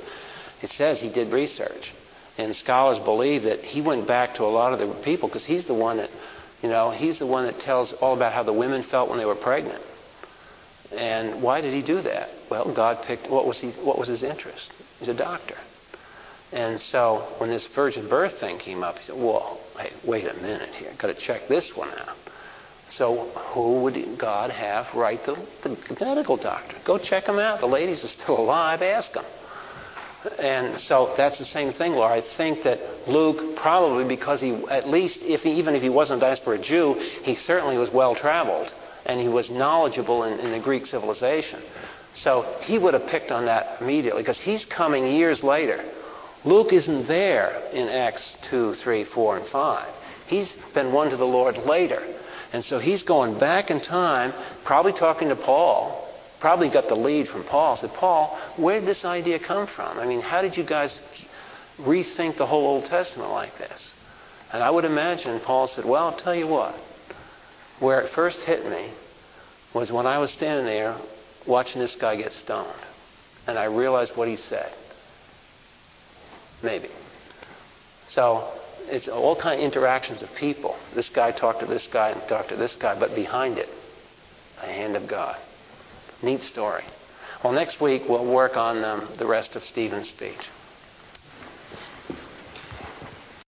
It 0.61 0.69
says 0.69 0.99
he 0.99 1.10
did 1.10 1.31
research, 1.31 1.94
and 2.38 2.53
scholars 2.56 2.99
believe 2.99 3.44
that 3.44 3.64
he 3.64 3.81
went 3.81 4.07
back 4.07 4.35
to 4.35 4.44
a 4.44 4.45
lot 4.45 4.73
of 4.73 4.80
the 4.80 4.88
people 5.03 5.30
because 5.30 5.45
he's 5.45 5.65
the 5.65 5.73
one 5.73 5.98
that 5.98 6.10
you 6.62 6.70
know, 6.70 6.92
he's 6.92 7.20
the 7.20 7.26
one 7.26 7.46
that 7.46 7.60
tells 7.60 7.94
all 7.94 8.16
about 8.16 8.34
how 8.34 8.44
the 8.44 8.54
women 8.54 8.84
felt 8.84 9.10
when 9.10 9.20
they 9.20 9.26
were 9.26 9.36
pregnant. 9.36 9.84
And 10.92 11.42
why 11.42 11.62
did 11.62 11.74
he 11.74 11.82
do 11.82 12.02
that? 12.02 12.30
Well, 12.50 12.74
God 12.74 13.04
picked 13.04 13.30
what 13.30 13.46
was 13.46 13.60
he 13.60 13.72
what 13.72 13.98
was 13.98 14.08
his 14.08 14.24
interest? 14.24 14.72
He's 15.00 15.10
a 15.10 15.14
doctor. 15.14 15.58
And 16.52 16.80
so 16.80 17.28
when 17.40 17.50
this 17.50 17.68
virgin 17.68 18.08
birth 18.08 18.40
thing 18.40 18.58
came 18.58 18.84
up, 18.84 18.98
he 18.98 19.04
said, 19.04 19.16
Whoa, 19.16 19.58
hey, 19.78 19.92
wait 20.06 20.26
a 20.28 20.34
minute 20.36 20.70
here. 20.70 20.94
Got 20.98 21.08
to 21.08 21.14
check 21.14 21.48
this 21.48 21.76
one 21.76 21.90
out. 21.90 22.16
So 22.90 23.26
who 23.54 23.82
would 23.82 24.18
God 24.18 24.50
have 24.50 24.88
write 24.96 25.26
the, 25.26 25.36
the 25.64 25.78
medical 26.00 26.38
doctor? 26.38 26.78
Go 26.86 26.98
check 26.98 27.26
him 27.26 27.38
out. 27.38 27.60
The 27.60 27.68
ladies 27.68 28.04
are 28.06 28.08
still 28.08 28.40
alive. 28.40 28.82
Ask 28.82 29.12
them. 29.12 29.26
And 30.39 30.80
so 30.80 31.14
that's 31.15 31.38
the 31.38 31.45
same 31.45 31.73
thing, 31.73 31.94
Laura. 31.94 32.14
I 32.14 32.22
think 32.22 32.64
that 32.64 33.07
Luke 33.07 33.56
probably 33.56 34.03
because 34.03 34.41
he 34.41 34.52
at 34.69 34.89
least 34.89 35.19
if 35.22 35.41
he, 35.41 35.52
even 35.52 35.76
if 35.76 35.81
he 35.81 35.89
wasn't 35.89 36.22
a 36.22 36.26
diaspora 36.26 36.57
Jew, 36.57 36.95
he 37.23 37.35
certainly 37.35 37.77
was 37.77 37.91
well 37.91 38.15
traveled 38.15 38.73
and 39.06 39.19
he 39.22 39.30
was 39.30 39.49
knowledgeable 39.49 40.23
in, 40.23 40.39
in 40.39 40.52
the 40.52 40.60
Greek 40.60 40.85
civilization. 40.85 41.61
So 42.14 42.57
he 42.61 42.77
would 42.77 42.94
have 42.94 43.07
picked 43.07 43.31
on 43.31 43.45
that 43.45 43.81
immediately 43.81 44.22
because 44.23 44.39
he's 44.39 44.65
coming 44.65 45.06
years 45.06 45.44
later. 45.44 45.84
Luke 46.44 46.73
isn't 46.73 47.07
there 47.07 47.61
in 47.72 47.88
Acts 47.88 48.38
2, 48.49 48.73
3, 48.76 49.03
4, 49.06 49.38
and 49.38 49.48
5. 49.48 49.88
He's 50.27 50.56
been 50.73 50.91
won 50.91 51.10
to 51.10 51.18
the 51.18 51.27
Lord 51.27 51.57
later. 51.57 52.03
And 52.53 52.64
so 52.64 52.80
he's 52.80 53.03
going 53.03 53.38
back 53.38 53.69
in 53.69 53.81
time, 53.81 54.34
probably 54.64 54.94
talking 54.94 55.30
to 55.30 55.35
Paul, 55.35 56.07
probably 56.39 56.69
got 56.69 56.88
the 56.88 56.95
lead 56.95 57.27
from 57.27 57.43
Paul. 57.43 57.77
Said, 57.77 57.93
Paul, 57.93 58.39
where 58.57 58.80
did 58.80 58.88
this 58.88 59.05
idea 59.05 59.39
come 59.39 59.68
from? 59.68 59.99
I 59.99 60.05
mean, 60.05 60.22
how 60.22 60.41
did 60.41 60.57
you 60.57 60.64
guys 60.64 61.01
rethink 61.80 62.38
the 62.38 62.45
whole 62.45 62.65
Old 62.65 62.85
Testament 62.85 63.31
like 63.31 63.57
this? 63.57 63.93
And 64.51 64.64
I 64.64 64.69
would 64.69 64.85
imagine 64.85 65.39
Paul 65.39 65.68
said, 65.68 65.85
Well, 65.85 66.05
I'll 66.05 66.18
tell 66.18 66.35
you 66.35 66.47
what. 66.47 66.76
Where 67.80 68.01
it 68.01 68.11
first 68.11 68.39
hit 68.41 68.65
me 68.65 68.91
was 69.73 69.91
when 69.91 70.07
I 70.07 70.18
was 70.18 70.31
standing 70.31 70.65
there 70.65 70.97
watching 71.45 71.81
this 71.81 71.95
guy 71.95 72.15
get 72.15 72.31
stoned. 72.31 72.69
And 73.45 73.57
I 73.57 73.65
realized 73.65 74.15
what 74.15 74.27
he 74.27 74.35
said. 74.35 74.73
Maybe. 76.64 76.89
So 78.07 78.51
it's 78.88 79.07
all 79.07 79.35
kind 79.35 79.59
of 79.59 79.65
interactions 79.65 80.23
of 80.23 80.30
people. 80.35 80.76
This 80.95 81.09
guy 81.09 81.31
talked 81.31 81.59
to 81.59 81.65
this 81.65 81.88
guy 81.88 82.09
and 82.09 82.27
talked 82.27 82.49
to 82.49 82.55
this 82.55 82.76
guy, 82.76 82.97
but 82.97 83.14
behind 83.15 83.57
it, 83.57 83.69
the 84.55 84.68
hand 84.68 84.95
of 84.95 85.07
God. 85.07 85.38
Neat 86.22 86.41
story. 86.41 86.84
Well, 87.44 87.53
next 87.53 87.80
week 87.80 88.03
we'll 88.10 88.26
work 88.26 88.57
on 88.57 88.84
um, 88.84 89.07
the 89.18 89.27
rest 89.27 89.56
of 89.56 89.64
Stephen's 89.64 90.10
speech. 90.10 90.49